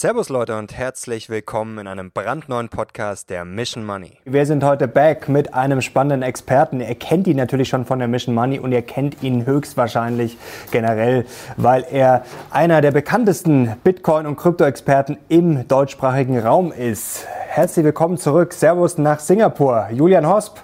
Servus 0.00 0.28
Leute 0.28 0.56
und 0.56 0.76
herzlich 0.76 1.28
willkommen 1.28 1.76
in 1.78 1.88
einem 1.88 2.12
brandneuen 2.12 2.68
Podcast 2.68 3.30
der 3.30 3.44
Mission 3.44 3.84
Money. 3.84 4.12
Wir 4.24 4.46
sind 4.46 4.62
heute 4.62 4.86
back 4.86 5.28
mit 5.28 5.54
einem 5.54 5.80
spannenden 5.80 6.22
Experten. 6.22 6.78
Ihr 6.78 6.94
kennt 6.94 7.26
ihn 7.26 7.36
natürlich 7.36 7.68
schon 7.68 7.84
von 7.84 7.98
der 7.98 8.06
Mission 8.06 8.32
Money 8.32 8.60
und 8.60 8.70
ihr 8.70 8.82
kennt 8.82 9.20
ihn 9.24 9.44
höchstwahrscheinlich 9.44 10.38
generell, 10.70 11.26
weil 11.56 11.84
er 11.90 12.24
einer 12.52 12.80
der 12.80 12.92
bekanntesten 12.92 13.74
Bitcoin- 13.82 14.26
und 14.26 14.36
Krypto-Experten 14.36 15.18
im 15.28 15.66
deutschsprachigen 15.66 16.38
Raum 16.38 16.70
ist. 16.70 17.26
Herzlich 17.26 17.84
willkommen 17.84 18.18
zurück. 18.18 18.52
Servus 18.52 18.98
nach 18.98 19.18
Singapur. 19.18 19.88
Julian 19.90 20.28
Hosp. 20.28 20.58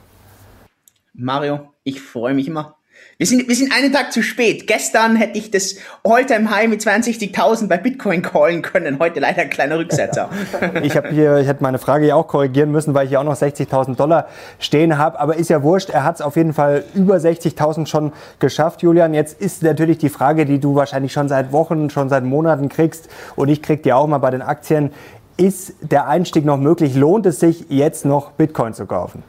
Mario, 1.12 1.73
ich 1.82 2.01
freue 2.01 2.35
mich 2.35 2.46
immer 2.46 2.77
wir 3.17 3.27
sind, 3.27 3.48
wir 3.48 3.55
sind 3.55 3.73
einen 3.73 3.93
Tag 3.93 4.12
zu 4.12 4.23
spät. 4.23 4.66
Gestern 4.66 5.15
hätte 5.15 5.38
ich 5.38 5.51
das 5.51 5.77
All-Time-High 6.02 6.69
mit 6.69 6.80
62.000 6.80 7.69
bei 7.69 7.77
Bitcoin 7.77 8.23
callen 8.23 8.62
können. 8.62 8.98
Heute 8.98 9.21
leider 9.21 9.43
ein 9.43 9.51
kleiner 9.51 9.79
Rücksetzer. 9.79 10.30
ich 10.83 10.97
habe 10.97 11.11
hier, 11.11 11.38
ich 11.38 11.47
hätte 11.47 11.62
meine 11.62 11.79
Frage 11.79 12.07
ja 12.07 12.16
auch 12.16 12.27
korrigieren 12.27 12.73
müssen, 12.73 12.93
weil 12.93 13.05
ich 13.05 13.11
hier 13.11 13.21
auch 13.21 13.24
noch 13.24 13.37
60.000 13.37 13.95
Dollar 13.95 14.27
stehen 14.59 14.98
habe. 14.98 15.21
Aber 15.21 15.37
ist 15.37 15.48
ja 15.48 15.62
wurscht. 15.62 15.91
Er 15.91 16.02
hat 16.02 16.16
es 16.16 16.21
auf 16.23 16.37
jeden 16.37 16.52
Fall 16.52 16.85
über 16.95 17.16
60.000 17.16 17.87
schon 17.87 18.12
geschafft, 18.41 18.83
Julian. 18.83 19.15
Jetzt 19.15 19.41
ist 19.41 19.62
natürlich 19.62 19.99
die 19.99 20.09
Frage, 20.09 20.45
die 20.45 20.59
du 20.59 20.74
wahrscheinlich 20.74 21.12
schon 21.12 21.29
seit 21.29 21.52
Wochen, 21.52 21.91
schon 21.91 22.09
seit 22.09 22.24
Monaten 22.24 22.69
kriegst. 22.69 23.09
Und 23.37 23.49
ich 23.49 23.62
krieg 23.62 23.85
die 23.85 23.93
auch 23.93 24.09
mal 24.09 24.19
bei 24.19 24.33
den 24.33 24.43
Aktien. 24.43 24.91
Ist 25.37 25.74
der 25.80 26.09
Einstieg 26.09 26.45
noch 26.45 26.59
möglich? 26.59 26.95
Lohnt 26.96 27.27
es 27.27 27.38
sich, 27.38 27.66
jetzt 27.69 28.05
noch 28.05 28.33
Bitcoin 28.33 28.74
zu 28.74 28.87
kaufen? 28.87 29.23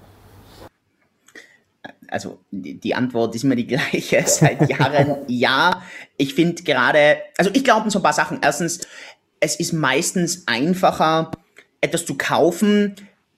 Also 2.15 2.39
die 2.49 2.95
Antwort 2.95 3.35
ist 3.35 3.43
immer 3.43 3.57
die 3.57 3.67
gleiche 3.67 4.23
seit 4.25 4.69
Jahren. 4.69 5.17
ja, 5.27 5.83
ich 6.15 6.33
finde 6.33 6.63
gerade, 6.63 7.17
also 7.37 7.51
ich 7.53 7.65
glaube 7.65 7.91
so 7.91 7.99
ein 7.99 8.03
paar 8.03 8.13
Sachen. 8.13 8.39
Erstens, 8.41 8.79
es 9.41 9.57
ist 9.57 9.73
meistens 9.73 10.47
einfacher, 10.47 11.31
etwas 11.81 12.05
zu 12.05 12.17
kaufen, 12.17 12.95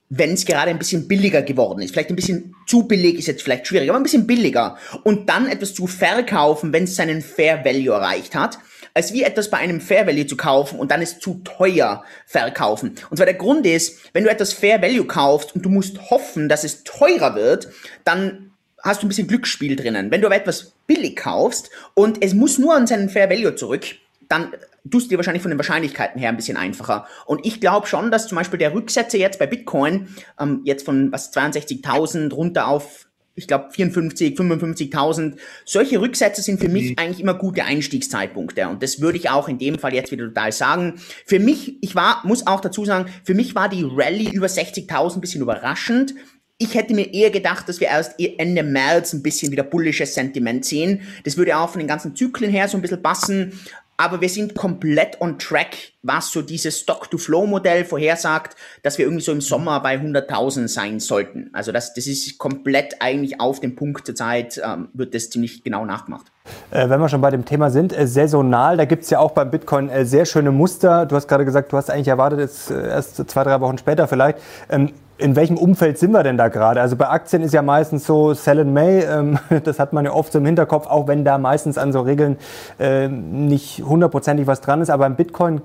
wenn 0.10 0.34
es 0.34 0.46
gerade 0.46 0.70
ein 0.70 0.78
bisschen 0.78 1.08
billiger 1.08 1.42
geworden 1.42 1.82
ist. 1.82 1.92
Vielleicht 1.92 2.12
ein 2.12 2.16
bisschen 2.16 2.54
zu 2.68 2.88
billig 2.88 3.18
ist 3.18 3.26
jetzt 3.26 3.42
vielleicht 3.42 3.66
schwierig, 3.66 3.90
aber 3.90 3.98
ein 3.98 4.04
bisschen 4.04 4.28
billiger. 4.28 4.78
Und 5.04 5.28
dann 5.28 5.48
etwas 5.48 5.74
zu 5.74 5.88
verkaufen, 5.88 6.72
wenn 6.72 6.84
es 6.84 6.96
seinen 6.96 7.24
Fair 7.24 7.66
Value 7.66 7.96
erreicht 7.96 8.36
hat 8.36 8.60
als 8.98 9.14
wie 9.14 9.22
etwas 9.22 9.52
bei 9.52 9.60
einem 9.60 9.80
Fair 9.80 10.08
Value 10.08 10.26
zu 10.26 10.36
kaufen 10.36 10.80
und 10.80 10.90
dann 10.90 11.04
es 11.04 11.20
zu 11.20 11.36
teuer 11.44 12.04
verkaufen. 12.26 12.96
Und 13.12 13.18
zwar 13.18 13.28
der 13.28 13.36
Grund 13.36 13.64
ist, 13.68 14.00
wenn 14.14 14.24
du 14.24 14.30
etwas 14.32 14.54
Fair 14.54 14.82
Value 14.82 15.06
kaufst 15.06 15.54
und 15.54 15.64
du 15.64 15.70
musst 15.70 16.10
hoffen, 16.10 16.50
dass 16.50 16.64
es 16.64 16.84
teurer 16.84 17.36
wird, 17.36 17.70
dann 18.04 18.47
hast 18.84 19.02
du 19.02 19.06
ein 19.06 19.10
bisschen 19.10 19.28
Glücksspiel 19.28 19.76
drinnen. 19.76 20.12
Wenn 20.12 20.22
du 20.22 20.28
aber 20.28 20.36
etwas 20.36 20.74
billig 20.86 21.16
kaufst 21.16 21.70
und 21.94 22.24
es 22.24 22.34
muss 22.34 22.58
nur 22.58 22.76
an 22.76 22.88
seinen 22.88 23.10
Fair 23.10 23.30
Value 23.30 23.56
zurück, 23.56 23.86
dann 24.30 24.52
tust 24.90 25.08
du 25.08 25.10
dir 25.10 25.18
wahrscheinlich 25.18 25.42
von 25.42 25.52
den 25.52 25.60
Wahrscheinlichkeiten 25.60 26.20
her 26.20 26.30
ein 26.30 26.38
bisschen 26.38 26.58
einfacher. 26.58 27.08
Und 27.26 27.46
ich 27.46 27.60
glaube 27.60 27.88
schon, 27.88 28.12
dass 28.12 28.28
zum 28.28 28.38
Beispiel 28.38 28.60
der 28.60 28.74
Rücksetzer 28.74 29.18
jetzt 29.18 29.40
bei 29.40 29.48
Bitcoin 29.48 30.08
ähm, 30.40 30.62
jetzt 30.64 30.86
von 30.86 31.12
was 31.12 31.34
62.000 31.34 32.34
runter 32.34 32.68
auf 32.68 33.08
ich 33.38 33.48
glaube 33.48 33.68
54, 33.70 34.36
55.000. 34.36 35.38
Solche 35.64 36.02
Rücksätze 36.02 36.42
sind 36.42 36.60
für 36.60 36.70
mich 36.70 36.90
mhm. 36.90 36.96
eigentlich 36.98 37.20
immer 37.20 37.36
gute 37.36 37.64
Einstiegszeitpunkte 37.64 38.68
und 38.68 38.82
das 38.82 39.00
würde 39.00 39.20
ich 39.20 39.30
auch 39.30 39.48
in 39.48 39.60
dem 39.60 39.78
Fall 39.78 39.94
jetzt 39.94 40.12
wieder 40.12 40.26
total 40.26 40.52
sagen. 40.52 40.96
Für 41.24 41.38
mich, 41.40 41.78
ich 41.82 41.94
war, 41.94 42.24
muss 42.26 42.48
auch 42.48 42.62
dazu 42.62 42.84
sagen, 42.84 43.12
für 43.24 43.36
mich 43.36 43.54
war 43.54 43.70
die 43.70 43.84
Rallye 43.88 44.32
über 44.32 44.48
60.000 44.48 45.14
ein 45.14 45.22
bisschen 45.22 45.42
überraschend, 45.44 46.16
ich 46.60 46.74
hätte 46.74 46.94
mir 46.94 47.14
eher 47.14 47.30
gedacht, 47.30 47.70
dass 47.70 47.80
wir 47.80 47.88
erst 47.88 48.16
Ende 48.20 48.64
März 48.64 49.14
ein 49.14 49.22
bisschen 49.22 49.52
wieder 49.52 49.64
bullisches 49.64 50.16
Sentiment 50.16 50.66
sehen. 50.66 51.02
Das 51.24 51.38
würde 51.38 51.58
auch 51.58 51.70
von 51.70 51.80
den 51.80 51.88
ganzen 51.88 52.16
Zyklen 52.16 52.50
her 52.50 52.68
so 52.68 52.78
ein 52.78 52.82
bisschen 52.82 53.02
passen. 53.02 53.60
Aber 54.00 54.22
wir 54.22 54.30
sind 54.30 54.54
komplett 54.54 55.20
on 55.22 55.40
track, 55.40 55.76
was 56.04 56.32
so 56.32 56.44
dieses 56.44 56.82
Stock-to-Flow-Modell 56.82 57.84
vorhersagt, 57.84 58.56
dass 58.84 59.00
wir 59.00 59.06
irgendwie 59.06 59.24
so 59.24 59.32
im 59.32 59.42
Sommer 59.42 59.80
bei 59.80 59.96
100.000 59.96 60.68
sein 60.68 61.00
sollten. 61.00 61.50
Also 61.52 61.72
das, 61.72 61.96
das 61.96 62.06
ist 62.06 62.38
komplett 62.38 63.02
eigentlich 63.02 63.42
auf 63.42 63.60
dem 63.60 63.76
Punkt 63.76 64.06
zur 64.06 64.14
Zeit, 64.14 64.62
ähm, 64.64 64.90
wird 64.94 65.16
das 65.16 65.32
ziemlich 65.32 65.64
genau 65.64 65.84
nachgemacht. 65.84 66.28
Äh, 66.70 66.88
wenn 66.90 67.00
wir 67.00 67.10
schon 67.10 67.22
bei 67.22 67.32
dem 67.32 67.44
Thema 67.44 67.72
sind, 67.72 67.92
äh, 67.92 68.06
saisonal, 68.06 68.78
da 68.78 68.86
gibt 68.86 69.04
es 69.04 69.10
ja 69.10 69.18
auch 69.18 69.32
beim 69.32 69.50
Bitcoin 69.50 69.90
äh, 69.90 70.06
sehr 70.06 70.28
schöne 70.28 70.52
Muster. 70.52 71.08
Du 71.08 71.16
hast 71.16 71.28
gerade 71.28 71.44
gesagt, 71.44 71.72
du 71.74 71.78
hast 71.78 71.90
eigentlich 71.90 72.08
erwartet, 72.08 72.40
jetzt 72.40 72.70
äh, 72.70 72.90
erst 72.90 73.16
zwei, 73.28 73.44
drei 73.44 73.60
Wochen 73.62 73.80
später 73.80 74.08
vielleicht. 74.08 74.38
Ähm, 74.70 74.92
in 75.18 75.36
welchem 75.36 75.58
Umfeld 75.58 75.98
sind 75.98 76.12
wir 76.12 76.24
denn 76.24 76.38
da 76.38 76.48
gerade? 76.48 76.80
Also 76.82 76.96
bei 76.96 77.10
Aktien 77.10 77.42
ist 77.42 77.54
ja 77.54 77.62
meistens 77.62 78.06
so 78.06 78.34
Sell 78.34 78.60
in 78.60 78.74
May, 78.74 79.02
ähm, 79.02 79.40
das 79.64 79.80
hat 79.80 79.94
man 79.94 80.06
ja 80.06 80.12
oft 80.12 80.32
so 80.32 80.40
im 80.40 80.46
Hinterkopf, 80.46 80.88
auch 80.88 81.08
wenn 81.08 81.26
da 81.26 81.38
meistens 81.38 81.78
an 81.78 81.92
so 81.92 82.02
Regeln 82.02 82.38
äh, 82.80 83.08
nicht 83.08 83.84
hundertprozentig 83.84 84.48
was 84.48 84.62
dran 84.62 84.82
ist. 84.82 84.90
Aber 84.90 85.06
im 85.08 85.16
Bitcoin 85.16 85.62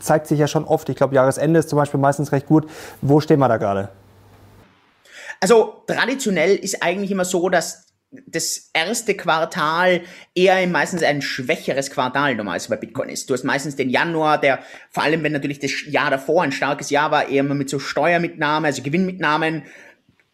zeigt 0.00 0.26
sich 0.26 0.38
ja 0.38 0.48
schon 0.48 0.64
oft, 0.64 0.88
ich 0.88 0.96
glaube 0.96 1.14
Jahresende 1.14 1.60
ist 1.60 1.68
zum 1.68 1.78
Beispiel 1.78 2.00
meistens 2.00 2.32
recht 2.32 2.46
gut. 2.46 2.68
Wo 3.00 3.20
stehen 3.20 3.38
wir 3.38 3.48
da 3.48 3.58
gerade? 3.58 3.88
Also 5.40 5.82
traditionell 5.86 6.56
ist 6.56 6.82
eigentlich 6.82 7.10
immer 7.10 7.24
so, 7.24 7.48
dass 7.48 7.89
das 8.10 8.70
erste 8.72 9.14
Quartal 9.14 10.02
eher 10.34 10.66
meistens 10.66 11.02
ein 11.02 11.22
schwächeres 11.22 11.90
Quartal 11.90 12.34
normalerweise 12.34 12.68
bei 12.68 12.76
Bitcoin 12.76 13.08
ist. 13.08 13.30
Du 13.30 13.34
hast 13.34 13.44
meistens 13.44 13.76
den 13.76 13.88
Januar, 13.88 14.40
der 14.40 14.60
vor 14.90 15.04
allem, 15.04 15.22
wenn 15.22 15.32
natürlich 15.32 15.60
das 15.60 15.70
Jahr 15.86 16.10
davor 16.10 16.42
ein 16.42 16.52
starkes 16.52 16.90
Jahr 16.90 17.10
war, 17.12 17.28
eher 17.28 17.44
mit 17.44 17.70
so 17.70 17.78
Steuermitnahme, 17.78 18.66
also 18.66 18.82
Gewinnmitnahmen 18.82 19.62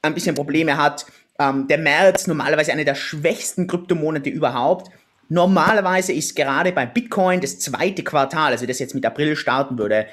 ein 0.00 0.14
bisschen 0.14 0.34
Probleme 0.34 0.78
hat. 0.78 1.06
Ähm, 1.38 1.69
der 1.69 1.78
März 1.78 2.26
normalerweise 2.26 2.72
eine 2.72 2.87
der 2.87 2.94
schwächsten 2.94 3.66
Kryptomonate 3.66 4.31
überhaupt. 4.31 4.91
Normalerweise 5.28 6.12
ist 6.12 6.34
gerade 6.34 6.72
bei 6.72 6.87
Bitcoin 6.87 7.41
das 7.41 7.58
zweite 7.58 8.04
Quartal, 8.04 8.53
also 8.53 8.64
das 8.64 8.78
jetzt 8.78 8.94
mit 8.94 9.04
April 9.04 9.37
starten 9.37 9.76
würde, 9.76 10.06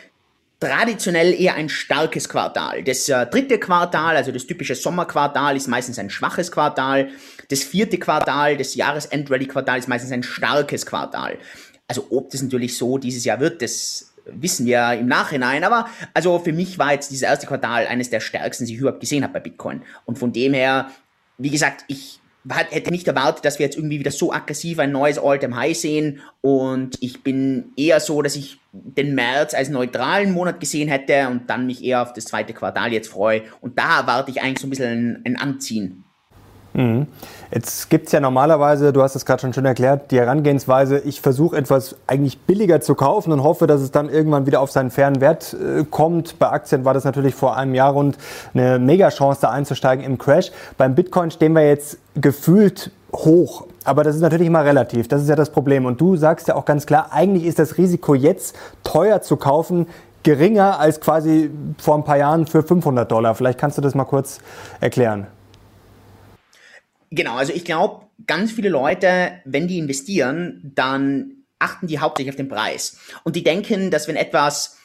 traditionell 0.63 1.33
eher 1.33 1.55
ein 1.55 1.69
starkes 1.69 2.29
Quartal. 2.29 2.83
Das 2.83 3.09
äh, 3.09 3.25
dritte 3.27 3.59
Quartal, 3.59 4.15
also 4.15 4.31
das 4.31 4.47
typische 4.47 4.75
Sommerquartal, 4.75 5.57
ist 5.57 5.67
meistens 5.67 5.99
ein 5.99 6.09
schwaches 6.09 6.51
Quartal. 6.51 7.09
Das 7.53 7.61
vierte 7.61 7.99
Quartal, 7.99 8.57
das 8.57 8.73
Jahresend-Rally-Quartal, 8.73 9.77
ist 9.77 9.87
meistens 9.87 10.11
ein 10.11 10.23
starkes 10.23 10.87
Quartal. 10.87 11.37
Also 11.87 12.07
ob 12.09 12.31
das 12.31 12.41
natürlich 12.41 12.75
so 12.75 12.97
dieses 12.97 13.25
Jahr 13.25 13.39
wird, 13.39 13.61
das 13.61 14.11
wissen 14.25 14.65
wir 14.65 14.93
im 14.93 15.05
Nachhinein. 15.05 15.63
Aber 15.63 15.87
also 16.15 16.39
für 16.39 16.51
mich 16.51 16.79
war 16.79 16.93
jetzt 16.93 17.11
dieses 17.11 17.21
erste 17.21 17.45
Quartal 17.45 17.85
eines 17.85 18.09
der 18.09 18.21
stärksten, 18.21 18.65
die 18.65 18.73
ich 18.73 18.79
überhaupt 18.79 19.01
gesehen 19.01 19.21
habe 19.21 19.33
bei 19.33 19.39
Bitcoin. 19.39 19.83
Und 20.05 20.17
von 20.17 20.33
dem 20.33 20.55
her, 20.55 20.89
wie 21.37 21.51
gesagt, 21.51 21.85
ich 21.87 22.19
hätte 22.49 22.89
nicht 22.89 23.07
erwartet, 23.07 23.45
dass 23.45 23.59
wir 23.59 23.67
jetzt 23.67 23.77
irgendwie 23.77 23.99
wieder 23.99 24.09
so 24.09 24.33
aggressiv 24.33 24.79
ein 24.79 24.91
neues 24.91 25.19
All-Time-High 25.19 25.77
sehen. 25.77 26.21
Und 26.41 26.97
ich 27.01 27.21
bin 27.21 27.65
eher 27.77 27.99
so, 27.99 28.23
dass 28.23 28.35
ich 28.35 28.57
den 28.71 29.13
März 29.13 29.53
als 29.53 29.69
neutralen 29.69 30.31
Monat 30.31 30.59
gesehen 30.59 30.89
hätte 30.89 31.27
und 31.27 31.51
dann 31.51 31.67
mich 31.67 31.83
eher 31.83 32.01
auf 32.01 32.13
das 32.13 32.25
zweite 32.25 32.53
Quartal 32.53 32.91
jetzt 32.91 33.09
freue. 33.09 33.43
Und 33.61 33.77
da 33.77 33.99
erwarte 33.99 34.31
ich 34.31 34.41
eigentlich 34.41 34.59
so 34.59 34.65
ein 34.65 34.71
bisschen 34.71 35.21
ein 35.23 35.35
Anziehen. 35.35 36.03
Mhm. 36.73 37.07
Jetzt 37.53 37.89
gibt 37.89 38.07
es 38.07 38.11
ja 38.11 38.19
normalerweise, 38.19 38.91
du 38.91 39.03
hast 39.03 39.15
es 39.15 39.25
gerade 39.25 39.41
schon 39.41 39.53
schön 39.53 39.65
erklärt, 39.65 40.09
die 40.09 40.17
Herangehensweise, 40.17 40.99
ich 40.99 41.21
versuche 41.21 41.55
etwas 41.55 41.95
eigentlich 42.07 42.39
billiger 42.39 42.81
zu 42.81 42.95
kaufen 42.95 43.31
und 43.31 43.43
hoffe, 43.43 43.67
dass 43.67 43.81
es 43.81 43.91
dann 43.91 44.09
irgendwann 44.09 44.47
wieder 44.47 44.59
auf 44.59 44.71
seinen 44.71 44.89
fairen 44.89 45.21
Wert 45.21 45.53
äh, 45.53 45.83
kommt. 45.83 46.39
Bei 46.39 46.49
Aktien 46.49 46.83
war 46.83 46.95
das 46.95 47.03
natürlich 47.03 47.35
vor 47.35 47.55
einem 47.55 47.75
Jahr 47.75 47.91
rund 47.91 48.17
eine 48.53 48.79
Mega-Chance, 48.79 49.41
da 49.41 49.49
einzusteigen 49.51 50.03
im 50.03 50.17
Crash. 50.17 50.51
Beim 50.77 50.95
Bitcoin 50.95 51.29
stehen 51.29 51.53
wir 51.53 51.67
jetzt 51.67 51.99
gefühlt 52.15 52.91
hoch. 53.13 53.67
Aber 53.83 54.03
das 54.03 54.15
ist 54.15 54.21
natürlich 54.21 54.47
immer 54.47 54.65
relativ. 54.65 55.07
Das 55.07 55.21
ist 55.21 55.29
ja 55.29 55.35
das 55.35 55.51
Problem. 55.51 55.85
Und 55.85 56.01
du 56.01 56.15
sagst 56.15 56.47
ja 56.47 56.55
auch 56.55 56.65
ganz 56.65 56.85
klar, 56.85 57.07
eigentlich 57.11 57.45
ist 57.45 57.59
das 57.59 57.77
Risiko 57.77 58.15
jetzt 58.15 58.55
teuer 58.83 59.21
zu 59.21 59.37
kaufen 59.37 59.87
geringer 60.23 60.79
als 60.79 61.01
quasi 61.01 61.51
vor 61.77 61.95
ein 61.95 62.05
paar 62.05 62.17
Jahren 62.17 62.47
für 62.47 62.63
500 62.63 63.11
Dollar. 63.11 63.35
Vielleicht 63.35 63.59
kannst 63.59 63.77
du 63.77 63.81
das 63.81 63.93
mal 63.93 64.05
kurz 64.05 64.39
erklären. 64.79 65.27
Genau, 67.15 67.35
also 67.35 67.53
ich 67.53 67.63
glaube, 67.63 68.07
ganz 68.25 68.51
viele 68.51 68.69
Leute, 68.69 69.33
wenn 69.45 69.67
die 69.67 69.77
investieren, 69.77 70.71
dann 70.75 71.43
achten 71.59 71.85
die 71.85 71.99
hauptsächlich 71.99 72.31
auf 72.31 72.37
den 72.37 72.49
Preis. 72.49 72.97
Und 73.23 73.35
die 73.35 73.43
denken, 73.43 73.91
dass 73.91 74.07
wenn 74.07 74.15
etwas 74.15 74.77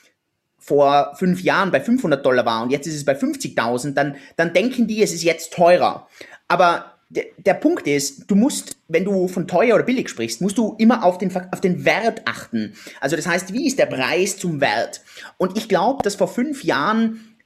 vor 0.59 1.15
fünf 1.19 1.41
Jahren 1.43 1.71
bei 1.71 1.81
500 1.81 2.25
Dollar 2.25 2.45
war 2.45 2.63
und 2.63 2.71
jetzt 2.71 2.87
ist 2.87 2.97
es 2.97 3.07
bei 3.07 3.17
50.000, 3.17 3.95
dann, 3.95 4.17
dann 4.37 4.53
denken 4.53 4.87
die, 4.87 5.03
es 5.03 5.15
ist 5.15 5.23
jetzt 5.23 5.55
teurer. 5.55 6.07
Aber 6.49 6.99
der, 7.09 7.55
Punkt 7.55 7.87
ist, 7.87 8.31
du 8.31 8.35
musst, 8.35 8.77
wenn 8.89 9.07
du 9.07 9.29
von 9.29 9.49
teuer 9.49 9.77
oder 9.77 9.85
billig 9.85 10.11
sprichst, 10.11 10.43
musst 10.43 10.59
du 10.59 10.75
immer 10.79 11.05
auf 11.05 11.17
den, 11.17 11.35
auf 11.51 11.63
den 11.63 11.87
Wert 11.87 12.21
achten. 12.27 12.75
Also 13.01 13.17
das 13.17 13.27
heißt, 13.27 13.55
wie 13.55 13.67
ist 13.67 13.79
der 13.79 13.87
Preis 13.87 14.37
zum 14.37 14.61
Wert? 14.61 15.01
Und 15.39 15.57
ich 15.57 15.71
glaube, 15.71 16.03
dass 16.03 16.17
vor 16.17 16.29
fünf 16.29 16.63
Jahren 16.63 17.38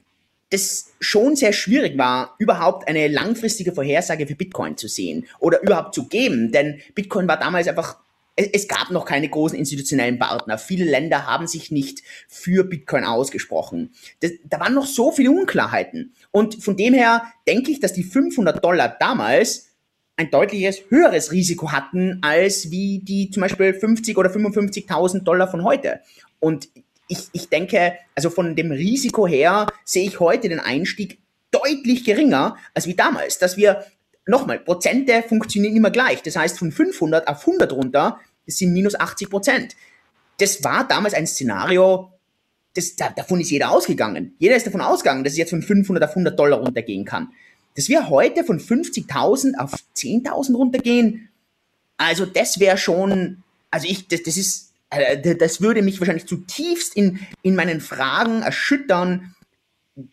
das 0.53 0.93
schon 1.01 1.35
sehr 1.35 1.53
schwierig 1.53 1.97
war, 1.97 2.35
überhaupt 2.39 2.87
eine 2.87 3.09
langfristige 3.09 3.73
Vorhersage 3.73 4.27
für 4.27 4.35
Bitcoin 4.35 4.77
zu 4.77 4.87
sehen 4.87 5.27
oder 5.39 5.63
überhaupt 5.63 5.95
zu 5.95 6.09
geben. 6.09 6.53
Denn 6.53 6.81
Bitcoin 6.95 7.27
war 7.27 7.39
damals 7.39 7.69
einfach, 7.69 7.97
es 8.37 8.69
gab 8.69 8.91
noch 8.91 9.05
keine 9.05 9.29
großen 9.29 9.59
institutionellen 9.59 10.19
Partner. 10.19 10.59
Viele 10.59 10.85
Länder 10.85 11.27
haben 11.27 11.47
sich 11.47 11.71
nicht 11.71 12.03
für 12.29 12.65
Bitcoin 12.65 13.05
ausgesprochen. 13.05 13.91
Das, 14.21 14.33
da 14.45 14.61
waren 14.61 14.75
noch 14.75 14.87
so 14.87 15.13
viele 15.13 15.31
Unklarheiten. 15.31 16.15
Und 16.31 16.63
von 16.63 16.77
dem 16.77 16.95
her 16.95 17.25
denke 17.47 17.71
ich, 17.71 17.81
dass 17.81 17.93
die 17.93 18.05
500 18.05 18.65
Dollar 18.65 18.97
damals 19.01 19.69
ein 20.17 20.31
deutliches 20.31 20.83
höheres 20.89 21.33
Risiko 21.33 21.73
hatten 21.73 22.19
als 22.23 22.71
wie 22.71 23.01
die 23.01 23.31
zum 23.31 23.43
Beispiel 23.43 23.75
50 23.75 24.17
oder 24.17 24.31
55.000 24.31 25.21
Dollar 25.21 25.51
von 25.51 25.65
heute. 25.65 26.01
Und 26.41 26.69
ich, 27.13 27.29
ich 27.33 27.49
denke, 27.49 27.95
also 28.15 28.31
von 28.31 28.57
dem 28.57 28.73
Risiko 28.73 29.27
her 29.27 29.67
sehe 29.85 30.07
ich 30.07 30.19
heute 30.19 30.49
den 30.49 30.61
Einstieg 30.61 31.19
deutlich 31.51 32.05
geringer 32.05 32.57
als 32.75 32.87
wie 32.87 32.95
damals, 32.95 33.39
dass 33.39 33.57
wir 33.57 33.85
nochmal, 34.27 34.59
Prozente 34.59 35.23
funktionieren 35.23 35.77
immer 35.77 35.91
gleich. 35.91 36.23
Das 36.23 36.37
heißt, 36.37 36.59
von 36.59 36.73
500 36.73 37.29
auf 37.29 37.47
100 37.47 37.73
runter, 37.73 38.19
das 38.47 38.57
sind 38.57 38.73
minus 38.73 38.99
80 38.99 39.31
Prozent. 39.31 39.77
Das 40.39 40.65
war 40.65 40.89
damals 40.89 41.15
ein 41.15 41.27
Szenario, 41.27 42.11
das, 42.75 42.97
davon 42.97 43.41
ist 43.41 43.51
jeder 43.51 43.71
ausgegangen. 43.71 44.35
Jeder 44.39 44.57
ist 44.57 44.67
davon 44.67 44.81
ausgegangen, 44.81 45.25
dass 45.25 45.35
es 45.35 45.39
jetzt 45.39 45.51
von 45.51 45.63
500 45.63 46.03
auf 46.05 46.11
100 46.11 46.39
Dollar 46.39 46.59
runtergehen 46.59 47.05
kann. 47.05 47.29
Dass 47.77 47.89
wir 47.89 48.09
heute 48.09 48.45
von 48.45 48.59
50.000 48.59 49.59
auf 49.59 49.75
10.000 49.95 50.55
runtergehen, 50.57 51.29
also 51.99 52.25
das 52.25 52.59
wäre 52.59 52.79
schon, 52.79 53.43
also 53.71 53.87
ich, 53.87 54.09
das, 54.09 54.23
das 54.23 54.39
ist, 54.39 54.72
das 55.39 55.61
würde 55.61 55.83
mich 55.83 56.01
wahrscheinlich 56.01 56.27
zutiefst 56.27 56.97
in, 56.97 57.21
in 57.43 57.55
meinen 57.55 57.81
Fragen 57.81 58.43
erschüttern, 58.43 59.35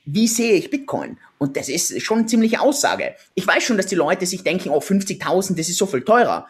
wie 0.05 0.27
sehe 0.27 0.53
ich 0.53 0.69
Bitcoin? 0.69 1.17
Und 1.37 1.55
das 1.55 1.69
ist 1.69 2.01
schon 2.01 2.19
eine 2.19 2.27
ziemliche 2.27 2.59
Aussage. 2.59 3.15
Ich 3.35 3.47
weiß 3.47 3.63
schon, 3.63 3.77
dass 3.77 3.87
die 3.87 3.95
Leute 3.95 4.25
sich 4.25 4.43
denken, 4.43 4.69
oh, 4.69 4.79
50.000, 4.79 5.55
das 5.55 5.69
ist 5.69 5.77
so 5.77 5.85
viel 5.85 6.01
teurer. 6.01 6.47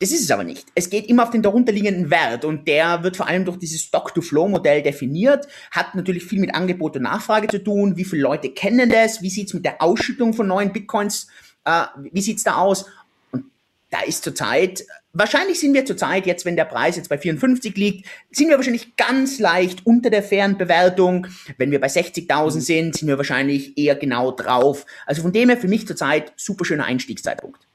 Das 0.00 0.10
ist 0.10 0.22
es 0.22 0.30
aber 0.32 0.42
nicht. 0.42 0.66
Es 0.74 0.90
geht 0.90 1.06
immer 1.06 1.22
auf 1.22 1.30
den 1.30 1.42
darunterliegenden 1.42 2.10
Wert 2.10 2.44
und 2.44 2.66
der 2.66 3.04
wird 3.04 3.16
vor 3.16 3.28
allem 3.28 3.44
durch 3.44 3.58
dieses 3.58 3.82
Stock-to-Flow-Modell 3.82 4.82
definiert, 4.82 5.46
hat 5.70 5.94
natürlich 5.94 6.24
viel 6.24 6.40
mit 6.40 6.56
Angebot 6.56 6.96
und 6.96 7.02
Nachfrage 7.02 7.46
zu 7.46 7.62
tun. 7.62 7.96
Wie 7.96 8.04
viele 8.04 8.22
Leute 8.22 8.50
kennen 8.50 8.90
das? 8.90 9.22
Wie 9.22 9.30
sieht's 9.30 9.54
mit 9.54 9.64
der 9.64 9.80
Ausschüttung 9.80 10.34
von 10.34 10.48
neuen 10.48 10.72
Bitcoins? 10.72 11.28
Äh, 11.64 11.84
wie 12.10 12.20
sieht's 12.20 12.42
da 12.42 12.56
aus? 12.56 12.86
Und 13.30 13.44
da 13.90 14.00
ist 14.00 14.24
zurzeit, 14.24 14.84
wahrscheinlich 15.12 15.60
sind 15.60 15.74
wir 15.74 15.84
zurzeit 15.84 16.26
jetzt, 16.26 16.44
wenn 16.44 16.56
der 16.56 16.64
Preis 16.64 16.96
jetzt 16.96 17.08
bei 17.08 17.18
54 17.18 17.76
liegt, 17.76 18.06
sind 18.30 18.48
wir 18.48 18.56
wahrscheinlich 18.56 18.96
ganz 18.96 19.38
leicht 19.38 19.86
unter 19.86 20.10
der 20.10 20.22
fairen 20.22 20.58
Bewertung. 20.58 21.26
Wenn 21.58 21.70
wir 21.70 21.80
bei 21.80 21.88
60.000 21.88 22.60
sind, 22.60 22.96
sind 22.96 23.08
wir 23.08 23.18
wahrscheinlich 23.18 23.76
eher 23.78 23.96
genau 23.96 24.32
drauf. 24.32 24.86
Also 25.06 25.22
von 25.22 25.32
dem 25.32 25.48
her 25.48 25.58
für 25.58 25.68
mich 25.68 25.86
zurzeit 25.86 26.32
super 26.36 26.64
schöner 26.64 26.84
Einstiegszeitpunkt. 26.84 27.66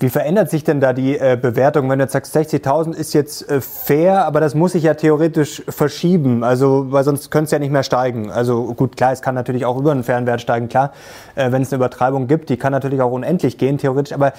Wie 0.00 0.10
verändert 0.10 0.50
sich 0.50 0.64
denn 0.64 0.80
da 0.80 0.92
die 0.92 1.16
äh, 1.16 1.38
Bewertung, 1.40 1.88
wenn 1.88 1.98
du 2.00 2.04
jetzt 2.04 2.12
sagst, 2.12 2.36
60.000 2.36 2.94
ist 2.94 3.14
jetzt 3.14 3.48
äh, 3.48 3.60
fair, 3.60 4.24
aber 4.26 4.40
das 4.40 4.54
muss 4.54 4.72
sich 4.72 4.82
ja 4.82 4.94
theoretisch 4.94 5.62
verschieben, 5.68 6.42
also 6.42 6.90
weil 6.90 7.04
sonst 7.04 7.30
könnte 7.30 7.44
es 7.44 7.50
ja 7.52 7.60
nicht 7.60 7.70
mehr 7.70 7.84
steigen. 7.84 8.30
Also 8.30 8.74
gut, 8.74 8.96
klar, 8.96 9.12
es 9.12 9.22
kann 9.22 9.36
natürlich 9.36 9.64
auch 9.64 9.78
über 9.78 9.92
einen 9.92 10.02
fairen 10.02 10.26
Wert 10.26 10.40
steigen, 10.40 10.68
klar, 10.68 10.92
äh, 11.36 11.52
wenn 11.52 11.62
es 11.62 11.72
eine 11.72 11.76
Übertreibung 11.76 12.26
gibt, 12.26 12.50
die 12.50 12.56
kann 12.56 12.72
natürlich 12.72 13.00
auch 13.00 13.12
unendlich 13.12 13.58
gehen, 13.58 13.78
theoretisch, 13.78 14.12
aber 14.12 14.32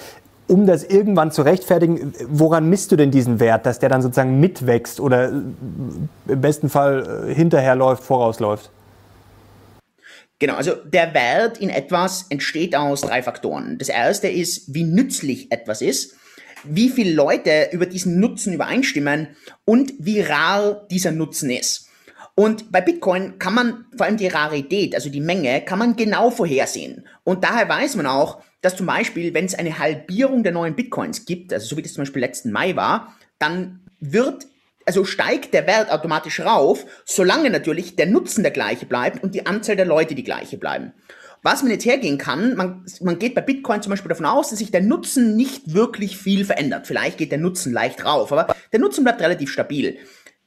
um 0.46 0.66
das 0.66 0.84
irgendwann 0.84 1.32
zu 1.32 1.42
rechtfertigen, 1.42 2.12
woran 2.28 2.68
misst 2.68 2.92
du 2.92 2.96
denn 2.96 3.10
diesen 3.10 3.40
Wert, 3.40 3.66
dass 3.66 3.78
der 3.78 3.88
dann 3.88 4.02
sozusagen 4.02 4.40
mitwächst 4.40 5.00
oder 5.00 5.28
äh, 5.28 5.32
im 6.28 6.40
besten 6.40 6.68
Fall 6.68 7.28
äh, 7.28 7.34
hinterherläuft, 7.34 8.02
vorausläuft? 8.02 8.70
Genau, 10.38 10.54
also 10.56 10.74
der 10.74 11.14
Wert 11.14 11.58
in 11.58 11.70
etwas 11.70 12.26
entsteht 12.28 12.76
aus 12.76 13.02
drei 13.02 13.22
Faktoren. 13.22 13.78
Das 13.78 13.88
erste 13.88 14.28
ist, 14.28 14.74
wie 14.74 14.84
nützlich 14.84 15.50
etwas 15.50 15.80
ist, 15.80 16.16
wie 16.64 16.90
viele 16.90 17.12
Leute 17.12 17.68
über 17.72 17.86
diesen 17.86 18.20
Nutzen 18.20 18.52
übereinstimmen 18.52 19.28
und 19.64 19.92
wie 19.98 20.20
rar 20.20 20.86
dieser 20.90 21.12
Nutzen 21.12 21.50
ist. 21.50 21.88
Und 22.34 22.72
bei 22.72 22.80
Bitcoin 22.80 23.38
kann 23.38 23.54
man 23.54 23.84
vor 23.96 24.06
allem 24.06 24.16
die 24.16 24.26
Rarität, 24.26 24.94
also 24.94 25.08
die 25.08 25.20
Menge, 25.20 25.60
kann 25.60 25.78
man 25.78 25.94
genau 25.94 26.30
vorhersehen. 26.30 27.06
Und 27.22 27.44
daher 27.44 27.68
weiß 27.68 27.94
man 27.94 28.06
auch, 28.06 28.42
dass 28.64 28.76
zum 28.76 28.86
Beispiel, 28.86 29.34
wenn 29.34 29.44
es 29.44 29.54
eine 29.54 29.78
Halbierung 29.78 30.42
der 30.42 30.52
neuen 30.52 30.74
Bitcoins 30.74 31.26
gibt, 31.26 31.52
also 31.52 31.66
so 31.66 31.76
wie 31.76 31.82
das 31.82 31.92
zum 31.92 32.02
Beispiel 32.02 32.22
letzten 32.22 32.50
Mai 32.50 32.76
war, 32.76 33.16
dann 33.38 33.80
wird 34.00 34.46
also 34.86 35.04
steigt 35.04 35.54
der 35.54 35.66
Wert 35.66 35.90
automatisch 35.90 36.40
rauf, 36.40 36.84
solange 37.04 37.50
natürlich 37.50 37.96
der 37.96 38.06
Nutzen 38.06 38.42
der 38.42 38.52
gleiche 38.52 38.86
bleibt 38.86 39.22
und 39.22 39.34
die 39.34 39.46
Anzahl 39.46 39.76
der 39.76 39.86
Leute 39.86 40.14
die 40.14 40.24
gleiche 40.24 40.58
bleiben. 40.58 40.92
Was 41.42 41.62
man 41.62 41.72
jetzt 41.72 41.84
hergehen 41.84 42.16
kann, 42.16 42.54
man, 42.54 42.86
man 43.00 43.18
geht 43.18 43.34
bei 43.34 43.42
Bitcoin 43.42 43.82
zum 43.82 43.90
Beispiel 43.90 44.08
davon 44.08 44.26
aus, 44.26 44.50
dass 44.50 44.58
sich 44.58 44.70
der 44.70 44.80
Nutzen 44.80 45.36
nicht 45.36 45.74
wirklich 45.74 46.16
viel 46.16 46.44
verändert. 46.44 46.86
Vielleicht 46.86 47.18
geht 47.18 47.32
der 47.32 47.38
Nutzen 47.38 47.72
leicht 47.72 48.04
rauf, 48.04 48.32
aber 48.32 48.54
der 48.72 48.80
Nutzen 48.80 49.04
bleibt 49.04 49.20
relativ 49.20 49.50
stabil. 49.50 49.98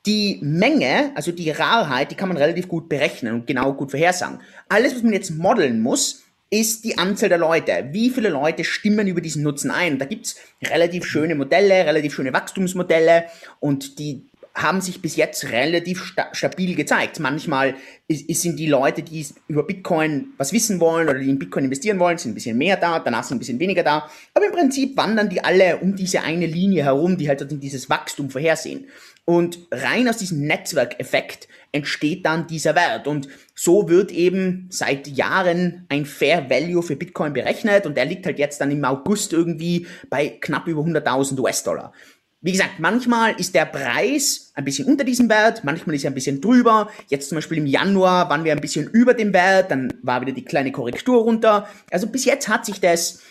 Die 0.07 0.39
Menge, 0.41 1.11
also 1.15 1.31
die 1.31 1.51
Rarheit, 1.51 2.11
die 2.11 2.15
kann 2.15 2.29
man 2.29 2.37
relativ 2.37 2.67
gut 2.67 2.89
berechnen 2.89 3.33
und 3.33 3.47
genau 3.47 3.73
gut 3.73 3.91
vorhersagen. 3.91 4.39
Alles, 4.69 4.95
was 4.95 5.03
man 5.03 5.13
jetzt 5.13 5.31
modeln 5.31 5.81
muss, 5.81 6.23
ist 6.49 6.83
die 6.85 6.97
Anzahl 6.97 7.29
der 7.29 7.37
Leute. 7.37 7.89
Wie 7.91 8.09
viele 8.09 8.29
Leute 8.29 8.63
stimmen 8.63 9.07
über 9.07 9.21
diesen 9.21 9.43
Nutzen 9.43 9.71
ein? 9.71 9.99
Da 9.99 10.05
gibt's 10.05 10.35
relativ 10.63 11.05
schöne 11.05 11.35
Modelle, 11.35 11.85
relativ 11.85 12.13
schöne 12.13 12.33
Wachstumsmodelle 12.33 13.25
und 13.59 13.99
die 13.99 14.23
haben 14.57 14.81
sich 14.81 15.01
bis 15.03 15.15
jetzt 15.15 15.51
relativ 15.51 16.03
sta 16.03 16.29
stabil 16.33 16.75
gezeigt. 16.75 17.19
Manchmal 17.19 17.75
ist, 18.07 18.27
sind 18.41 18.57
die 18.57 18.65
Leute, 18.65 19.03
die 19.03 19.25
über 19.47 19.63
Bitcoin 19.63 20.29
was 20.37 20.51
wissen 20.51 20.79
wollen 20.79 21.07
oder 21.07 21.19
die 21.19 21.29
in 21.29 21.37
Bitcoin 21.37 21.65
investieren 21.65 21.99
wollen, 21.99 22.17
sind 22.17 22.31
ein 22.31 22.33
bisschen 22.33 22.57
mehr 22.57 22.75
da, 22.75 22.99
danach 22.99 23.23
sind 23.23 23.37
ein 23.37 23.39
bisschen 23.39 23.59
weniger 23.59 23.83
da. 23.83 24.09
Aber 24.33 24.47
im 24.47 24.51
Prinzip 24.51 24.97
wandern 24.97 25.29
die 25.29 25.43
alle 25.43 25.77
um 25.77 25.95
diese 25.95 26.21
eine 26.21 26.47
Linie 26.47 26.83
herum, 26.85 27.17
die 27.17 27.29
halt 27.29 27.45
dieses 27.61 27.89
Wachstum 27.89 28.31
vorhersehen. 28.31 28.87
Und 29.25 29.59
rein 29.71 30.09
aus 30.09 30.17
diesem 30.17 30.39
Netzwerkeffekt 30.41 31.47
entsteht 31.71 32.25
dann 32.25 32.47
dieser 32.47 32.75
Wert. 32.75 33.07
Und 33.07 33.27
so 33.55 33.89
wird 33.89 34.11
eben 34.11 34.67
seit 34.69 35.07
Jahren 35.07 35.85
ein 35.89 36.05
Fair 36.05 36.49
Value 36.49 36.83
für 36.83 36.95
Bitcoin 36.95 37.33
berechnet 37.33 37.85
und 37.85 37.97
der 37.97 38.05
liegt 38.05 38.25
halt 38.25 38.39
jetzt 38.39 38.61
dann 38.61 38.71
im 38.71 38.83
August 38.85 39.33
irgendwie 39.33 39.87
bei 40.09 40.37
knapp 40.41 40.67
über 40.67 40.81
100.000 40.81 41.39
US-Dollar. 41.39 41.93
Wie 42.39 42.51
gesagt, 42.51 42.79
manchmal 42.79 43.33
ist 43.39 43.55
der 43.55 43.65
Preis 43.65 44.51
ein 44.53 44.63
bisschen 44.63 44.87
unter 44.87 45.03
diesem 45.03 45.27
Wert, 45.27 45.63
manchmal 45.63 45.95
ist 45.95 46.03
er 46.03 46.11
ein 46.11 46.13
bisschen 46.13 46.39
drüber. 46.39 46.89
Jetzt 47.07 47.29
zum 47.29 47.37
Beispiel 47.37 47.57
im 47.57 47.65
Januar 47.65 48.29
waren 48.29 48.43
wir 48.43 48.51
ein 48.51 48.61
bisschen 48.61 48.87
über 48.91 49.15
dem 49.15 49.33
Wert, 49.33 49.71
dann 49.71 49.91
war 50.03 50.21
wieder 50.21 50.33
die 50.33 50.45
kleine 50.45 50.71
Korrektur 50.71 51.23
runter. 51.23 51.67
Also 51.89 52.07
bis 52.07 52.25
jetzt 52.25 52.47
hat 52.47 52.65
sich 52.65 52.79
das 52.79 53.21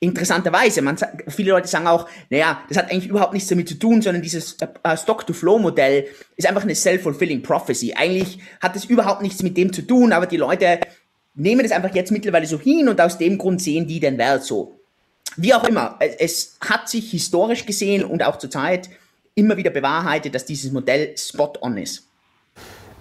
interessanterweise, 0.00 0.80
man, 0.80 0.96
viele 1.28 1.52
Leute 1.52 1.68
sagen 1.68 1.86
auch, 1.86 2.08
naja, 2.30 2.62
das 2.68 2.78
hat 2.78 2.90
eigentlich 2.90 3.08
überhaupt 3.08 3.34
nichts 3.34 3.48
damit 3.50 3.68
zu 3.68 3.78
tun, 3.78 4.00
sondern 4.00 4.22
dieses 4.22 4.56
äh, 4.82 4.96
Stock-to-Flow-Modell 4.96 6.08
ist 6.36 6.48
einfach 6.48 6.62
eine 6.62 6.74
self-fulfilling 6.74 7.42
prophecy. 7.42 7.92
Eigentlich 7.94 8.40
hat 8.60 8.74
es 8.76 8.86
überhaupt 8.86 9.20
nichts 9.20 9.42
mit 9.42 9.56
dem 9.58 9.72
zu 9.72 9.82
tun, 9.82 10.12
aber 10.12 10.26
die 10.26 10.38
Leute 10.38 10.80
nehmen 11.34 11.62
das 11.62 11.72
einfach 11.72 11.94
jetzt 11.94 12.10
mittlerweile 12.10 12.46
so 12.46 12.58
hin 12.58 12.88
und 12.88 13.00
aus 13.00 13.18
dem 13.18 13.36
Grund 13.36 13.60
sehen 13.62 13.86
die 13.86 14.00
den 14.00 14.16
Wert 14.16 14.42
so. 14.42 14.80
Wie 15.36 15.54
auch 15.54 15.64
immer, 15.64 15.98
es 16.18 16.56
hat 16.60 16.88
sich 16.88 17.10
historisch 17.10 17.66
gesehen 17.66 18.02
und 18.02 18.22
auch 18.22 18.38
zurzeit 18.38 18.88
immer 19.34 19.56
wieder 19.56 19.70
bewahrheitet, 19.70 20.34
dass 20.34 20.44
dieses 20.44 20.72
Modell 20.72 21.14
spot 21.16 21.52
on 21.60 21.76
ist. 21.76 22.09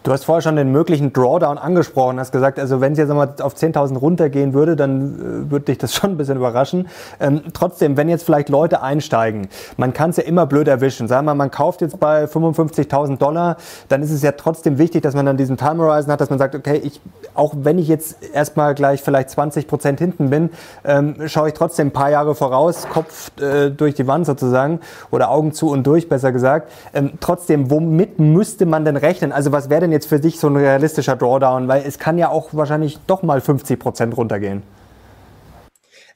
Du 0.10 0.14
hast 0.14 0.24
vorher 0.24 0.42
schon 0.42 0.56
den 0.56 0.72
möglichen 0.72 1.14
Drawdown 1.14 1.60
angesprochen, 1.60 2.20
hast 2.20 2.32
gesagt, 2.32 2.58
also 2.58 2.82
wenn 2.82 2.94
es 2.94 2.98
jetzt 2.98 3.10
mal 3.10 3.32
auf 3.42 3.54
10.000 3.54 3.96
runtergehen 3.96 4.56
würde, 4.56 4.76
dann 4.76 5.46
äh, 5.46 5.52
würde 5.52 5.66
dich 5.66 5.78
das 5.78 5.94
schon 5.96 6.10
ein 6.10 6.18
bisschen 6.18 6.38
überraschen. 6.38 6.88
Ähm, 7.20 7.44
trotzdem, 7.54 7.96
wenn 7.96 8.10
jetzt 8.10 8.24
vielleicht 8.24 8.50
Leute 8.50 8.82
einsteigen, 8.82 9.50
man 9.78 9.94
kann 9.94 10.10
es 10.10 10.18
ja 10.18 10.24
immer 10.24 10.48
blöd 10.48 10.68
erwischen. 10.68 11.08
Sagen 11.08 11.28
wir 11.28 11.36
mal, 11.36 11.44
man 11.44 11.52
kauft 11.52 11.82
jetzt 11.82 12.00
bei 12.00 12.24
55.000 12.24 13.20
Dollar, 13.20 13.58
dann 13.88 14.02
ist 14.02 14.10
es 14.10 14.24
ja 14.24 14.32
trotzdem 14.32 14.80
wichtig, 14.80 15.04
dass 15.04 15.14
man 15.14 15.28
dann 15.28 15.38
diesen 15.38 15.58
Time 15.58 15.78
Horizon 15.78 16.12
hat, 16.12 16.20
dass 16.20 16.32
man 16.32 16.40
sagt, 16.40 16.56
okay, 16.56 16.82
ich, 16.84 17.00
auch 17.36 17.54
wenn 17.58 17.78
ich 17.78 17.88
jetzt 17.88 18.18
erstmal 18.34 18.74
gleich 18.74 19.04
vielleicht 19.04 19.30
20 19.30 19.68
Prozent 19.68 20.00
hinten 20.00 20.32
bin, 20.32 20.50
ähm, 20.86 21.18
schaue 21.28 21.50
ich 21.50 21.54
trotzdem 21.54 21.90
ein 21.90 21.94
paar 21.94 22.10
Jahre 22.10 22.34
voraus, 22.34 22.88
Kopf 22.92 23.30
äh, 23.40 23.70
durch 23.70 23.94
die 23.94 24.08
Wand 24.08 24.26
sozusagen 24.26 24.80
oder 25.12 25.30
Augen 25.30 25.52
zu 25.52 25.70
und 25.70 25.86
durch, 25.86 26.10
besser 26.10 26.32
gesagt. 26.32 26.72
Ähm, 26.96 27.12
trotzdem, 27.20 27.70
womit 27.70 28.18
müsste 28.18 28.66
man 28.66 28.86
denn 28.86 28.98
rechnen? 28.98 29.32
Also 29.32 29.52
was 29.52 29.70
wäre 29.70 29.82
denn 29.82 29.92
jetzt 29.92 29.99
für 30.06 30.20
dich 30.20 30.40
so 30.40 30.48
ein 30.48 30.56
realistischer 30.56 31.16
Drawdown? 31.16 31.68
Weil 31.68 31.84
es 31.86 32.00
kann 32.00 32.18
ja 32.18 32.30
auch 32.30 32.50
wahrscheinlich 32.54 32.98
doch 33.08 33.24
mal 33.24 33.42
50 33.42 33.80
Prozent 33.80 34.18
runtergehen. 34.18 34.64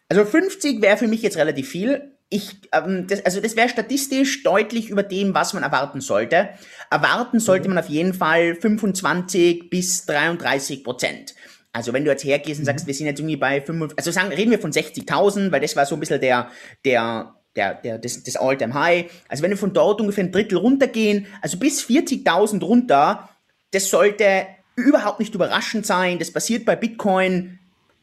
Also 0.10 0.26
50 0.26 0.82
wäre 0.82 0.98
für 0.98 1.08
mich 1.08 1.22
jetzt 1.22 1.38
relativ 1.38 1.70
viel. 1.70 2.12
Ich, 2.30 2.58
ähm, 2.72 3.08
das, 3.08 3.26
also 3.26 3.42
das 3.42 3.56
wäre 3.56 3.70
statistisch 3.70 4.44
deutlich 4.44 4.90
über 4.90 5.04
dem, 5.04 5.34
was 5.34 5.54
man 5.54 5.64
erwarten 5.64 6.02
sollte. 6.02 6.50
Erwarten 6.90 7.40
sollte 7.40 7.70
man 7.70 7.78
auf 7.78 7.90
jeden 7.90 8.14
Fall 8.14 8.56
25 8.56 9.70
bis 9.70 10.06
33 10.06 10.84
Prozent. 10.84 11.36
Also 11.72 11.92
wenn 11.92 12.06
du 12.06 12.12
jetzt 12.12 12.24
hergehst 12.24 12.60
und 12.60 12.66
sagst, 12.66 12.86
mhm. 12.86 12.88
wir 12.88 12.94
sind 12.94 13.08
jetzt 13.08 13.20
irgendwie 13.20 13.38
bei 13.38 13.62
5, 13.62 13.94
also 13.98 14.12
sagen, 14.12 14.32
reden 14.32 14.52
wir 14.52 14.60
von 14.60 14.72
60.000, 14.72 15.52
weil 15.52 15.62
das 15.62 15.76
war 15.76 15.86
so 15.86 15.96
ein 15.96 16.00
bisschen 16.00 16.22
der, 16.22 16.50
der, 16.86 17.34
der, 17.56 17.74
der, 17.76 17.98
das, 17.98 18.22
das 18.22 18.36
All-Time-High. 18.36 19.06
Also 19.28 19.44
wenn 19.44 19.50
wir 19.50 19.58
von 19.58 19.74
dort 19.74 20.00
ungefähr 20.00 20.24
ein 20.24 20.32
Drittel 20.32 20.60
runtergehen, 20.60 21.26
also 21.42 21.58
bis 21.58 21.84
40.000 21.84 22.64
runter, 22.64 23.30
das 23.74 23.90
sollte 23.90 24.48
überhaupt 24.76 25.20
nicht 25.20 25.36
überraschend 25.36 25.86
sein. 25.86 26.20
Das 26.20 26.32
passiert 26.32 26.66
bei 26.66 26.76
Bitcoin 26.76 27.60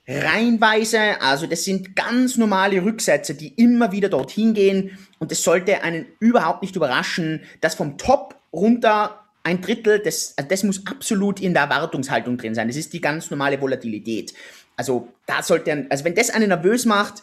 reinweise. 0.07 1.21
Also 1.21 1.47
das 1.47 1.65
sind 1.65 1.95
ganz 1.97 2.37
normale 2.37 2.83
Rücksätze, 2.83 3.35
die 3.35 3.49
immer 3.55 3.93
wieder 3.93 4.09
dorthin 4.09 4.55
gehen. 4.55 4.99
Und 5.19 5.33
es 5.33 5.43
sollte 5.43 5.83
einen 5.83 6.07
überhaupt 6.19 6.63
nicht 6.63 6.77
überraschen, 6.77 7.43
dass 7.61 7.75
vom 7.75 7.99
Top 7.99 8.37
runter 8.53 9.21
ein 9.43 9.61
Drittel, 9.61 10.01
das, 10.01 10.35
also 10.37 10.49
das 10.49 10.63
muss 10.65 10.87
absolut 10.87 11.41
in 11.41 11.55
der 11.55 11.65
Erwartungshaltung 11.65 12.37
drin 12.37 12.55
sein. 12.55 12.69
Das 12.69 12.77
ist 12.77 12.93
die 12.93 13.01
ganz 13.01 13.31
normale 13.31 13.61
Volatilität. 13.61 14.35
Also 14.77 15.09
da 15.27 15.43
sollte, 15.43 15.87
also 15.89 16.05
wenn 16.05 16.15
das 16.15 16.31
einen 16.31 16.49
nervös 16.49 16.85
macht, 16.85 17.23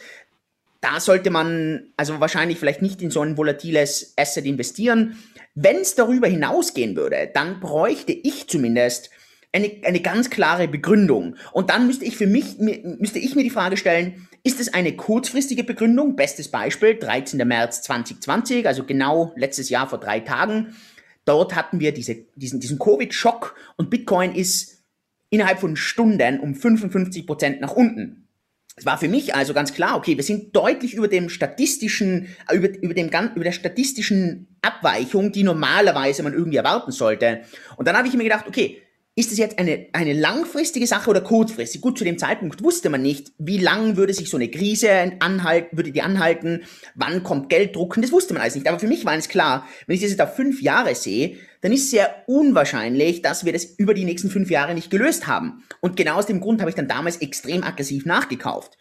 da 0.81 0.99
sollte 0.99 1.29
man 1.29 1.91
also 1.97 2.19
wahrscheinlich 2.19 2.59
vielleicht 2.59 2.81
nicht 2.81 3.01
in 3.01 3.11
so 3.11 3.21
ein 3.21 3.37
volatiles 3.37 4.13
Asset 4.15 4.45
investieren. 4.45 5.17
Wenn 5.59 5.77
es 5.77 5.95
darüber 5.95 6.27
hinausgehen 6.27 6.95
würde, 6.95 7.31
dann 7.33 7.59
bräuchte 7.59 8.11
ich 8.11 8.47
zumindest 8.47 9.09
eine, 9.51 9.71
eine 9.83 10.01
ganz 10.01 10.29
klare 10.29 10.67
Begründung. 10.67 11.35
Und 11.51 11.71
dann 11.71 11.87
müsste 11.87 12.05
ich 12.05 12.15
für 12.15 12.27
mich, 12.27 12.59
müsste 12.59 13.17
ich 13.17 13.35
mir 13.35 13.41
die 13.41 13.49
Frage 13.49 13.75
stellen, 13.75 14.27
ist 14.43 14.59
es 14.59 14.71
eine 14.71 14.95
kurzfristige 14.95 15.63
Begründung? 15.63 16.15
Bestes 16.15 16.51
Beispiel, 16.51 16.99
13. 16.99 17.39
März 17.47 17.81
2020, 17.81 18.67
also 18.67 18.83
genau 18.83 19.33
letztes 19.35 19.71
Jahr 19.71 19.89
vor 19.89 19.99
drei 19.99 20.19
Tagen. 20.19 20.75
Dort 21.25 21.55
hatten 21.55 21.79
wir 21.79 21.91
diese, 21.91 22.17
diesen, 22.35 22.59
diesen 22.59 22.77
Covid-Schock 22.77 23.55
und 23.77 23.89
Bitcoin 23.89 24.35
ist 24.35 24.83
innerhalb 25.31 25.59
von 25.59 25.75
Stunden 25.75 26.39
um 26.39 26.53
55 26.53 27.25
Prozent 27.25 27.61
nach 27.61 27.73
unten. 27.73 28.26
Es 28.79 28.85
war 28.85 28.99
für 28.99 29.09
mich 29.09 29.33
also 29.33 29.55
ganz 29.55 29.73
klar, 29.73 29.97
okay, 29.97 30.17
wir 30.17 30.23
sind 30.23 30.55
deutlich 30.55 30.93
über 30.93 31.07
dem 31.07 31.29
statistischen, 31.29 32.27
über, 32.53 32.69
über 32.79 32.93
dem, 32.93 33.07
über 33.07 33.43
der 33.43 33.51
statistischen 33.51 34.55
Abweichung, 34.61 35.31
die 35.31 35.41
normalerweise 35.41 36.21
man 36.21 36.33
irgendwie 36.33 36.57
erwarten 36.57 36.91
sollte. 36.91 37.41
Und 37.75 37.87
dann 37.87 37.97
habe 37.97 38.07
ich 38.07 38.13
mir 38.13 38.23
gedacht, 38.23 38.45
okay, 38.47 38.79
ist 39.15 39.31
es 39.31 39.39
jetzt 39.39 39.57
eine, 39.57 39.87
eine 39.93 40.13
langfristige 40.13 40.85
Sache 40.85 41.09
oder 41.09 41.21
kurzfristig? 41.21 41.81
Gut, 41.81 41.97
zu 41.97 42.03
dem 42.03 42.19
Zeitpunkt 42.19 42.63
wusste 42.63 42.91
man 42.91 43.01
nicht, 43.01 43.31
wie 43.39 43.57
lang 43.57 43.97
würde 43.97 44.13
sich 44.13 44.29
so 44.29 44.37
eine 44.37 44.51
Krise 44.51 45.13
anhalten, 45.21 45.75
würde 45.75 45.91
die 45.91 46.03
anhalten, 46.03 46.65
wann 46.93 47.23
kommt 47.23 47.49
Gelddruck, 47.49 47.97
das 47.99 48.11
wusste 48.11 48.35
man 48.35 48.43
alles 48.43 48.53
nicht. 48.53 48.67
Aber 48.67 48.77
für 48.77 48.87
mich 48.87 49.05
war 49.05 49.15
es 49.15 49.27
klar, 49.27 49.67
wenn 49.87 49.95
ich 49.95 50.03
das 50.03 50.11
jetzt 50.11 50.21
auf 50.21 50.35
fünf 50.35 50.61
Jahre 50.61 50.93
sehe, 50.93 51.35
dann 51.61 51.71
ist 51.71 51.91
sehr 51.91 52.23
unwahrscheinlich, 52.27 53.21
dass 53.21 53.45
wir 53.45 53.53
das 53.53 53.65
über 53.65 53.93
die 53.93 54.05
nächsten 54.05 54.29
fünf 54.29 54.49
Jahre 54.49 54.73
nicht 54.73 54.89
gelöst 54.89 55.27
haben. 55.27 55.63
Und 55.81 55.97
genau 55.97 56.15
aus 56.17 56.25
dem 56.25 56.39
Grund 56.39 56.61
habe 56.61 56.69
ich 56.69 56.75
dann 56.75 56.87
damals 56.87 57.17
extrem 57.17 57.63
aggressiv 57.63 58.05
nachgekauft. 58.05 58.77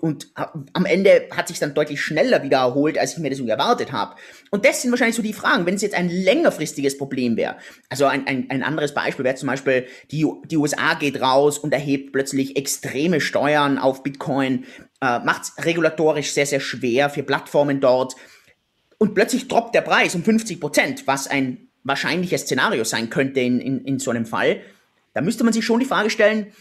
Und 0.00 0.28
am 0.34 0.86
Ende 0.86 1.28
hat 1.32 1.48
sich 1.48 1.58
dann 1.58 1.74
deutlich 1.74 2.00
schneller 2.00 2.44
wieder 2.44 2.58
erholt, 2.58 2.96
als 2.96 3.14
ich 3.14 3.18
mir 3.18 3.30
das 3.30 3.40
erwartet 3.40 3.90
habe. 3.90 4.14
Und 4.52 4.64
das 4.64 4.80
sind 4.80 4.92
wahrscheinlich 4.92 5.16
so 5.16 5.22
die 5.22 5.32
Fragen. 5.32 5.66
Wenn 5.66 5.74
es 5.74 5.82
jetzt 5.82 5.96
ein 5.96 6.08
längerfristiges 6.08 6.96
Problem 6.96 7.36
wäre, 7.36 7.56
also 7.88 8.06
ein, 8.06 8.24
ein, 8.28 8.46
ein 8.48 8.62
anderes 8.62 8.94
Beispiel 8.94 9.24
wäre 9.24 9.34
zum 9.34 9.48
Beispiel, 9.48 9.86
die, 10.12 10.24
die 10.46 10.56
USA 10.56 10.94
geht 10.94 11.20
raus 11.20 11.58
und 11.58 11.72
erhebt 11.72 12.12
plötzlich 12.12 12.56
extreme 12.56 13.20
Steuern 13.20 13.76
auf 13.76 14.04
Bitcoin, 14.04 14.66
äh, 15.00 15.18
macht 15.18 15.42
es 15.42 15.64
regulatorisch 15.64 16.30
sehr, 16.30 16.46
sehr 16.46 16.60
schwer 16.60 17.10
für 17.10 17.24
Plattformen 17.24 17.80
dort. 17.80 18.14
Und 18.98 19.14
plötzlich 19.14 19.48
droppt 19.48 19.74
der 19.74 19.80
Preis 19.80 20.14
um 20.14 20.22
50 20.22 20.60
Prozent, 20.60 21.06
was 21.08 21.26
ein 21.26 21.67
wahrscheinliches 21.84 22.42
Szenario 22.42 22.84
sein 22.84 23.10
könnte 23.10 23.40
in, 23.40 23.60
in, 23.60 23.84
in 23.84 23.98
so 23.98 24.10
einem 24.10 24.26
Fall. 24.26 24.60
Da 25.14 25.20
müsste 25.20 25.44
man 25.44 25.52
sich 25.52 25.64
schon 25.64 25.80
die 25.80 25.86
Frage 25.86 26.10
stellen, 26.10 26.52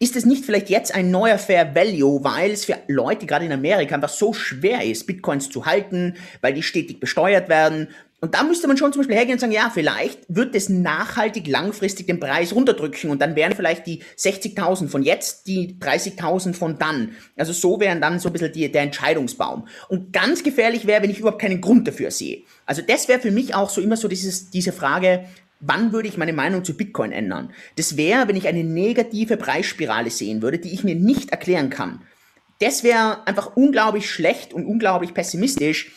ist 0.00 0.16
es 0.16 0.26
nicht 0.26 0.44
vielleicht 0.44 0.70
jetzt 0.70 0.94
ein 0.94 1.10
neuer 1.10 1.38
Fair 1.38 1.74
Value, 1.74 2.22
weil 2.24 2.50
es 2.50 2.64
für 2.64 2.76
Leute 2.88 3.26
gerade 3.26 3.44
in 3.44 3.52
Amerika 3.52 3.94
einfach 3.94 4.08
so 4.08 4.32
schwer 4.32 4.84
ist, 4.84 5.06
Bitcoins 5.06 5.48
zu 5.50 5.66
halten, 5.66 6.16
weil 6.40 6.52
die 6.52 6.62
stetig 6.62 7.00
besteuert 7.00 7.48
werden? 7.48 7.88
Und 8.24 8.32
da 8.34 8.42
müsste 8.42 8.66
man 8.68 8.78
schon 8.78 8.90
zum 8.90 9.00
Beispiel 9.00 9.16
hergehen 9.16 9.34
und 9.34 9.40
sagen, 9.40 9.52
ja, 9.52 9.70
vielleicht 9.72 10.20
wird 10.28 10.54
es 10.54 10.70
nachhaltig 10.70 11.46
langfristig 11.46 12.06
den 12.06 12.20
Preis 12.20 12.54
runterdrücken 12.54 13.10
und 13.10 13.20
dann 13.20 13.36
wären 13.36 13.54
vielleicht 13.54 13.86
die 13.86 14.00
60.000 14.16 14.88
von 14.88 15.02
jetzt 15.02 15.46
die 15.46 15.76
30.000 15.78 16.54
von 16.54 16.78
dann. 16.78 17.16
Also 17.36 17.52
so 17.52 17.80
wären 17.80 18.00
dann 18.00 18.18
so 18.18 18.30
ein 18.30 18.32
bisschen 18.32 18.50
die, 18.50 18.72
der 18.72 18.80
Entscheidungsbaum. 18.80 19.68
Und 19.90 20.14
ganz 20.14 20.42
gefährlich 20.42 20.86
wäre, 20.86 21.02
wenn 21.02 21.10
ich 21.10 21.18
überhaupt 21.18 21.42
keinen 21.42 21.60
Grund 21.60 21.86
dafür 21.86 22.10
sehe. 22.10 22.44
Also 22.64 22.80
das 22.80 23.08
wäre 23.08 23.20
für 23.20 23.30
mich 23.30 23.54
auch 23.54 23.68
so 23.68 23.82
immer 23.82 23.98
so 23.98 24.08
dieses, 24.08 24.48
diese 24.48 24.72
Frage, 24.72 25.26
wann 25.60 25.92
würde 25.92 26.08
ich 26.08 26.16
meine 26.16 26.32
Meinung 26.32 26.64
zu 26.64 26.78
Bitcoin 26.78 27.12
ändern? 27.12 27.50
Das 27.76 27.98
wäre, 27.98 28.26
wenn 28.26 28.36
ich 28.36 28.48
eine 28.48 28.64
negative 28.64 29.36
Preisspirale 29.36 30.08
sehen 30.08 30.40
würde, 30.40 30.58
die 30.58 30.72
ich 30.72 30.82
mir 30.82 30.94
nicht 30.94 31.28
erklären 31.28 31.68
kann. 31.68 32.00
Das 32.60 32.84
wäre 32.84 33.26
einfach 33.26 33.54
unglaublich 33.54 34.10
schlecht 34.10 34.54
und 34.54 34.64
unglaublich 34.64 35.12
pessimistisch, 35.12 35.92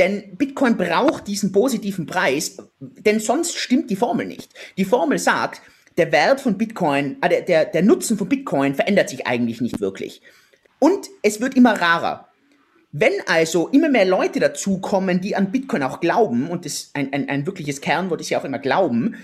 denn 0.00 0.36
Bitcoin 0.36 0.78
braucht 0.78 1.26
diesen 1.28 1.52
positiven 1.52 2.06
Preis, 2.06 2.56
denn 2.80 3.20
sonst 3.20 3.56
stimmt 3.56 3.90
die 3.90 3.96
Formel 3.96 4.26
nicht. 4.26 4.52
Die 4.78 4.86
Formel 4.86 5.18
sagt, 5.18 5.60
der 5.98 6.10
Wert 6.10 6.40
von 6.40 6.56
Bitcoin, 6.56 7.18
äh, 7.20 7.44
der, 7.44 7.66
der 7.66 7.82
Nutzen 7.82 8.16
von 8.16 8.28
Bitcoin 8.28 8.74
verändert 8.74 9.10
sich 9.10 9.26
eigentlich 9.26 9.60
nicht 9.60 9.78
wirklich. 9.78 10.22
Und 10.78 11.10
es 11.22 11.42
wird 11.42 11.54
immer 11.54 11.78
rarer. 11.78 12.28
Wenn 12.92 13.12
also 13.26 13.68
immer 13.68 13.90
mehr 13.90 14.06
Leute 14.06 14.40
dazukommen, 14.40 15.20
die 15.20 15.36
an 15.36 15.52
Bitcoin 15.52 15.82
auch 15.82 16.00
glauben, 16.00 16.48
und 16.48 16.64
das 16.64 16.90
ein, 16.94 17.12
ein, 17.12 17.28
ein 17.28 17.46
wirkliches 17.46 17.82
Kernwort 17.82 18.22
ist 18.22 18.30
ja 18.30 18.40
auch 18.40 18.44
immer 18.46 18.58
Glauben, 18.58 19.16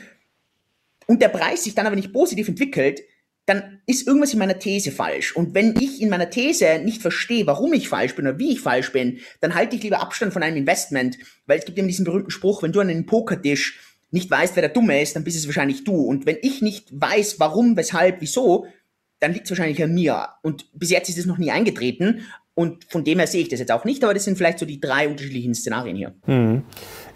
und 1.07 1.23
der 1.23 1.29
Preis 1.29 1.65
sich 1.65 1.75
dann 1.75 1.87
aber 1.87 1.97
nicht 1.97 2.13
positiv 2.13 2.49
entwickelt, 2.49 3.01
dann 3.47 3.81
ist 3.87 4.07
irgendwas 4.07 4.33
in 4.33 4.41
meiner 4.41 4.59
These 4.59 4.91
falsch. 4.91 5.35
Und 5.35 5.55
wenn 5.55 5.75
ich 5.81 6.03
in 6.03 6.09
meiner 6.09 6.29
These 6.31 6.81
nicht 6.85 7.01
verstehe, 7.01 7.47
warum 7.47 7.73
ich 7.73 7.89
falsch 7.89 8.17
bin 8.17 8.27
oder 8.27 8.39
wie 8.39 8.53
ich 8.53 8.61
falsch 8.61 8.93
bin, 8.93 9.21
dann 9.41 9.55
halte 9.55 9.77
ich 9.77 9.83
lieber 9.85 10.01
Abstand 10.01 10.33
von 10.33 10.43
einem 10.43 10.57
Investment, 10.57 11.17
weil 11.47 11.59
es 11.59 11.65
gibt 11.65 11.79
eben 11.79 11.87
diesen 11.87 12.05
berühmten 12.05 12.31
Spruch, 12.31 12.63
wenn 12.63 12.73
du 12.73 12.81
an 12.81 12.91
einem 12.91 13.07
Pokertisch 13.07 13.79
nicht 14.11 14.31
weißt, 14.31 14.57
wer 14.57 14.63
der 14.63 14.71
Dumme 14.71 15.01
ist, 15.01 15.15
dann 15.15 15.25
bist 15.25 15.37
es 15.37 15.47
wahrscheinlich 15.47 15.85
du. 15.85 15.95
Und 15.95 16.27
wenn 16.27 16.39
ich 16.43 16.61
nicht 16.61 16.89
weiß, 16.91 17.39
warum, 17.39 17.77
weshalb, 17.77 18.21
wieso, 18.21 18.67
dann 19.21 19.33
liegt 19.33 19.45
es 19.47 19.51
wahrscheinlich 19.51 19.83
an 19.83 19.95
mir. 19.95 20.29
Und 20.43 20.67
bis 20.73 20.91
jetzt 20.91 21.09
ist 21.09 21.19
es 21.19 21.27
noch 21.27 21.39
nie 21.39 21.51
eingetreten. 21.51 22.23
Und 22.55 22.85
von 22.85 23.05
dem 23.05 23.19
her 23.19 23.27
sehe 23.27 23.43
ich 23.43 23.49
das 23.49 23.61
jetzt 23.61 23.71
auch 23.71 23.85
nicht, 23.85 24.03
aber 24.03 24.15
das 24.15 24.25
sind 24.25 24.39
vielleicht 24.39 24.59
so 24.59 24.67
die 24.67 24.81
drei 24.81 25.09
unterschiedlichen 25.09 25.55
Szenarien 25.55 25.97
hier. 25.97 26.15
Hm. 26.25 26.63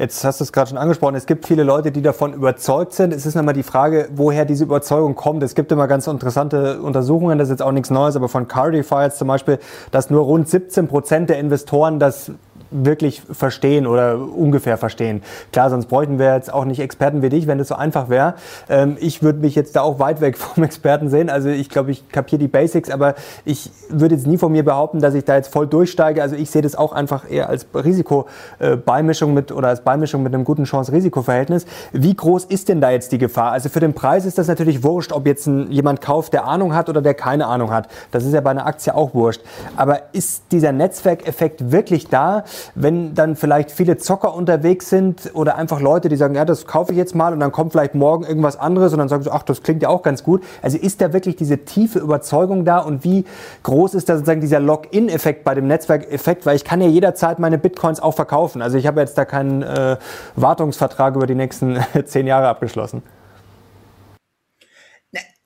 Jetzt 0.01 0.25
hast 0.25 0.41
du 0.41 0.45
es 0.45 0.53
gerade 0.55 0.71
schon 0.71 0.79
angesprochen, 0.79 1.15
es 1.15 1.27
gibt 1.27 1.47
viele 1.47 1.63
Leute, 1.63 1.93
die 1.93 2.01
davon 2.01 2.33
überzeugt 2.33 2.95
sind. 2.95 3.13
Es 3.13 3.27
ist 3.27 3.35
nochmal 3.35 3.53
die 3.53 3.63
Frage, 3.63 4.09
woher 4.17 4.47
diese 4.47 4.65
Überzeugung 4.65 5.15
kommt. 5.15 5.43
Es 5.43 5.55
gibt 5.55 5.71
immer 5.73 5.87
ganz 5.89 6.07
interessante 6.07 6.81
Untersuchungen, 6.81 7.37
das 7.37 7.49
ist 7.49 7.51
jetzt 7.51 7.63
auch 7.63 7.71
nichts 7.71 7.91
Neues, 7.91 8.17
aber 8.17 8.31
von 8.31 8.49
Cardify 8.49 9.11
zum 9.11 9.29
Beispiel, 9.29 9.59
dass 9.91 10.09
nur 10.09 10.23
rund 10.23 10.49
17 10.49 10.89
Prozent 10.89 11.29
der 11.29 11.39
Investoren 11.39 11.99
das 11.99 12.33
wirklich 12.71 13.23
verstehen 13.31 13.87
oder 13.87 14.19
ungefähr 14.19 14.77
verstehen. 14.77 15.23
Klar, 15.53 15.71
sonst 15.71 15.87
bräuchten 15.87 16.19
wir 16.19 16.35
jetzt 16.35 16.53
auch 16.53 16.65
nicht 16.65 16.81
Experten 16.81 17.23
wie 17.23 17.29
dich, 17.29 17.47
wenn 17.47 17.59
das 17.59 17.69
so 17.69 17.75
einfach 17.75 18.09
wäre. 18.09 18.35
Ähm, 18.69 18.97
ich 19.01 19.23
würde 19.23 19.41
mich 19.41 19.55
jetzt 19.55 19.77
da 19.77 19.83
auch 19.83 19.99
weit 19.99 20.21
weg 20.21 20.39
vom 20.39 20.63
Experten 20.63 21.09
sehen. 21.09 21.31
Also 21.31 21.49
ich 21.49 21.69
glaube, 21.69 21.91
ich 21.91 22.09
kapiere 22.09 22.39
die 22.39 22.49
Basics, 22.49 22.91
aber 22.91 23.15
ich 23.45 23.71
würde 23.89 24.15
jetzt 24.15 24.27
nie 24.27 24.39
von 24.39 24.53
mir 24.53 24.65
behaupten, 24.65 25.01
dass 25.01 25.15
ich 25.15 25.25
da 25.25 25.37
jetzt 25.37 25.53
voll 25.53 25.67
durchsteige. 25.67 26.23
Also 26.23 26.37
ich 26.37 26.51
sehe 26.51 26.63
das 26.63 26.77
auch 26.77 26.93
einfach 26.93 27.31
eher 27.31 27.49
als 27.49 27.67
Risikobeimischung 27.75 29.35
mit 29.35 29.53
oder 29.53 29.69
als 29.69 29.83
Beimischung 29.83 30.23
mit 30.23 30.35
einem 30.35 30.45
guten 30.45 30.65
Chance-Risiko-Verhältnis. 30.65 31.67
Wie 31.93 32.15
groß 32.15 32.45
ist 32.45 32.69
denn 32.69 32.81
da 32.81 32.91
jetzt 32.91 33.13
die 33.13 33.19
Gefahr? 33.19 33.53
Also 33.53 33.69
für 33.69 33.81
den 33.81 33.95
Preis 33.95 34.25
ist 34.25 34.39
das 34.39 34.49
natürlich 34.49 34.83
wurscht, 34.85 35.13
ob 35.13 35.27
jetzt 35.27 35.47
ein, 35.47 35.71
jemand 35.71 36.01
kauft, 36.01 36.33
der 36.33 36.45
Ahnung 36.45 36.75
hat 36.75 36.89
oder 36.89 37.03
der 37.03 37.15
keine 37.15 37.47
Ahnung 37.47 37.71
hat. 37.71 37.89
Das 38.11 38.25
ist 38.25 38.33
ja 38.33 38.41
bei 38.41 38.51
einer 38.51 38.67
Aktie 38.67 38.95
auch 38.95 39.15
wurscht. 39.15 39.43
Aber 39.77 40.01
ist 40.13 40.45
dieser 40.53 40.73
Netzwerkeffekt 40.73 41.73
wirklich 41.73 42.09
da? 42.09 42.45
Wenn 42.75 43.15
dann 43.15 43.37
vielleicht 43.37 43.71
viele 43.71 43.97
Zocker 43.97 44.35
unterwegs 44.35 44.89
sind 44.89 45.31
oder 45.35 45.57
einfach 45.57 45.81
Leute, 45.81 46.09
die 46.09 46.17
sagen, 46.17 46.35
ja, 46.35 46.45
das 46.45 46.67
kaufe 46.67 46.93
ich 46.93 46.99
jetzt 46.99 47.15
mal 47.15 47.33
und 47.33 47.41
dann 47.41 47.53
kommt 47.53 47.73
vielleicht 47.73 47.95
morgen 47.95 48.25
irgendwas 48.25 48.59
anderes 48.59 48.93
und 48.93 48.99
dann 48.99 49.09
sagen 49.09 49.23
sie, 49.23 49.33
ach, 49.33 49.43
das 49.43 49.63
klingt 49.63 49.83
ja 49.83 49.89
auch 49.89 50.03
ganz 50.03 50.23
gut. 50.23 50.43
Also 50.63 50.79
ist 50.79 51.01
da 51.01 51.13
wirklich 51.13 51.37
diese 51.37 51.59
tiefe 51.59 51.99
Überzeugung 51.99 52.65
da 52.65 52.79
und 52.79 53.05
wie 53.05 53.25
groß 53.63 53.95
ist 53.95 54.09
da 54.09 54.15
sozusagen 54.15 54.41
dieser 54.41 54.61
Login-Effekt 54.61 55.45
bei 55.45 55.55
dem 55.55 55.67
Netzwerkeffekt? 55.67 56.47
Weil 56.47 56.57
ich 56.57 56.65
kann 56.65 56.81
ja 56.81 56.89
jederzeit 56.89 57.39
meine 57.39 57.59
Bitcoins 57.59 58.01
auch 58.01 58.15
verkaufen. 58.15 58.63
Also 58.63 58.79
ich 58.79 58.87
habe 58.87 59.01
jetzt 59.01 59.17
da 59.19 59.25
keinen 59.25 59.63
äh, 59.63 59.97
Wartungsvertrag 60.37 61.17
über 61.17 61.27
die 61.27 61.35
nächsten 61.35 61.79
zehn 62.05 62.27
Jahre 62.27 62.49
abgeschlossen. 62.49 63.03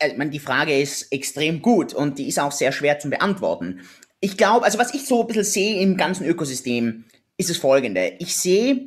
Also, 0.01 0.13
ich 0.13 0.19
meine, 0.19 0.31
die 0.31 0.41
Frage 0.41 0.79
ist 0.79 1.11
extrem 1.13 1.63
gut 1.63 1.95
und 1.95 2.19
die 2.19 2.29
ist 2.29 2.39
auch 2.39 2.53
sehr 2.53 2.73
schwer 2.73 2.99
zu 2.99 3.09
beantworten. 3.09 3.81
Ich 4.25 4.39
glaube, 4.39 4.65
also 4.65 4.79
was 4.79 4.95
ich 4.95 5.05
so 5.05 5.21
ein 5.21 5.27
bisschen 5.27 5.45
sehe 5.45 5.83
im 5.83 5.99
ganzen 5.99 6.25
Ökosystem, 6.25 7.05
ist 7.37 7.51
das 7.51 7.59
folgende. 7.59 8.15
Ich 8.21 8.35
sehe 8.35 8.87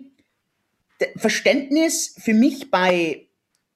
Verständnis 1.16 2.16
für 2.18 2.34
mich 2.34 2.72
bei, 2.72 3.28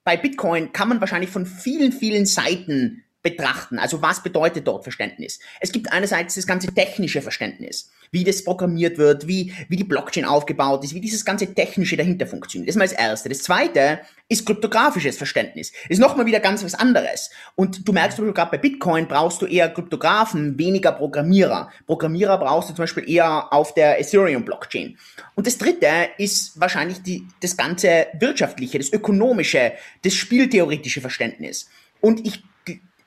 bei 0.04 0.18
Bitcoin 0.18 0.74
kann 0.74 0.90
man 0.90 1.02
wahrscheinlich 1.02 1.30
von 1.30 1.46
vielen, 1.46 1.92
vielen 1.92 2.26
Seiten 2.26 3.04
betrachten. 3.22 3.78
Also 3.78 4.02
was 4.02 4.24
bedeutet 4.24 4.66
dort 4.66 4.82
Verständnis? 4.82 5.40
Es 5.60 5.72
gibt 5.72 5.92
einerseits 5.92 6.34
das 6.34 6.48
ganze 6.48 6.74
technische 6.74 7.22
Verständnis, 7.22 7.92
wie 8.12 8.26
das 8.26 8.44
programmiert 8.44 8.98
wird, 8.98 9.28
wie, 9.28 9.54
wie 9.70 9.78
die 9.78 9.86
Blockchain 9.86 10.26
aufgebaut 10.26 10.84
ist, 10.84 10.94
wie 10.94 11.00
dieses 11.00 11.24
ganze 11.24 11.54
technische 11.54 11.96
dahinter 11.96 12.28
funktioniert. 12.28 12.68
Das 12.68 12.76
ist 12.76 12.80
mal 12.80 12.88
das 12.88 12.98
Erste. 12.98 13.30
Das 13.30 13.40
Zweite 13.40 14.02
ist 14.28 14.46
kryptografisches 14.46 15.18
Verständnis. 15.18 15.72
Ist 15.88 16.00
nochmal 16.00 16.26
wieder 16.26 16.42
ganz 16.42 16.64
was 16.64 16.76
anderes. 16.76 17.32
Und 17.56 17.88
du 17.88 17.94
merkst, 17.94 18.18
gerade 18.18 18.52
bei 18.52 18.58
Bitcoin 18.58 19.08
brauchst 19.08 19.42
du 19.42 19.46
eher 19.46 19.70
Kryptografen, 19.70 20.58
weniger 20.58 20.92
Programmierer. 20.92 21.72
Programmierer 21.88 22.38
brauchst 22.38 22.70
du 22.70 22.74
zum 22.74 22.84
Beispiel 22.84 23.10
eher 23.10 23.52
auf 23.54 23.74
der 23.74 24.00
Ethereum-Blockchain. 24.00 24.98
Und 25.36 25.48
das 25.48 25.58
Dritte 25.58 25.88
ist 26.18 26.60
wahrscheinlich 26.60 27.02
die, 27.02 27.26
das 27.40 27.56
ganze 27.56 28.08
wirtschaftliche, 28.20 28.78
das 28.78 28.92
ökonomische, 28.92 29.72
das 30.04 30.14
spieltheoretische 30.14 31.02
Verständnis. 31.02 31.70
Und 32.02 32.26
ich 32.26 32.44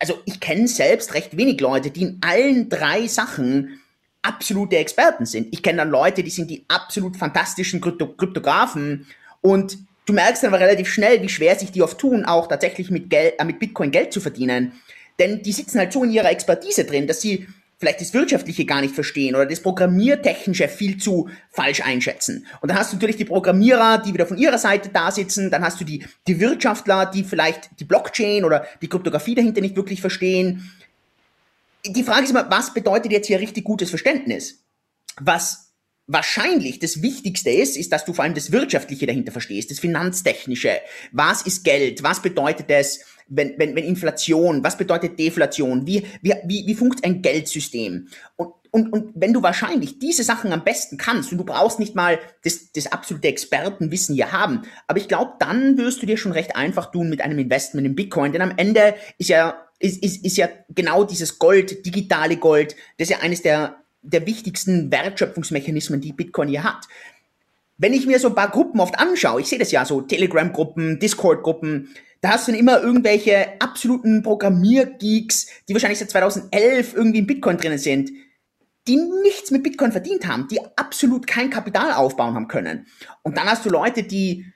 also 0.01 0.21
ich 0.27 0.41
kenne 0.41 0.69
selbst 0.69 1.15
recht 1.15 1.37
wenig 1.37 1.61
Leute, 1.61 1.91
die 1.91 2.03
in 2.03 2.19
allen 2.21 2.69
drei 2.69 3.07
Sachen 3.07 3.81
absolute 4.25 4.77
Experten 4.77 5.27
sind. 5.27 5.49
Ich 5.53 5.63
kenne 5.63 5.79
dann 5.79 5.91
Leute, 5.91 6.23
die 6.23 6.31
sind 6.31 6.51
die 6.51 6.65
absolut 6.69 7.17
fantastischen 7.17 7.81
Krypto 7.81 8.09
Kryptografen 8.09 9.07
und 9.41 9.79
du 10.07 10.13
merkst 10.13 10.43
dann 10.43 10.53
aber 10.53 10.63
relativ 10.63 10.89
schnell, 10.89 11.23
wie 11.23 11.29
schwer 11.29 11.57
sich 11.57 11.71
die 11.71 11.83
oft 11.83 11.99
tun, 11.99 12.25
auch 12.25 12.49
tatsächlich 12.49 12.91
mit, 12.91 13.11
Geld, 13.11 13.35
äh, 13.39 13.45
mit 13.45 13.59
Bitcoin 13.59 13.91
Geld 13.91 14.13
zu 14.13 14.21
verdienen. 14.21 14.73
Denn 15.19 15.43
die 15.43 15.53
sitzen 15.53 15.79
halt 15.79 15.93
so 15.93 16.03
in 16.03 16.11
ihrer 16.11 16.31
Expertise 16.31 16.85
drin, 16.85 17.07
dass 17.07 17.21
sie 17.21 17.47
vielleicht 17.79 18.01
das 18.01 18.15
Wirtschaftliche 18.15 18.65
gar 18.65 18.81
nicht 18.81 18.95
verstehen 18.95 19.35
oder 19.35 19.47
das 19.47 19.61
Programmiertechnische 19.61 20.69
viel 20.69 20.97
zu 20.97 21.29
falsch 21.51 21.83
einschätzen. 21.83 22.47
Und 22.61 22.71
dann 22.71 22.79
hast 22.79 22.93
du 22.93 22.97
natürlich 22.97 23.17
die 23.17 23.25
Programmierer, 23.25 23.99
die 23.99 24.15
wieder 24.15 24.27
von 24.27 24.39
ihrer 24.39 24.59
Seite 24.59 24.91
da 24.93 25.11
sitzen, 25.11 25.51
dann 25.51 25.63
hast 25.63 25.81
du 25.81 25.85
die, 25.85 26.05
die 26.27 26.41
Wirtschaftler, 26.41 27.07
die 27.07 27.25
vielleicht 27.25 27.71
die 27.81 27.85
Blockchain 27.85 28.45
oder 28.45 28.67
die 28.81 28.89
Kryptographie 28.89 29.35
dahinter 29.35 29.61
nicht 29.61 29.77
wirklich 29.77 30.01
verstehen. 30.01 30.71
Die 31.87 32.05
Frage 32.05 32.25
ist 32.25 32.31
immer, 32.31 32.51
was 32.51 32.73
bedeutet 32.73 33.13
jetzt 33.13 33.27
hier 33.27 33.41
richtig 33.41 33.65
gutes 33.65 33.91
Verständnis? 33.91 34.65
Was 35.21 35.65
wahrscheinlich 36.07 36.79
das 36.79 37.03
Wichtigste 37.03 37.51
ist, 37.51 37.77
ist, 37.77 37.93
dass 37.93 38.05
du 38.05 38.13
vor 38.13 38.25
allem 38.25 38.35
das 38.35 38.53
Wirtschaftliche 38.53 39.07
dahinter 39.07 39.33
verstehst, 39.33 39.71
das 39.71 39.81
Finanztechnische. 39.81 40.81
Was 41.13 41.43
ist 41.43 41.65
Geld? 41.65 42.03
Was 42.03 42.21
bedeutet 42.21 42.67
es, 42.69 43.01
wenn, 43.29 43.59
wenn, 43.59 43.75
wenn 43.75 43.85
Inflation? 43.85 44.63
Was 44.63 44.77
bedeutet 44.77 45.19
Deflation? 45.19 45.87
Wie, 45.87 46.05
wie, 46.21 46.35
wie, 46.45 46.67
wie 46.67 46.75
funkt 46.75 47.05
ein 47.05 47.23
Geldsystem? 47.23 48.09
Und, 48.37 48.53
und, 48.71 48.93
und 48.93 49.13
wenn 49.15 49.33
du 49.33 49.43
wahrscheinlich 49.43 49.99
diese 49.99 50.25
Sachen 50.25 50.53
am 50.53 50.65
besten 50.65 50.99
kannst 50.99 51.33
und 51.33 51.39
du 51.39 51.45
brauchst 51.45 51.79
nicht 51.79 51.95
mal 51.95 52.19
das, 52.43 52.73
das 52.73 52.91
absolute 52.91 53.29
Expertenwissen 53.29 54.15
hier 54.15 54.33
haben, 54.33 54.63
aber 54.89 54.99
ich 54.99 55.09
glaube, 55.09 55.35
dann 55.39 55.79
wirst 55.79 56.03
du 56.03 56.07
dir 56.07 56.17
schon 56.17 56.33
recht 56.33 56.57
einfach 56.57 56.91
tun 56.91 57.09
mit 57.09 57.21
einem 57.21 57.39
Investment 57.39 57.87
in 57.87 57.95
Bitcoin, 57.95 58.33
denn 58.33 58.43
am 58.43 58.55
Ende 58.57 58.95
ist 59.17 59.29
ja 59.29 59.64
ist, 59.79 60.03
ist, 60.03 60.25
ist 60.25 60.37
ja 60.37 60.49
genau 60.69 61.05
dieses 61.05 61.39
Gold, 61.39 61.85
digitale 61.85 62.37
Gold, 62.37 62.77
das 62.99 63.09
ist 63.09 63.11
ja 63.11 63.19
eines 63.21 63.43
der 63.43 63.85
der 64.05 64.27
wichtigsten 64.27 64.93
Wertschöpfungsmechanismen, 64.93 66.01
die 66.01 66.13
Bitcoin 66.13 66.49
hier 66.49 66.63
hat. 66.63 66.87
Wenn 67.79 67.93
ich 67.93 68.07
mir 68.07 68.21
so 68.21 68.29
ein 68.29 68.35
paar 68.35 68.51
Gruppen 68.51 68.81
oft 68.81 68.99
anschaue, 68.99 69.41
ich 69.41 69.49
sehe 69.49 69.59
das 69.59 69.73
ja 69.73 69.85
so, 69.85 70.03
Telegram-Gruppen, 70.03 71.01
Discord-Gruppen, 71.01 71.89
da 72.21 72.31
hast 72.31 72.47
du 72.47 72.53
dann 72.53 72.61
immer 72.61 72.81
irgendwelche 72.81 73.61
absoluten 73.61 74.23
Programmiergeeks, 74.23 75.47
die 75.69 75.75
wahrscheinlich 75.75 75.99
seit 75.99 76.11
2011 76.11 76.95
irgendwie 76.95 77.19
in 77.19 77.27
Bitcoin 77.27 77.57
drinnen 77.57 77.79
sind, 77.79 78.11
die 78.87 78.97
nichts 78.97 79.51
mit 79.51 79.63
Bitcoin 79.63 79.93
verdient 79.93 80.27
haben, 80.27 80.47
die 80.49 80.61
absolut 80.77 81.27
kein 81.27 81.51
Kapital 81.51 81.93
aufbauen 81.93 82.35
haben 82.35 82.49
können. 82.49 82.87
Und 83.23 83.37
dann 83.37 83.47
hast 83.47 83.65
du 83.65 83.71
Leute, 83.71 84.03
die 84.03 84.47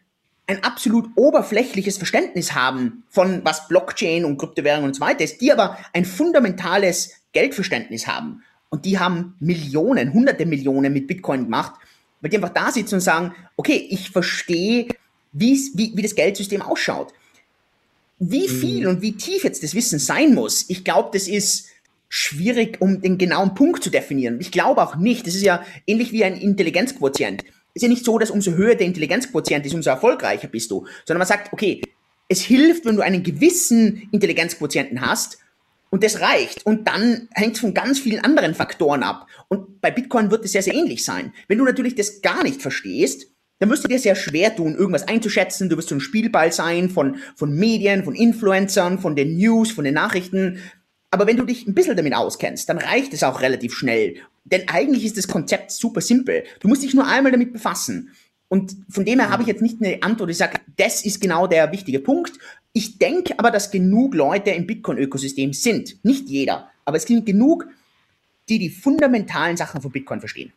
ein 0.48 0.64
absolut 0.64 1.10
oberflächliches 1.14 1.98
Verständnis 1.98 2.54
haben 2.54 3.04
von 3.10 3.44
was 3.44 3.68
Blockchain 3.68 4.24
und 4.24 4.38
Kryptowährung 4.38 4.84
und 4.84 4.96
so 4.96 5.02
weiter 5.02 5.22
ist, 5.22 5.40
die 5.40 5.52
aber 5.52 5.78
ein 5.92 6.06
fundamentales 6.06 7.12
Geldverständnis 7.32 8.06
haben. 8.06 8.42
Und 8.70 8.86
die 8.86 8.98
haben 8.98 9.36
Millionen, 9.40 10.12
hunderte 10.12 10.46
Millionen 10.46 10.92
mit 10.92 11.06
Bitcoin 11.06 11.44
gemacht, 11.44 11.74
weil 12.20 12.30
die 12.30 12.36
einfach 12.38 12.48
da 12.48 12.72
sitzen 12.72 12.96
und 12.96 13.00
sagen, 13.02 13.34
okay, 13.56 13.86
ich 13.90 14.10
verstehe, 14.10 14.88
wie, 15.32 15.60
wie 15.74 16.02
das 16.02 16.14
Geldsystem 16.14 16.62
ausschaut. 16.62 17.12
Wie 18.18 18.48
mhm. 18.48 18.60
viel 18.60 18.82
mhm. 18.84 18.88
und 18.88 19.02
wie 19.02 19.12
tief 19.12 19.44
jetzt 19.44 19.62
das 19.62 19.74
Wissen 19.74 19.98
sein 19.98 20.34
muss, 20.34 20.64
ich 20.68 20.82
glaube, 20.82 21.10
das 21.12 21.28
ist 21.28 21.68
schwierig, 22.08 22.80
um 22.80 23.02
den 23.02 23.18
genauen 23.18 23.54
Punkt 23.54 23.84
zu 23.84 23.90
definieren. 23.90 24.40
Ich 24.40 24.50
glaube 24.50 24.82
auch 24.82 24.96
nicht, 24.96 25.26
das 25.26 25.34
ist 25.34 25.44
ja 25.44 25.62
ähnlich 25.86 26.10
wie 26.12 26.24
ein 26.24 26.36
Intelligenzquotient. 26.36 27.44
Ist 27.78 27.82
ja 27.82 27.88
nicht 27.88 28.04
so, 28.04 28.18
dass 28.18 28.32
umso 28.32 28.54
höher 28.54 28.74
der 28.74 28.88
Intelligenzquotient 28.88 29.64
ist, 29.64 29.72
umso 29.72 29.90
erfolgreicher 29.90 30.48
bist 30.48 30.72
du, 30.72 30.84
sondern 31.06 31.18
man 31.18 31.28
sagt, 31.28 31.52
okay, 31.52 31.80
es 32.28 32.40
hilft, 32.40 32.84
wenn 32.84 32.96
du 32.96 33.02
einen 33.02 33.22
gewissen 33.22 34.08
Intelligenzquotienten 34.10 35.00
hast, 35.00 35.38
und 35.90 36.02
das 36.02 36.20
reicht. 36.20 36.66
Und 36.66 36.88
dann 36.88 37.28
hängt 37.32 37.54
es 37.54 37.60
von 37.60 37.72
ganz 37.72 38.00
vielen 38.00 38.24
anderen 38.24 38.56
Faktoren 38.56 39.04
ab. 39.04 39.28
Und 39.46 39.80
bei 39.80 39.92
Bitcoin 39.92 40.30
wird 40.32 40.44
es 40.44 40.52
sehr, 40.52 40.62
sehr 40.62 40.74
ähnlich 40.74 41.04
sein. 41.04 41.32
Wenn 41.46 41.58
du 41.58 41.64
natürlich 41.64 41.94
das 41.94 42.20
gar 42.20 42.42
nicht 42.42 42.60
verstehst, 42.60 43.28
dann 43.58 43.70
wirst 43.70 43.84
du 43.84 43.88
dir 43.88 44.00
sehr 44.00 44.16
schwer 44.16 44.54
tun, 44.54 44.74
irgendwas 44.76 45.06
einzuschätzen. 45.06 45.68
Du 45.68 45.76
wirst 45.76 45.88
so 45.88 45.94
ein 45.94 46.00
Spielball 46.00 46.52
sein 46.52 46.90
von, 46.90 47.16
von 47.36 47.54
Medien, 47.54 48.04
von 48.04 48.14
Influencern, 48.14 48.98
von 48.98 49.16
den 49.16 49.36
News, 49.36 49.70
von 49.70 49.84
den 49.84 49.94
Nachrichten. 49.94 50.58
Aber 51.10 51.26
wenn 51.26 51.38
du 51.38 51.44
dich 51.44 51.66
ein 51.66 51.74
bisschen 51.74 51.96
damit 51.96 52.14
auskennst, 52.14 52.68
dann 52.68 52.78
reicht 52.78 53.14
es 53.14 53.22
auch 53.22 53.40
relativ 53.40 53.72
schnell. 53.72 54.16
Denn 54.50 54.68
eigentlich 54.68 55.04
ist 55.04 55.16
das 55.16 55.28
Konzept 55.28 55.70
super 55.70 56.00
simpel. 56.00 56.44
Du 56.60 56.68
musst 56.68 56.82
dich 56.82 56.94
nur 56.94 57.06
einmal 57.06 57.32
damit 57.32 57.52
befassen. 57.52 58.10
Und 58.48 58.76
von 58.88 59.04
dem 59.04 59.20
her 59.20 59.28
habe 59.30 59.42
ich 59.42 59.48
jetzt 59.48 59.62
nicht 59.62 59.82
eine 59.82 60.02
Antwort, 60.02 60.30
ich 60.30 60.38
sage, 60.38 60.58
das 60.76 61.04
ist 61.04 61.20
genau 61.20 61.46
der 61.46 61.70
wichtige 61.70 62.00
Punkt. 62.00 62.38
Ich 62.72 62.98
denke 62.98 63.38
aber, 63.38 63.50
dass 63.50 63.70
genug 63.70 64.14
Leute 64.14 64.50
im 64.50 64.66
Bitcoin-Ökosystem 64.66 65.52
sind. 65.52 66.02
Nicht 66.04 66.28
jeder, 66.28 66.70
aber 66.84 66.96
es 66.96 67.02
sind 67.02 67.26
genug, 67.26 67.66
die 68.48 68.58
die 68.58 68.70
fundamentalen 68.70 69.56
Sachen 69.56 69.82
von 69.82 69.90
Bitcoin 69.90 70.20
verstehen. 70.20 70.52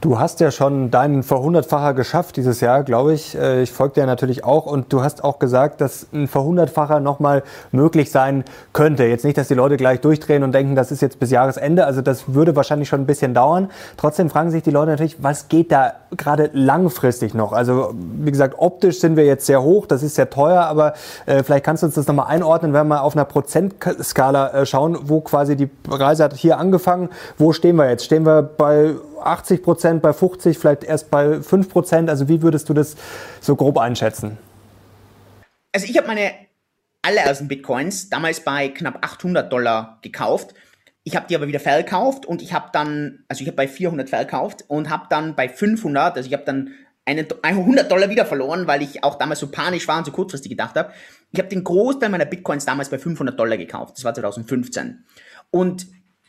Du 0.00 0.20
hast 0.20 0.38
ja 0.38 0.52
schon 0.52 0.92
deinen 0.92 1.24
Verhundertfacher 1.24 1.92
geschafft 1.92 2.36
dieses 2.36 2.60
Jahr, 2.60 2.84
glaube 2.84 3.14
ich. 3.14 3.36
Äh, 3.36 3.62
ich 3.62 3.72
folge 3.72 3.94
dir 3.94 4.06
natürlich 4.06 4.44
auch. 4.44 4.64
Und 4.64 4.92
du 4.92 5.02
hast 5.02 5.24
auch 5.24 5.40
gesagt, 5.40 5.80
dass 5.80 6.06
ein 6.12 6.28
Verhundertfacher 6.28 7.00
nochmal 7.00 7.42
möglich 7.72 8.12
sein 8.12 8.44
könnte. 8.72 9.04
Jetzt 9.06 9.24
nicht, 9.24 9.36
dass 9.36 9.48
die 9.48 9.54
Leute 9.54 9.76
gleich 9.76 10.00
durchdrehen 10.00 10.44
und 10.44 10.52
denken, 10.52 10.76
das 10.76 10.92
ist 10.92 11.02
jetzt 11.02 11.18
bis 11.18 11.32
Jahresende. 11.32 11.84
Also 11.84 12.00
das 12.00 12.32
würde 12.32 12.54
wahrscheinlich 12.54 12.88
schon 12.88 13.00
ein 13.00 13.06
bisschen 13.06 13.34
dauern. 13.34 13.70
Trotzdem 13.96 14.30
fragen 14.30 14.52
sich 14.52 14.62
die 14.62 14.70
Leute 14.70 14.92
natürlich, 14.92 15.20
was 15.20 15.48
geht 15.48 15.72
da 15.72 15.94
gerade 16.16 16.50
langfristig 16.52 17.34
noch? 17.34 17.52
Also 17.52 17.92
wie 17.96 18.30
gesagt, 18.30 18.54
optisch 18.56 19.00
sind 19.00 19.16
wir 19.16 19.24
jetzt 19.24 19.46
sehr 19.46 19.64
hoch. 19.64 19.86
Das 19.86 20.04
ist 20.04 20.14
sehr 20.14 20.30
teuer. 20.30 20.60
Aber 20.60 20.94
äh, 21.26 21.42
vielleicht 21.42 21.64
kannst 21.64 21.82
du 21.82 21.86
uns 21.88 21.96
das 21.96 22.06
nochmal 22.06 22.28
einordnen, 22.28 22.72
wenn 22.72 22.86
wir 22.86 22.96
mal 22.96 23.00
auf 23.00 23.16
einer 23.16 23.24
Prozentskala 23.24 24.50
äh, 24.50 24.64
schauen, 24.64 24.96
wo 25.02 25.22
quasi 25.22 25.56
die 25.56 25.68
Reise 25.90 26.22
hat 26.22 26.34
hier 26.34 26.58
angefangen. 26.58 27.08
Wo 27.36 27.52
stehen 27.52 27.74
wir 27.74 27.90
jetzt? 27.90 28.04
Stehen 28.04 28.24
wir 28.24 28.42
bei 28.42 28.94
80 29.20 29.62
Prozent, 29.62 30.02
bei 30.02 30.12
50, 30.12 30.58
vielleicht 30.58 30.84
erst 30.84 31.10
bei 31.10 31.40
5 31.40 31.68
Prozent? 31.68 32.10
Also 32.10 32.28
wie 32.28 32.42
würdest 32.42 32.68
du 32.68 32.74
das 32.74 32.96
so 33.40 33.56
grob 33.56 33.78
einschätzen? 33.78 34.38
Also 35.72 35.86
ich 35.86 35.96
habe 35.96 36.06
meine 36.06 36.32
allerersten 37.02 37.48
Bitcoins 37.48 38.10
damals 38.10 38.40
bei 38.40 38.68
knapp 38.68 39.04
800 39.04 39.52
Dollar 39.52 39.98
gekauft. 40.02 40.54
Ich 41.04 41.16
habe 41.16 41.26
die 41.28 41.36
aber 41.36 41.46
wieder 41.46 41.60
verkauft 41.60 42.26
und 42.26 42.42
ich 42.42 42.52
habe 42.52 42.68
dann, 42.72 43.24
also 43.28 43.40
ich 43.42 43.46
habe 43.46 43.56
bei 43.56 43.68
400 43.68 44.10
verkauft 44.10 44.64
und 44.68 44.90
habe 44.90 45.06
dann 45.08 45.34
bei 45.34 45.48
500, 45.48 46.16
also 46.16 46.26
ich 46.26 46.34
habe 46.34 46.44
dann 46.44 46.74
einen, 47.06 47.26
100 47.42 47.90
Dollar 47.90 48.10
wieder 48.10 48.26
verloren, 48.26 48.66
weil 48.66 48.82
ich 48.82 49.02
auch 49.02 49.14
damals 49.14 49.40
so 49.40 49.48
panisch 49.48 49.88
war 49.88 49.98
und 49.98 50.04
so 50.04 50.12
kurzfristig 50.12 50.50
gedacht 50.50 50.76
habe. 50.76 50.92
Ich 51.32 51.38
habe 51.38 51.48
den 51.48 51.64
Großteil 51.64 52.10
meiner 52.10 52.26
Bitcoins 52.26 52.66
damals 52.66 52.90
bei 52.90 52.98
500 52.98 53.38
Dollar 53.38 53.56
gekauft. 53.56 53.96
Das 53.96 54.04
war 54.04 54.12
2015. 54.12 55.04
Und 55.50 55.86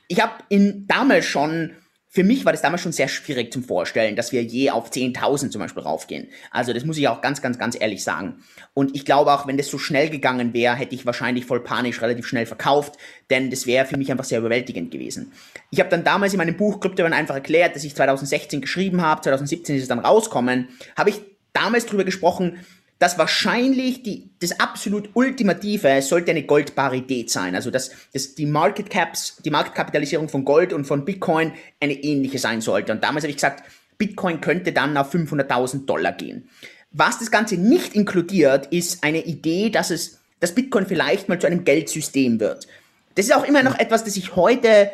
ich 0.08 0.22
habe 0.22 0.34
damals 0.50 1.26
schon 1.26 1.72
für 2.12 2.24
mich 2.24 2.44
war 2.44 2.52
das 2.52 2.64
damals 2.64 2.82
schon 2.82 2.92
sehr 2.92 3.08
schwierig 3.08 3.54
zum 3.54 3.64
Vorstellen, 3.64 4.16
dass 4.16 4.32
wir 4.32 4.42
je 4.42 4.72
auf 4.72 4.90
10.000 4.90 5.52
zum 5.52 5.62
Beispiel 5.62 5.84
raufgehen. 5.84 6.28
Also 6.50 6.74
das 6.74 6.84
muss 6.84 6.98
ich 6.98 7.08
auch 7.08 7.22
ganz, 7.22 7.40
ganz, 7.44 7.60
ganz 7.60 7.80
ehrlich 7.80 8.04
sagen. 8.04 8.44
Und 8.74 8.96
ich 8.96 9.06
glaube 9.06 9.32
auch, 9.32 9.46
wenn 9.46 9.58
das 9.58 9.70
so 9.70 9.78
schnell 9.78 10.10
gegangen 10.10 10.52
wäre, 10.54 10.76
hätte 10.76 10.96
ich 10.96 11.06
wahrscheinlich 11.06 11.46
voll 11.46 11.64
panisch 11.64 12.02
relativ 12.02 12.26
schnell 12.26 12.48
verkauft, 12.48 12.96
denn 13.30 13.52
das 13.52 13.68
wäre 13.68 13.86
für 13.86 13.98
mich 13.98 14.10
einfach 14.10 14.24
sehr 14.26 14.40
überwältigend 14.40 14.90
gewesen. 14.90 15.34
Ich 15.70 15.80
habe 15.80 15.92
dann 15.92 16.04
damals 16.04 16.34
in 16.34 16.40
meinem 16.40 16.58
Buch 16.58 16.80
Kryptowährung 16.80 17.14
einfach 17.14 17.36
erklärt, 17.36 17.76
dass 17.76 17.84
ich 17.84 17.96
2016 17.96 18.62
geschrieben 18.62 19.04
habe, 19.04 19.22
2017 19.22 19.76
ist 19.76 19.84
es 19.84 19.88
dann 19.88 20.00
rauskommen, 20.00 20.70
habe 20.98 21.12
ich 21.12 21.22
damals 21.54 21.86
drüber 21.86 22.06
gesprochen, 22.06 22.66
dass 23.00 23.18
wahrscheinlich 23.18 24.04
die, 24.04 24.30
das 24.40 24.60
absolut 24.60 25.10
Ultimative 25.14 26.02
sollte 26.02 26.32
eine 26.32 26.44
Goldparität 26.44 27.30
sein. 27.30 27.56
Also 27.56 27.72
dass, 27.72 27.92
dass 28.14 28.36
die 28.36 28.46
Market 28.46 28.90
Caps, 28.90 29.38
die 29.44 29.50
Marktkapitalisierung 29.50 30.28
von 30.28 30.44
Gold 30.44 30.74
und 30.74 30.86
von 30.86 31.06
Bitcoin 31.06 31.54
eine 31.80 31.94
ähnliche 31.94 32.40
sein 32.40 32.60
sollte. 32.60 32.92
Und 32.92 33.04
damals 33.04 33.24
habe 33.24 33.32
ich 33.32 33.38
gesagt, 33.38 33.64
Bitcoin 33.98 34.42
könnte 34.42 34.74
dann 34.74 34.98
auf 34.98 35.14
500.000 35.14 35.86
Dollar 35.86 36.12
gehen. 36.12 36.50
Was 36.92 37.20
das 37.20 37.32
Ganze 37.32 37.56
nicht 37.56 37.96
inkludiert, 37.96 38.68
ist 38.68 39.04
eine 39.04 39.24
Idee, 39.26 39.70
dass 39.70 39.92
es, 39.92 40.20
dass 40.42 40.54
Bitcoin 40.54 40.86
vielleicht 40.86 41.30
mal 41.30 41.40
zu 41.40 41.48
einem 41.48 41.64
Geldsystem 41.64 42.40
wird. 42.40 42.68
Das 43.16 43.26
ist 43.26 43.34
auch 43.34 43.46
immer 43.46 43.64
noch 43.64 43.78
etwas, 43.80 44.04
das 44.04 44.18
ich 44.18 44.36
heute, 44.36 44.92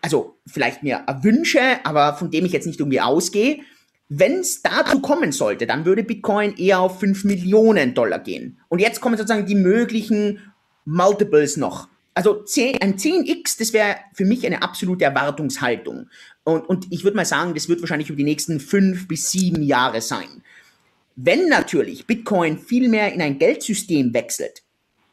also 0.00 0.38
vielleicht 0.46 0.82
mir 0.84 1.04
erwünsche, 1.06 1.84
aber 1.84 2.14
von 2.14 2.30
dem 2.30 2.44
ich 2.44 2.52
jetzt 2.52 2.66
nicht 2.66 2.78
irgendwie 2.78 3.00
ausgehe. 3.00 3.60
Wenn 4.08 4.40
es 4.40 4.62
dazu 4.62 5.00
kommen 5.00 5.32
sollte, 5.32 5.66
dann 5.66 5.84
würde 5.84 6.02
Bitcoin 6.02 6.56
eher 6.56 6.80
auf 6.80 7.00
5 7.00 7.24
Millionen 7.24 7.94
Dollar 7.94 8.18
gehen. 8.18 8.58
Und 8.68 8.80
jetzt 8.80 9.00
kommen 9.00 9.16
sozusagen 9.18 9.46
die 9.46 9.54
möglichen 9.54 10.52
Multiples 10.86 11.58
noch. 11.58 11.88
Also 12.14 12.42
10, 12.42 12.80
ein 12.80 12.96
10x, 12.96 13.58
das 13.58 13.72
wäre 13.72 13.96
für 14.14 14.24
mich 14.24 14.44
eine 14.46 14.62
absolute 14.62 15.04
Erwartungshaltung. 15.04 16.08
Und, 16.42 16.68
und 16.68 16.86
ich 16.90 17.04
würde 17.04 17.16
mal 17.16 17.26
sagen, 17.26 17.54
das 17.54 17.68
wird 17.68 17.80
wahrscheinlich 17.80 18.08
über 18.08 18.16
die 18.16 18.24
nächsten 18.24 18.58
fünf 18.58 19.06
bis 19.06 19.30
sieben 19.30 19.62
Jahre 19.62 20.00
sein. 20.00 20.42
Wenn 21.14 21.48
natürlich 21.48 22.06
Bitcoin 22.06 22.58
viel 22.58 22.88
mehr 22.88 23.12
in 23.12 23.20
ein 23.20 23.38
Geldsystem 23.38 24.14
wechselt, 24.14 24.62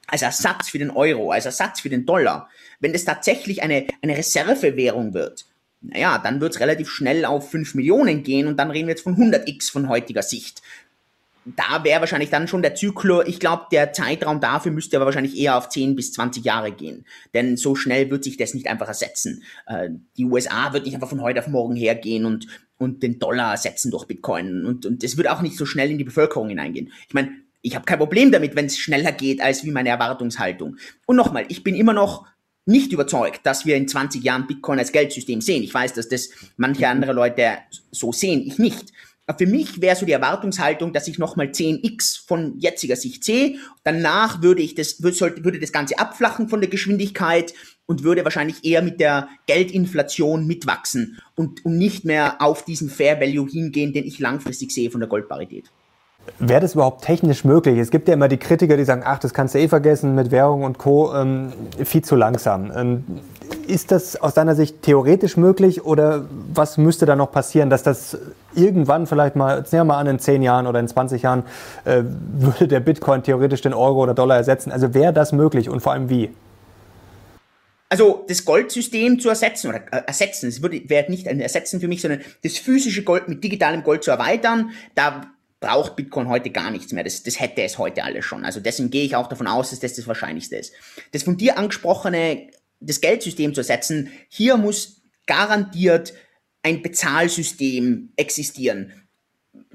als 0.08 0.22
Ersatz 0.22 0.70
für 0.70 0.80
den 0.80 0.92
Euro, 0.92 1.32
als 1.32 1.46
Ersatz 1.46 1.82
für 1.82 1.90
den 1.90 2.06
Dollar, 2.06 2.50
wenn 2.80 2.94
das 2.94 3.06
tatsächlich 3.06 3.62
eine, 3.62 3.88
eine 4.02 4.18
Reservewährung 4.18 5.14
wird, 5.14 5.46
naja, 5.90 6.18
dann 6.18 6.42
wird 6.42 6.54
es 6.54 6.60
relativ 6.60 6.90
schnell 6.90 7.26
auf 7.26 7.50
5 7.52 7.76
Millionen 7.76 8.24
gehen 8.24 8.48
und 8.48 8.58
dann 8.58 8.72
reden 8.72 8.88
wir 8.88 8.94
jetzt 8.94 9.04
von 9.04 9.16
100x 9.16 9.72
von 9.72 9.90
heutiger 9.90 10.22
Sicht. 10.22 10.62
Da 11.46 11.84
wäre 11.84 12.00
wahrscheinlich 12.00 12.32
dann 12.32 12.48
schon 12.48 12.64
der 12.64 12.74
Zyklus, 12.74 13.26
ich 13.28 13.40
glaube, 13.40 13.68
der 13.72 13.94
Zeitraum 13.94 14.40
dafür 14.40 14.72
müsste 14.72 14.96
aber 14.96 15.06
wahrscheinlich 15.06 15.38
eher 15.38 15.58
auf 15.58 15.70
10 15.70 15.96
bis 15.96 16.12
20 16.14 16.44
Jahre 16.44 16.72
gehen. 16.72 17.06
Denn 17.36 17.56
so 17.56 17.76
schnell 17.76 18.10
wird 18.10 18.24
sich 18.24 18.38
das 18.38 18.56
nicht 18.56 18.68
einfach 18.68 18.88
ersetzen. 18.88 19.44
Äh, 19.68 19.90
die 20.18 20.26
USA 20.26 20.74
wird 20.74 20.86
nicht 20.86 20.96
einfach 20.96 21.10
von 21.10 21.22
heute 21.22 21.40
auf 21.40 21.48
morgen 21.48 21.76
hergehen 21.76 22.26
und, 22.26 22.48
und 22.80 23.04
den 23.04 23.20
Dollar 23.20 23.52
ersetzen 23.52 23.92
durch 23.92 24.06
Bitcoin. 24.06 24.66
Und, 24.66 24.88
und 24.88 25.04
das 25.04 25.18
wird 25.18 25.30
auch 25.30 25.44
nicht 25.44 25.56
so 25.56 25.68
schnell 25.68 25.92
in 25.92 26.00
die 26.00 26.04
Bevölkerung 26.04 26.50
hineingehen. 26.50 26.92
Ich 27.08 27.14
meine, 27.14 27.30
ich 27.62 27.76
habe 27.76 27.86
kein 27.86 28.00
Problem 28.00 28.32
damit, 28.32 28.56
wenn 28.56 28.66
es 28.66 28.78
schneller 28.78 29.12
geht 29.12 29.42
als 29.42 29.64
wie 29.64 29.72
meine 29.72 29.90
Erwartungshaltung. 29.90 30.78
Und 31.06 31.16
nochmal, 31.16 31.46
ich 31.50 31.64
bin 31.64 31.76
immer 31.76 31.94
noch 31.94 32.26
nicht 32.66 32.92
überzeugt, 32.92 33.46
dass 33.46 33.66
wir 33.66 33.76
in 33.76 33.88
20 33.88 34.24
Jahren 34.24 34.48
Bitcoin 34.48 34.80
als 34.80 34.92
Geldsystem 34.92 35.42
sehen. 35.42 35.64
Ich 35.64 35.74
weiß, 35.74 35.94
dass 35.94 36.10
das 36.10 36.30
manche 36.58 36.88
andere 36.88 37.14
Leute 37.14 37.60
so 37.92 38.12
sehen, 38.12 38.42
ich 38.46 38.58
nicht. 38.58 38.92
Für 39.38 39.48
mich 39.48 39.82
wäre 39.82 39.96
so 39.96 40.06
die 40.06 40.12
Erwartungshaltung, 40.12 40.94
dass 40.94 41.08
ich 41.08 41.18
nochmal 41.18 41.48
10x 41.48 42.28
von 42.28 42.60
jetziger 42.60 42.96
Sicht 42.96 43.24
sehe. 43.24 43.58
Danach 43.84 44.44
würde 44.44 44.62
ich 44.62 44.76
das, 44.76 45.02
würde, 45.02 45.44
würde 45.44 45.60
das 45.60 45.72
Ganze 45.72 45.98
abflachen 45.98 46.48
von 46.48 46.62
der 46.62 46.70
Geschwindigkeit 46.70 47.54
und 47.88 48.04
würde 48.04 48.24
wahrscheinlich 48.24 48.64
eher 48.64 48.84
mit 48.84 49.00
der 49.00 49.28
Geldinflation 49.48 50.46
mitwachsen 50.46 51.20
und, 51.36 51.66
und 51.66 51.78
nicht 51.78 52.06
mehr 52.06 52.40
auf 52.40 52.66
diesen 52.66 52.90
Fair 52.90 53.20
Value 53.20 53.50
hingehen, 53.50 53.94
den 53.94 54.06
ich 54.06 54.20
langfristig 54.20 54.72
sehe 54.72 54.92
von 54.92 55.00
der 55.02 55.10
Goldparität. 55.10 55.72
Wäre 56.40 56.62
das 56.62 56.74
überhaupt 56.74 57.04
technisch 57.04 57.46
möglich? 57.46 57.78
Es 57.80 57.92
gibt 57.92 58.08
ja 58.08 58.14
immer 58.14 58.28
die 58.28 58.38
Kritiker, 58.38 58.76
die 58.78 58.84
sagen, 58.84 59.04
ach, 59.06 59.20
das 59.20 59.34
kannst 59.34 59.56
du 59.56 59.60
eh 59.60 59.68
vergessen 59.68 60.16
mit 60.16 60.32
Währung 60.32 60.64
und 60.64 60.78
Co. 60.78 61.14
Ähm, 61.14 61.54
viel 61.84 62.04
zu 62.04 62.16
langsam. 62.16 62.72
Ähm, 62.76 63.04
ist 63.68 63.92
das 63.92 64.16
aus 64.16 64.34
deiner 64.34 64.56
Sicht 64.56 64.82
theoretisch 64.82 65.38
möglich 65.38 65.86
oder 65.86 66.26
was 66.54 66.78
müsste 66.78 67.06
da 67.06 67.16
noch 67.16 67.32
passieren, 67.32 67.70
dass 67.70 67.84
das 67.84 68.18
irgendwann 68.54 69.08
vielleicht 69.08 69.36
mal, 69.36 69.60
jetzt 69.60 69.72
nehmen 69.72 69.88
wir 69.88 69.94
mal 69.94 70.00
an, 70.00 70.08
in 70.08 70.20
10 70.20 70.42
Jahren 70.42 70.68
oder 70.68 70.80
in 70.80 70.88
20 70.88 71.22
Jahren, 71.22 71.44
äh, 71.84 72.04
würde 72.04 72.68
der 72.68 72.80
Bitcoin 72.80 73.24
theoretisch 73.24 73.62
den 73.62 73.74
Euro 73.74 74.04
oder 74.04 74.14
Dollar 74.14 74.38
ersetzen? 74.38 74.72
Also 74.72 74.94
wäre 74.94 75.14
das 75.14 75.32
möglich 75.32 75.70
und 75.70 75.82
vor 75.82 75.94
allem 75.94 76.10
wie? 76.10 76.32
Also 77.90 78.26
das 78.28 78.46
Goldsystem 78.46 79.20
zu 79.20 79.30
ersetzen 79.30 79.70
oder 79.70 79.82
äh, 79.92 80.04
ersetzen, 80.08 80.50
es 80.50 80.62
wäre 80.62 81.10
nicht 81.10 81.28
ein 81.28 81.40
Ersetzen 81.40 81.80
für 81.80 81.88
mich, 81.88 82.02
sondern 82.02 82.22
das 82.44 82.58
physische 82.58 83.04
Gold 83.04 83.28
mit 83.28 83.44
digitalem 83.44 83.84
Gold 83.84 84.04
zu 84.04 84.12
erweitern, 84.12 84.72
da 84.96 85.22
braucht 85.66 85.96
Bitcoin 85.96 86.30
heute 86.30 86.52
gar 86.52 86.70
nichts 86.70 86.94
mehr. 86.94 87.04
Das, 87.04 87.24
das 87.24 87.40
hätte 87.40 87.64
es 87.64 87.80
heute 87.80 88.04
alles 88.04 88.24
schon. 88.24 88.46
Also 88.46 88.60
deswegen 88.60 88.92
gehe 88.92 89.04
ich 89.04 89.16
auch 89.16 89.28
davon 89.28 89.48
aus, 89.48 89.72
dass 89.72 89.80
das 89.80 89.96
das 89.96 90.06
Wahrscheinlichste 90.06 90.58
ist. 90.58 90.74
Das 91.12 91.24
von 91.24 91.38
dir 91.38 91.58
angesprochene, 91.58 92.52
das 92.80 93.02
Geldsystem 93.02 93.56
zu 93.56 93.62
ersetzen, 93.62 94.12
hier 94.30 94.58
muss 94.58 95.02
garantiert 95.26 96.14
ein 96.62 96.84
Bezahlsystem 96.84 98.14
existieren. 98.16 98.94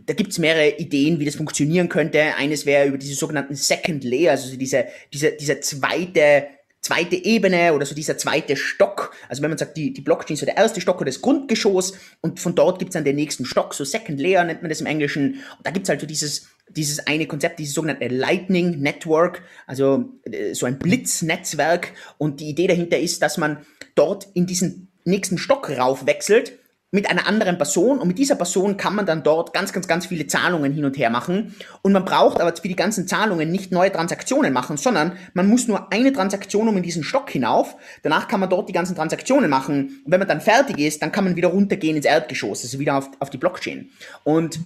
Da 0.07 0.15
gibt's 0.15 0.39
mehrere 0.39 0.77
Ideen, 0.79 1.19
wie 1.19 1.25
das 1.25 1.35
funktionieren 1.35 1.89
könnte. 1.89 2.37
Eines 2.37 2.67
wäre 2.67 2.87
über 2.87 2.99
diese 2.99 3.15
sogenannten 3.17 3.57
Second 3.57 4.05
Layer, 4.05 4.33
also 4.33 4.57
diese, 4.57 4.87
diese, 5.13 5.33
dieser 5.33 5.61
zweite 5.61 6.47
zweite 6.81 7.17
Ebene 7.17 7.75
oder 7.75 7.85
so 7.85 7.95
dieser 7.95 8.17
zweite 8.17 8.57
Stock. 8.57 9.15
Also 9.29 9.43
wenn 9.43 9.51
man 9.51 9.59
sagt, 9.59 9.77
die, 9.77 9.93
die 9.93 10.01
Blockchain 10.01 10.35
ist 10.35 10.41
so 10.41 10.47
der 10.47 10.57
erste 10.57 10.81
Stock 10.81 10.97
oder 10.97 11.07
das 11.07 11.21
Grundgeschoss 11.21 11.93
und 12.21 12.41
von 12.41 12.55
dort 12.55 12.79
gibt's 12.79 12.95
dann 12.95 13.05
den 13.05 13.17
nächsten 13.17 13.45
Stock, 13.45 13.75
so 13.75 13.85
Second 13.85 14.21
Layer 14.21 14.45
nennt 14.45 14.63
man 14.63 14.71
das 14.71 14.81
im 14.81 14.87
Englischen. 14.87 15.35
Und 15.57 15.67
da 15.67 15.71
gibt's 15.71 15.89
halt 15.89 16.01
so 16.01 16.07
dieses, 16.07 16.49
dieses 16.69 17.07
eine 17.07 17.27
Konzept, 17.27 17.59
dieses 17.59 17.75
sogenannte 17.75 18.09
Lightning 18.09 18.81
Network, 18.81 19.43
also 19.67 20.13
äh, 20.25 20.55
so 20.55 20.67
ein 20.67 20.79
Blitznetzwerk. 20.79 21.93
Und 22.17 22.41
die 22.41 22.49
Idee 22.49 22.67
dahinter 22.67 22.99
ist, 22.99 23.23
dass 23.23 23.37
man 23.37 23.67
dort 23.95 24.29
in 24.33 24.47
diesen 24.47 24.89
nächsten 25.05 25.39
Stock 25.39 25.69
raufwechselt 25.71 26.60
mit 26.93 27.09
einer 27.09 27.29
anderen 27.29 27.57
Person 27.57 28.01
und 28.01 28.09
mit 28.09 28.19
dieser 28.19 28.35
Person 28.35 28.77
kann 28.77 28.97
man 28.97 29.07
dann 29.07 29.23
dort 29.23 29.53
ganz, 29.53 29.73
ganz, 29.73 29.87
ganz 29.87 30.07
viele 30.07 30.27
Zahlungen 30.27 30.73
hin 30.73 30.85
und 30.85 30.99
her 30.99 31.09
machen. 31.11 31.55
Und 31.83 31.93
man 31.93 32.05
braucht 32.05 32.41
aber 32.41 32.55
für 32.57 32.67
die 32.67 32.75
ganzen 32.75 33.07
Zahlungen 33.07 33.51
nicht 33.51 33.71
neue 33.71 33.93
Transaktionen 33.93 34.53
machen, 34.53 34.77
sondern 34.77 35.13
man 35.33 35.47
muss 35.47 35.69
nur 35.69 35.93
eine 35.93 36.13
Transaktion 36.13 36.67
um 36.67 36.77
in 36.77 36.83
diesen 36.83 37.05
Stock 37.05 37.31
hinauf. 37.31 37.77
Danach 38.03 38.27
kann 38.27 38.41
man 38.41 38.51
dort 38.51 38.69
die 38.69 38.73
ganzen 38.73 38.97
Transaktionen 38.97 39.49
machen. 39.49 40.01
Und 40.05 40.11
wenn 40.11 40.19
man 40.19 40.29
dann 40.29 40.41
fertig 40.41 40.79
ist, 40.79 41.01
dann 41.01 41.13
kann 41.13 41.25
man 41.25 41.37
wieder 41.37 41.49
runtergehen 41.49 41.97
ins 41.97 42.07
Erdgeschoss, 42.07 42.65
also 42.65 42.81
wieder 42.81 42.97
auf, 42.97 43.09
auf 43.21 43.31
die 43.31 43.39
Blockchain. 43.39 43.91
Und 44.25 44.59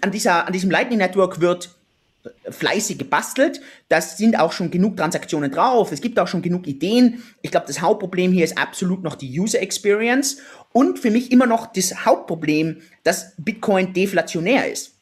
an 0.00 0.10
dieser, 0.10 0.46
an 0.46 0.54
diesem 0.54 0.70
Lightning 0.70 0.98
Network 0.98 1.40
wird 1.40 1.76
fleißig 2.48 2.98
gebastelt. 2.98 3.60
Das 3.88 4.16
sind 4.18 4.38
auch 4.38 4.52
schon 4.52 4.70
genug 4.70 4.96
Transaktionen 4.96 5.50
drauf. 5.50 5.92
Es 5.92 6.00
gibt 6.00 6.18
auch 6.18 6.28
schon 6.28 6.42
genug 6.42 6.66
Ideen. 6.66 7.22
Ich 7.42 7.50
glaube, 7.50 7.66
das 7.66 7.80
Hauptproblem 7.80 8.32
hier 8.32 8.44
ist 8.44 8.58
absolut 8.58 9.02
noch 9.02 9.14
die 9.14 9.38
User 9.38 9.60
Experience 9.60 10.38
und 10.72 10.98
für 10.98 11.10
mich 11.10 11.32
immer 11.32 11.46
noch 11.46 11.72
das 11.72 12.04
Hauptproblem, 12.04 12.82
dass 13.02 13.34
Bitcoin 13.38 13.92
deflationär 13.92 14.70
ist. 14.70 14.92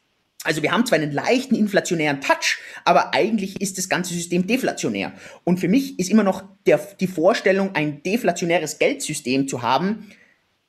Also 0.44 0.62
wir 0.62 0.72
haben 0.72 0.84
zwar 0.84 0.98
einen 0.98 1.12
leichten 1.12 1.54
inflationären 1.54 2.20
Touch, 2.20 2.58
aber 2.84 3.14
eigentlich 3.14 3.60
ist 3.60 3.78
das 3.78 3.88
ganze 3.88 4.12
System 4.12 4.46
deflationär. 4.46 5.12
Und 5.42 5.58
für 5.58 5.68
mich 5.68 5.98
ist 5.98 6.10
immer 6.10 6.22
noch 6.22 6.44
der, 6.66 6.78
die 7.00 7.06
Vorstellung, 7.06 7.74
ein 7.74 8.02
deflationäres 8.02 8.78
Geldsystem 8.78 9.48
zu 9.48 9.62
haben, 9.62 10.10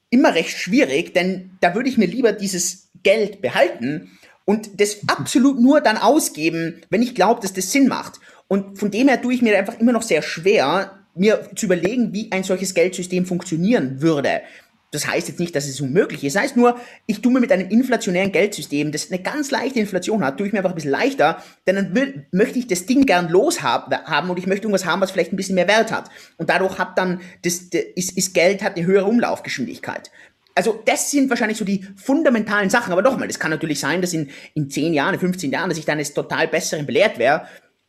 immer 0.10 0.34
recht 0.34 0.58
schwierig, 0.58 1.14
denn 1.14 1.52
da 1.60 1.76
würde 1.76 1.90
ich 1.90 1.98
mir 1.98 2.08
lieber 2.08 2.32
dieses 2.32 2.90
Geld 3.04 3.42
behalten 3.42 4.18
und 4.46 4.80
das 4.80 5.00
absolut 5.08 5.60
nur 5.60 5.82
dann 5.82 5.98
ausgeben, 5.98 6.82
wenn 6.90 7.02
ich 7.02 7.16
glaube, 7.16 7.42
dass 7.42 7.54
das 7.54 7.72
Sinn 7.72 7.88
macht. 7.88 8.20
Und 8.48 8.78
von 8.78 8.92
dem 8.92 9.08
her 9.08 9.22
tue 9.22 9.34
ich 9.34 9.42
mir 9.42 9.58
einfach 9.58 9.80
immer 9.80 9.92
noch 9.92 10.04
sehr 10.04 10.22
schwer, 10.22 11.00
mir 11.16 11.50
zu 11.56 11.66
überlegen, 11.66 12.14
wie 12.14 12.32
ein 12.32 12.44
solches 12.44 12.74
Geldsystem 12.74 13.26
funktionieren 13.26 14.02
würde. 14.02 14.42
Das 14.92 15.08
heißt 15.08 15.28
jetzt 15.28 15.40
nicht, 15.40 15.56
dass 15.56 15.68
es 15.68 15.82
unmöglich 15.82 16.24
ist. 16.24 16.36
Das 16.36 16.44
heißt 16.44 16.58
nur, 16.58 16.80
ich 17.06 17.22
tue 17.22 17.34
mir 17.34 17.40
mit 17.40 17.52
einem 17.52 17.70
inflationären 17.70 18.32
Geldsystem, 18.32 18.92
das 18.92 19.12
eine 19.12 19.22
ganz 19.22 19.52
leichte 19.52 19.80
Inflation 19.80 20.24
hat, 20.24 20.38
tue 20.38 20.48
ich 20.48 20.54
mir 20.54 20.60
einfach 20.60 20.72
ein 20.72 20.76
bisschen 20.76 20.92
leichter, 20.92 21.44
denn 21.68 21.76
dann 21.76 21.96
will, 21.96 22.28
möchte 22.32 22.60
ich 22.60 22.68
das 22.68 22.86
Ding 22.86 23.06
gern 23.06 23.28
loshaben 23.30 24.30
und 24.30 24.40
ich 24.40 24.48
möchte 24.48 24.68
irgendwas 24.68 24.86
haben, 24.86 25.02
was 25.02 25.12
vielleicht 25.12 25.34
ein 25.34 25.38
bisschen 25.38 25.56
mehr 25.56 25.68
Wert 25.68 25.92
hat. 25.92 26.10
Und 26.38 26.50
dadurch 26.50 26.78
hat 26.78 26.98
dann, 26.98 27.20
das, 27.42 27.56
ist, 27.96 28.16
ist 28.16 28.34
Geld 28.34 28.64
hat 28.64 28.78
eine 28.78 28.86
höhere 28.86 29.06
Umlaufgeschwindigkeit 29.06 30.12
also 30.56 30.82
das 30.86 31.12
sind 31.12 31.30
wahrscheinlich 31.30 31.58
so 31.58 31.66
die 31.66 31.86
fundamentalen 31.98 32.70
Sachen. 32.70 32.94
Aber 32.94 33.02
nochmal, 33.02 33.28
das 33.28 33.40
kann 33.40 33.52
natürlich 33.52 33.80
sein, 33.80 34.02
dass 34.02 34.14
in, 34.14 34.30
in 34.54 34.70
10 34.70 34.94
Jahren, 34.94 35.20
15 35.20 35.52
Jahren, 35.52 35.70
dass 35.70 35.78
ich 35.78 35.86
dann 35.86 35.98
eines 35.98 36.14
total 36.14 36.48
Besseren 36.48 36.86
belehrt 36.86 37.20
wäre. 37.20 37.46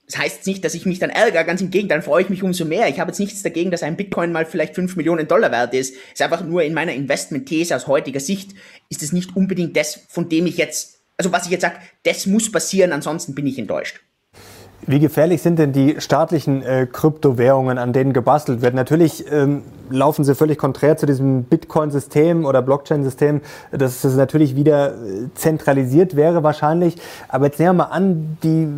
Das 0.06 0.18
heißt 0.18 0.46
nicht, 0.46 0.64
dass 0.64 0.74
ich 0.74 0.86
mich 0.86 0.98
dann 0.98 1.10
ärgere, 1.10 1.44
ganz 1.44 1.60
im 1.60 1.70
Gegenteil, 1.70 1.98
dann 1.98 2.04
freue 2.04 2.22
ich 2.22 2.28
mich 2.28 2.42
umso 2.42 2.64
mehr. 2.64 2.88
Ich 2.88 3.00
habe 3.00 3.10
jetzt 3.10 3.18
nichts 3.18 3.42
dagegen, 3.42 3.70
dass 3.70 3.82
ein 3.82 3.96
Bitcoin 3.96 4.32
mal 4.32 4.46
vielleicht 4.46 4.74
5 4.74 4.96
Millionen 4.96 5.26
Dollar 5.26 5.50
wert 5.50 5.74
ist. 5.74 5.94
Es 5.94 6.12
ist 6.14 6.22
einfach 6.22 6.44
nur 6.44 6.62
in 6.62 6.74
meiner 6.74 6.92
Investmentthese 6.92 7.74
aus 7.74 7.86
heutiger 7.86 8.20
Sicht 8.20 8.52
ist 8.88 9.02
es 9.02 9.12
nicht 9.12 9.34
unbedingt 9.34 9.76
das, 9.76 10.00
von 10.08 10.28
dem 10.28 10.46
ich 10.46 10.58
jetzt, 10.58 11.00
also 11.16 11.32
was 11.32 11.46
ich 11.46 11.52
jetzt 11.52 11.62
sage, 11.62 11.78
das 12.04 12.26
muss 12.26 12.52
passieren, 12.52 12.92
ansonsten 12.92 13.34
bin 13.34 13.46
ich 13.46 13.58
enttäuscht. 13.58 14.00
Wie 14.88 15.00
gefährlich 15.00 15.42
sind 15.42 15.58
denn 15.58 15.72
die 15.72 16.00
staatlichen 16.00 16.62
äh, 16.62 16.86
Kryptowährungen, 16.90 17.76
an 17.76 17.92
denen 17.92 18.12
gebastelt 18.12 18.62
wird? 18.62 18.74
Natürlich 18.74 19.24
ähm, 19.32 19.62
laufen 19.90 20.22
sie 20.24 20.36
völlig 20.36 20.58
konträr 20.58 20.96
zu 20.96 21.06
diesem 21.06 21.42
Bitcoin-System 21.42 22.44
oder 22.44 22.62
Blockchain-System, 22.62 23.40
dass 23.72 24.04
es 24.04 24.14
natürlich 24.14 24.54
wieder 24.54 24.92
äh, 24.92 25.28
zentralisiert 25.34 26.14
wäre 26.14 26.44
wahrscheinlich. 26.44 26.96
Aber 27.26 27.46
jetzt 27.46 27.58
nehmen 27.58 27.70
wir 27.78 27.84
mal 27.84 27.90
an, 27.90 28.38
die 28.44 28.68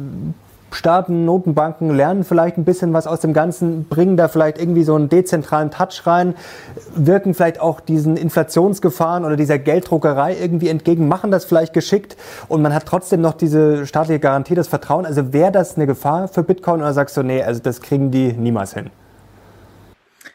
Staaten, 0.71 1.25
Notenbanken 1.25 1.95
lernen 1.95 2.25
vielleicht 2.25 2.59
ein 2.59 2.65
bisschen 2.65 2.93
was 2.93 3.07
aus 3.07 3.21
dem 3.21 3.33
Ganzen, 3.33 3.85
bringen 3.85 4.17
da 4.17 4.29
vielleicht 4.29 4.59
irgendwie 4.59 4.85
so 4.85 4.95
einen 4.95 5.09
dezentralen 5.09 5.71
Touch 5.71 6.07
rein, 6.07 6.35
wirken 6.95 7.35
vielleicht 7.35 7.61
auch 7.61 7.81
diesen 7.81 8.17
Inflationsgefahren 8.17 9.25
oder 9.25 9.37
dieser 9.37 9.59
Gelddruckerei 9.59 10.37
irgendwie 10.39 10.69
entgegen, 10.69 11.09
machen 11.09 11.31
das 11.31 11.45
vielleicht 11.45 11.73
geschickt 11.73 12.17
und 12.49 12.63
man 12.63 12.75
hat 12.75 12.87
trotzdem 12.87 13.21
noch 13.21 13.35
diese 13.35 13.87
staatliche 13.87 14.21
Garantie, 14.21 14.55
das 14.55 14.69
Vertrauen. 14.69 15.07
Also 15.07 15.33
wäre 15.33 15.53
das 15.53 15.77
eine 15.77 15.87
Gefahr 15.87 16.29
für 16.29 16.43
Bitcoin 16.43 16.81
oder 16.81 16.93
sagst 16.93 17.17
du, 17.17 17.23
nee, 17.23 17.43
also 17.43 17.61
das 17.61 17.81
kriegen 17.81 18.11
die 18.11 18.33
niemals 18.33 18.75
hin? 18.75 18.91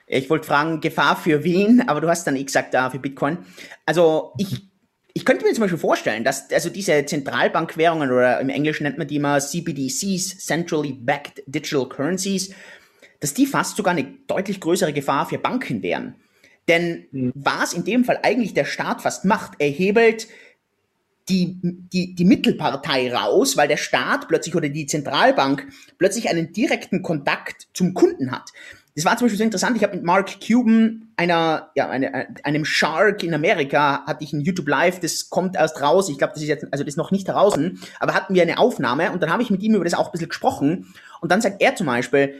Ich 0.07 0.29
wollte 0.29 0.47
fragen, 0.47 0.81
Gefahr 0.81 1.15
für 1.15 1.43
wen, 1.43 1.87
aber 1.87 2.01
du 2.01 2.09
hast 2.09 2.25
dann 2.27 2.35
eh 2.35 2.43
gesagt, 2.43 2.73
da 2.73 2.89
für 2.89 2.99
Bitcoin. 2.99 3.37
Also 3.85 4.33
ich 4.37 4.72
ich 5.13 5.25
könnte 5.25 5.45
mir 5.45 5.53
zum 5.53 5.61
Beispiel 5.61 5.79
vorstellen, 5.79 6.23
dass 6.23 6.51
also 6.51 6.69
diese 6.69 7.05
Zentralbankwährungen 7.05 8.11
oder 8.11 8.39
im 8.39 8.49
Englischen 8.49 8.83
nennt 8.83 8.97
man 8.97 9.07
die 9.07 9.17
immer 9.17 9.39
CBDCs, 9.39 10.39
Centrally 10.39 10.93
Backed 10.93 11.43
Digital 11.45 11.87
Currencies, 11.87 12.53
dass 13.19 13.33
die 13.33 13.45
fast 13.45 13.77
sogar 13.77 13.93
eine 13.93 14.15
deutlich 14.27 14.59
größere 14.59 14.91
Gefahr 14.91 15.27
für 15.27 15.37
Banken 15.37 15.83
wären. 15.83 16.15
Denn 16.67 17.05
mhm. 17.11 17.31
was 17.35 17.73
in 17.73 17.83
dem 17.83 18.05
Fall 18.05 18.19
eigentlich 18.23 18.53
der 18.53 18.65
Staat 18.65 19.01
fast 19.01 19.23
macht, 19.23 19.53
er 19.59 19.69
hebelt 19.69 20.27
die, 21.29 21.57
die, 21.61 22.15
die 22.15 22.25
Mittelpartei 22.25 23.13
raus, 23.13 23.55
weil 23.55 23.67
der 23.67 23.77
Staat 23.77 24.27
plötzlich 24.27 24.55
oder 24.55 24.67
die 24.67 24.87
Zentralbank 24.87 25.67
plötzlich 25.97 26.29
einen 26.29 26.51
direkten 26.51 27.01
Kontakt 27.01 27.67
zum 27.73 27.93
Kunden 27.93 28.31
hat. 28.31 28.49
Das 28.95 29.05
war 29.05 29.17
zum 29.17 29.25
Beispiel 29.25 29.39
so 29.39 29.43
interessant. 29.43 29.75
Ich 29.75 29.83
habe 29.83 29.95
mit 29.95 30.05
Mark 30.05 30.39
Cuban, 30.39 31.09
einer, 31.17 31.71
ja, 31.75 31.89
eine, 31.89 32.27
einem 32.43 32.63
Shark 32.63 33.23
in 33.23 33.33
Amerika, 33.33 34.03
hatte 34.05 34.23
ich 34.23 34.33
ein 34.33 34.41
YouTube 34.41 34.67
Live, 34.67 34.99
das 34.99 35.29
kommt 35.29 35.55
erst 35.55 35.81
raus. 35.81 36.09
Ich 36.09 36.19
glaube, 36.19 36.33
das 36.33 36.43
ist 36.43 36.49
jetzt, 36.49 36.65
also 36.71 36.83
das 36.83 36.93
ist 36.93 36.97
noch 36.97 37.09
nicht 37.11 37.27
draußen, 37.27 37.79
aber 37.99 38.13
hatten 38.13 38.35
wir 38.35 38.43
eine 38.43 38.59
Aufnahme 38.59 39.11
und 39.11 39.23
dann 39.23 39.31
habe 39.31 39.41
ich 39.41 39.49
mit 39.49 39.63
ihm 39.63 39.73
über 39.73 39.83
das 39.83 39.95
auch 39.95 40.07
ein 40.07 40.11
bisschen 40.11 40.29
gesprochen. 40.29 40.93
Und 41.21 41.31
dann 41.31 41.41
sagt 41.41 41.61
er 41.61 41.75
zum 41.75 41.87
Beispiel, 41.87 42.35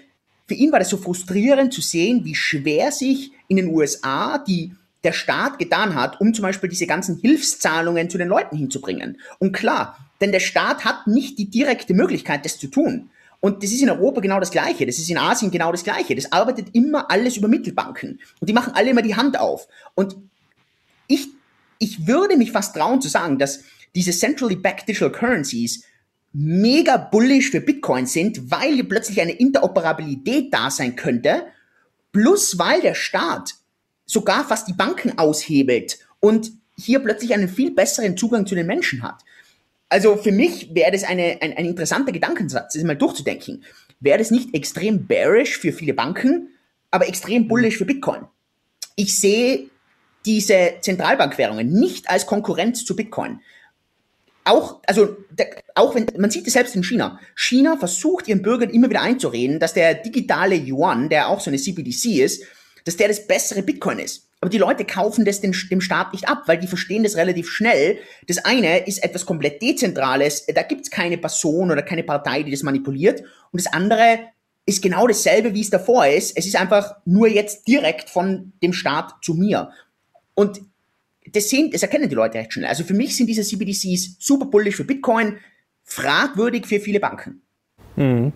für 0.48 0.54
ihn 0.54 0.72
war 0.72 0.80
das 0.80 0.90
so 0.90 0.98
frustrierend 0.98 1.74
zu 1.74 1.82
sehen, 1.82 2.26
wie 2.26 2.36
schwer 2.36 2.92
sich 2.92 3.32
in 3.48 3.58
den 3.58 3.70
USA 3.70 4.38
die 4.38 4.76
der 5.04 5.14
Staat 5.14 5.60
getan 5.60 5.96
hat, 5.96 6.22
um 6.22 6.34
zum 6.34 6.44
Beispiel 6.44 6.70
diese 6.70 6.88
ganzen 6.88 7.18
Hilfszahlungen 7.18 8.10
zu 8.10 8.18
den 8.18 8.30
Leuten 8.30 8.56
hinzubringen. 8.56 9.20
Und 9.40 9.52
klar, 9.52 9.98
denn 10.22 10.32
der 10.32 10.40
Staat 10.40 10.86
hat 10.86 11.08
nicht 11.08 11.38
die 11.40 11.50
direkte 11.50 11.94
Möglichkeit, 11.94 12.46
das 12.46 12.58
zu 12.58 12.68
tun. 12.68 13.10
Und 13.44 13.62
das 13.62 13.72
ist 13.72 13.82
in 13.82 13.90
Europa 13.90 14.22
genau 14.22 14.40
das 14.40 14.52
Gleiche. 14.52 14.86
Das 14.86 14.98
ist 14.98 15.10
in 15.10 15.18
Asien 15.18 15.52
genau 15.52 15.72
das 15.74 15.84
Gleiche. 15.84 16.16
Das 16.16 16.32
arbeitet 16.32 16.68
immer 16.72 17.12
alles 17.12 17.36
über 17.36 17.50
Mittelbanken. 17.50 18.22
Und 18.40 18.50
die 18.50 18.54
machen 18.54 18.74
alle 18.74 18.92
immer 18.92 19.02
die 19.02 19.16
Hand 19.16 19.38
auf. 19.38 19.68
Und 19.96 20.16
ich, 21.08 21.28
ich 21.78 22.08
würde 22.08 22.38
mich 22.38 22.54
fast 22.54 22.74
trauen 22.74 23.02
zu 23.02 23.10
sagen, 23.10 23.38
dass 23.38 23.64
diese 23.96 24.12
centrally 24.12 24.56
backed 24.56 24.88
digital 24.88 25.12
currencies 25.12 25.84
mega 26.32 26.96
bullish 26.96 27.52
für 27.52 27.60
Bitcoin 27.60 28.06
sind, 28.06 28.50
weil 28.50 28.76
hier 28.76 28.88
plötzlich 28.88 29.20
eine 29.20 29.34
Interoperabilität 29.34 30.54
da 30.54 30.72
sein 30.72 30.96
könnte 30.96 31.44
plus 32.14 32.58
weil 32.58 32.80
der 32.80 32.94
Staat 32.94 33.56
sogar 34.06 34.48
fast 34.48 34.70
die 34.70 34.74
Banken 34.74 35.18
aushebelt 35.18 36.00
und 36.22 36.52
hier 36.78 37.00
plötzlich 37.00 37.34
einen 37.34 37.50
viel 37.50 37.72
besseren 37.72 38.16
Zugang 38.16 38.48
zu 38.48 38.56
den 38.56 38.68
Menschen 38.68 39.04
hat. 39.04 39.22
Also 39.94 40.18
für 40.18 40.32
mich 40.32 40.74
wäre 40.74 40.90
das 40.90 41.04
eine, 41.04 41.38
ein, 41.40 41.56
ein 41.56 41.66
interessanter 41.66 42.12
Gedankensatz, 42.12 42.74
das 42.74 42.84
mal 42.84 42.96
durchzudenken. 42.96 43.64
Wäre 44.00 44.18
das 44.18 44.32
nicht 44.32 44.56
extrem 44.56 45.06
bearish 45.06 45.60
für 45.60 45.72
viele 45.72 45.94
Banken, 45.94 46.50
aber 46.90 47.08
extrem 47.08 47.48
bullish 47.48 47.78
für 47.78 47.86
Bitcoin? 47.86 48.24
Ich 48.96 49.20
sehe 49.20 49.70
diese 50.26 50.74
Zentralbankwährungen 50.82 51.72
nicht 51.72 52.10
als 52.10 52.26
Konkurrenz 52.26 52.84
zu 52.86 52.96
Bitcoin. 52.96 53.42
Auch, 54.46 54.80
also, 54.88 55.16
auch 55.76 55.94
wenn, 55.94 56.08
man 56.18 56.32
sieht 56.32 56.48
es 56.48 56.54
selbst 56.54 56.76
in 56.76 56.84
China. 56.84 57.20
China 57.36 57.78
versucht 57.78 58.28
ihren 58.28 58.42
Bürgern 58.42 58.72
immer 58.72 58.90
wieder 58.90 59.02
einzureden, 59.02 59.60
dass 59.60 59.76
der 59.76 59.94
digitale 59.94 60.56
Yuan, 60.56 61.08
der 61.08 61.28
auch 61.28 61.40
so 61.40 61.52
eine 61.52 61.60
CBDC 61.60 62.20
ist, 62.20 62.46
dass 62.84 62.98
der 62.98 63.10
das 63.10 63.28
bessere 63.28 63.62
Bitcoin 63.62 64.00
ist. 64.00 64.28
Aber 64.44 64.50
die 64.50 64.58
Leute 64.58 64.84
kaufen 64.84 65.24
das 65.24 65.40
dem, 65.40 65.54
dem 65.72 65.80
Staat 65.80 66.12
nicht 66.12 66.28
ab, 66.28 66.44
weil 66.48 66.58
die 66.58 66.68
verstehen 66.68 67.04
das 67.04 67.16
relativ 67.16 67.50
schnell. 67.50 68.00
Das 68.28 68.44
eine 68.44 68.86
ist 68.86 69.02
etwas 69.02 69.26
komplett 69.26 69.62
Dezentrales, 69.62 70.46
da 70.48 70.64
gibt 70.64 70.82
es 70.82 70.92
keine 70.92 71.18
Person 71.18 71.72
oder 71.72 71.82
keine 71.82 72.04
Partei, 72.04 72.44
die 72.44 72.52
das 72.52 72.62
manipuliert. 72.62 73.22
Und 73.22 73.64
das 73.64 73.72
andere 73.72 74.20
ist 74.66 74.84
genau 74.84 75.08
dasselbe, 75.08 75.54
wie 75.54 75.62
es 75.62 75.70
davor 75.70 76.08
ist. 76.08 76.36
Es 76.36 76.46
ist 76.46 76.58
einfach 76.58 76.98
nur 77.06 77.30
jetzt 77.30 77.70
direkt 77.70 78.10
von 78.10 78.52
dem 78.62 78.74
Staat 78.74 79.14
zu 79.22 79.34
mir. 79.34 79.70
Und 80.36 80.60
das, 81.32 81.50
sehen, 81.50 81.72
das 81.72 81.82
erkennen 81.82 82.10
die 82.10 82.16
Leute 82.16 82.38
recht 82.38 82.52
schnell. 82.52 82.68
Also 82.68 82.84
für 82.84 82.94
mich 82.94 83.16
sind 83.16 83.28
diese 83.28 83.44
CBDCs 83.44 84.18
super 84.20 84.48
bullish 84.48 84.76
für 84.76 84.84
Bitcoin, 84.84 85.38
fragwürdig 85.86 86.68
für 86.68 86.82
viele 86.82 87.00
Banken. 87.00 87.44
Mhm. 87.96 88.34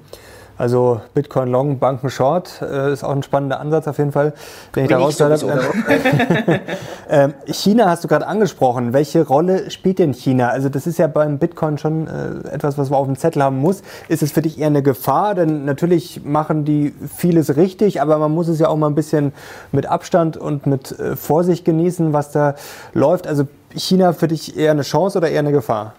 Also 0.57 1.01
Bitcoin 1.13 1.49
Long, 1.49 1.77
Banken 1.77 2.09
Short 2.09 2.61
äh, 2.61 2.91
ist 2.91 3.03
auch 3.03 3.11
ein 3.11 3.21
spannender 3.21 3.59
Ansatz 3.59 3.87
auf 3.87 3.97
jeden 3.99 4.11
Fall. 4.11 4.33
Wenn 4.73 4.85
ich 4.85 4.89
daraus 4.89 5.17
äh, 7.09 7.29
China 7.45 7.89
hast 7.89 8.03
du 8.03 8.07
gerade 8.07 8.25
angesprochen. 8.25 8.93
Welche 8.93 9.25
Rolle 9.25 9.69
spielt 9.69 9.99
denn 9.99 10.13
China? 10.13 10.49
Also 10.49 10.69
das 10.69 10.87
ist 10.87 10.97
ja 10.97 11.07
beim 11.07 11.37
Bitcoin 11.37 11.77
schon 11.77 12.07
äh, 12.07 12.49
etwas, 12.49 12.77
was 12.77 12.89
man 12.89 12.99
auf 12.99 13.05
dem 13.05 13.15
Zettel 13.15 13.43
haben 13.43 13.59
muss. 13.59 13.83
Ist 14.07 14.23
es 14.23 14.31
für 14.31 14.41
dich 14.41 14.59
eher 14.59 14.67
eine 14.67 14.81
Gefahr? 14.81 15.35
Denn 15.35 15.65
natürlich 15.65 16.21
machen 16.23 16.65
die 16.65 16.93
vieles 17.15 17.55
richtig, 17.55 18.01
aber 18.01 18.17
man 18.17 18.31
muss 18.31 18.47
es 18.47 18.59
ja 18.59 18.67
auch 18.67 18.77
mal 18.77 18.87
ein 18.87 18.95
bisschen 18.95 19.33
mit 19.71 19.85
Abstand 19.85 20.37
und 20.37 20.65
mit 20.65 20.97
äh, 20.99 21.15
Vorsicht 21.15 21.65
genießen, 21.65 22.13
was 22.13 22.31
da 22.31 22.55
läuft. 22.93 23.27
Also 23.27 23.47
China 23.75 24.13
für 24.13 24.27
dich 24.27 24.57
eher 24.57 24.71
eine 24.71 24.81
Chance 24.81 25.19
oder 25.19 25.29
eher 25.29 25.39
eine 25.39 25.51
Gefahr? 25.51 25.93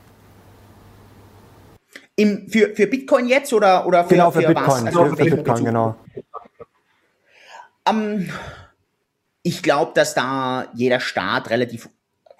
Im, 2.18 2.48
für, 2.48 2.74
für 2.74 2.88
Bitcoin 2.88 3.28
jetzt 3.28 3.52
oder, 3.52 3.86
oder 3.86 4.02
für, 4.02 4.14
genau, 4.14 4.32
für, 4.32 4.40
für 4.40 4.48
Bitcoin, 4.48 4.66
was? 4.66 4.84
Also 4.86 5.04
für, 5.04 5.16
für 5.16 5.36
Bitcoin, 5.36 5.64
genau. 5.64 5.94
Um, 7.88 8.02
ähm, 8.02 8.30
ich 9.44 9.62
glaube, 9.62 9.92
dass 9.94 10.14
da 10.14 10.66
jeder 10.74 10.98
Staat 10.98 11.48
relativ 11.50 11.88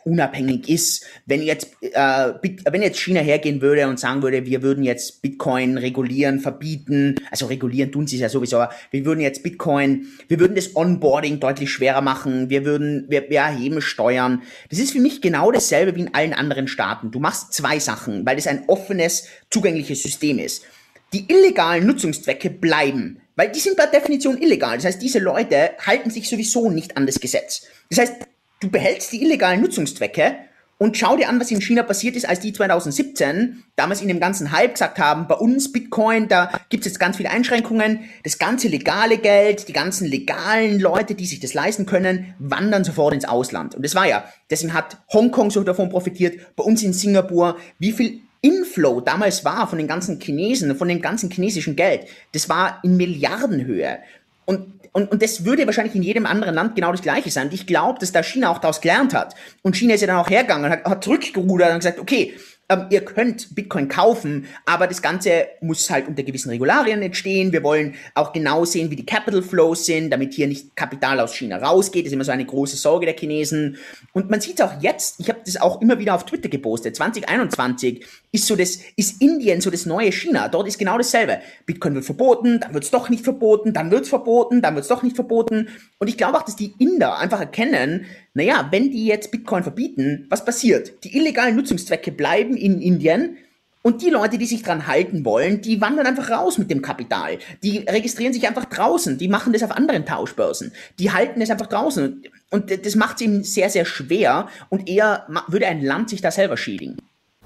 unabhängig 0.08 0.68
ist. 0.68 1.04
Wenn 1.26 1.42
jetzt, 1.42 1.68
äh, 1.80 2.32
wenn 2.70 2.82
jetzt 2.82 2.98
China 2.98 3.20
hergehen 3.20 3.60
würde 3.60 3.86
und 3.88 4.00
sagen 4.00 4.22
würde, 4.22 4.46
wir 4.46 4.62
würden 4.62 4.82
jetzt 4.82 5.20
Bitcoin 5.22 5.76
regulieren, 5.76 6.40
verbieten, 6.40 7.16
also 7.30 7.46
regulieren 7.46 7.92
tun 7.92 8.06
sie 8.06 8.16
es 8.16 8.22
ja 8.22 8.28
sowieso, 8.28 8.58
aber 8.58 8.72
wir 8.90 9.04
würden 9.04 9.20
jetzt 9.20 9.42
Bitcoin, 9.42 10.06
wir 10.28 10.40
würden 10.40 10.54
das 10.54 10.74
Onboarding 10.74 11.40
deutlich 11.40 11.70
schwerer 11.70 12.00
machen, 12.00 12.48
wir 12.50 12.64
würden, 12.64 13.06
wir, 13.08 13.28
wir 13.28 13.40
erheben 13.40 13.80
Steuern. 13.82 14.42
Das 14.70 14.78
ist 14.78 14.92
für 14.92 15.00
mich 15.00 15.20
genau 15.20 15.52
dasselbe 15.52 15.94
wie 15.94 16.00
in 16.00 16.14
allen 16.14 16.32
anderen 16.32 16.68
Staaten. 16.68 17.10
Du 17.10 17.20
machst 17.20 17.52
zwei 17.52 17.78
Sachen, 17.78 18.24
weil 18.24 18.36
das 18.36 18.46
ein 18.46 18.64
offenes, 18.68 19.26
zugängliches 19.50 20.02
System 20.02 20.38
ist. 20.38 20.64
Die 21.12 21.24
illegalen 21.28 21.86
Nutzungszwecke 21.86 22.50
bleiben, 22.50 23.20
weil 23.34 23.50
die 23.50 23.60
sind 23.60 23.76
per 23.76 23.86
Definition 23.86 24.36
illegal. 24.42 24.76
Das 24.76 24.84
heißt, 24.84 25.00
diese 25.00 25.20
Leute 25.20 25.70
halten 25.86 26.10
sich 26.10 26.28
sowieso 26.28 26.70
nicht 26.70 26.96
an 26.96 27.06
das 27.06 27.20
Gesetz. 27.20 27.66
Das 27.88 28.00
heißt, 28.00 28.14
du 28.60 28.70
behältst 28.70 29.12
die 29.12 29.22
illegalen 29.22 29.60
Nutzungszwecke 29.60 30.36
und 30.78 30.96
schau 30.96 31.16
dir 31.16 31.28
an, 31.28 31.40
was 31.40 31.50
in 31.50 31.60
China 31.60 31.82
passiert 31.82 32.14
ist, 32.14 32.28
als 32.28 32.38
die 32.38 32.52
2017 32.52 33.64
damals 33.74 34.00
in 34.00 34.06
dem 34.06 34.20
ganzen 34.20 34.52
Hype 34.52 34.74
gesagt 34.74 35.00
haben, 35.00 35.26
bei 35.26 35.34
uns 35.34 35.72
Bitcoin, 35.72 36.28
da 36.28 36.52
gibt's 36.68 36.86
jetzt 36.86 37.00
ganz 37.00 37.16
viele 37.16 37.30
Einschränkungen, 37.30 38.04
das 38.22 38.38
ganze 38.38 38.68
legale 38.68 39.18
Geld, 39.18 39.66
die 39.66 39.72
ganzen 39.72 40.06
legalen 40.06 40.78
Leute, 40.78 41.16
die 41.16 41.26
sich 41.26 41.40
das 41.40 41.52
leisten 41.52 41.84
können, 41.84 42.34
wandern 42.38 42.84
sofort 42.84 43.12
ins 43.12 43.24
Ausland. 43.24 43.74
Und 43.74 43.84
das 43.84 43.96
war 43.96 44.06
ja, 44.06 44.24
deswegen 44.50 44.72
hat 44.72 44.98
Hongkong 45.12 45.50
so 45.50 45.64
davon 45.64 45.88
profitiert, 45.88 46.54
bei 46.54 46.62
uns 46.62 46.82
in 46.84 46.92
Singapur, 46.92 47.56
wie 47.80 47.92
viel 47.92 48.20
Inflow 48.40 49.00
damals 49.00 49.44
war 49.44 49.66
von 49.66 49.78
den 49.78 49.88
ganzen 49.88 50.20
Chinesen, 50.20 50.76
von 50.76 50.86
dem 50.86 51.02
ganzen 51.02 51.28
chinesischen 51.28 51.74
Geld, 51.74 52.06
das 52.32 52.48
war 52.48 52.78
in 52.84 52.96
Milliardenhöhe. 52.96 53.98
Und 54.44 54.77
und, 54.92 55.10
und 55.10 55.22
das 55.22 55.44
würde 55.44 55.66
wahrscheinlich 55.66 55.94
in 55.94 56.02
jedem 56.02 56.26
anderen 56.26 56.54
Land 56.54 56.74
genau 56.74 56.92
das 56.92 57.02
Gleiche 57.02 57.30
sein. 57.30 57.48
Und 57.48 57.54
ich 57.54 57.66
glaube, 57.66 57.98
dass 57.98 58.12
da 58.12 58.22
China 58.22 58.50
auch 58.50 58.58
daraus 58.58 58.80
gelernt 58.80 59.14
hat. 59.14 59.34
Und 59.62 59.76
China 59.76 59.94
ist 59.94 60.00
ja 60.00 60.06
dann 60.06 60.16
auch 60.16 60.30
hergegangen, 60.30 60.70
hat, 60.70 60.84
hat 60.84 61.04
zurückgerudert 61.04 61.72
und 61.72 61.78
gesagt, 61.78 61.98
okay, 61.98 62.34
ähm, 62.70 62.86
ihr 62.90 63.02
könnt 63.02 63.54
Bitcoin 63.54 63.88
kaufen, 63.88 64.46
aber 64.66 64.86
das 64.86 65.00
Ganze 65.00 65.46
muss 65.60 65.88
halt 65.88 66.06
unter 66.06 66.22
gewissen 66.22 66.50
Regularien 66.50 67.00
entstehen. 67.00 67.52
Wir 67.52 67.62
wollen 67.62 67.94
auch 68.14 68.32
genau 68.32 68.64
sehen, 68.66 68.90
wie 68.90 68.96
die 68.96 69.06
Capital 69.06 69.42
Flows 69.42 69.86
sind, 69.86 70.10
damit 70.10 70.34
hier 70.34 70.46
nicht 70.46 70.76
Kapital 70.76 71.18
aus 71.20 71.34
China 71.34 71.56
rausgeht. 71.58 72.04
Das 72.04 72.08
ist 72.10 72.14
immer 72.14 72.24
so 72.24 72.32
eine 72.32 72.44
große 72.44 72.76
Sorge 72.76 73.06
der 73.06 73.16
Chinesen. 73.16 73.78
Und 74.12 74.28
man 74.28 74.40
sieht 74.40 74.60
es 74.60 74.66
auch 74.66 74.82
jetzt, 74.82 75.18
ich 75.18 75.30
habe 75.30 75.40
das 75.44 75.58
auch 75.58 75.80
immer 75.80 75.98
wieder 75.98 76.14
auf 76.14 76.26
Twitter 76.26 76.50
gepostet, 76.50 76.96
2021 76.96 78.04
ist 78.32 78.46
so 78.46 78.54
das, 78.54 78.78
ist 78.96 79.22
Indien 79.22 79.62
so 79.62 79.70
das 79.70 79.86
neue 79.86 80.12
China. 80.12 80.48
Dort 80.48 80.68
ist 80.68 80.78
genau 80.78 80.98
dasselbe. 80.98 81.38
Bitcoin 81.64 81.94
wird 81.94 82.04
verboten, 82.04 82.60
dann 82.60 82.74
wird 82.74 82.84
es 82.84 82.90
doch 82.90 83.08
nicht 83.08 83.24
verboten, 83.24 83.72
dann 83.72 83.90
wird 83.90 84.02
es 84.02 84.10
verboten, 84.10 84.60
dann 84.60 84.74
wird 84.74 84.82
es 84.82 84.88
doch 84.88 85.02
nicht 85.02 85.16
verboten. 85.16 85.68
Und 85.98 86.08
ich 86.08 86.18
glaube 86.18 86.36
auch, 86.36 86.42
dass 86.42 86.56
die 86.56 86.74
Inder 86.78 87.18
einfach 87.18 87.40
erkennen, 87.40 88.04
naja, 88.34 88.68
wenn 88.70 88.90
die 88.90 89.06
jetzt 89.06 89.30
Bitcoin 89.30 89.62
verbieten, 89.62 90.26
was 90.28 90.44
passiert? 90.44 91.04
Die 91.04 91.16
illegalen 91.16 91.56
Nutzungszwecke 91.56 92.12
bleiben 92.12 92.56
in 92.56 92.80
Indien 92.80 93.36
und 93.82 94.02
die 94.02 94.10
Leute, 94.10 94.38
die 94.38 94.46
sich 94.46 94.62
dran 94.62 94.86
halten 94.86 95.24
wollen, 95.24 95.62
die 95.62 95.80
wandern 95.80 96.06
einfach 96.06 96.30
raus 96.30 96.58
mit 96.58 96.70
dem 96.70 96.82
Kapital. 96.82 97.38
Die 97.62 97.78
registrieren 97.78 98.32
sich 98.32 98.46
einfach 98.46 98.66
draußen. 98.66 99.18
Die 99.18 99.28
machen 99.28 99.52
das 99.52 99.62
auf 99.62 99.70
anderen 99.70 100.04
Tauschbörsen. 100.04 100.72
Die 100.98 101.12
halten 101.12 101.40
es 101.40 101.50
einfach 101.50 101.68
draußen. 101.68 102.22
Und 102.50 102.84
das 102.84 102.96
macht 102.96 103.16
es 103.16 103.22
ihm 103.22 103.42
sehr, 103.44 103.70
sehr 103.70 103.84
schwer. 103.84 104.48
Und 104.68 104.88
eher 104.88 105.26
würde 105.46 105.66
ein 105.66 105.82
Land 105.82 106.10
sich 106.10 106.20
da 106.20 106.30
selber 106.30 106.56
schädigen. 106.56 106.98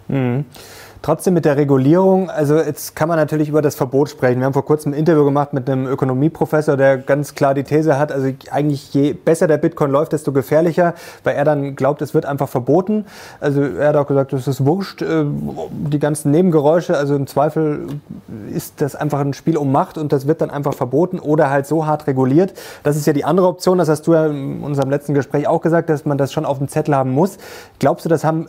Mhm. 0.09 0.45
Trotzdem 1.03 1.35
mit 1.35 1.45
der 1.45 1.57
Regulierung, 1.57 2.31
also 2.31 2.59
jetzt 2.59 2.95
kann 2.95 3.09
man 3.09 3.19
natürlich 3.19 3.49
über 3.49 3.61
das 3.61 3.75
Verbot 3.75 4.09
sprechen. 4.09 4.39
Wir 4.39 4.47
haben 4.47 4.53
vor 4.53 4.65
kurzem 4.65 4.93
ein 4.93 4.99
Interview 4.99 5.25
gemacht 5.25 5.53
mit 5.53 5.69
einem 5.69 5.89
Ökonomieprofessor, 5.89 6.77
der 6.77 6.97
ganz 6.97 7.35
klar 7.35 7.55
die 7.55 7.65
These 7.65 7.99
hat, 7.99 8.13
also 8.13 8.31
eigentlich 8.53 8.95
je 8.95 9.13
besser 9.13 9.49
der 9.49 9.59
Bitcoin 9.59 9.91
läuft, 9.91 10.13
desto 10.13 10.31
gefährlicher, 10.31 10.95
weil 11.25 11.35
er 11.35 11.45
dann 11.45 11.75
glaubt, 11.75 12.03
es 12.03 12.15
wird 12.15 12.25
einfach 12.25 12.49
verboten. 12.49 13.05
Also 13.41 13.63
er 13.63 13.89
hat 13.89 13.97
auch 13.97 14.07
gesagt, 14.07 14.33
es 14.33 14.47
ist 14.47 14.65
wurscht, 14.65 15.03
äh, 15.03 15.25
die 15.73 15.99
ganzen 15.99 16.31
Nebengeräusche, 16.31 16.97
also 16.97 17.17
im 17.17 17.27
Zweifel 17.27 17.89
ist 18.55 18.81
das 18.81 18.95
einfach 18.95 19.19
ein 19.19 19.35
Spiel 19.35 19.57
um 19.57 19.73
Macht 19.73 19.99
und 19.99 20.13
das 20.13 20.29
wird 20.29 20.41
dann 20.41 20.51
einfach 20.51 20.75
verboten 20.75 21.19
oder 21.19 21.51
halt 21.51 21.67
so 21.67 21.85
hart 21.85 22.07
reguliert. 22.07 22.55
Das 22.85 22.95
ist 22.95 23.09
ja 23.09 23.13
die 23.13 23.25
andere 23.25 23.49
Option, 23.49 23.79
das 23.79 23.89
hast 23.89 24.07
du 24.07 24.15
ja 24.15 24.27
in 24.27 24.63
unserem 24.63 24.89
letzten 24.89 25.15
Gespräch 25.15 25.49
auch 25.49 25.63
gesagt, 25.63 25.91
dass 25.91 26.05
man 26.05 26.17
das 26.17 26.33
schon 26.33 26.45
auf 26.45 26.59
dem 26.59 26.69
Zettel 26.69 26.95
haben 26.95 27.11
muss. 27.11 27.39
Glaubst 27.81 28.05
du, 28.05 28.09
das 28.09 28.23
haben 28.23 28.47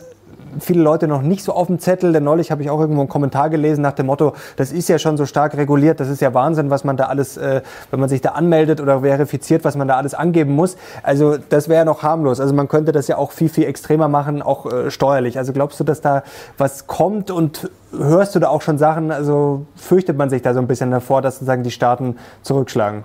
viele 0.60 0.82
Leute 0.82 1.08
noch 1.08 1.22
nicht 1.22 1.44
so 1.44 1.52
auf 1.52 1.66
dem 1.66 1.78
Zettel, 1.78 2.12
denn 2.12 2.24
neulich 2.24 2.50
habe 2.50 2.62
ich 2.62 2.70
auch 2.70 2.80
irgendwo 2.80 3.00
einen 3.00 3.08
Kommentar 3.08 3.50
gelesen 3.50 3.82
nach 3.82 3.92
dem 3.92 4.06
Motto, 4.06 4.34
das 4.56 4.72
ist 4.72 4.88
ja 4.88 4.98
schon 4.98 5.16
so 5.16 5.26
stark 5.26 5.56
reguliert, 5.56 6.00
das 6.00 6.08
ist 6.08 6.20
ja 6.20 6.34
Wahnsinn, 6.34 6.70
was 6.70 6.84
man 6.84 6.96
da 6.96 7.04
alles, 7.04 7.36
äh, 7.36 7.62
wenn 7.90 8.00
man 8.00 8.08
sich 8.08 8.20
da 8.20 8.30
anmeldet 8.30 8.80
oder 8.80 9.00
verifiziert, 9.00 9.64
was 9.64 9.76
man 9.76 9.88
da 9.88 9.96
alles 9.96 10.14
angeben 10.14 10.54
muss. 10.54 10.76
Also 11.02 11.36
das 11.36 11.68
wäre 11.68 11.80
ja 11.80 11.84
noch 11.84 12.02
harmlos. 12.02 12.40
Also 12.40 12.54
man 12.54 12.68
könnte 12.68 12.92
das 12.92 13.08
ja 13.08 13.16
auch 13.16 13.32
viel, 13.32 13.48
viel 13.48 13.64
extremer 13.64 14.08
machen, 14.08 14.42
auch 14.42 14.70
äh, 14.70 14.90
steuerlich. 14.90 15.38
Also 15.38 15.52
glaubst 15.52 15.78
du, 15.80 15.84
dass 15.84 16.00
da 16.00 16.22
was 16.58 16.86
kommt 16.86 17.30
und 17.30 17.70
hörst 17.92 18.34
du 18.34 18.40
da 18.40 18.48
auch 18.48 18.62
schon 18.62 18.78
Sachen, 18.78 19.10
also 19.10 19.66
fürchtet 19.76 20.16
man 20.16 20.30
sich 20.30 20.42
da 20.42 20.54
so 20.54 20.60
ein 20.60 20.66
bisschen 20.66 20.90
davor, 20.90 21.22
dass 21.22 21.36
sozusagen 21.36 21.62
die 21.62 21.70
Staaten 21.70 22.16
zurückschlagen? 22.42 23.04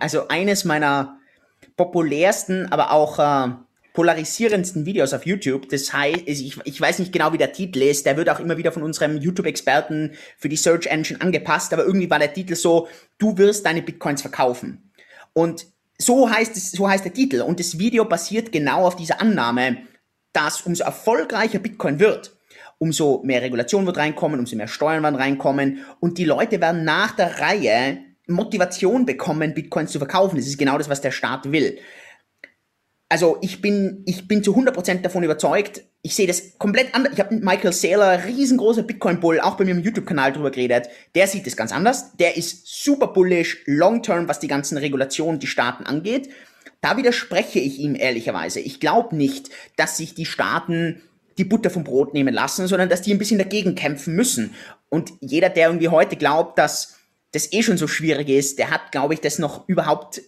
Also 0.00 0.28
eines 0.28 0.64
meiner 0.64 1.16
populärsten, 1.76 2.70
aber 2.72 2.92
auch 2.92 3.18
äh, 3.18 3.48
polarisierendsten 3.94 4.84
Videos 4.86 5.14
auf 5.14 5.24
YouTube. 5.24 5.68
Das 5.68 5.92
heißt, 5.92 6.24
ich, 6.26 6.58
ich 6.64 6.80
weiß 6.80 6.98
nicht 6.98 7.12
genau, 7.12 7.32
wie 7.32 7.38
der 7.38 7.52
Titel 7.52 7.80
ist. 7.80 8.04
Der 8.04 8.16
wird 8.16 8.28
auch 8.28 8.40
immer 8.40 8.58
wieder 8.58 8.72
von 8.72 8.82
unserem 8.82 9.16
YouTube-Experten 9.16 10.12
für 10.36 10.48
die 10.48 10.56
Search 10.56 10.86
Engine 10.86 11.20
angepasst. 11.20 11.72
Aber 11.72 11.84
irgendwie 11.84 12.10
war 12.10 12.18
der 12.18 12.34
Titel 12.34 12.56
so, 12.56 12.88
du 13.18 13.38
wirst 13.38 13.64
deine 13.64 13.82
Bitcoins 13.82 14.20
verkaufen. 14.20 14.90
Und 15.32 15.66
so 15.96 16.28
heißt 16.28 16.56
es, 16.56 16.72
so 16.72 16.88
heißt 16.88 17.04
der 17.04 17.14
Titel. 17.14 17.40
Und 17.40 17.60
das 17.60 17.78
Video 17.78 18.04
basiert 18.04 18.50
genau 18.50 18.84
auf 18.84 18.96
dieser 18.96 19.20
Annahme, 19.20 19.78
dass 20.32 20.62
umso 20.62 20.82
erfolgreicher 20.82 21.60
Bitcoin 21.60 22.00
wird, 22.00 22.36
umso 22.78 23.22
mehr 23.22 23.42
Regulation 23.42 23.86
wird 23.86 23.96
reinkommen, 23.96 24.40
umso 24.40 24.56
mehr 24.56 24.66
Steuern 24.66 25.04
werden 25.04 25.14
reinkommen 25.14 25.84
und 26.00 26.18
die 26.18 26.24
Leute 26.24 26.60
werden 26.60 26.82
nach 26.82 27.14
der 27.14 27.38
Reihe 27.38 27.98
Motivation 28.26 29.06
bekommen, 29.06 29.54
Bitcoins 29.54 29.92
zu 29.92 29.98
verkaufen. 29.98 30.36
Das 30.36 30.46
ist 30.46 30.58
genau 30.58 30.78
das, 30.78 30.88
was 30.88 31.00
der 31.00 31.12
Staat 31.12 31.52
will 31.52 31.78
also 33.14 33.38
ich 33.42 33.62
bin, 33.62 34.02
ich 34.06 34.26
bin 34.26 34.42
zu 34.42 34.56
100% 34.56 35.02
davon 35.02 35.22
überzeugt, 35.22 35.82
ich 36.02 36.16
sehe 36.16 36.26
das 36.26 36.58
komplett 36.58 36.92
anders. 36.96 37.12
Ich 37.12 37.20
habe 37.20 37.32
mit 37.32 37.44
Michael 37.44 37.72
Saylor, 37.72 38.24
riesengroßer 38.24 38.82
Bitcoin-Bull, 38.82 39.38
auch 39.38 39.56
bei 39.56 39.64
mir 39.64 39.70
im 39.70 39.84
YouTube-Kanal 39.84 40.32
drüber 40.32 40.50
geredet. 40.50 40.88
Der 41.14 41.28
sieht 41.28 41.46
das 41.46 41.56
ganz 41.56 41.70
anders. 41.70 42.16
Der 42.16 42.36
ist 42.36 42.66
super 42.66 43.06
bullish, 43.06 43.62
long-term, 43.66 44.26
was 44.26 44.40
die 44.40 44.48
ganzen 44.48 44.78
Regulationen, 44.78 45.38
die 45.38 45.46
Staaten 45.46 45.86
angeht. 45.86 46.28
Da 46.80 46.96
widerspreche 46.96 47.60
ich 47.60 47.78
ihm 47.78 47.94
ehrlicherweise. 47.94 48.58
Ich 48.58 48.80
glaube 48.80 49.14
nicht, 49.14 49.48
dass 49.76 49.96
sich 49.96 50.16
die 50.16 50.26
Staaten 50.26 51.00
die 51.38 51.44
Butter 51.44 51.70
vom 51.70 51.84
Brot 51.84 52.14
nehmen 52.14 52.34
lassen, 52.34 52.66
sondern 52.66 52.88
dass 52.88 53.02
die 53.02 53.14
ein 53.14 53.18
bisschen 53.18 53.38
dagegen 53.38 53.76
kämpfen 53.76 54.16
müssen. 54.16 54.54
Und 54.88 55.12
jeder, 55.20 55.50
der 55.50 55.68
irgendwie 55.68 55.88
heute 55.88 56.16
glaubt, 56.16 56.58
dass 56.58 56.96
das 57.34 57.52
eh 57.52 57.62
schon 57.62 57.76
so 57.76 57.88
schwierig 57.88 58.28
ist, 58.28 58.58
der 58.58 58.70
hat, 58.70 58.92
glaube 58.92 59.14
ich, 59.14 59.20
das 59.20 59.38
noch 59.38 59.68
überhaupt, 59.68 60.22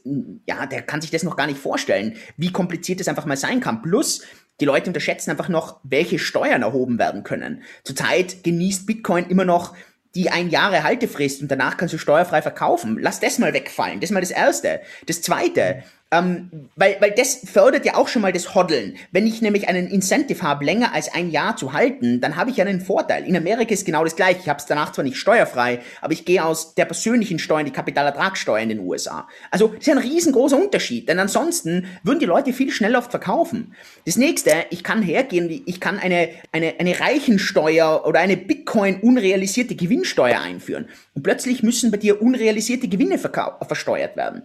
ja, 0.47 0.66
der 0.66 0.83
kann 0.83 1.01
sich 1.01 1.11
das 1.11 1.23
noch 1.23 1.37
gar 1.37 1.47
nicht 1.47 1.59
vorstellen, 1.59 2.16
wie 2.37 2.53
kompliziert 2.53 3.01
das 3.01 3.09
einfach 3.09 3.27
mal 3.27 3.37
sein 3.37 3.61
kann. 3.61 3.83
Plus, 3.83 4.23
die 4.61 4.64
Leute 4.64 4.90
unterschätzen 4.90 5.31
einfach 5.31 5.49
noch, 5.49 5.81
welche 5.83 6.19
Steuern 6.19 6.62
erhoben 6.62 6.99
werden 6.99 7.23
können. 7.23 7.62
Zurzeit 7.85 8.42
genießt 8.42 8.87
Bitcoin 8.87 9.27
immer 9.27 9.45
noch 9.45 9.75
die 10.14 10.31
ein 10.31 10.49
Jahre 10.49 10.83
Haltefrist 10.83 11.42
und 11.42 11.51
danach 11.51 11.77
kannst 11.77 11.92
du 11.92 11.99
steuerfrei 11.99 12.40
verkaufen. 12.40 12.97
Lass 12.99 13.21
das 13.21 13.38
mal 13.38 13.53
wegfallen. 13.53 14.01
Das 14.01 14.11
ist 14.11 14.14
mal 14.14 14.21
das 14.21 14.31
Erste. 14.31 14.81
Das 15.07 15.21
Zweite, 15.21 15.83
ähm, 16.12 16.69
weil, 16.77 16.97
weil 17.01 17.11
das 17.11 17.40
fördert 17.51 17.85
ja 17.85 17.97
auch 17.97 18.07
schon 18.07 18.23
mal 18.23 18.33
das 18.33 18.55
Hoddeln. 18.55 18.97
Wenn 19.11 19.27
ich 19.27 19.42
nämlich 19.42 19.69
einen 19.69 19.88
Incentive 19.88 20.40
habe, 20.42 20.64
länger 20.64 20.95
als 20.95 21.12
ein 21.12 21.31
Jahr 21.31 21.57
zu 21.57 21.73
halten, 21.73 22.21
dann 22.21 22.37
habe 22.37 22.51
ich 22.51 22.59
ja 22.59 22.64
einen 22.64 22.81
Vorteil. 22.81 23.27
In 23.27 23.37
Amerika 23.37 23.73
ist 23.73 23.85
genau 23.85 24.05
das 24.05 24.14
gleiche. 24.14 24.38
Ich 24.40 24.49
habe 24.49 24.61
es 24.61 24.66
danach 24.66 24.92
zwar 24.92 25.05
nicht 25.05 25.16
steuerfrei, 25.16 25.81
aber 26.01 26.12
ich 26.12 26.25
gehe 26.25 26.45
aus 26.45 26.75
der 26.77 26.85
persönlichen 26.85 27.40
Steuer 27.40 27.61
in 27.61 27.66
die 27.66 27.73
Kapitalertragssteuer 27.73 28.61
in 28.61 28.69
den 28.69 28.81
USA. 28.81 29.27
Also 29.51 29.69
das 29.69 29.88
ist 29.88 29.88
ein 29.88 29.99
riesengroßer 29.99 30.57
Unterschied, 30.57 31.09
denn 31.09 31.19
ansonsten 31.19 31.87
würden 32.05 32.21
die 32.21 32.27
Leute 32.27 32.53
viel 32.53 32.71
schneller 32.71 32.99
oft 32.99 33.11
verkaufen. 33.11 33.75
Das 34.05 34.16
nächste, 34.16 34.53
ich 34.71 34.85
kann 34.85 35.03
hergehen, 35.03 35.62
ich 35.66 35.81
kann 35.81 35.99
eine, 35.99 36.29
eine, 36.53 36.75
eine 36.79 37.01
Reichensteuer 37.01 38.07
oder 38.07 38.21
eine 38.21 38.37
Bitcoin 38.37 39.01
unrealisierte 39.01 39.75
Gewinnsteuer 39.75 40.40
einführen. 40.40 40.88
Und 41.14 41.23
plötzlich 41.25 41.64
müssen 41.64 41.90
bei 41.90 41.97
dir 41.97 42.23
unrealisierte 42.23 42.87
Gewinne 42.87 43.19
versteuert 43.19 44.16
werden. 44.16 44.42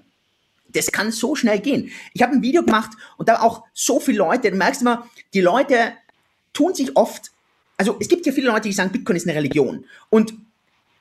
Das 0.73 0.91
kann 0.91 1.11
so 1.11 1.35
schnell 1.35 1.59
gehen. 1.59 1.91
Ich 2.13 2.21
habe 2.21 2.33
ein 2.33 2.41
Video 2.41 2.63
gemacht 2.63 2.91
und 3.17 3.29
da 3.29 3.41
auch 3.41 3.63
so 3.73 3.99
viele 3.99 4.19
Leute, 4.19 4.51
du 4.51 4.57
merkst 4.57 4.81
immer, 4.81 5.09
die 5.33 5.41
Leute 5.41 5.93
tun 6.53 6.73
sich 6.73 6.95
oft, 6.95 7.31
also 7.77 7.97
es 7.99 8.07
gibt 8.07 8.25
ja 8.25 8.31
viele 8.31 8.47
Leute, 8.47 8.67
die 8.67 8.73
sagen, 8.73 8.91
Bitcoin 8.91 9.15
ist 9.15 9.27
eine 9.27 9.35
Religion. 9.35 9.85
Und 10.09 10.33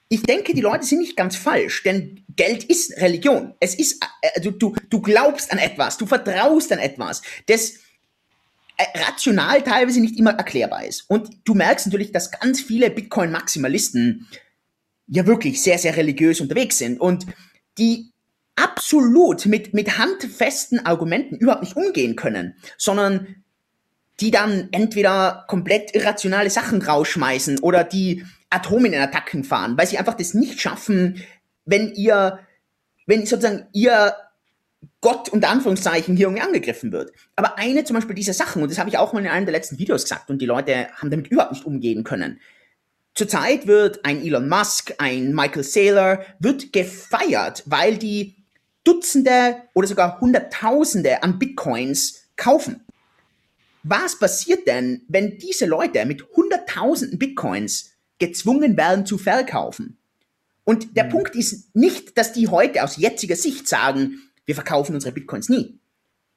ich 0.09 0.23
denke, 0.25 0.55
die 0.55 0.61
Leute 0.61 0.85
sind 0.85 1.01
nicht 1.01 1.17
ganz 1.17 1.37
falsch, 1.37 1.85
denn 1.85 2.25
Geld 2.35 2.65
ist 2.65 2.97
Religion. 2.97 3.55
Es 3.61 3.77
ist, 3.77 4.03
also 4.35 4.51
du, 4.51 4.75
du 4.89 5.01
glaubst 5.01 5.53
an 5.53 5.59
etwas, 5.59 5.99
du 5.99 6.07
vertraust 6.07 6.73
an 6.73 6.81
etwas, 6.81 7.23
das 7.47 7.75
äh, 8.77 8.99
rational 9.07 9.63
teilweise 9.63 10.01
nicht 10.01 10.19
immer 10.19 10.33
erklärbar 10.33 10.85
ist. 10.85 11.09
Und 11.09 11.31
du 11.45 11.55
merkst 11.55 11.87
natürlich, 11.87 12.11
dass 12.11 12.33
ganz 12.33 12.61
viele 12.61 12.91
Bitcoin-Maximalisten 12.91 14.27
ja 15.07 15.27
wirklich 15.27 15.63
sehr, 15.63 15.79
sehr 15.79 15.97
religiös 15.97 16.41
unterwegs 16.41 16.79
sind 16.79 17.01
und 17.01 17.27
die 17.79 18.10
absolut 18.63 19.47
mit, 19.47 19.75
mit 19.75 19.99
handfesten 19.99 20.85
Argumenten 20.85 21.37
überhaupt 21.37 21.63
nicht 21.63 21.77
umgehen 21.77 22.17
können, 22.17 22.55
sondern 22.77 23.43
die 24.21 24.31
dann 24.31 24.69
entweder 24.73 25.45
komplett 25.49 25.95
irrationale 25.95 26.51
Sachen 26.51 26.83
rausschmeißen 26.83 27.61
oder 27.61 27.85
die 27.85 28.25
Atominenattacken 28.51 29.45
fahren, 29.45 29.79
weil 29.79 29.87
sie 29.87 29.99
einfach 29.99 30.15
das 30.15 30.35
nicht 30.35 30.61
schaffen, 30.61 31.23
wenn 31.65 31.93
ihr, 31.95 32.41
wenn 33.07 33.25
sozusagen 33.25 33.67
ihr 33.73 34.15
Gott 35.01 35.31
unter 35.31 35.49
Anführungszeichen 35.49 36.17
hier 36.17 36.27
irgendwie 36.27 36.43
angegriffen 36.43 36.93
wird. 36.93 37.13
Aber 37.37 37.59
eine 37.59 37.85
zum 37.85 37.97
Beispiel 37.97 38.15
dieser 38.15 38.35
Sachen, 38.35 38.63
und 38.63 38.71
das 38.71 38.79
habe 38.79 38.91
ich 38.91 38.99
auch 38.99 39.13
mal 39.13 39.21
in 39.21 39.29
einem 39.29 39.47
der 39.47 39.55
letzten 39.55 39.79
Videos 39.79 40.03
gesagt, 40.03 40.29
und 40.29 40.43
die 40.43 40.47
Leute 40.47 40.89
haben 40.95 41.11
damit 41.11 41.29
überhaupt 41.29 41.53
nicht 41.53 41.65
umgehen 41.65 42.05
können. 42.05 42.41
Zurzeit 43.15 43.67
wird 43.67 44.05
ein 44.05 44.23
Elon 44.23 44.49
Musk, 44.49 44.95
ein 44.99 45.35
Michael 45.35 45.65
Saylor, 45.65 46.25
wird 46.39 46.73
gefeiert, 46.73 47.63
weil 47.67 47.97
die 47.97 48.40
Dutzende 48.85 49.63
oder 49.75 49.87
sogar 49.87 50.21
Hunderttausende 50.21 51.23
an 51.23 51.39
Bitcoins 51.39 52.29
kaufen. 52.37 52.85
Was 53.83 54.19
passiert 54.19 54.67
denn, 54.67 55.03
wenn 55.09 55.39
diese 55.39 55.67
Leute 55.67 56.05
mit 56.05 56.25
Hunderttausenden 56.37 57.19
Bitcoins 57.19 57.93
gezwungen 58.19 58.77
werden 58.77 59.07
zu 59.07 59.19
verkaufen? 59.19 59.99
Und 60.65 60.97
der 60.97 61.05
mhm. 61.05 61.11
Punkt 61.11 61.37
ist 61.37 61.75
nicht, 61.75 62.17
dass 62.19 62.33
die 62.33 62.49
heute 62.49 62.85
aus 62.85 62.97
jetziger 62.97 63.37
Sicht 63.37 63.67
sagen, 63.69 64.21
wir 64.45 64.55
verkaufen 64.55 64.95
unsere 64.95 65.13
Bitcoins 65.13 65.49
nie. 65.49 65.79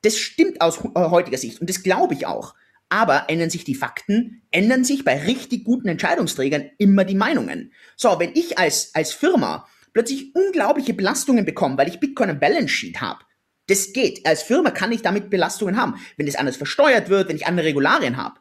Das 0.01 0.17
stimmt 0.17 0.61
aus 0.61 0.79
äh, 0.79 0.89
heutiger 0.95 1.37
Sicht 1.37 1.61
und 1.61 1.69
das 1.69 1.83
glaube 1.83 2.13
ich 2.13 2.25
auch. 2.25 2.55
Aber 2.89 3.29
ändern 3.29 3.49
sich 3.49 3.63
die 3.63 3.75
Fakten, 3.75 4.43
ändern 4.51 4.83
sich 4.83 5.03
bei 5.03 5.17
richtig 5.17 5.63
guten 5.63 5.87
Entscheidungsträgern 5.87 6.69
immer 6.77 7.05
die 7.05 7.15
Meinungen. 7.15 7.71
So, 7.95 8.19
wenn 8.19 8.31
ich 8.35 8.57
als, 8.57 8.93
als 8.93 9.11
Firma 9.13 9.67
plötzlich 9.93 10.35
unglaubliche 10.35 10.93
Belastungen 10.93 11.45
bekommen, 11.45 11.77
weil 11.77 11.87
ich 11.87 11.99
Bitcoin 11.99 12.29
im 12.29 12.39
Balance 12.39 12.69
Sheet 12.69 13.01
habe. 13.01 13.23
Das 13.67 13.93
geht. 13.93 14.25
Als 14.25 14.43
Firma 14.43 14.71
kann 14.71 14.91
ich 14.91 15.01
damit 15.01 15.29
Belastungen 15.29 15.77
haben. 15.77 15.95
Wenn 16.17 16.25
das 16.25 16.35
anders 16.35 16.57
versteuert 16.57 17.09
wird, 17.09 17.29
wenn 17.29 17.37
ich 17.37 17.47
andere 17.47 17.67
Regularien 17.67 18.17
habe 18.17 18.39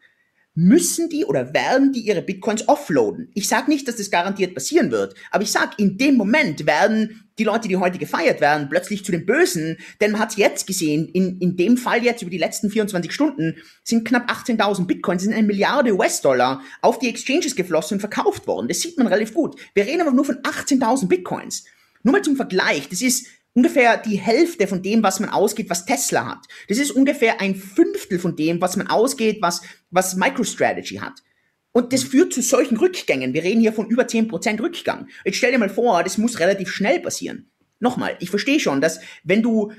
müssen 0.55 1.09
die 1.09 1.25
oder 1.25 1.55
werden 1.55 1.93
die 1.93 2.01
ihre 2.01 2.23
Bitcoins 2.23 2.69
offloaden. 2.69 3.31
Ich 3.35 3.49
sage 3.49 3.71
nicht, 3.71 3.89
dass 3.89 3.97
das 3.97 4.11
garantiert 4.11 4.55
passieren 4.55 4.91
wird, 4.91 5.15
aber 5.31 5.43
ich 5.43 5.51
sage, 5.51 5.73
in 5.79 5.97
dem 5.97 6.17
Moment 6.17 6.67
werden 6.67 7.25
die 7.39 7.45
Leute, 7.45 7.69
die 7.69 7.79
heute 7.79 7.99
gefeiert 7.99 8.43
werden, 8.43 8.69
plötzlich 8.69 9.05
zu 9.05 9.13
den 9.13 9.25
Bösen, 9.25 9.79
denn 10.01 10.13
man 10.13 10.21
hat 10.21 10.37
jetzt 10.37 10.67
gesehen, 10.67 11.09
in, 11.09 11.39
in 11.39 11.57
dem 11.57 11.79
Fall 11.79 12.05
jetzt 12.05 12.21
über 12.21 12.31
die 12.31 12.39
letzten 12.39 12.71
24 12.71 13.13
Stunden 13.13 13.57
sind 13.83 14.07
knapp 14.07 14.31
18.000 14.31 14.87
Bitcoins, 14.87 15.23
sind 15.23 15.33
eine 15.33 15.47
Milliarde 15.47 15.95
US-Dollar 15.97 16.61
auf 16.83 16.99
die 16.99 17.09
Exchanges 17.09 17.57
geflossen 17.57 17.97
und 17.97 18.01
verkauft 18.01 18.47
worden. 18.47 18.69
Das 18.69 18.81
sieht 18.81 18.99
man 18.99 19.07
relativ 19.07 19.33
gut. 19.33 19.59
Wir 19.75 19.87
reden 19.87 20.03
aber 20.03 20.13
nur 20.13 20.27
von 20.27 20.37
18.000 20.37 21.09
Bitcoins. 21.09 21.65
Nur 22.03 22.13
mal 22.13 22.23
zum 22.23 22.37
Vergleich, 22.37 22.89
das 22.91 23.01
ist 23.01 23.27
ungefähr 23.55 23.97
die 23.97 24.19
Hälfte 24.19 24.67
von 24.67 24.83
dem, 24.83 25.03
was 25.03 25.21
man 25.21 25.31
ausgeht, 25.31 25.71
was 25.71 25.85
Tesla 25.85 26.27
hat. 26.27 26.47
Das 26.69 26.79
ist 26.79 26.91
ungefähr 26.91 27.41
ein 27.41 27.55
Fünftel 27.55 28.19
von 28.19 28.37
dem, 28.37 28.61
was 28.61 28.77
man 28.77 28.89
ausgeht, 28.89 29.39
was, 29.41 29.63
was 29.93 30.17
MicroStrategy 30.17 30.97
hat. 30.97 31.23
Und 31.71 31.93
das 31.93 32.03
führt 32.03 32.35
zu 32.35 32.43
solchen 32.43 32.77
Rückgängen. 32.77 33.33
Wir 33.33 33.45
reden 33.45 33.61
hier 33.61 33.73
von 33.73 33.89
über 33.89 34.03
10% 34.03 34.61
Rückgang. 34.61 35.09
Jetzt 35.25 35.37
stell 35.37 35.53
dir 35.53 35.59
mal 35.59 35.71
vor, 35.71 36.03
das 36.03 36.19
muss 36.19 36.41
relativ 36.41 36.71
schnell 36.71 37.01
passieren. 37.01 37.51
Nochmal, 37.79 38.17
ich 38.21 38.31
verstehe 38.31 38.61
schon, 38.61 38.81
dass 38.81 39.01
wenn 39.25 39.43
du, 39.43 39.73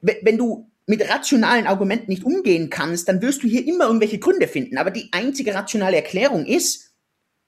wenn 0.00 0.38
du 0.38 0.70
mit 0.86 1.08
rationalen 1.08 1.66
Argumenten 1.66 2.10
nicht 2.10 2.24
umgehen 2.24 2.70
kannst, 2.70 3.08
dann 3.08 3.22
wirst 3.22 3.42
du 3.42 3.48
hier 3.48 3.66
immer 3.66 3.86
irgendwelche 3.86 4.18
Gründe 4.18 4.48
finden. 4.48 4.78
Aber 4.78 4.90
die 4.90 5.08
einzige 5.12 5.54
rationale 5.54 5.96
Erklärung 5.96 6.46
ist, 6.46 6.94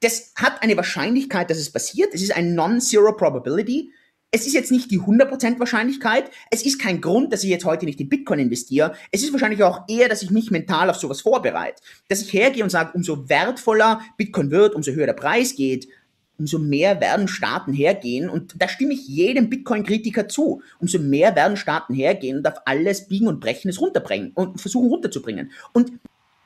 das 0.01 0.33
hat 0.35 0.62
eine 0.62 0.77
Wahrscheinlichkeit, 0.77 1.49
dass 1.49 1.59
es 1.59 1.71
passiert. 1.71 2.14
Es 2.14 2.23
ist 2.23 2.35
ein 2.35 2.55
Non-Zero 2.55 3.16
Probability 3.16 3.92
es 4.35 4.47
ist 4.47 4.55
jetzt 4.55 4.73
nicht 4.73 4.90
die 4.90 4.99
100% 4.99 5.59
Wahrscheinlichkeit. 5.59 6.31
Es 6.51 6.64
ist 6.64 6.81
kein 6.81 7.03
Grund, 7.03 7.33
dass 7.33 7.45
ich 7.45 7.51
jetzt 7.51 7.66
heute 7.66 7.85
nicht 7.85 8.01
in 8.01 8.09
Bitcoin 8.09 8.38
investiere. 8.38 8.95
Es 9.11 9.23
ist 9.23 9.31
wahrscheinlich 9.33 9.62
auch 9.62 9.83
eher, 9.88 10.09
dass 10.09 10.23
ich 10.23 10.31
mich 10.31 10.51
mental 10.51 10.88
auf 10.88 10.97
sowas 10.97 11.21
vorbereite. 11.21 11.83
Dass 12.09 12.23
ich 12.23 12.33
hergehe 12.33 12.64
und 12.64 12.71
sage, 12.71 12.92
umso 12.95 13.29
wertvoller 13.29 14.01
Bitcoin 14.16 14.51
wird, 14.51 14.75
umso 14.75 14.92
höher 14.92 15.05
der 15.05 15.12
Preis 15.12 15.55
geht, 15.55 15.87
umso 16.38 16.59
mehr 16.59 16.99
werden 17.03 17.29
Staaten 17.29 17.75
hergehen. 17.75 18.31
Und 18.31 18.55
da 18.59 18.68
stimme 18.68 18.95
ich 18.95 19.07
jedem 19.07 19.51
Bitcoin-Kritiker 19.51 20.29
zu. 20.29 20.62
Umso 20.81 20.99
mehr 20.99 21.37
werden 21.37 21.59
Staaten 21.59 21.92
hergehen 21.92 22.38
und 22.38 22.49
auf 22.49 22.62
alles 22.64 23.09
biegen 23.09 23.29
und 23.29 23.38
brechen 23.38 23.68
es 23.68 23.83
runterbringen 23.83 24.33
und 24.35 24.62
versuchen 24.62 24.88
runterzubringen. 24.88 25.51
Und 25.75 25.92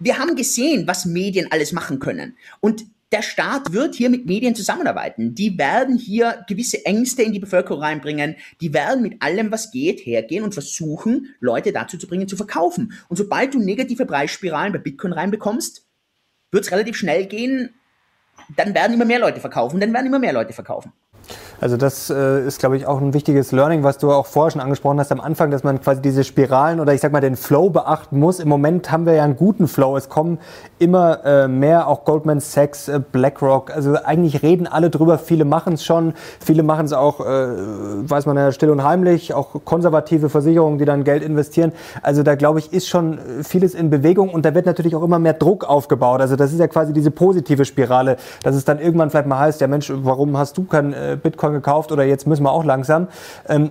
wir 0.01 0.19
haben 0.19 0.35
gesehen, 0.35 0.89
was 0.89 1.07
Medien 1.07 1.53
alles 1.53 1.71
machen 1.71 2.01
können. 2.01 2.37
Und 2.59 2.85
der 3.13 3.23
Staat 3.23 3.73
wird 3.73 3.95
hier 3.95 4.11
mit 4.11 4.27
Medien 4.27 4.55
zusammenarbeiten. 4.55 5.35
Die 5.35 5.57
werden 5.59 5.97
hier 5.97 6.45
gewisse 6.49 6.85
Ängste 6.85 7.23
in 7.23 7.33
die 7.33 7.39
Bevölkerung 7.39 7.81
reinbringen. 7.81 8.37
Die 8.61 8.75
werden 8.75 9.03
mit 9.03 9.23
allem, 9.23 9.53
was 9.53 9.71
geht, 9.71 10.01
hergehen 10.05 10.43
und 10.43 10.55
versuchen, 10.55 11.35
Leute 11.39 11.73
dazu 11.73 11.99
zu 11.99 12.09
bringen, 12.09 12.27
zu 12.27 12.37
verkaufen. 12.37 12.93
Und 13.09 13.17
sobald 13.17 13.55
du 13.55 13.61
negative 13.61 14.07
Preisspiralen 14.07 14.73
bei 14.73 14.81
Bitcoin 14.81 15.13
reinbekommst, 15.13 15.87
wird 16.51 16.65
es 16.65 16.73
relativ 16.73 16.97
schnell 16.97 17.27
gehen. 17.27 17.75
Dann 18.57 18.75
werden 18.75 18.95
immer 18.95 19.05
mehr 19.05 19.21
Leute 19.21 19.41
verkaufen. 19.41 19.79
Dann 19.79 19.93
werden 19.93 20.07
immer 20.07 20.19
mehr 20.19 20.33
Leute 20.33 20.53
verkaufen. 20.53 20.93
Also 21.61 21.77
das 21.77 22.11
äh, 22.11 22.47
ist, 22.47 22.59
glaube 22.59 22.77
ich, 22.77 22.87
auch 22.87 23.01
ein 23.01 23.15
wichtiges 23.15 23.51
Learning, 23.51 23.83
was 23.83 23.99
du 23.99 24.13
auch 24.13 24.27
vorher 24.27 24.51
schon 24.51 24.61
angesprochen 24.61 25.01
hast 25.01 25.11
am 25.11 25.21
Anfang, 25.21 25.51
dass 25.51 25.65
man 25.65 25.81
quasi 25.81 26.03
diese 26.03 26.23
Spiralen 26.23 26.81
oder 26.81 26.93
ich 26.93 27.01
sag 27.01 27.13
mal 27.13 27.21
den 27.21 27.37
Flow 27.37 27.71
beachten 27.71 28.19
muss. 28.19 28.41
Im 28.41 28.49
Moment 28.49 28.93
haben 28.93 29.07
wir 29.07 29.15
ja 29.15 29.25
einen 29.25 29.37
guten 29.37 29.67
Flow. 29.67 29.97
Es 29.97 30.09
kommen 30.09 30.39
immer 30.79 31.25
äh, 31.25 31.49
mehr, 31.49 31.89
auch 31.89 32.05
Goldman 32.05 32.41
Sachs, 32.41 32.89
äh, 32.89 33.01
BlackRock. 33.01 33.75
Also 33.75 33.97
eigentlich 34.05 34.43
reden 34.43 34.67
alle 34.67 34.91
drüber. 34.91 35.19
Viele 35.19 35.45
machen 35.45 35.75
es 35.75 35.85
schon. 35.85 36.13
Viele 36.41 36.63
machen 36.63 36.85
es 36.85 36.93
auch, 36.93 37.21
äh, 37.21 37.25
weiß 37.25 38.27
man 38.27 38.37
ja, 38.37 38.53
still 38.53 38.71
und 38.71 38.85
heimlich. 38.85 39.33
Auch 39.33 39.65
konservative 39.65 40.29
Versicherungen, 40.29 40.79
die 40.79 40.85
dann 40.85 41.05
Geld 41.05 41.23
investieren. 41.23 41.73
Also 42.03 42.23
da, 42.23 42.35
glaube 42.35 42.59
ich, 42.59 42.73
ist 42.73 42.89
schon 42.89 43.19
vieles 43.43 43.75
in 43.75 43.89
Bewegung 43.89 44.29
und 44.29 44.45
da 44.45 44.55
wird 44.55 44.67
natürlich 44.67 44.95
auch 44.95 45.03
immer 45.03 45.19
mehr 45.19 45.33
Druck 45.33 45.65
aufgebaut. 45.65 46.21
Also 46.21 46.37
das 46.37 46.53
ist 46.53 46.59
ja 46.59 46.69
quasi 46.69 46.93
diese 46.93 47.11
positive 47.11 47.65
Spirale, 47.65 48.17
dass 48.43 48.55
es 48.55 48.65
dann 48.65 48.79
irgendwann 48.79 49.09
vielleicht 49.09 49.27
mal 49.27 49.39
heißt, 49.39 49.61
ja 49.61 49.69
Mensch, 49.69 49.91
warum 49.95 50.37
hast 50.37 50.59
du 50.59 50.65
kein 50.65 50.93
äh, 50.93 51.16
Bitcoin 51.23 51.53
gekauft 51.53 51.93
oder 51.93 52.05
jetzt 52.05 52.27
müssen 52.27 52.43
wir 52.43 52.53
auch 52.53 52.65
langsam. 52.65 53.09
Ähm, 53.49 53.71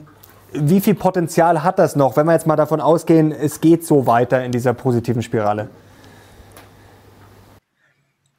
wie 0.53 0.79
viel 0.79 0.95
Potenzial 0.95 1.63
hat 1.63 1.79
das 1.79 1.95
noch, 1.95 2.15
wenn 2.15 2.25
wir 2.25 2.33
jetzt 2.33 2.47
mal 2.47 2.55
davon 2.55 2.79
ausgehen, 2.79 3.31
es 3.31 3.59
geht 3.59 3.85
so 3.85 4.07
weiter 4.07 4.43
in 4.43 4.51
dieser 4.51 4.73
positiven 4.73 5.21
Spirale? 5.21 5.69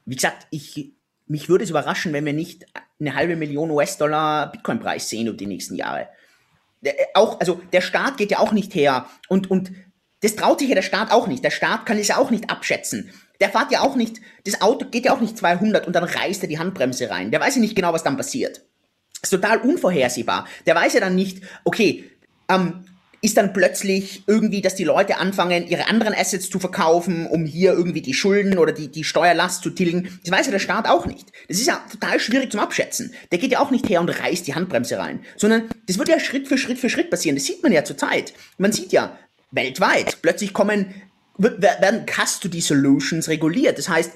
wie 0.07 0.15
gesagt, 0.15 0.47
ich, 0.49 0.93
mich 1.27 1.49
würde 1.49 1.65
es 1.65 1.69
überraschen, 1.69 2.13
wenn 2.13 2.25
wir 2.25 2.33
nicht 2.33 2.65
eine 2.99 3.13
halbe 3.13 3.35
Million 3.35 3.69
US-Dollar 3.69 4.51
Bitcoin-Preis 4.51 5.09
sehen 5.09 5.27
über 5.27 5.37
die 5.37 5.45
nächsten 5.45 5.75
Jahre. 5.75 6.07
Äh, 6.81 6.93
auch, 7.13 7.39
also 7.39 7.61
der 7.73 7.81
Staat 7.81 8.17
geht 8.17 8.31
ja 8.31 8.39
auch 8.39 8.53
nicht 8.53 8.73
her 8.73 9.05
und, 9.27 9.51
und 9.51 9.71
das 10.21 10.35
traut 10.35 10.59
sich 10.59 10.69
ja 10.69 10.75
der 10.75 10.81
Staat 10.81 11.11
auch 11.11 11.27
nicht. 11.27 11.43
Der 11.43 11.51
Staat 11.51 11.85
kann 11.85 11.99
es 11.99 12.07
ja 12.07 12.17
auch 12.17 12.31
nicht 12.31 12.49
abschätzen. 12.49 13.11
Der 13.41 13.49
fährt 13.49 13.71
ja 13.71 13.81
auch 13.81 13.95
nicht, 13.95 14.19
das 14.45 14.61
Auto 14.61 14.87
geht 14.89 15.05
ja 15.05 15.13
auch 15.13 15.19
nicht 15.19 15.37
200 15.37 15.85
und 15.85 15.93
dann 15.93 16.05
reißt 16.05 16.41
er 16.41 16.49
die 16.49 16.57
Handbremse 16.57 17.09
rein. 17.09 17.29
Der 17.29 17.41
weiß 17.41 17.55
ja 17.55 17.61
nicht 17.61 17.75
genau, 17.75 17.93
was 17.93 18.03
dann 18.03 18.17
passiert. 18.17 18.63
Ist 19.21 19.31
total 19.31 19.57
unvorhersehbar. 19.59 20.47
Der 20.65 20.75
weiß 20.75 20.93
ja 20.93 20.99
dann 20.99 21.15
nicht, 21.15 21.41
okay, 21.63 22.09
ähm, 22.49 22.85
ist 23.21 23.37
dann 23.37 23.51
plötzlich 23.51 24.23
irgendwie, 24.27 24.61
dass 24.61 24.75
die 24.75 24.83
Leute 24.83 25.17
anfangen, 25.17 25.67
ihre 25.67 25.87
anderen 25.87 26.13
Assets 26.13 26.49
zu 26.49 26.59
verkaufen, 26.59 27.25
um 27.25 27.45
hier 27.45 27.73
irgendwie 27.73 28.01
die 28.01 28.13
Schulden 28.13 28.57
oder 28.59 28.71
die, 28.71 28.89
die 28.89 29.03
Steuerlast 29.03 29.63
zu 29.63 29.71
tilgen. 29.71 30.19
Das 30.23 30.31
weiß 30.31 30.45
ja 30.45 30.51
der 30.51 30.59
Staat 30.59 30.87
auch 30.87 31.07
nicht. 31.07 31.31
Das 31.47 31.57
ist 31.57 31.65
ja 31.65 31.83
total 31.91 32.19
schwierig 32.19 32.51
zum 32.51 32.59
Abschätzen. 32.59 33.13
Der 33.31 33.39
geht 33.39 33.51
ja 33.51 33.59
auch 33.59 33.71
nicht 33.71 33.89
her 33.89 34.01
und 34.01 34.09
reißt 34.09 34.45
die 34.45 34.53
Handbremse 34.53 34.99
rein, 34.99 35.21
sondern 35.35 35.69
das 35.87 35.97
wird 35.97 36.09
ja 36.09 36.19
Schritt 36.19 36.47
für 36.47 36.57
Schritt 36.57 36.77
für 36.77 36.89
Schritt 36.89 37.09
passieren. 37.09 37.35
Das 37.35 37.45
sieht 37.45 37.63
man 37.63 37.71
ja 37.71 37.83
zurzeit. 37.83 38.33
Man 38.57 38.71
sieht 38.71 38.91
ja 38.91 39.17
weltweit, 39.51 40.21
plötzlich 40.21 40.53
kommen, 40.53 40.93
werden 41.37 42.05
Custody 42.05 42.61
Solutions 42.61 43.29
reguliert. 43.29 43.77
Das 43.77 43.89
heißt, 43.89 44.11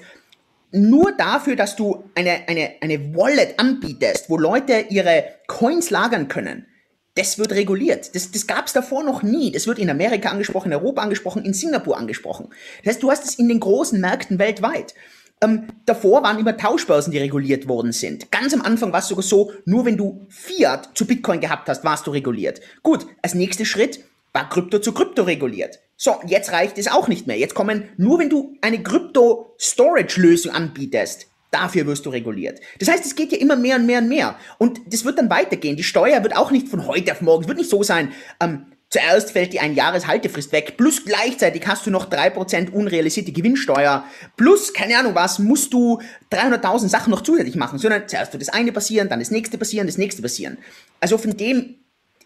nur 0.72 1.12
dafür, 1.12 1.56
dass 1.56 1.76
du 1.76 2.04
eine, 2.14 2.48
eine, 2.48 2.72
eine 2.80 3.14
Wallet 3.14 3.58
anbietest, 3.58 4.28
wo 4.28 4.38
Leute 4.38 4.86
ihre 4.88 5.24
Coins 5.46 5.90
lagern 5.90 6.28
können, 6.28 6.66
das 7.14 7.38
wird 7.38 7.52
reguliert. 7.52 8.14
Das, 8.14 8.30
das 8.30 8.46
gab 8.46 8.66
es 8.66 8.72
davor 8.72 9.04
noch 9.04 9.22
nie. 9.22 9.52
Das 9.52 9.66
wird 9.66 9.78
in 9.78 9.90
Amerika 9.90 10.30
angesprochen, 10.30 10.72
in 10.72 10.78
Europa 10.78 11.02
angesprochen, 11.02 11.44
in 11.44 11.52
Singapur 11.52 11.98
angesprochen. 11.98 12.48
Das 12.82 12.94
heißt, 12.94 13.02
du 13.02 13.10
hast 13.10 13.24
es 13.24 13.34
in 13.34 13.48
den 13.48 13.60
großen 13.60 14.00
Märkten 14.00 14.38
weltweit. 14.38 14.94
Ähm, 15.42 15.66
davor 15.84 16.22
waren 16.22 16.38
immer 16.38 16.56
Tauschbörsen, 16.56 17.12
die 17.12 17.18
reguliert 17.18 17.68
worden 17.68 17.92
sind. 17.92 18.30
Ganz 18.30 18.54
am 18.54 18.62
Anfang 18.62 18.92
war 18.92 19.00
es 19.00 19.08
sogar 19.08 19.24
so, 19.24 19.52
nur 19.66 19.84
wenn 19.84 19.96
du 19.96 20.26
Fiat 20.30 20.90
zu 20.94 21.04
Bitcoin 21.04 21.40
gehabt 21.40 21.68
hast, 21.68 21.84
warst 21.84 22.06
du 22.06 22.12
reguliert. 22.12 22.60
Gut, 22.82 23.06
als 23.20 23.34
nächster 23.34 23.64
Schritt 23.64 24.00
war 24.32 24.48
Krypto 24.48 24.78
zu 24.78 24.92
Krypto 24.92 25.24
reguliert. 25.24 25.80
So, 26.04 26.16
jetzt 26.26 26.50
reicht 26.50 26.78
es 26.78 26.88
auch 26.88 27.06
nicht 27.06 27.28
mehr. 27.28 27.38
Jetzt 27.38 27.54
kommen, 27.54 27.84
nur 27.96 28.18
wenn 28.18 28.28
du 28.28 28.56
eine 28.60 28.82
Krypto-Storage-Lösung 28.82 30.50
anbietest, 30.50 31.28
dafür 31.52 31.86
wirst 31.86 32.04
du 32.04 32.10
reguliert. 32.10 32.58
Das 32.80 32.88
heißt, 32.88 33.06
es 33.06 33.14
geht 33.14 33.30
ja 33.30 33.38
immer 33.38 33.54
mehr 33.54 33.76
und 33.76 33.86
mehr 33.86 34.00
und 34.00 34.08
mehr. 34.08 34.36
Und 34.58 34.80
das 34.92 35.04
wird 35.04 35.18
dann 35.18 35.30
weitergehen. 35.30 35.76
Die 35.76 35.84
Steuer 35.84 36.24
wird 36.24 36.34
auch 36.34 36.50
nicht 36.50 36.66
von 36.66 36.88
heute 36.88 37.12
auf 37.12 37.20
morgen, 37.20 37.42
es 37.42 37.48
wird 37.48 37.58
nicht 37.58 37.70
so 37.70 37.84
sein, 37.84 38.10
ähm, 38.40 38.66
zuerst 38.90 39.30
fällt 39.30 39.52
die 39.52 39.60
ein 39.60 39.76
Jahreshaltefrist 39.76 40.50
weg, 40.50 40.74
plus 40.76 41.04
gleichzeitig 41.04 41.68
hast 41.68 41.86
du 41.86 41.92
noch 41.92 42.06
drei 42.06 42.30
Prozent 42.30 42.74
unrealisierte 42.74 43.30
Gewinnsteuer, 43.30 44.04
plus, 44.36 44.72
keine 44.72 44.98
Ahnung 44.98 45.14
was, 45.14 45.38
musst 45.38 45.72
du 45.72 46.00
300.000 46.32 46.88
Sachen 46.88 47.12
noch 47.12 47.20
zusätzlich 47.20 47.54
machen, 47.54 47.78
sondern 47.78 48.08
zuerst 48.08 48.32
wird 48.32 48.42
das 48.42 48.48
eine 48.52 48.72
passieren, 48.72 49.08
dann 49.08 49.20
das 49.20 49.30
nächste 49.30 49.56
passieren, 49.56 49.86
das 49.86 49.98
nächste 49.98 50.20
passieren. 50.20 50.58
Also 50.98 51.16
von 51.16 51.36
dem 51.36 51.76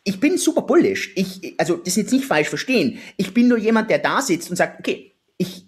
ich 0.06 0.20
bin 0.20 0.38
super 0.38 0.62
bullish. 0.62 1.12
Ich, 1.16 1.54
also 1.58 1.76
das 1.76 1.96
jetzt 1.96 2.12
nicht 2.12 2.24
falsch 2.24 2.48
verstehen. 2.48 3.00
Ich 3.16 3.34
bin 3.34 3.48
nur 3.48 3.58
jemand, 3.58 3.90
der 3.90 3.98
da 3.98 4.22
sitzt 4.22 4.48
und 4.48 4.56
sagt, 4.56 4.78
okay, 4.78 5.12
ich, 5.36 5.66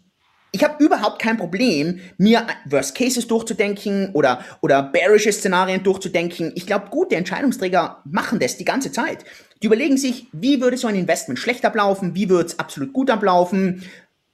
ich 0.52 0.62
habe 0.62 0.82
überhaupt 0.82 1.20
kein 1.20 1.36
Problem, 1.36 1.98
mir 2.18 2.46
Worst 2.66 2.94
Cases 2.94 3.26
durchzudenken 3.26 4.10
oder, 4.12 4.44
oder 4.60 4.84
bearische 4.84 5.32
Szenarien 5.32 5.82
durchzudenken. 5.82 6.52
Ich 6.54 6.66
glaube, 6.66 6.86
gute 6.88 7.16
Entscheidungsträger 7.16 8.00
machen 8.04 8.38
das 8.38 8.56
die 8.56 8.64
ganze 8.64 8.92
Zeit. 8.92 9.24
Die 9.60 9.66
überlegen 9.66 9.96
sich, 9.96 10.28
wie 10.30 10.60
würde 10.60 10.76
so 10.76 10.86
ein 10.86 10.94
Investment 10.94 11.40
schlecht 11.40 11.64
ablaufen, 11.64 12.14
wie 12.14 12.28
würde 12.28 12.46
es 12.46 12.60
absolut 12.60 12.92
gut 12.92 13.10
ablaufen. 13.10 13.82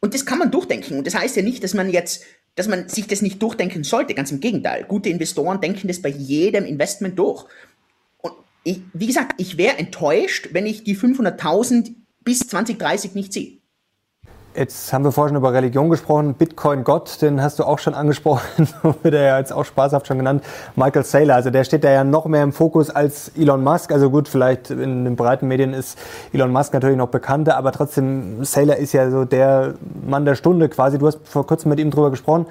Und 0.00 0.12
das 0.12 0.26
kann 0.26 0.38
man 0.38 0.50
durchdenken. 0.50 0.98
Und 0.98 1.07
das 1.07 1.14
heißt 1.14 1.34
ja 1.36 1.42
nicht, 1.42 1.64
dass 1.64 1.72
man 1.72 1.88
jetzt, 1.88 2.24
dass 2.57 2.68
man 2.68 2.90
sich 2.90 3.07
das 3.07 3.22
nicht 3.22 3.42
durchdenken 3.42 3.84
sollte. 3.84 4.12
Ganz 4.12 4.30
im 4.30 4.40
Gegenteil. 4.40 4.84
Gute 4.84 5.09
Investoren 5.09 5.62
denken 5.62 5.88
das 5.88 6.02
bei 6.02 6.11
jedem 6.11 6.66
Investment 6.66 7.18
durch 7.18 7.46
ich, 8.64 8.80
wie 8.92 9.06
gesagt, 9.06 9.34
ich 9.40 9.56
wäre 9.58 9.78
enttäuscht, 9.78 10.48
wenn 10.52 10.66
ich 10.66 10.84
die 10.84 10.96
500.000 10.96 11.94
bis 12.24 12.40
2030 12.40 13.14
nicht 13.14 13.32
sehe. 13.32 13.58
Jetzt 14.56 14.92
haben 14.92 15.04
wir 15.04 15.10
vorhin 15.10 15.30
schon 15.30 15.38
über 15.38 15.52
Religion 15.52 15.90
gesprochen. 15.90 16.34
Bitcoin 16.34 16.84
Gott, 16.84 17.20
den 17.20 17.42
hast 17.42 17.58
du 17.58 17.64
auch 17.64 17.80
schon 17.80 17.92
angesprochen, 17.92 18.68
wird 19.02 19.14
er 19.14 19.22
ja 19.22 19.38
jetzt 19.38 19.52
auch 19.52 19.64
spaßhaft 19.64 20.06
schon 20.06 20.18
genannt. 20.18 20.44
Michael 20.76 21.04
Saylor, 21.04 21.34
also 21.34 21.50
der 21.50 21.64
steht 21.64 21.82
da 21.82 21.90
ja 21.90 22.04
noch 22.04 22.26
mehr 22.26 22.44
im 22.44 22.52
Fokus 22.52 22.88
als 22.88 23.32
Elon 23.36 23.64
Musk. 23.64 23.90
Also 23.90 24.10
gut, 24.10 24.28
vielleicht 24.28 24.70
in 24.70 25.04
den 25.04 25.16
breiten 25.16 25.48
Medien 25.48 25.74
ist 25.74 25.98
Elon 26.32 26.52
Musk 26.52 26.72
natürlich 26.72 26.96
noch 26.96 27.08
bekannter, 27.08 27.56
aber 27.56 27.72
trotzdem, 27.72 28.44
Saylor 28.44 28.76
ist 28.76 28.92
ja 28.92 29.10
so 29.10 29.24
der 29.24 29.74
Mann 30.06 30.24
der 30.24 30.36
Stunde 30.36 30.68
quasi. 30.68 30.98
Du 30.98 31.08
hast 31.08 31.18
vor 31.24 31.46
kurzem 31.46 31.70
mit 31.70 31.80
ihm 31.80 31.90
drüber 31.90 32.10
gesprochen, 32.10 32.46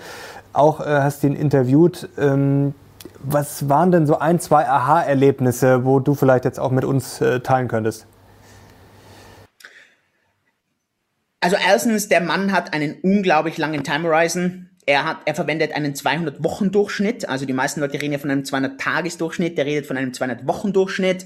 auch 0.52 0.82
äh, 0.82 0.84
hast 0.84 1.24
ihn 1.24 1.38
interviewt. 1.38 2.10
Ähm, 2.18 2.76
was 3.24 3.70
waren 3.70 3.92
denn 3.92 4.06
so 4.06 4.20
ein, 4.20 4.40
zwei 4.40 4.68
Aha-Erlebnisse, 4.68 5.86
wo 5.86 6.00
du 6.00 6.14
vielleicht 6.14 6.46
jetzt 6.46 6.60
auch 6.60 6.72
mit 6.72 6.86
uns 6.86 7.22
äh, 7.22 7.40
teilen 7.40 7.68
könntest? 7.68 8.06
Also 11.40 11.58
erstens, 11.58 12.08
der 12.08 12.22
Mann 12.22 12.52
hat 12.52 12.74
einen 12.74 13.00
unglaublich 13.02 13.58
langen 13.58 13.84
Time 13.84 14.08
Horizon. 14.08 14.70
Er, 14.86 15.06
hat, 15.06 15.18
er 15.26 15.36
verwendet 15.36 15.74
einen 15.74 15.94
200-Wochen-Durchschnitt. 15.94 17.28
Also 17.28 17.46
die 17.46 17.54
meisten 17.54 17.80
Leute 17.82 18.02
reden 18.02 18.14
ja 18.14 18.20
von 18.20 18.32
einem 18.32 18.44
200-Tages-Durchschnitt. 18.44 19.58
Der 19.58 19.66
redet 19.66 19.86
von 19.86 19.98
einem 19.98 20.12
200-Wochen-Durchschnitt. 20.12 21.26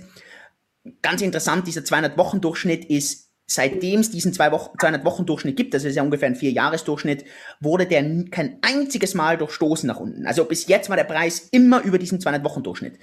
Ganz 1.01 1.21
interessant, 1.21 1.67
dieser 1.67 1.81
200-Wochen-Durchschnitt 1.81 2.85
ist 2.85 3.26
seitdem 3.47 4.01
es 4.01 4.11
diesen 4.11 4.33
zwei 4.33 4.51
Wochen, 4.51 4.77
200 4.77 5.05
Wochen 5.05 5.25
Durchschnitt 5.25 5.55
gibt, 5.55 5.73
das 5.73 5.85
ist 5.85 5.95
ja 5.95 6.03
ungefähr 6.03 6.27
ein 6.27 6.35
vier 6.35 6.51
Jahres 6.51 6.83
Durchschnitt, 6.83 7.23
wurde 7.61 7.85
der 7.85 8.03
kein 8.29 8.57
einziges 8.61 9.13
Mal 9.13 9.37
durchstoßen 9.37 9.87
nach 9.87 9.99
unten. 9.99 10.27
Also 10.27 10.43
bis 10.43 10.67
jetzt 10.67 10.89
war 10.89 10.97
der 10.97 11.05
Preis 11.05 11.47
immer 11.51 11.81
über 11.81 11.97
diesen 11.97 12.19
200 12.19 12.43
Wochen 12.43 12.61
Durchschnitt. 12.61 12.99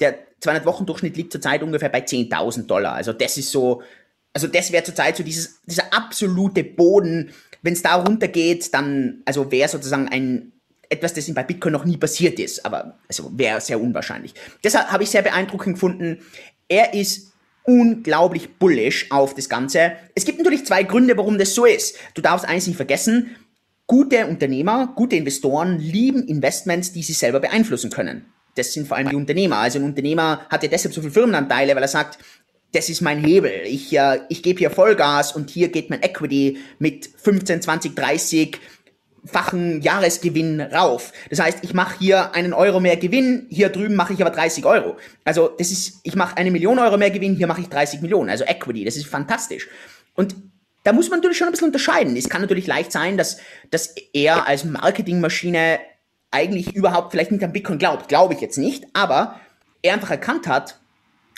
Der 0.00 0.18
200 0.40 0.66
Wochen 0.66 0.84
Durchschnitt 0.84 1.16
liegt 1.16 1.32
zurzeit 1.32 1.62
ungefähr 1.62 1.88
bei 1.88 2.00
10.000 2.00 2.66
Dollar. 2.66 2.92
Also 2.92 3.14
das 3.14 3.38
ist 3.38 3.50
so, 3.50 3.82
also 4.34 4.46
das 4.48 4.70
wäre 4.70 4.84
zurzeit 4.84 5.16
so 5.16 5.22
dieses, 5.22 5.62
dieser 5.64 5.92
absolute 5.94 6.62
Boden. 6.62 7.30
Wenn 7.62 7.72
es 7.72 7.82
da 7.82 7.94
runtergeht, 7.94 8.74
dann, 8.74 9.22
also 9.24 9.50
wäre 9.50 9.70
sozusagen 9.70 10.08
ein, 10.08 10.52
etwas, 10.90 11.14
das 11.14 11.32
bei 11.32 11.42
Bitcoin 11.42 11.72
noch 11.72 11.86
nie 11.86 11.96
passiert 11.96 12.38
ist, 12.38 12.64
aber 12.64 12.98
also 13.08 13.30
wäre 13.36 13.62
sehr 13.62 13.80
unwahrscheinlich. 13.80 14.34
Deshalb 14.62 14.88
habe 14.88 15.02
ich 15.02 15.10
sehr 15.10 15.22
beeindruckend 15.22 15.76
gefunden. 15.76 16.20
Er 16.68 16.92
ist 16.92 17.32
unglaublich 17.66 18.58
bullish 18.58 19.10
auf 19.10 19.34
das 19.34 19.48
Ganze. 19.48 19.92
Es 20.14 20.24
gibt 20.24 20.38
natürlich 20.38 20.64
zwei 20.64 20.82
Gründe, 20.82 21.16
warum 21.16 21.38
das 21.38 21.54
so 21.54 21.64
ist. 21.64 21.96
Du 22.14 22.22
darfst 22.22 22.48
eins 22.48 22.66
nicht 22.66 22.76
vergessen. 22.76 23.36
Gute 23.86 24.26
Unternehmer, 24.26 24.92
gute 24.96 25.16
Investoren 25.16 25.78
lieben 25.78 26.26
Investments, 26.26 26.92
die 26.92 27.02
sie 27.02 27.12
selber 27.12 27.40
beeinflussen 27.40 27.90
können. 27.90 28.26
Das 28.54 28.72
sind 28.72 28.88
vor 28.88 28.96
allem 28.96 29.10
die 29.10 29.16
Unternehmer. 29.16 29.58
Also 29.58 29.78
ein 29.78 29.84
Unternehmer 29.84 30.46
hat 30.48 30.62
ja 30.62 30.68
deshalb 30.68 30.94
so 30.94 31.00
viele 31.00 31.12
Firmenanteile, 31.12 31.74
weil 31.74 31.82
er 31.82 31.88
sagt, 31.88 32.18
das 32.72 32.88
ist 32.88 33.00
mein 33.00 33.22
Hebel. 33.22 33.52
Ich, 33.64 33.96
äh, 33.96 34.20
ich 34.28 34.42
gebe 34.42 34.58
hier 34.58 34.70
Vollgas 34.70 35.32
und 35.32 35.50
hier 35.50 35.68
geht 35.68 35.88
mein 35.90 36.02
Equity 36.02 36.58
mit 36.78 37.08
15, 37.16 37.62
20, 37.62 37.94
30 37.94 38.58
fachen 39.26 39.82
Jahresgewinn 39.82 40.60
rauf. 40.60 41.12
Das 41.30 41.40
heißt, 41.40 41.58
ich 41.62 41.74
mache 41.74 41.98
hier 41.98 42.34
einen 42.34 42.52
Euro 42.52 42.80
mehr 42.80 42.96
Gewinn, 42.96 43.46
hier 43.50 43.68
drüben 43.68 43.94
mache 43.94 44.12
ich 44.12 44.20
aber 44.20 44.30
30 44.30 44.64
Euro. 44.64 44.96
Also 45.24 45.48
das 45.48 45.70
ist, 45.70 46.00
ich 46.04 46.14
mache 46.14 46.36
eine 46.36 46.50
Million 46.50 46.78
Euro 46.78 46.96
mehr 46.96 47.10
Gewinn, 47.10 47.34
hier 47.34 47.46
mache 47.46 47.60
ich 47.60 47.68
30 47.68 48.00
Millionen. 48.02 48.30
Also 48.30 48.44
Equity, 48.44 48.84
das 48.84 48.96
ist 48.96 49.06
fantastisch. 49.06 49.68
Und 50.14 50.34
da 50.84 50.92
muss 50.92 51.10
man 51.10 51.18
natürlich 51.18 51.38
schon 51.38 51.48
ein 51.48 51.50
bisschen 51.50 51.66
unterscheiden. 51.66 52.16
Es 52.16 52.28
kann 52.28 52.40
natürlich 52.40 52.66
leicht 52.66 52.92
sein, 52.92 53.16
dass, 53.16 53.38
dass 53.70 53.94
er 54.12 54.46
als 54.46 54.64
Marketingmaschine 54.64 55.80
eigentlich 56.30 56.74
überhaupt 56.74 57.10
vielleicht 57.10 57.32
nicht 57.32 57.42
an 57.42 57.52
Bitcoin 57.52 57.78
glaubt. 57.78 58.08
Glaube 58.08 58.34
ich 58.34 58.40
jetzt 58.40 58.58
nicht. 58.58 58.84
Aber 58.92 59.40
er 59.82 59.94
einfach 59.94 60.10
erkannt 60.10 60.46
hat, 60.46 60.78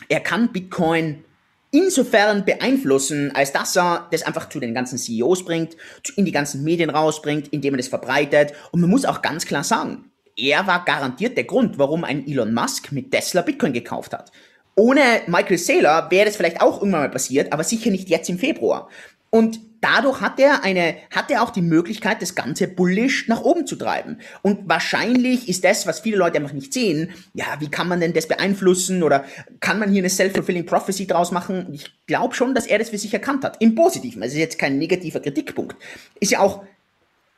er 0.09 0.21
kann 0.21 0.53
Bitcoin 0.53 1.25
insofern 1.71 2.45
beeinflussen, 2.45 3.35
als 3.35 3.53
dass 3.53 3.77
er 3.77 4.09
das 4.11 4.23
einfach 4.23 4.49
zu 4.49 4.61
den 4.61 4.75
ganzen 4.75 4.99
CEOs 4.99 5.45
bringt, 5.45 5.77
in 6.17 6.25
die 6.25 6.33
ganzen 6.33 6.65
Medien 6.65 6.91
rausbringt, 6.91 7.49
indem 7.49 7.75
er 7.75 7.79
das 7.79 7.89
verbreitet. 7.89 8.53
Und 8.71 8.81
man 8.81 8.91
muss 8.91 9.05
auch 9.05 9.23
ganz 9.23 9.47
klar 9.47 9.65
sagen, 9.65 10.11
er 10.37 10.67
war 10.67 10.85
garantiert 10.85 11.37
der 11.37 11.45
Grund, 11.45 11.79
warum 11.79 12.05
ein 12.05 12.27
Elon 12.27 12.55
Musk 12.55 12.93
mit 12.93 13.11
Tesla 13.11 13.43
Bitcoin 13.43 13.73
gekauft 13.73 14.13
hat. 14.13 14.31
Ohne 14.77 15.23
Michael 15.27 15.59
Saylor 15.59 16.09
wäre 16.11 16.27
das 16.27 16.37
vielleicht 16.37 16.61
auch 16.61 16.81
irgendwann 16.81 17.03
mal 17.03 17.11
passiert, 17.11 17.53
aber 17.53 17.65
sicher 17.65 17.91
nicht 17.91 18.09
jetzt 18.09 18.31
im 18.31 18.39
Februar. 18.39 18.89
Und 19.31 19.61
dadurch 19.81 20.21
hat 20.21 20.41
er 20.41 20.65
eine, 20.65 20.97
hat 21.11 21.31
er 21.31 21.43
auch 21.43 21.51
die 21.51 21.63
Möglichkeit, 21.63 22.23
das 22.23 22.35
Ganze 22.35 22.69
bullish 22.69 23.29
nach 23.29 23.43
oben 23.43 23.67
zu 23.67 23.77
treiben. 23.77 24.19
Und 24.43 24.69
wahrscheinlich 24.69 25.49
ist 25.49 25.65
das, 25.65 25.87
was 25.87 26.01
viele 26.01 26.17
Leute 26.17 26.39
einfach 26.39 26.53
nicht 26.53 26.73
sehen, 26.73 27.11
ja, 27.35 27.47
wie 27.61 27.71
kann 27.71 27.89
man 27.89 28.01
denn 28.01 28.13
das 28.13 28.29
beeinflussen 28.29 29.03
oder 29.03 29.25
kann 29.61 29.79
man 29.79 29.91
hier 29.91 30.01
eine 30.01 30.11
self-fulfilling 30.11 30.67
prophecy 30.67 31.07
draus 31.07 31.33
machen? 31.33 31.69
Ich 31.73 31.93
glaube 32.07 32.35
schon, 32.35 32.55
dass 32.55 32.67
er 32.67 32.79
das 32.79 32.91
für 32.91 32.99
sich 32.99 33.13
erkannt 33.13 33.45
hat. 33.45 33.57
Im 33.61 33.75
Positiven. 33.75 34.23
Also 34.23 34.35
ist 34.35 34.41
jetzt 34.41 34.59
kein 34.59 34.79
negativer 34.79 35.21
Kritikpunkt. 35.21 35.77
Ist 36.21 36.33
ja 36.33 36.41
auch, 36.41 36.65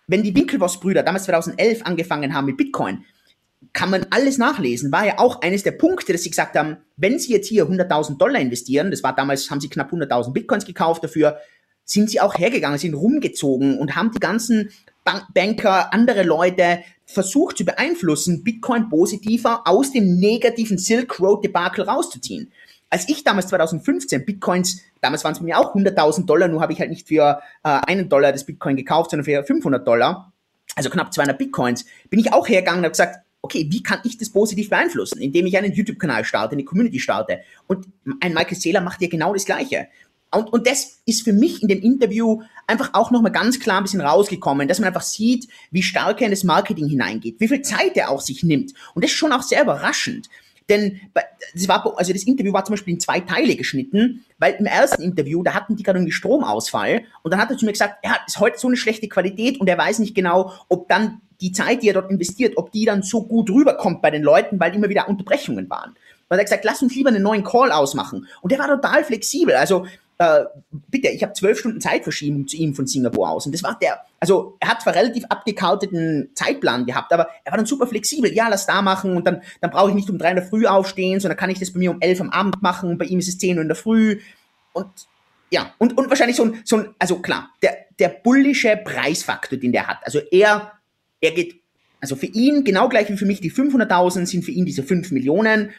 wenn 0.06 0.22
die 0.22 0.34
Winklevoss-Brüder 0.34 1.02
damals 1.02 1.24
2011 1.24 1.82
angefangen 1.84 2.34
haben 2.34 2.46
mit 2.46 2.56
Bitcoin, 2.56 3.04
kann 3.72 3.90
man 3.90 4.06
alles 4.10 4.38
nachlesen, 4.38 4.90
war 4.90 5.06
ja 5.06 5.18
auch 5.18 5.42
eines 5.42 5.62
der 5.62 5.72
Punkte, 5.72 6.12
dass 6.12 6.22
sie 6.22 6.30
gesagt 6.30 6.56
haben, 6.56 6.78
wenn 6.96 7.18
sie 7.18 7.32
jetzt 7.32 7.46
hier 7.46 7.66
100.000 7.66 8.16
Dollar 8.16 8.40
investieren, 8.40 8.90
das 8.90 9.02
war 9.02 9.14
damals, 9.14 9.50
haben 9.50 9.60
sie 9.60 9.68
knapp 9.68 9.92
100.000 9.92 10.32
Bitcoins 10.32 10.64
gekauft 10.64 11.04
dafür, 11.04 11.38
sind 11.84 12.10
sie 12.10 12.20
auch 12.20 12.38
hergegangen, 12.38 12.78
sind 12.78 12.94
rumgezogen 12.94 13.78
und 13.78 13.96
haben 13.96 14.12
die 14.12 14.20
ganzen 14.20 14.70
Bank 15.04 15.24
Banker, 15.34 15.92
andere 15.92 16.22
Leute 16.22 16.80
versucht 17.06 17.58
zu 17.58 17.64
beeinflussen, 17.64 18.44
Bitcoin 18.44 18.88
positiver 18.88 19.62
aus 19.64 19.92
dem 19.92 20.18
negativen 20.18 20.78
Silk 20.78 21.18
Road 21.18 21.44
Debakel 21.44 21.84
rauszuziehen. 21.84 22.52
Als 22.90 23.08
ich 23.08 23.24
damals 23.24 23.48
2015 23.48 24.24
Bitcoins, 24.24 24.82
damals 25.00 25.24
waren 25.24 25.32
es 25.32 25.40
mir 25.40 25.58
auch 25.58 25.74
100.000 25.74 26.26
Dollar, 26.26 26.48
nur 26.48 26.60
habe 26.60 26.72
ich 26.72 26.80
halt 26.80 26.90
nicht 26.90 27.08
für 27.08 27.40
äh, 27.62 27.68
einen 27.86 28.08
Dollar 28.08 28.32
das 28.32 28.44
Bitcoin 28.44 28.76
gekauft, 28.76 29.10
sondern 29.10 29.24
für 29.24 29.44
500 29.44 29.86
Dollar, 29.86 30.32
also 30.74 30.90
knapp 30.90 31.12
200 31.12 31.38
Bitcoins, 31.38 31.86
bin 32.10 32.20
ich 32.20 32.32
auch 32.32 32.48
hergegangen 32.48 32.80
und 32.80 32.84
habe 32.84 32.92
gesagt, 32.92 33.24
okay, 33.42 33.66
wie 33.70 33.82
kann 33.82 34.00
ich 34.04 34.18
das 34.18 34.30
positiv 34.30 34.70
beeinflussen? 34.70 35.20
Indem 35.20 35.46
ich 35.46 35.56
einen 35.56 35.72
YouTube-Kanal 35.72 36.24
starte, 36.24 36.52
eine 36.52 36.64
Community 36.64 36.98
starte. 36.98 37.40
Und 37.66 37.86
ein 38.20 38.34
Michael 38.34 38.56
Saylor 38.56 38.82
macht 38.82 39.00
ja 39.00 39.08
genau 39.08 39.32
das 39.32 39.44
Gleiche. 39.44 39.88
Und, 40.32 40.52
und 40.52 40.66
das 40.66 41.00
ist 41.06 41.22
für 41.22 41.32
mich 41.32 41.60
in 41.62 41.68
dem 41.68 41.80
Interview 41.80 42.42
einfach 42.66 42.90
auch 42.94 43.10
nochmal 43.10 43.32
ganz 43.32 43.58
klar 43.58 43.78
ein 43.78 43.82
bisschen 43.82 44.00
rausgekommen, 44.00 44.68
dass 44.68 44.78
man 44.78 44.86
einfach 44.86 45.02
sieht, 45.02 45.48
wie 45.70 45.82
stark 45.82 46.20
er 46.20 46.26
in 46.26 46.32
das 46.32 46.44
Marketing 46.44 46.86
hineingeht, 46.86 47.40
wie 47.40 47.48
viel 47.48 47.62
Zeit 47.62 47.96
er 47.96 48.10
auch 48.10 48.20
sich 48.20 48.44
nimmt. 48.44 48.72
Und 48.94 49.04
das 49.04 49.10
ist 49.10 49.16
schon 49.16 49.32
auch 49.32 49.42
sehr 49.42 49.62
überraschend. 49.62 50.28
Denn 50.68 51.00
das 51.52 51.66
war, 51.66 51.98
also 51.98 52.12
das 52.12 52.22
Interview 52.22 52.52
war 52.52 52.64
zum 52.64 52.74
Beispiel 52.74 52.94
in 52.94 53.00
zwei 53.00 53.18
Teile 53.18 53.56
geschnitten, 53.56 54.24
weil 54.38 54.54
im 54.54 54.66
ersten 54.66 55.02
Interview, 55.02 55.42
da 55.42 55.52
hatten 55.52 55.74
die 55.74 55.82
gerade 55.82 55.98
einen 55.98 56.12
Stromausfall 56.12 57.02
und 57.22 57.32
dann 57.32 57.40
hat 57.40 57.50
er 57.50 57.58
zu 57.58 57.64
mir 57.64 57.72
gesagt, 57.72 58.04
ja, 58.04 58.16
ist 58.24 58.38
heute 58.38 58.56
so 58.56 58.68
eine 58.68 58.76
schlechte 58.76 59.08
Qualität 59.08 59.60
und 59.60 59.68
er 59.68 59.76
weiß 59.76 59.98
nicht 59.98 60.14
genau, 60.14 60.52
ob 60.68 60.88
dann 60.88 61.20
die 61.40 61.50
Zeit, 61.50 61.82
die 61.82 61.88
er 61.88 61.94
dort 61.94 62.10
investiert, 62.10 62.56
ob 62.56 62.70
die 62.70 62.84
dann 62.84 63.02
so 63.02 63.24
gut 63.24 63.50
rüberkommt 63.50 64.00
bei 64.00 64.12
den 64.12 64.22
Leuten, 64.22 64.60
weil 64.60 64.72
immer 64.72 64.88
wieder 64.88 65.08
Unterbrechungen 65.08 65.68
waren. 65.68 65.90
Und 65.90 66.36
er 66.36 66.38
hat 66.38 66.46
gesagt, 66.46 66.64
lass 66.64 66.82
uns 66.82 66.94
lieber 66.94 67.08
einen 67.08 67.24
neuen 67.24 67.42
Call 67.42 67.72
ausmachen. 67.72 68.28
Und 68.40 68.52
der 68.52 68.60
war 68.60 68.68
total 68.68 69.02
flexibel. 69.02 69.56
Also 69.56 69.86
äh, 70.20 70.44
bitte, 70.70 71.08
ich 71.08 71.22
habe 71.22 71.32
zwölf 71.32 71.58
Stunden 71.58 71.80
Zeitverschiebung 71.80 72.46
zu 72.46 72.58
ihm 72.58 72.74
von 72.74 72.86
Singapur 72.86 73.30
aus. 73.30 73.46
Und 73.46 73.54
das 73.54 73.62
war 73.62 73.78
der, 73.80 74.00
also 74.20 74.54
er 74.60 74.68
hat 74.68 74.82
zwar 74.82 74.94
relativ 74.94 75.24
abgekarteten 75.30 76.28
Zeitplan 76.34 76.84
gehabt, 76.84 77.14
aber 77.14 77.30
er 77.42 77.52
war 77.52 77.56
dann 77.56 77.64
super 77.64 77.86
flexibel. 77.86 78.30
Ja, 78.30 78.48
lass 78.48 78.66
da 78.66 78.82
machen 78.82 79.16
und 79.16 79.26
dann, 79.26 79.40
dann 79.62 79.70
brauche 79.70 79.88
ich 79.88 79.94
nicht 79.94 80.10
um 80.10 80.18
drei 80.18 80.28
in 80.28 80.36
der 80.36 80.44
Früh 80.44 80.66
aufstehen, 80.66 81.20
sondern 81.20 81.38
kann 81.38 81.48
ich 81.48 81.58
das 81.58 81.72
bei 81.72 81.78
mir 81.78 81.90
um 81.90 82.02
elf 82.02 82.20
am 82.20 82.28
Abend 82.28 82.60
machen 82.60 82.90
und 82.90 82.98
bei 82.98 83.06
ihm 83.06 83.18
ist 83.18 83.28
es 83.28 83.38
zehn 83.38 83.56
Uhr 83.56 83.62
in 83.62 83.68
der 83.68 83.76
Früh. 83.76 84.20
Und 84.74 84.90
ja, 85.50 85.72
und, 85.78 85.96
und 85.96 86.10
wahrscheinlich 86.10 86.36
so 86.36 86.44
ein, 86.44 86.60
so 86.64 86.76
ein, 86.76 86.88
also 86.98 87.20
klar, 87.20 87.48
der, 87.62 87.78
der 87.98 88.10
bullische 88.10 88.76
Preisfaktor, 88.76 89.58
den 89.58 89.72
der 89.72 89.86
hat. 89.86 90.00
Also 90.02 90.18
er, 90.30 90.72
er 91.22 91.30
geht, 91.30 91.62
also 91.98 92.14
für 92.14 92.26
ihn 92.26 92.62
genau 92.62 92.90
gleich 92.90 93.08
wie 93.08 93.16
für 93.16 93.24
mich 93.24 93.40
die 93.40 93.50
500.000 93.50 94.26
sind 94.26 94.44
für 94.44 94.52
ihn 94.52 94.66
diese 94.66 94.82
5 94.82 95.12
Millionen. 95.12 95.70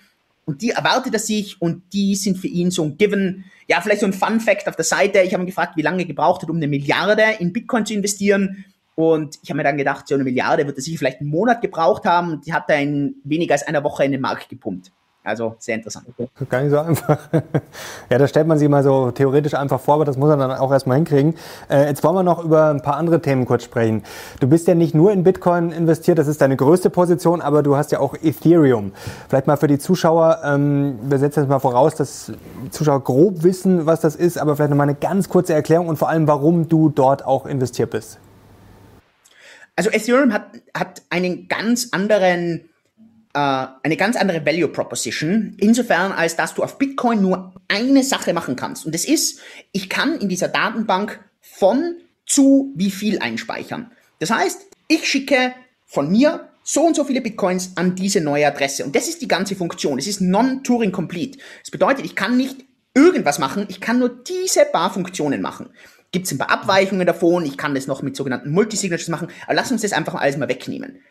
Und 0.45 0.61
die 0.61 0.71
erwartet 0.71 1.13
er 1.13 1.19
sich 1.19 1.61
und 1.61 1.83
die 1.93 2.15
sind 2.15 2.37
für 2.37 2.47
ihn 2.47 2.71
so 2.71 2.83
ein 2.83 2.97
Given. 2.97 3.45
Ja, 3.67 3.79
vielleicht 3.81 4.01
so 4.01 4.07
ein 4.07 4.13
Fun 4.13 4.39
Fact 4.39 4.67
auf 4.67 4.75
der 4.75 4.85
Seite. 4.85 5.21
Ich 5.21 5.33
habe 5.33 5.43
ihn 5.43 5.47
gefragt, 5.47 5.77
wie 5.77 5.81
lange 5.81 5.99
er 5.99 6.05
gebraucht 6.05 6.41
hat, 6.41 6.49
um 6.49 6.57
eine 6.57 6.67
Milliarde 6.67 7.23
in 7.39 7.53
Bitcoin 7.53 7.85
zu 7.85 7.93
investieren. 7.93 8.65
Und 8.95 9.39
ich 9.43 9.49
habe 9.49 9.57
mir 9.57 9.63
dann 9.63 9.77
gedacht, 9.77 10.07
so 10.07 10.15
eine 10.15 10.23
Milliarde 10.23 10.65
wird 10.65 10.77
er 10.77 10.83
sicher 10.83 10.97
vielleicht 10.97 11.21
einen 11.21 11.29
Monat 11.29 11.61
gebraucht 11.61 12.05
haben. 12.05 12.31
Und 12.33 12.45
die 12.45 12.53
hat 12.53 12.69
er 12.69 12.81
in 12.81 13.15
weniger 13.23 13.53
als 13.53 13.63
einer 13.63 13.83
Woche 13.83 14.03
in 14.03 14.11
den 14.11 14.21
Markt 14.21 14.49
gepumpt. 14.49 14.91
Also 15.24 15.55
sehr 15.59 15.76
interessant. 15.76 16.07
Gar 16.49 16.61
nicht 16.61 16.72
so 16.72 16.80
einfach. 16.80 17.19
ja, 18.09 18.17
da 18.17 18.28
stellt 18.28 18.47
man 18.47 18.57
sich 18.57 18.67
mal 18.67 18.82
so 18.82 19.11
theoretisch 19.11 19.53
einfach 19.53 19.80
vor, 19.80 19.95
aber 19.95 20.05
das 20.05 20.17
muss 20.17 20.30
man 20.30 20.39
dann 20.39 20.51
auch 20.51 20.72
erstmal 20.72 20.97
hinkriegen. 20.97 21.36
Äh, 21.69 21.86
jetzt 21.86 22.03
wollen 22.03 22.15
wir 22.15 22.24
noch 22.24 22.43
über 22.43 22.72
ein 22.72 22.82
paar 22.82 22.95
andere 22.95 23.22
Themen 23.22 23.45
kurz 23.45 23.63
sprechen. 23.63 24.01
Du 24.39 24.47
bist 24.47 24.67
ja 24.67 24.74
nicht 24.74 24.95
nur 24.95 25.11
in 25.11 25.24
Bitcoin 25.24 25.72
investiert, 25.72 26.17
das 26.17 26.28
ist 26.28 26.41
deine 26.41 26.57
größte 26.57 26.89
Position, 26.89 27.39
aber 27.39 27.61
du 27.61 27.76
hast 27.76 27.91
ja 27.91 27.99
auch 27.99 28.15
Ethereum. 28.15 28.93
Vielleicht 29.30 29.45
mal 29.45 29.57
für 29.57 29.67
die 29.67 29.78
Zuschauer, 29.78 30.39
ähm, 30.43 30.97
wir 31.03 31.19
setzen 31.19 31.41
jetzt 31.41 31.49
mal 31.49 31.59
voraus, 31.59 31.93
dass 31.93 32.32
Zuschauer 32.72 33.03
grob 33.03 33.43
wissen, 33.43 33.86
was 33.86 33.99
das 33.99 34.15
ist, 34.15 34.39
aber 34.39 34.55
vielleicht 34.55 34.72
noch 34.72 34.78
mal 34.78 34.84
eine 34.84 34.95
ganz 34.95 35.30
kurze 35.30 35.53
Erklärung 35.53 35.88
und 35.88 35.97
vor 35.97 36.09
allem, 36.09 36.28
warum 36.28 36.67
du 36.67 36.89
dort 36.89 37.26
auch 37.26 37.45
investiert 37.45 37.91
bist. 37.91 38.17
Also 39.76 39.91
Ethereum 39.91 40.34
hat, 40.34 40.47
hat 40.76 41.03
einen 41.11 41.47
ganz 41.47 41.89
anderen 41.91 42.70
eine 43.34 43.97
ganz 43.97 44.15
andere 44.15 44.45
Value 44.45 44.67
Proposition, 44.67 45.55
insofern 45.57 46.11
als 46.11 46.36
dass 46.36 46.53
du 46.53 46.63
auf 46.63 46.77
Bitcoin 46.77 47.21
nur 47.21 47.53
eine 47.67 48.03
Sache 48.03 48.34
machen 48.34 48.55
kannst. 48.55 48.86
Und 48.86 48.93
das 48.93 49.05
ist, 49.05 49.39
ich 49.71 49.89
kann 49.89 50.19
in 50.19 50.27
dieser 50.29 50.49
Datenbank 50.49 51.23
von 51.39 51.95
zu 52.25 52.73
wie 52.75 52.91
viel 52.91 53.19
einspeichern. 53.19 53.91
Das 54.19 54.32
heißt, 54.32 54.61
ich 54.88 55.07
schicke 55.07 55.53
von 55.86 56.11
mir 56.11 56.49
so 56.63 56.82
und 56.84 56.95
so 56.95 57.03
viele 57.03 57.21
Bitcoins 57.21 57.71
an 57.75 57.95
diese 57.95 58.21
neue 58.21 58.47
Adresse. 58.47 58.86
Und 58.86 58.95
das 58.95 59.07
ist 59.07 59.21
die 59.21 59.27
ganze 59.27 59.55
Funktion. 59.55 59.97
Es 59.97 60.07
ist 60.07 60.21
non-Turing 60.21 60.91
complete. 60.91 61.39
Das 61.61 61.71
bedeutet, 61.71 62.05
ich 62.05 62.15
kann 62.15 62.38
nicht 62.38 62.65
irgendwas 62.93 63.39
machen, 63.39 63.65
ich 63.69 63.82
kann 63.82 63.99
nur 63.99 64.09
diese 64.09 64.65
paar 64.65 64.93
Funktionen 64.93 65.41
machen. 65.41 65.69
Gibt 66.11 66.25
es 66.25 66.34
ein 66.34 66.38
paar 66.38 66.51
Abweichungen 66.51 67.07
davon, 67.07 67.45
ich 67.45 67.57
kann 67.57 67.73
das 67.73 67.88
noch 67.88 68.01
mit 68.01 68.17
sogenannten 68.17 68.51
Multisignatures 68.51 69.07
machen, 69.07 69.29
aber 69.45 69.53
lass 69.53 69.71
uns 69.71 69.82
das 69.82 69.93
einfach 69.93 70.15
alles 70.15 70.36
mal 70.36 70.49
wegnehmen. 70.49 71.01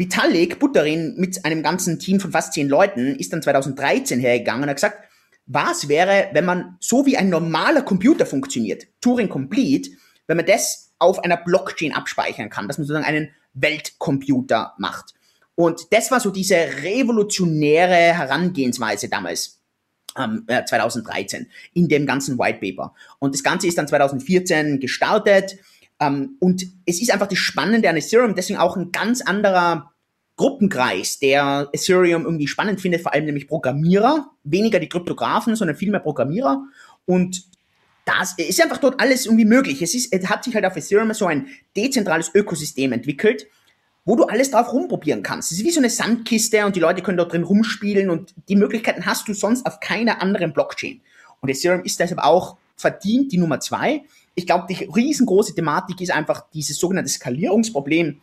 Vitalik 0.00 0.58
Buterin 0.58 1.14
mit 1.18 1.44
einem 1.44 1.62
ganzen 1.62 1.98
Team 1.98 2.20
von 2.20 2.32
fast 2.32 2.54
zehn 2.54 2.68
Leuten 2.68 3.14
ist 3.16 3.32
dann 3.32 3.42
2013 3.42 4.18
hergegangen 4.18 4.62
und 4.62 4.70
hat 4.70 4.76
gesagt, 4.76 4.98
was 5.46 5.88
wäre, 5.88 6.30
wenn 6.32 6.46
man 6.46 6.76
so 6.80 7.04
wie 7.04 7.18
ein 7.18 7.28
normaler 7.28 7.82
Computer 7.82 8.24
funktioniert, 8.24 8.86
Turing 9.02 9.28
Complete, 9.28 9.90
wenn 10.26 10.38
man 10.38 10.46
das 10.46 10.92
auf 10.98 11.22
einer 11.22 11.36
Blockchain 11.36 11.92
abspeichern 11.92 12.48
kann, 12.48 12.66
dass 12.66 12.78
man 12.78 12.86
sozusagen 12.86 13.06
einen 13.06 13.30
Weltcomputer 13.52 14.74
macht. 14.78 15.12
Und 15.54 15.92
das 15.92 16.10
war 16.10 16.20
so 16.20 16.30
diese 16.30 16.54
revolutionäre 16.54 18.16
Herangehensweise 18.16 19.08
damals. 19.08 19.60
Ähm, 20.18 20.44
2013 20.48 21.46
in 21.72 21.86
dem 21.86 22.04
ganzen 22.04 22.36
White 22.36 22.58
Paper. 22.58 22.94
Und 23.20 23.32
das 23.32 23.44
Ganze 23.44 23.68
ist 23.68 23.78
dann 23.78 23.86
2014 23.86 24.80
gestartet. 24.80 25.58
Ähm, 26.00 26.36
und 26.40 26.64
es 26.86 27.00
ist 27.00 27.12
einfach 27.12 27.28
das 27.28 27.38
Spannende 27.38 27.88
an 27.88 27.96
Ethereum, 27.96 28.34
deswegen 28.34 28.58
auch 28.58 28.76
ein 28.76 28.90
ganz 28.90 29.20
anderer 29.20 29.92
Gruppenkreis, 30.36 31.18
der 31.18 31.68
Ethereum 31.72 32.24
irgendwie 32.24 32.48
spannend 32.48 32.80
findet, 32.80 33.02
vor 33.02 33.12
allem 33.12 33.26
nämlich 33.26 33.46
Programmierer, 33.46 34.30
weniger 34.42 34.78
die 34.78 34.88
Kryptografen, 34.88 35.54
sondern 35.54 35.76
viel 35.76 35.90
mehr 35.90 36.00
Programmierer. 36.00 36.64
Und 37.04 37.44
das 38.06 38.34
ist 38.38 38.60
einfach 38.62 38.78
dort 38.78 38.98
alles 39.00 39.26
irgendwie 39.26 39.44
möglich. 39.44 39.82
Es, 39.82 39.94
ist, 39.94 40.12
es 40.12 40.28
hat 40.30 40.44
sich 40.44 40.54
halt 40.54 40.64
auf 40.64 40.76
Ethereum 40.76 41.12
so 41.12 41.26
ein 41.26 41.48
dezentrales 41.76 42.34
Ökosystem 42.34 42.92
entwickelt, 42.92 43.46
wo 44.06 44.16
du 44.16 44.24
alles 44.24 44.50
drauf 44.50 44.72
rumprobieren 44.72 45.22
kannst. 45.22 45.52
Es 45.52 45.58
ist 45.58 45.64
wie 45.64 45.70
so 45.70 45.80
eine 45.80 45.90
Sandkiste 45.90 46.64
und 46.64 46.74
die 46.74 46.80
Leute 46.80 47.02
können 47.02 47.18
dort 47.18 47.32
drin 47.32 47.44
rumspielen 47.44 48.08
und 48.08 48.34
die 48.48 48.56
Möglichkeiten 48.56 49.04
hast 49.04 49.28
du 49.28 49.34
sonst 49.34 49.66
auf 49.66 49.78
keiner 49.80 50.22
anderen 50.22 50.54
Blockchain. 50.54 51.02
Und 51.40 51.50
Ethereum 51.50 51.84
ist 51.84 52.00
deshalb 52.00 52.20
auch 52.20 52.56
verdient 52.76 53.30
die 53.32 53.38
Nummer 53.38 53.60
zwei. 53.60 54.04
Ich 54.40 54.46
glaube, 54.46 54.64
die 54.70 54.84
riesengroße 54.84 55.54
Thematik 55.54 56.00
ist 56.00 56.10
einfach 56.10 56.46
dieses 56.54 56.78
sogenannte 56.78 57.10
Skalierungsproblem, 57.10 58.20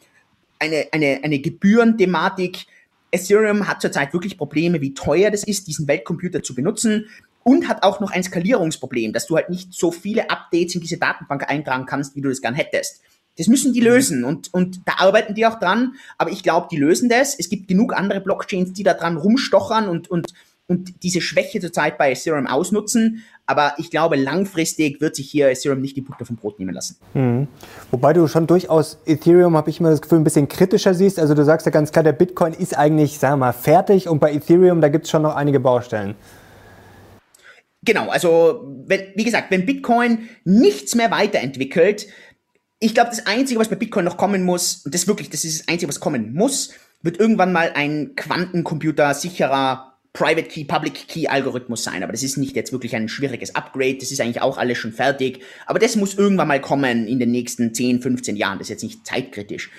eine, 0.57 0.87
eine, 0.91 1.19
eine 1.21 1.37
Gebührenthematik. 1.37 2.65
Ethereum 3.11 3.67
hat 3.67 3.81
zurzeit 3.81 4.13
wirklich 4.13 4.35
Probleme, 4.35 4.81
wie 4.81 4.95
teuer 4.95 5.29
das 5.29 5.43
ist, 5.43 5.67
diesen 5.67 5.87
Weltcomputer 5.87 6.41
zu 6.41 6.55
benutzen 6.55 7.05
und 7.43 7.67
hat 7.67 7.83
auch 7.83 7.99
noch 7.99 8.09
ein 8.09 8.23
Skalierungsproblem, 8.23 9.13
dass 9.13 9.27
du 9.27 9.35
halt 9.35 9.51
nicht 9.51 9.75
so 9.75 9.91
viele 9.91 10.31
Updates 10.31 10.73
in 10.73 10.81
diese 10.81 10.97
Datenbank 10.97 11.47
eintragen 11.51 11.85
kannst, 11.85 12.15
wie 12.15 12.21
du 12.21 12.29
das 12.29 12.41
gern 12.41 12.55
hättest. 12.55 13.03
Das 13.37 13.45
müssen 13.45 13.71
die 13.71 13.81
lösen 13.81 14.23
und, 14.23 14.51
und 14.51 14.81
da 14.85 14.93
arbeiten 14.97 15.35
die 15.35 15.45
auch 15.45 15.59
dran, 15.59 15.93
aber 16.17 16.31
ich 16.31 16.41
glaube, 16.41 16.67
die 16.71 16.77
lösen 16.77 17.09
das. 17.09 17.37
Es 17.37 17.47
gibt 17.47 17.67
genug 17.67 17.93
andere 17.95 18.21
Blockchains, 18.21 18.73
die 18.73 18.81
da 18.81 18.95
dran 18.95 19.17
rumstochern 19.17 19.87
und, 19.87 20.09
und, 20.09 20.33
und 20.67 21.03
diese 21.03 21.21
Schwäche 21.21 21.59
zurzeit 21.59 21.97
bei 21.97 22.11
Ethereum 22.11 22.45
ausnutzen. 22.45 23.23
Aber 23.45 23.73
ich 23.77 23.89
glaube, 23.89 24.17
langfristig 24.17 24.99
wird 24.99 25.15
sich 25.15 25.31
hier 25.31 25.49
Ethereum 25.49 25.79
nicht 25.81 25.95
die 25.95 26.01
Butter 26.01 26.25
vom 26.25 26.35
Brot 26.35 26.59
nehmen 26.59 26.73
lassen. 26.73 26.97
Mhm. 27.13 27.47
Wobei 27.91 28.11
du 28.11 28.27
schon 28.27 28.47
durchaus 28.47 28.99
Ethereum, 29.05 29.55
habe 29.55 29.69
ich 29.69 29.79
immer 29.79 29.89
das 29.89 30.01
Gefühl, 30.01 30.19
ein 30.19 30.25
bisschen 30.25 30.49
kritischer 30.49 30.93
siehst. 30.93 31.19
Also 31.19 31.33
du 31.33 31.45
sagst 31.45 31.65
ja 31.65 31.71
ganz 31.71 31.91
klar, 31.91 32.03
der 32.03 32.11
Bitcoin 32.11 32.53
ist 32.53 32.77
eigentlich, 32.77 33.17
sagen 33.19 33.33
wir 33.33 33.47
mal, 33.47 33.53
fertig 33.53 34.09
und 34.09 34.19
bei 34.19 34.33
Ethereum, 34.33 34.81
da 34.81 34.89
gibt 34.89 35.05
es 35.05 35.11
schon 35.11 35.21
noch 35.21 35.35
einige 35.35 35.61
Baustellen. 35.61 36.15
Genau, 37.83 38.09
also 38.09 38.65
wenn, 38.85 38.99
wie 39.15 39.23
gesagt, 39.23 39.49
wenn 39.49 39.65
Bitcoin 39.65 40.27
nichts 40.43 40.95
mehr 40.95 41.09
weiterentwickelt, 41.09 42.07
ich 42.79 42.93
glaube, 42.93 43.11
das 43.11 43.25
Einzige, 43.25 43.59
was 43.59 43.69
bei 43.69 43.77
Bitcoin 43.77 44.03
noch 44.03 44.17
kommen 44.17 44.43
muss, 44.43 44.81
und 44.83 44.93
das 44.93 45.07
wirklich, 45.07 45.29
das 45.29 45.45
ist 45.45 45.61
das 45.61 45.67
Einzige, 45.69 45.87
was 45.87 46.01
kommen 46.01 46.33
muss, 46.33 46.73
wird 47.01 47.19
irgendwann 47.19 47.53
mal 47.53 47.71
ein 47.73 48.13
Quantencomputer 48.15 49.13
sicherer 49.13 49.86
Private 50.17 50.47
Key, 50.47 50.63
Public 50.63 51.07
Key 51.07 51.27
Algorithmus 51.27 51.83
sein. 51.83 52.01
Aber 52.01 52.11
das 52.11 52.23
ist 52.23 52.37
nicht 52.37 52.55
jetzt 52.55 52.71
wirklich 52.71 52.95
ein 52.95 53.07
schwieriges 53.07 53.53
Upgrade. 53.53 53.97
Das 53.99 54.11
ist 54.11 54.19
eigentlich 54.19 54.41
auch 54.41 54.57
alles 54.57 54.79
schon 54.79 54.91
fertig. 54.91 55.43
Aber 55.67 55.77
das 55.77 55.95
muss 55.95 56.15
irgendwann 56.15 56.47
mal 56.47 56.59
kommen 56.59 57.07
in 57.07 57.19
den 57.19 57.29
nächsten 57.29 57.71
10, 57.71 58.01
15 58.01 58.35
Jahren. 58.35 58.57
Das 58.57 58.65
ist 58.65 58.71
jetzt 58.71 58.83
nicht 58.83 59.05
zeitkritisch. 59.05 59.69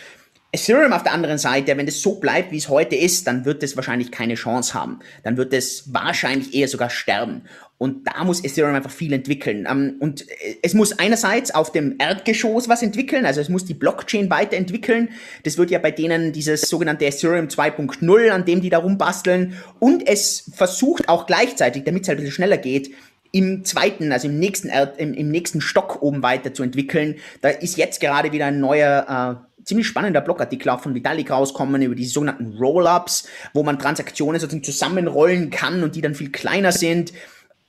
Ethereum 0.51 0.95
auf 0.95 1.03
der 1.03 1.13
anderen 1.13 1.37
Seite, 1.37 1.77
wenn 1.77 1.85
das 1.85 2.01
so 2.01 2.15
bleibt, 2.15 2.53
wie 2.53 2.57
es 2.57 2.71
heute 2.71 2.97
ist, 2.97 3.27
dann 3.27 3.45
wird 3.45 3.63
es 3.63 3.77
wahrscheinlich 3.77 4.11
keine 4.11 4.35
Chance 4.35 4.73
haben. 4.73 5.01
Dann 5.23 5.37
wird 5.37 5.53
es 5.53 5.93
wahrscheinlich 5.93 6.55
eher 6.55 6.69
sogar 6.69 6.89
sterben. 6.89 7.43
Und 7.77 8.09
da 8.09 8.25
muss 8.25 8.43
Ethereum 8.43 8.75
einfach 8.75 8.91
viel 8.91 9.13
entwickeln. 9.13 9.67
Ähm, 9.71 9.97
und 10.01 10.29
äh, 10.29 10.57
es 10.63 10.73
muss 10.73 10.99
einerseits 10.99 11.55
auf 11.55 11.71
dem 11.71 11.97
Erdgeschoss 11.99 12.69
was 12.69 12.83
entwickeln, 12.83 13.27
also 13.27 13.41
es 13.41 13.51
muss 13.51 13.67
die 13.67 13.75
Blockchain 13.75 14.31
weiterentwickeln. 14.31 15.11
Das 15.45 15.59
wird 15.59 15.71
ja 15.71 15.79
bei 15.79 15.91
denen 15.91 16.33
dieses 16.33 16.63
sogenannte 16.63 17.05
Ethereum 17.05 17.47
2.0, 17.47 18.31
an 18.31 18.45
dem 18.47 18.63
die 18.63 18.71
da 18.71 18.79
rumbasteln. 18.79 19.55
Und 19.79 20.09
es 20.09 20.51
versucht 20.55 21.09
auch 21.11 21.27
gleichzeitig, 21.27 21.85
damit 21.85 22.03
es 22.03 22.09
halt 22.09 22.19
ein 22.19 22.23
bisschen 22.23 22.35
schneller 22.35 22.59
geht, 22.59 22.91
im 23.31 23.65
zweiten, 23.65 24.11
also 24.13 24.27
im 24.27 24.39
nächsten, 24.39 24.71
im, 24.97 25.13
im 25.13 25.31
nächsten 25.31 25.61
Stock 25.61 26.03
oben 26.03 26.23
weiterzuentwickeln. 26.23 27.17
Da 27.43 27.51
ist 27.51 27.77
jetzt 27.77 28.01
gerade 28.01 28.33
wieder 28.33 28.47
ein 28.47 28.61
neuer, 28.61 29.45
äh, 29.45 29.48
ziemlich 29.69 29.87
spannender 29.87 30.23
Blogartikel 30.23 30.71
auch 30.71 30.81
von 30.81 30.95
Vitalik 30.95 31.31
rauskommen 31.31 31.83
über 31.83 31.95
die 31.95 32.07
sogenannten 32.07 32.57
Roll-Ups, 32.57 33.29
wo 33.53 33.63
man 33.63 33.79
Transaktionen 33.79 34.41
sozusagen 34.41 34.65
zusammenrollen 34.65 35.51
kann 35.51 35.83
und 35.83 35.95
die 35.95 36.01
dann 36.01 36.15
viel 36.15 36.33
kleiner 36.33 36.73
sind. 36.73 37.13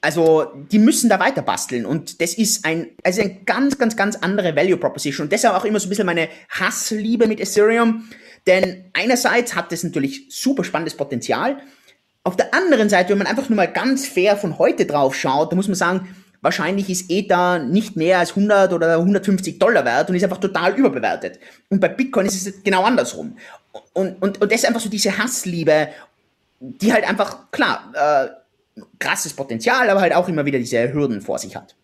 Also, 0.02 0.45
die 0.72 0.80
müssen 0.80 1.10
da 1.10 1.20
weiter 1.20 1.41
basteln 1.41 1.86
und 1.86 2.22
das 2.22 2.34
ist 2.34 2.64
ein, 2.64 2.88
also 3.04 3.22
ein 3.22 3.43
ganz, 3.45 3.78
ganz, 3.78 3.97
ganz 3.97 4.16
andere 4.16 4.56
Value 4.56 4.78
Proposition 4.78 5.26
und 5.26 5.32
deshalb 5.34 5.56
auch 5.56 5.66
immer 5.66 5.78
so 5.78 5.88
ein 5.88 5.89
bisschen 5.89 6.06
meine 6.06 6.30
Hassliebe 6.50 7.28
mit 7.28 7.41
Ethereum, 7.41 8.08
denn 8.47 8.86
einerseits 8.93 9.56
hat 9.56 9.74
das 9.74 9.84
natürlich 9.84 10.28
super 10.30 10.64
spannendes 10.64 10.95
Potenzial, 10.95 11.58
auf 12.24 12.38
der 12.38 12.54
anderen 12.54 12.89
Seite, 12.89 13.10
wenn 13.10 13.18
man 13.18 13.28
einfach 13.28 13.50
nur 13.50 13.56
mal 13.56 13.72
ganz 13.72 14.08
fair 14.08 14.38
von 14.38 14.58
heute 14.58 14.86
drauf 14.86 15.16
schaut, 15.16 15.52
da 15.52 15.56
muss 15.56 15.68
man 15.68 15.76
sagen, 15.76 16.16
wahrscheinlich 16.42 16.90
ist 16.90 17.10
Ether 17.10 17.60
nicht 17.60 17.96
mehr 17.96 18.20
als 18.20 18.32
100 18.32 18.74
oder 18.74 18.98
150 18.98 19.60
Dollar 19.60 19.86
wert 19.86 20.10
und 20.10 20.16
ist 20.16 20.24
einfach 20.24 20.38
total 20.38 20.74
überbewertet. 20.76 21.40
Und 21.70 21.80
bei 21.80 21.90
Bitcoin 21.90 22.26
ist 22.26 22.48
es 22.48 22.64
genau 22.64 22.84
andersrum. 22.84 23.38
Und, 23.94 24.22
und, 24.22 24.42
und 24.42 24.52
das 24.52 24.62
ist 24.62 24.68
einfach 24.68 24.82
so 24.82 24.90
diese 24.90 25.18
Hassliebe, 25.18 25.90
die 26.60 26.94
halt 26.94 27.08
einfach, 27.08 27.52
klar, 27.52 27.92
äh, 27.94 28.82
krasses 29.00 29.34
Potenzial, 29.34 29.90
aber 29.90 30.02
halt 30.02 30.14
auch 30.14 30.28
immer 30.28 30.46
wieder 30.46 30.60
diese 30.60 30.94
Hürden 30.94 31.22
vor 31.22 31.40
sich 31.40 31.56
hat. 31.56 31.76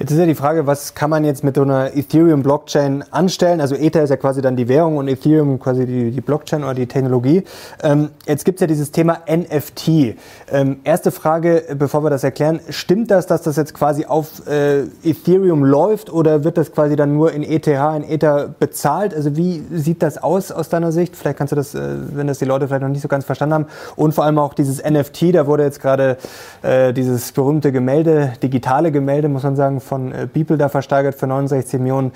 Jetzt 0.00 0.12
ist 0.12 0.18
ja 0.18 0.24
die 0.24 0.34
Frage, 0.34 0.66
was 0.66 0.94
kann 0.94 1.10
man 1.10 1.26
jetzt 1.26 1.44
mit 1.44 1.56
so 1.56 1.62
einer 1.62 1.94
Ethereum-Blockchain 1.94 3.04
anstellen? 3.10 3.60
Also 3.60 3.74
Ether 3.74 4.02
ist 4.02 4.08
ja 4.08 4.16
quasi 4.16 4.40
dann 4.40 4.56
die 4.56 4.66
Währung 4.66 4.96
und 4.96 5.08
Ethereum 5.08 5.60
quasi 5.60 5.84
die, 5.84 6.10
die 6.10 6.22
Blockchain 6.22 6.64
oder 6.64 6.72
die 6.72 6.86
Technologie. 6.86 7.44
Ähm, 7.82 8.08
jetzt 8.26 8.46
gibt's 8.46 8.62
ja 8.62 8.66
dieses 8.66 8.92
Thema 8.92 9.18
NFT. 9.30 10.16
Ähm, 10.50 10.80
erste 10.84 11.10
Frage, 11.10 11.64
bevor 11.76 12.02
wir 12.02 12.08
das 12.08 12.24
erklären, 12.24 12.60
stimmt 12.70 13.10
das, 13.10 13.26
dass 13.26 13.42
das 13.42 13.56
jetzt 13.56 13.74
quasi 13.74 14.06
auf 14.06 14.46
äh, 14.46 14.84
Ethereum 15.04 15.64
läuft 15.64 16.10
oder 16.10 16.44
wird 16.44 16.56
das 16.56 16.72
quasi 16.72 16.96
dann 16.96 17.12
nur 17.12 17.32
in 17.32 17.42
ETH, 17.42 17.66
in 17.66 18.04
Ether 18.04 18.48
bezahlt? 18.58 19.12
Also 19.12 19.36
wie 19.36 19.62
sieht 19.70 20.02
das 20.02 20.16
aus 20.16 20.50
aus 20.50 20.70
deiner 20.70 20.92
Sicht? 20.92 21.14
Vielleicht 21.14 21.36
kannst 21.36 21.52
du 21.52 21.56
das, 21.56 21.74
äh, 21.74 21.78
wenn 22.14 22.26
das 22.26 22.38
die 22.38 22.46
Leute 22.46 22.68
vielleicht 22.68 22.80
noch 22.80 22.88
nicht 22.88 23.02
so 23.02 23.08
ganz 23.08 23.26
verstanden 23.26 23.52
haben. 23.52 23.66
Und 23.96 24.14
vor 24.14 24.24
allem 24.24 24.38
auch 24.38 24.54
dieses 24.54 24.82
NFT, 24.82 25.34
da 25.34 25.46
wurde 25.46 25.64
jetzt 25.64 25.82
gerade 25.82 26.16
äh, 26.62 26.94
dieses 26.94 27.32
berühmte 27.32 27.70
Gemälde, 27.70 28.32
digitale 28.42 28.92
Gemälde, 28.92 29.28
muss 29.28 29.42
man 29.42 29.56
sagen, 29.56 29.82
von 29.90 30.12
äh, 30.12 30.28
Beeple 30.32 30.56
da 30.56 30.68
versteigert 30.68 31.16
für 31.16 31.26
69 31.26 31.80
Millionen 31.80 32.12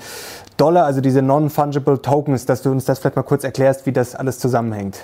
Dollar, 0.57 0.85
also 0.85 1.01
diese 1.01 1.21
Non-Fungible 1.21 2.01
Tokens, 2.01 2.45
dass 2.45 2.61
du 2.61 2.71
uns 2.71 2.85
das 2.85 2.99
vielleicht 2.99 3.17
mal 3.17 3.23
kurz 3.23 3.43
erklärst, 3.43 3.85
wie 3.85 3.91
das 3.91 4.15
alles 4.15 4.39
zusammenhängt. 4.39 4.99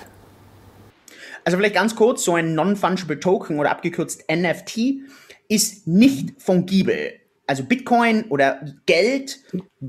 Also 1.44 1.58
vielleicht 1.58 1.74
ganz 1.74 1.94
kurz, 1.94 2.24
so 2.24 2.34
ein 2.34 2.54
Non-Fungible 2.54 3.20
Token 3.20 3.58
oder 3.58 3.70
abgekürzt 3.70 4.24
NFT 4.32 5.02
ist 5.48 5.86
nicht 5.86 6.40
fungibel. 6.40 7.12
Also 7.46 7.64
Bitcoin 7.64 8.24
oder 8.30 8.60
Geld, 8.86 9.40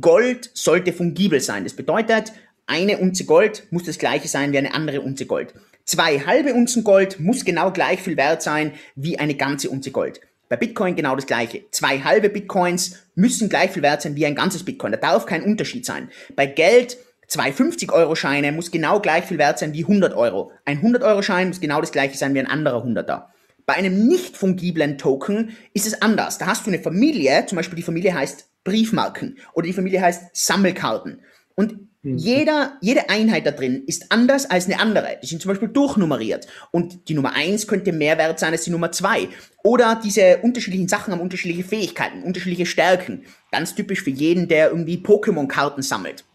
Gold 0.01 0.51
sollte 0.53 0.91
fungibel 0.91 1.39
sein. 1.39 1.63
Das 1.63 1.73
bedeutet, 1.73 2.33
eine 2.67 2.97
Unze 2.97 3.23
Gold 3.23 3.67
muss 3.71 3.83
das 3.83 3.97
gleiche 3.97 4.27
sein 4.27 4.51
wie 4.51 4.57
eine 4.57 4.73
andere 4.73 4.99
Unze 5.01 5.25
Gold. 5.25 5.53
Zwei 5.85 6.19
halbe 6.19 6.53
Unzen 6.53 6.83
Gold 6.83 7.19
muss 7.21 7.45
genau 7.45 7.71
gleich 7.71 8.01
viel 8.01 8.17
wert 8.17 8.41
sein 8.41 8.73
wie 8.95 9.19
eine 9.19 9.35
ganze 9.35 9.69
Unze 9.69 9.91
Gold. 9.91 10.19
Bei 10.49 10.57
Bitcoin 10.57 10.95
genau 10.95 11.15
das 11.15 11.25
gleiche. 11.25 11.65
Zwei 11.71 11.99
halbe 11.99 12.29
Bitcoins 12.29 12.99
müssen 13.15 13.49
gleich 13.49 13.71
viel 13.71 13.81
wert 13.81 14.01
sein 14.01 14.15
wie 14.15 14.25
ein 14.25 14.35
ganzes 14.35 14.63
Bitcoin. 14.63 14.91
Da 14.91 14.97
darf 14.97 15.25
kein 15.25 15.43
Unterschied 15.43 15.85
sein. 15.85 16.09
Bei 16.35 16.45
Geld, 16.45 16.97
zwei 17.27 17.49
50-Euro-Scheine 17.51 18.51
muss 18.51 18.71
genau 18.71 18.99
gleich 18.99 19.25
viel 19.25 19.37
wert 19.37 19.59
sein 19.59 19.73
wie 19.73 19.83
100 19.83 20.13
Euro. 20.13 20.51
Ein 20.65 20.81
100-Euro-Schein 20.81 21.47
muss 21.47 21.59
genau 21.59 21.81
das 21.81 21.91
gleiche 21.91 22.17
sein 22.17 22.33
wie 22.33 22.39
ein 22.39 22.47
anderer 22.47 22.83
100er. 22.83 23.25
Bei 23.65 23.75
einem 23.75 24.07
nicht 24.07 24.35
fungiblen 24.35 24.97
Token 24.97 25.55
ist 25.73 25.87
es 25.87 26.01
anders. 26.01 26.37
Da 26.37 26.47
hast 26.47 26.65
du 26.65 26.71
eine 26.71 26.81
Familie, 26.81 27.45
zum 27.45 27.55
Beispiel 27.55 27.77
die 27.77 27.83
Familie 27.83 28.13
heißt 28.13 28.49
Briefmarken 28.63 29.37
oder 29.53 29.67
die 29.67 29.73
Familie 29.73 30.01
heißt 30.01 30.35
Sammelkarten. 30.35 31.21
Und 31.55 31.77
Mhm. 32.03 32.17
Jeder, 32.17 32.77
jede 32.81 33.09
Einheit 33.09 33.45
da 33.45 33.51
drin 33.51 33.83
ist 33.87 34.11
anders 34.11 34.49
als 34.49 34.65
eine 34.65 34.79
andere. 34.79 35.17
Die 35.23 35.27
sind 35.27 35.41
zum 35.41 35.49
Beispiel 35.49 35.69
durchnummeriert. 35.69 36.47
Und 36.71 37.07
die 37.07 37.13
Nummer 37.13 37.33
eins 37.33 37.65
könnte 37.65 37.93
mehr 37.93 38.17
wert 38.17 38.39
sein 38.39 38.51
als 38.51 38.65
die 38.65 38.71
Nummer 38.71 38.91
zwei. 38.91 39.29
Oder 39.63 39.99
diese 40.03 40.39
unterschiedlichen 40.39 40.89
Sachen 40.89 41.13
haben 41.13 41.21
unterschiedliche 41.21 41.63
Fähigkeiten, 41.63 42.23
unterschiedliche 42.23 42.65
Stärken. 42.65 43.23
Ganz 43.51 43.73
typisch 43.73 44.03
für 44.03 44.09
jeden, 44.09 44.49
der 44.49 44.69
irgendwie 44.69 44.97
Pokémon-Karten 44.97 45.81
sammelt. 45.81 46.25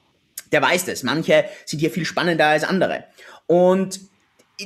Der 0.52 0.62
weiß 0.62 0.86
das. 0.86 1.02
Manche 1.02 1.44
sind 1.66 1.80
hier 1.80 1.90
viel 1.90 2.06
spannender 2.06 2.46
als 2.46 2.64
andere. 2.64 3.04
Und 3.46 4.00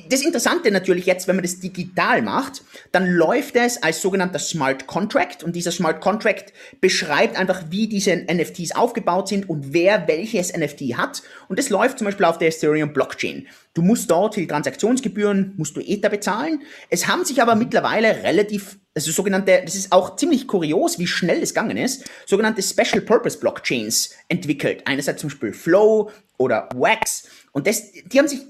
das 0.09 0.23
Interessante 0.23 0.71
natürlich 0.71 1.05
jetzt, 1.05 1.29
wenn 1.29 1.37
man 1.37 1.43
das 1.43 1.61
digital 1.61 2.23
macht, 2.23 2.63
dann 2.93 3.07
läuft 3.07 3.57
es 3.57 3.83
als 3.83 4.01
sogenannter 4.01 4.39
Smart 4.39 4.87
Contract 4.87 5.45
und 5.45 5.55
dieser 5.55 5.71
Smart 5.71 6.01
Contract 6.01 6.55
beschreibt 6.81 7.37
einfach, 7.37 7.65
wie 7.69 7.89
diese 7.89 8.17
NFTs 8.17 8.73
aufgebaut 8.73 9.29
sind 9.29 9.51
und 9.51 9.75
wer 9.75 10.09
welches 10.09 10.57
NFT 10.57 10.97
hat 10.97 11.23
und 11.49 11.59
das 11.59 11.69
läuft 11.69 11.99
zum 11.99 12.07
Beispiel 12.07 12.25
auf 12.25 12.39
der 12.39 12.49
Ethereum 12.49 12.95
Blockchain. 12.95 13.47
Du 13.75 13.83
musst 13.83 14.11
dort 14.11 14.35
für 14.35 14.41
die 14.41 14.47
Transaktionsgebühren, 14.47 15.55
musst 15.57 15.77
du 15.77 15.81
Ether 15.81 16.09
bezahlen. 16.09 16.63
Es 16.91 17.07
haben 17.07 17.25
sich 17.25 17.41
aber 17.41 17.55
mittlerweile 17.55 18.23
relativ, 18.23 18.79
also 18.95 19.11
sogenannte, 19.13 19.63
das 19.65 19.75
ist 19.75 19.93
auch 19.93 20.17
ziemlich 20.17 20.47
kurios, 20.47 20.99
wie 20.99 21.07
schnell 21.07 21.43
es 21.43 21.55
gegangen 21.55 21.77
ist, 21.77 22.05
sogenannte 22.27 22.63
Special 22.63 23.03
Purpose 23.03 23.39
Blockchains 23.39 24.15
entwickelt. 24.29 24.83
Einerseits 24.87 25.21
zum 25.21 25.29
Beispiel 25.29 25.53
Flow 25.53 26.11
oder 26.39 26.69
Wax 26.75 27.25
und 27.55 27.67
das, 27.67 27.93
die 27.93 28.19
haben 28.19 28.29
sich 28.29 28.41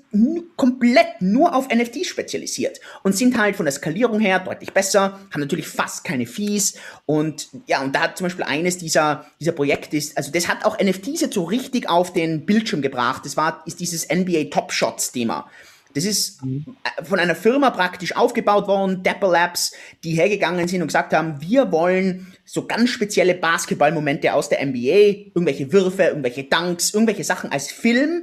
komplett 0.56 1.20
nur 1.20 1.56
auf 1.56 1.68
NFTs 1.68 2.06
spezialisiert 2.06 2.80
und 3.02 3.16
sind 3.16 3.36
halt 3.36 3.56
von 3.56 3.66
der 3.66 3.72
Skalierung 3.72 4.20
her 4.20 4.38
deutlich 4.38 4.72
besser, 4.72 5.18
haben 5.32 5.40
natürlich 5.40 5.66
fast 5.66 6.04
keine 6.04 6.24
Fees 6.24 6.74
und 7.04 7.48
ja, 7.66 7.82
und 7.82 7.96
da 7.96 8.02
hat 8.02 8.16
zum 8.16 8.26
Beispiel 8.26 8.44
eines 8.44 8.78
dieser, 8.78 9.26
dieser 9.40 9.52
Projekte 9.52 9.96
ist, 9.96 10.16
also 10.16 10.30
das 10.30 10.46
hat 10.46 10.64
auch 10.64 10.78
NFTs 10.78 11.20
jetzt 11.20 11.34
so 11.34 11.42
richtig 11.42 11.88
auf 11.88 12.12
den 12.12 12.46
Bildschirm 12.46 12.80
gebracht. 12.80 13.22
Das 13.24 13.36
war, 13.36 13.64
ist 13.66 13.80
dieses 13.80 14.08
NBA 14.08 14.44
Top 14.50 14.72
Shots 14.72 15.10
Thema. 15.10 15.50
Das 15.94 16.04
ist 16.04 16.42
mhm. 16.44 16.76
von 17.02 17.18
einer 17.18 17.34
Firma 17.34 17.70
praktisch 17.70 18.14
aufgebaut 18.16 18.68
worden, 18.68 19.02
Dapper 19.02 19.30
Labs, 19.30 19.72
die 20.04 20.12
hergegangen 20.12 20.68
sind 20.68 20.80
und 20.80 20.88
gesagt 20.88 21.12
haben, 21.12 21.40
wir 21.40 21.72
wollen 21.72 22.32
so 22.44 22.66
ganz 22.66 22.90
spezielle 22.90 23.34
Basketballmomente 23.34 24.32
aus 24.32 24.48
der 24.48 24.64
NBA, 24.64 25.32
irgendwelche 25.34 25.72
Würfe, 25.72 26.04
irgendwelche 26.04 26.44
Dunks, 26.44 26.94
irgendwelche 26.94 27.24
Sachen 27.24 27.50
als 27.50 27.70
Film 27.70 28.22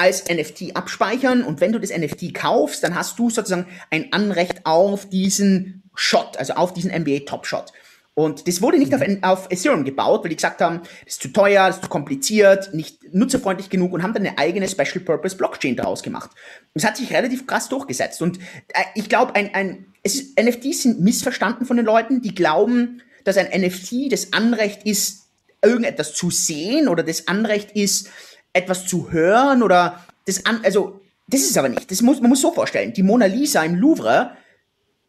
als 0.00 0.24
NFT 0.28 0.74
abspeichern 0.74 1.42
und 1.42 1.60
wenn 1.60 1.72
du 1.72 1.78
das 1.78 1.90
NFT 1.90 2.32
kaufst, 2.32 2.82
dann 2.82 2.94
hast 2.94 3.18
du 3.18 3.28
sozusagen 3.28 3.66
ein 3.90 4.12
Anrecht 4.12 4.64
auf 4.64 5.06
diesen 5.08 5.82
Shot, 5.94 6.38
also 6.38 6.54
auf 6.54 6.72
diesen 6.72 6.90
NBA 6.90 7.20
Top 7.26 7.46
Shot. 7.46 7.70
Und 8.14 8.48
das 8.48 8.62
wurde 8.62 8.78
nicht 8.78 8.94
auf, 8.94 9.02
auf 9.22 9.46
Ethereum 9.50 9.84
gebaut, 9.84 10.22
weil 10.22 10.30
die 10.30 10.36
gesagt 10.36 10.62
haben, 10.62 10.80
das 11.04 11.14
ist 11.14 11.22
zu 11.22 11.28
teuer, 11.28 11.66
das 11.66 11.76
ist 11.76 11.84
zu 11.84 11.90
kompliziert, 11.90 12.72
nicht 12.72 13.14
nutzerfreundlich 13.14 13.68
genug 13.68 13.92
und 13.92 14.02
haben 14.02 14.14
dann 14.14 14.26
eine 14.26 14.38
eigene 14.38 14.68
Special 14.68 15.00
Purpose 15.04 15.36
Blockchain 15.36 15.76
daraus 15.76 16.02
gemacht. 16.02 16.30
Es 16.72 16.84
hat 16.84 16.96
sich 16.96 17.12
relativ 17.12 17.46
krass 17.46 17.68
durchgesetzt. 17.68 18.22
Und 18.22 18.38
äh, 18.38 18.84
ich 18.94 19.08
glaube, 19.08 19.34
ein, 19.36 19.54
ein, 19.54 19.86
es 20.02 20.14
ist, 20.14 20.40
NFTs 20.40 20.82
sind 20.82 21.00
missverstanden 21.00 21.66
von 21.66 21.76
den 21.76 21.86
Leuten, 21.86 22.22
die 22.22 22.34
glauben, 22.34 23.02
dass 23.24 23.36
ein 23.36 23.48
NFT 23.60 24.10
das 24.10 24.32
Anrecht 24.32 24.84
ist, 24.84 25.26
irgendetwas 25.62 26.14
zu 26.14 26.30
sehen 26.30 26.88
oder 26.88 27.02
das 27.02 27.28
Anrecht 27.28 27.72
ist, 27.72 28.08
etwas 28.52 28.86
zu 28.86 29.10
hören 29.10 29.62
oder 29.62 30.04
das 30.26 30.44
an, 30.46 30.60
also 30.64 31.00
das 31.26 31.42
ist 31.42 31.56
aber 31.56 31.68
nicht. 31.68 31.90
Das 31.90 32.02
muss, 32.02 32.20
man 32.20 32.30
muss 32.30 32.40
so 32.40 32.52
vorstellen. 32.52 32.92
Die 32.92 33.02
Mona 33.02 33.26
Lisa 33.26 33.62
im 33.62 33.76
Louvre 33.76 34.32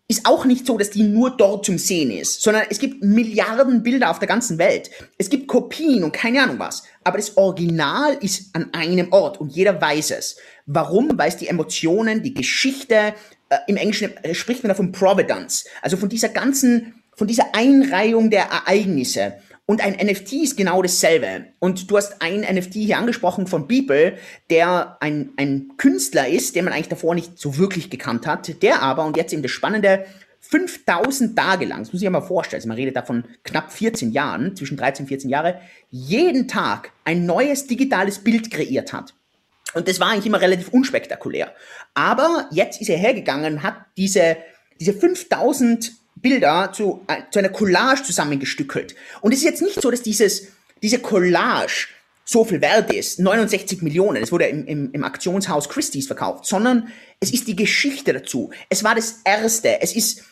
ist 0.08 0.26
auch 0.26 0.46
nicht 0.46 0.68
so, 0.68 0.78
dass 0.78 0.90
die 0.90 1.04
nur 1.04 1.32
dort 1.38 1.66
zum 1.66 1.78
Sehen 1.78 2.12
ist, 2.12 2.42
sondern 2.42 2.64
es 2.70 2.80
gibt 2.80 3.02
Milliarden 3.02 3.82
Bilder 3.82 4.12
auf 4.12 4.20
der 4.20 4.28
ganzen 4.28 4.58
Welt. 4.58 4.92
Es 5.18 5.30
gibt 5.30 5.48
Kopien 5.48 6.04
und 6.04 6.12
keine 6.12 6.44
Ahnung 6.44 6.60
was. 6.60 6.84
Aber 7.04 7.18
das 7.18 7.38
Original 7.38 8.16
ist 8.20 8.54
an 8.54 8.74
einem 8.74 9.12
Ort 9.14 9.40
und 9.40 9.54
jeder 9.54 9.80
weiß 9.80 10.12
es. 10.12 10.38
Warum? 10.66 11.18
Weil 11.18 11.30
es 11.30 11.38
die 11.38 11.48
Emotionen, 11.48 12.22
die 12.24 12.34
Geschichte, 12.34 13.14
äh, 13.50 13.58
im 13.68 13.78
Englischen 13.78 14.12
spricht 14.34 14.64
man 14.64 14.70
davon 14.70 14.92
Providence, 14.92 15.66
also 15.82 15.98
von 15.98 16.10
dieser 16.10 16.30
ganzen, 16.30 17.02
von 17.16 17.28
dieser 17.28 17.56
Einreihung 17.56 18.30
der 18.30 18.44
Ereignisse. 18.44 19.36
Und 19.72 19.80
ein 19.80 19.94
NFT 19.94 20.34
ist 20.34 20.58
genau 20.58 20.82
dasselbe. 20.82 21.46
Und 21.60 21.90
du 21.90 21.96
hast 21.96 22.22
ein 22.22 22.42
NFT 22.42 22.74
hier 22.74 22.98
angesprochen 22.98 23.48
von 23.48 23.68
Beeple, 23.70 24.18
der 24.50 24.98
ein, 25.00 25.30
ein 25.38 25.72
Künstler 25.78 26.28
ist, 26.28 26.58
den 26.58 26.66
man 26.66 26.74
eigentlich 26.74 26.90
davor 26.90 27.16
nicht 27.16 27.40
so 27.40 27.58
wirklich 27.58 27.90
gekannt 27.90 28.28
hat, 28.28 28.62
der 28.62 28.82
aber, 28.82 29.06
und 29.06 29.16
jetzt 29.16 29.32
eben 29.32 29.44
das 29.44 29.52
Spannende, 29.52 30.06
5000 30.42 31.38
Tage 31.38 31.64
lang, 31.64 31.80
das 31.80 31.94
muss 31.94 32.02
ich 32.02 32.06
mir 32.06 32.12
mal 32.12 32.20
vorstellen, 32.20 32.58
also 32.58 32.68
man 32.68 32.76
redet 32.76 32.98
da 32.98 33.04
von 33.04 33.24
knapp 33.46 33.72
14 33.72 34.12
Jahren, 34.12 34.58
zwischen 34.58 34.76
13 34.76 35.06
und 35.06 35.08
14 35.08 35.30
Jahre, 35.30 35.62
jeden 35.90 36.50
Tag 36.50 36.92
ein 37.06 37.26
neues 37.26 37.66
digitales 37.66 38.20
Bild 38.20 38.52
kreiert 38.52 38.92
hat. 38.92 39.14
Und 39.74 39.88
das 39.88 40.02
war 40.02 40.10
eigentlich 40.10 40.26
immer 40.26 40.42
relativ 40.42 40.68
unspektakulär. 40.68 41.56
Aber 41.94 42.50
jetzt 42.52 42.82
ist 42.82 42.90
er 42.90 42.98
hergegangen, 42.98 43.64
hat 43.64 43.78
diese, 43.96 44.36
diese 44.82 44.92
5000 44.92 45.94
Bilder 46.22 46.72
zu, 46.74 47.02
äh, 47.08 47.24
zu 47.32 47.40
einer 47.40 47.50
Collage 47.50 48.04
zusammengestückelt. 48.04 48.96
Und 49.22 49.32
es 49.32 49.40
ist 49.40 49.46
jetzt 49.46 49.62
nicht 49.62 49.82
so, 49.82 49.92
dass 49.92 50.02
dieses, 50.02 50.48
diese 50.82 51.00
Collage 51.00 51.88
so 52.24 52.46
viel 52.46 52.62
wert 52.62 52.94
ist, 52.94 53.20
69 53.20 53.82
Millionen, 53.82 54.24
es 54.24 54.32
wurde 54.32 54.46
im, 54.46 54.66
im, 54.66 54.92
im 54.94 55.04
Aktionshaus 55.04 55.70
Christie's 55.70 56.08
verkauft, 56.08 56.46
sondern 56.46 56.88
es 57.20 57.32
ist 57.32 57.48
die 57.48 57.56
Geschichte 57.56 58.14
dazu. 58.14 58.52
Es 58.70 58.84
war 58.84 58.96
das 58.96 59.22
Erste, 59.26 59.82
es 59.82 59.96
ist 59.96 60.24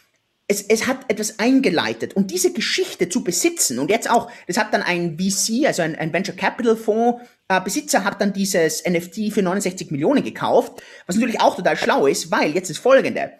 es, 0.51 0.63
es 0.63 0.87
hat 0.87 1.01
etwas 1.09 1.37
eingeleitet 1.37 2.15
und 2.15 2.31
diese 2.31 2.51
Geschichte 2.51 3.07
zu 3.07 3.23
besitzen 3.23 3.77
und 3.77 3.91
jetzt 3.91 4.09
auch, 4.09 4.31
das 4.47 4.57
hat 4.57 4.73
dann 4.73 4.81
ein 4.81 5.15
VC, 5.19 5.67
also 5.67 5.83
ein, 5.83 5.95
ein 5.95 6.11
Venture 6.11 6.35
Capital 6.35 6.75
Fonds, 6.75 7.21
äh, 7.47 7.61
Besitzer 7.61 8.03
hat 8.03 8.19
dann 8.19 8.33
dieses 8.33 8.83
NFT 8.83 9.31
für 9.31 9.43
69 9.43 9.91
Millionen 9.91 10.23
gekauft, 10.23 10.81
was 11.05 11.15
natürlich 11.15 11.39
auch 11.39 11.55
total 11.55 11.77
schlau 11.77 12.07
ist, 12.07 12.31
weil 12.31 12.55
jetzt 12.55 12.71
ist 12.71 12.79
folgende. 12.79 13.31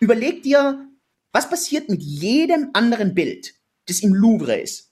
Überleg 0.00 0.42
dir, 0.42 0.89
was 1.32 1.48
passiert 1.48 1.88
mit 1.88 2.02
jedem 2.02 2.70
anderen 2.72 3.14
Bild, 3.14 3.54
das 3.86 4.00
im 4.00 4.14
Louvre 4.14 4.60
ist. 4.60 4.90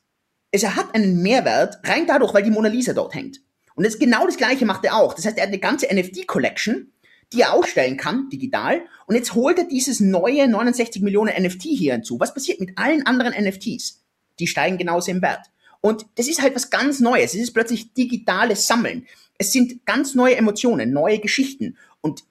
Es 0.51 0.65
hat 0.65 0.95
einen 0.95 1.23
Mehrwert 1.23 1.79
rein 1.85 2.07
dadurch, 2.07 2.33
weil 2.33 2.43
die 2.43 2.51
Mona 2.51 2.69
Lisa 2.69 2.93
dort 2.93 3.15
hängt. 3.15 3.41
Und 3.75 3.85
das 3.85 3.99
genau 3.99 4.27
das 4.27 4.37
gleiche 4.37 4.67
macht 4.67 4.85
er 4.85 4.97
auch. 4.97 5.15
Das 5.15 5.25
heißt, 5.25 5.37
er 5.37 5.43
hat 5.43 5.49
eine 5.49 5.59
ganze 5.59 5.87
NFT-Collection, 5.87 6.93
die 7.33 7.43
er 7.43 7.53
ausstellen 7.53 7.97
kann, 7.97 8.29
digital. 8.31 8.83
Und 9.07 9.15
jetzt 9.15 9.35
holt 9.35 9.59
er 9.59 9.65
dieses 9.65 10.01
neue 10.01 10.49
69 10.49 11.03
Millionen 11.03 11.41
NFT 11.43 11.63
hier 11.63 11.93
hinzu. 11.93 12.19
Was 12.19 12.35
passiert 12.35 12.61
mit 12.61 12.79
allen 12.79 13.07
anderen 13.07 13.33
NFTs? 13.33 14.03
Die 14.39 14.47
steigen 14.47 14.79
genauso 14.79 15.11
im 15.11 15.23
Wert. 15.23 15.47
Und 15.81 16.07
das 16.17 16.29
ist 16.29 16.43
halt 16.43 16.55
was 16.57 16.71
ganz 16.71 17.01
Neues. 17.01 17.35
Es 17.35 17.41
ist 17.41 17.53
plötzlich 17.53 17.93
digitales 17.95 18.67
Sammeln. 18.67 19.07
Es 19.39 19.53
sind 19.53 19.85
ganz 19.87 20.15
neue 20.15 20.37
Emotionen, 20.37 20.93
neue 20.93 21.21
Geschichten 21.21 21.77
und 22.01 22.25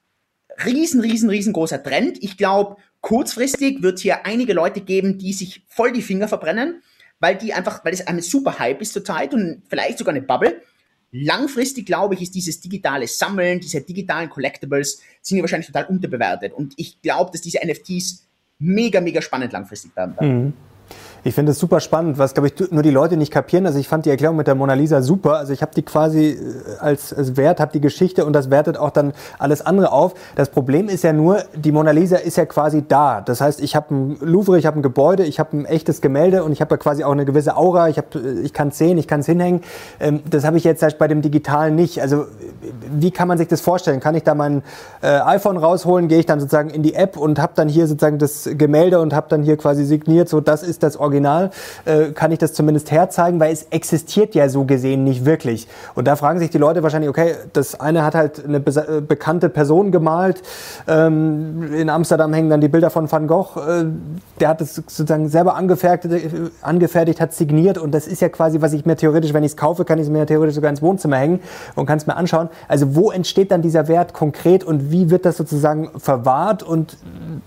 riesen, 0.66 1.02
riesen, 1.02 1.30
riesengroßer 1.30 1.82
Trend. 1.82 2.22
Ich 2.22 2.38
glaube, 2.38 2.78
kurzfristig 3.02 3.82
wird 3.82 4.00
hier 4.00 4.26
einige 4.26 4.54
Leute 4.54 4.82
geben, 4.82 5.18
die 5.18 5.34
sich 5.34 5.64
voll 5.68 5.92
die 5.92 6.02
Finger 6.02 6.28
verbrennen, 6.28 6.82
weil 7.20 7.36
die 7.36 7.54
einfach, 7.54 7.84
weil 7.86 7.94
es 7.94 8.06
eine 8.06 8.22
super 8.22 8.60
Hype 8.60 8.82
ist 8.82 8.94
zurzeit 8.94 9.34
und 9.34 9.64
vielleicht 9.70 9.98
sogar 9.98 10.14
eine 10.14 10.24
Bubble. 10.24 10.62
Langfristig, 11.12 11.86
glaube 11.86 12.16
ich, 12.16 12.22
ist 12.22 12.36
dieses 12.36 12.60
digitale 12.60 13.08
Sammeln, 13.08 13.60
diese 13.60 13.82
digitalen 13.82 14.30
Collectibles, 14.30 15.02
sind 15.22 15.38
ja 15.38 15.44
wahrscheinlich 15.44 15.68
total 15.68 15.86
unterbewertet. 15.86 16.54
Und 16.54 16.74
ich 16.78 17.02
glaube, 17.02 17.32
dass 17.32 17.42
diese 17.42 17.60
NFTs 17.66 18.28
mega, 18.60 19.00
mega 19.02 19.22
spannend 19.22 19.54
langfristig 19.54 19.96
werden. 19.96 20.16
Mhm. 20.20 20.54
Ich 21.24 21.36
finde 21.36 21.52
es 21.52 21.60
super 21.60 21.80
spannend, 21.80 22.18
was, 22.18 22.34
glaube 22.34 22.48
ich, 22.48 22.72
nur 22.72 22.84
die 22.84 22.92
Leute 22.92 23.18
nicht 23.18 23.32
kapieren. 23.32 23.66
Also 23.66 23.80
ich 23.80 23.88
fand 23.88 24.06
die 24.06 24.10
Erklärung 24.10 24.38
mit 24.38 24.48
der 24.48 24.56
Mona 24.56 24.74
Lisa 24.74 25.02
super. 25.02 25.38
Also 25.38 25.52
ich 25.52 25.62
habe 25.62 25.72
die 25.76 25.82
quasi 25.82 26.30
äh, 26.30 26.38
als, 26.80 27.14
als 27.14 27.36
Wert, 27.36 27.60
habe 27.60 27.72
die 27.74 27.82
Geschichte 27.82 28.26
und 28.26 28.34
das 28.34 28.50
wertet 28.50 28.78
auch 28.78 28.92
dann 28.92 29.14
alles 29.40 29.66
andere 29.66 29.92
auf. 29.92 30.14
Das 30.36 30.50
Problem 30.50 30.88
ist 30.90 31.04
ja 31.04 31.14
nur, 31.14 31.44
die 31.56 31.72
Mona 31.72 31.92
Lisa 31.92 32.18
ist 32.18 32.38
ja 32.38 32.46
quasi 32.46 32.84
da. 32.88 33.22
Das 33.22 33.42
heißt, 33.42 33.62
ich 33.62 33.76
habe 33.76 33.94
ein 33.94 34.18
Louvre, 34.22 34.58
ich 34.58 34.66
habe 34.66 34.80
ein 34.80 34.84
Gebäude, 34.84 35.24
ich 35.24 35.40
habe 35.40 35.58
ein 35.58 35.66
echtes 35.66 36.02
Gemälde 36.02 36.44
und 36.44 36.52
ich 36.52 36.62
habe 36.62 36.76
ja 36.76 36.78
quasi 36.78 37.04
auch 37.04 37.12
eine 37.12 37.26
gewisse 37.26 37.58
Aura. 37.58 37.90
Ich, 37.90 37.98
hab, 37.98 38.16
ich 38.16 38.54
kann 38.54 38.70
es 38.70 38.78
sehen, 38.78 38.98
ich 38.98 39.08
kann 39.08 39.22
es 39.22 39.26
hinhängen. 39.26 39.62
Ähm, 40.00 40.22
das 40.30 40.46
habe 40.46 40.58
ich 40.58 40.64
jetzt 40.64 40.86
bei 40.98 41.08
dem 41.08 41.22
Digitalen 41.22 41.76
nicht. 41.76 42.02
Also 42.02 42.26
wie 42.90 43.12
kann 43.12 43.28
man 43.28 43.38
sich 43.38 43.48
das 43.48 43.62
vorstellen? 43.62 44.00
Kann 44.00 44.16
ich 44.16 44.24
da 44.24 44.36
mein 44.36 44.64
äh, 45.02 45.08
iPhone 45.08 45.58
rausholen, 45.58 46.08
gehe 46.08 46.20
ich 46.20 46.26
dann 46.26 46.40
sozusagen 46.40 46.70
in 46.70 46.84
die 46.84 46.94
App 46.94 47.18
und 47.18 47.40
habe 47.40 47.54
dann 47.56 47.68
hier 47.68 47.88
sozusagen 47.88 48.18
das 48.18 48.50
Gemälde 48.54 49.00
und 49.00 49.14
habe 49.14 49.28
dann 49.30 49.44
hier 49.44 49.58
quasi 49.58 49.84
signiert, 49.84 50.30
so 50.30 50.40
das 50.42 50.64
ist 50.64 50.84
das 50.84 50.96
Original 50.96 51.07
Original 51.08 51.52
äh, 51.86 52.12
kann 52.12 52.32
ich 52.32 52.40
das 52.40 52.54
zumindest 52.54 52.92
herzeigen, 52.92 53.40
weil 53.40 53.52
es 53.52 53.64
existiert 53.70 54.36
ja 54.36 54.50
so 54.50 54.66
gesehen 54.66 55.04
nicht 55.04 55.26
wirklich. 55.26 55.68
Und 55.96 56.08
da 56.08 56.16
fragen 56.16 56.40
sich 56.40 56.50
die 56.50 56.58
Leute 56.58 56.84
wahrscheinlich, 56.84 57.10
okay, 57.10 57.36
das 57.54 57.80
eine 57.80 58.04
hat 58.04 58.16
halt 58.16 58.46
eine 58.46 58.60
be 58.60 58.72
äh, 58.78 59.02
bekannte 59.02 59.50
Person 59.50 59.92
gemalt. 59.92 60.42
Ähm, 60.88 61.74
in 61.74 61.90
Amsterdam 61.90 62.34
hängen 62.34 62.50
dann 62.50 62.62
die 62.62 62.68
Bilder 62.68 62.90
von 62.90 63.12
Van 63.12 63.28
Gogh. 63.28 63.58
Äh, 63.58 63.86
der 64.40 64.50
hat 64.50 64.62
es 64.62 64.76
sozusagen 64.76 65.30
selber 65.30 65.56
angefertigt, 65.56 66.14
äh, 66.14 66.30
angefertigt, 66.62 67.22
hat 67.22 67.34
signiert 67.34 67.78
und 67.78 67.92
das 67.92 68.08
ist 68.08 68.22
ja 68.22 68.30
quasi, 68.30 68.62
was 68.62 68.74
ich 68.74 68.86
mir 68.86 68.96
theoretisch, 68.96 69.34
wenn 69.34 69.44
ich 69.44 69.52
es 69.52 69.58
kaufe, 69.58 69.86
kann 69.86 69.98
ich 69.98 70.06
es 70.06 70.10
mir 70.10 70.26
theoretisch 70.26 70.56
sogar 70.56 70.70
ins 70.70 70.82
Wohnzimmer 70.82 71.18
hängen 71.18 71.40
und 71.76 71.86
kann 71.86 71.98
es 71.98 72.08
mir 72.08 72.16
anschauen. 72.16 72.50
Also 72.68 72.96
wo 72.96 73.12
entsteht 73.12 73.52
dann 73.52 73.62
dieser 73.62 73.88
Wert 73.88 74.14
konkret 74.14 74.64
und 74.64 74.92
wie 74.92 75.10
wird 75.10 75.26
das 75.26 75.38
sozusagen 75.38 75.90
verwahrt 75.98 76.64
und 76.64 76.98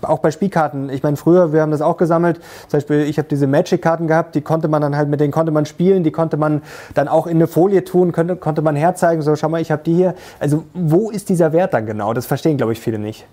auch 0.01 0.19
bei 0.19 0.31
Spielkarten? 0.31 0.89
Ich 0.89 1.03
meine, 1.03 1.17
früher, 1.17 1.53
wir 1.53 1.61
haben 1.61 1.71
das 1.71 1.81
auch 1.81 1.97
gesammelt. 1.97 2.39
Zum 2.67 2.77
Beispiel, 2.77 3.01
ich 3.01 3.17
habe 3.17 3.27
diese 3.29 3.47
Magic-Karten 3.51 4.07
gehabt, 4.07 4.35
die 4.35 4.41
konnte 4.41 4.67
man 4.67 4.81
dann 4.81 4.95
halt, 4.95 5.09
mit 5.09 5.19
denen 5.19 5.31
konnte 5.31 5.51
man 5.51 5.65
spielen, 5.65 6.03
die 6.03 6.11
konnte 6.11 6.37
man 6.37 6.61
dann 6.93 7.07
auch 7.07 7.27
in 7.27 7.37
eine 7.37 7.47
Folie 7.47 7.83
tun, 7.83 8.11
konnte, 8.11 8.35
konnte 8.35 8.61
man 8.61 8.75
herzeigen, 8.75 9.21
so 9.21 9.35
schau 9.35 9.49
mal, 9.49 9.61
ich 9.61 9.71
habe 9.71 9.83
die 9.83 9.93
hier. 9.93 10.15
Also 10.39 10.63
wo 10.73 11.11
ist 11.11 11.29
dieser 11.29 11.53
Wert 11.53 11.73
dann 11.73 11.85
genau? 11.85 12.13
Das 12.13 12.25
verstehen, 12.25 12.57
glaube 12.57 12.73
ich, 12.73 12.79
viele 12.79 12.97
nicht. 12.97 13.25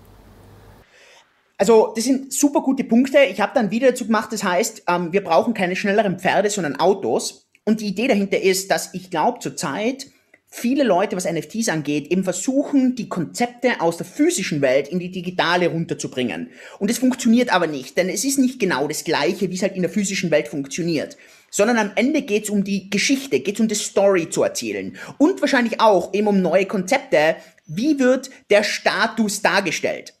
Also 1.57 1.91
das 1.93 2.05
sind 2.05 2.31
super 2.31 2.61
gute 2.61 2.85
Punkte. 2.85 3.19
Ich 3.19 3.41
habe 3.41 3.51
dann 3.53 3.69
wieder 3.69 3.89
dazu 3.89 4.05
gemacht, 4.05 4.31
das 4.31 4.43
heißt, 4.43 4.83
ähm, 4.87 5.11
wir 5.11 5.23
brauchen 5.23 5.53
keine 5.53 5.75
schnelleren 5.75 6.19
Pferde, 6.19 6.49
sondern 6.49 6.77
Autos. 6.77 7.47
Und 7.65 7.81
die 7.81 7.87
Idee 7.87 8.07
dahinter 8.07 8.41
ist, 8.41 8.71
dass 8.71 8.93
ich 8.93 9.11
glaube 9.11 9.39
zurzeit 9.39 10.07
viele 10.49 10.83
Leute, 10.83 11.15
was 11.15 11.31
NFTs 11.31 11.69
angeht, 11.69 12.11
eben 12.11 12.23
versuchen, 12.23 12.95
die 12.95 13.07
Konzepte 13.07 13.81
aus 13.81 13.97
der 13.97 14.05
physischen 14.05 14.61
Welt 14.61 14.87
in 14.87 14.99
die 14.99 15.11
digitale 15.11 15.67
runterzubringen. 15.67 16.49
Und 16.79 16.89
es 16.89 16.97
funktioniert 16.97 17.53
aber 17.53 17.67
nicht, 17.67 17.97
denn 17.97 18.09
es 18.09 18.25
ist 18.25 18.39
nicht 18.39 18.59
genau 18.59 18.87
das 18.87 19.03
Gleiche, 19.03 19.49
wie 19.49 19.55
es 19.55 19.61
halt 19.61 19.75
in 19.75 19.83
der 19.83 19.91
physischen 19.91 20.31
Welt 20.31 20.47
funktioniert. 20.47 21.17
Sondern 21.51 21.77
am 21.77 21.91
Ende 21.95 22.23
geht 22.23 22.43
es 22.45 22.49
um 22.49 22.63
die 22.63 22.89
Geschichte, 22.89 23.39
geht 23.39 23.55
es 23.55 23.61
um 23.61 23.67
die 23.67 23.75
Story 23.75 24.29
zu 24.29 24.43
erzählen. 24.43 24.97
Und 25.17 25.41
wahrscheinlich 25.41 25.79
auch 25.79 26.13
eben 26.13 26.27
um 26.27 26.41
neue 26.41 26.65
Konzepte. 26.65 27.35
Wie 27.65 27.99
wird 27.99 28.29
der 28.49 28.63
Status 28.63 29.41
dargestellt? 29.41 30.13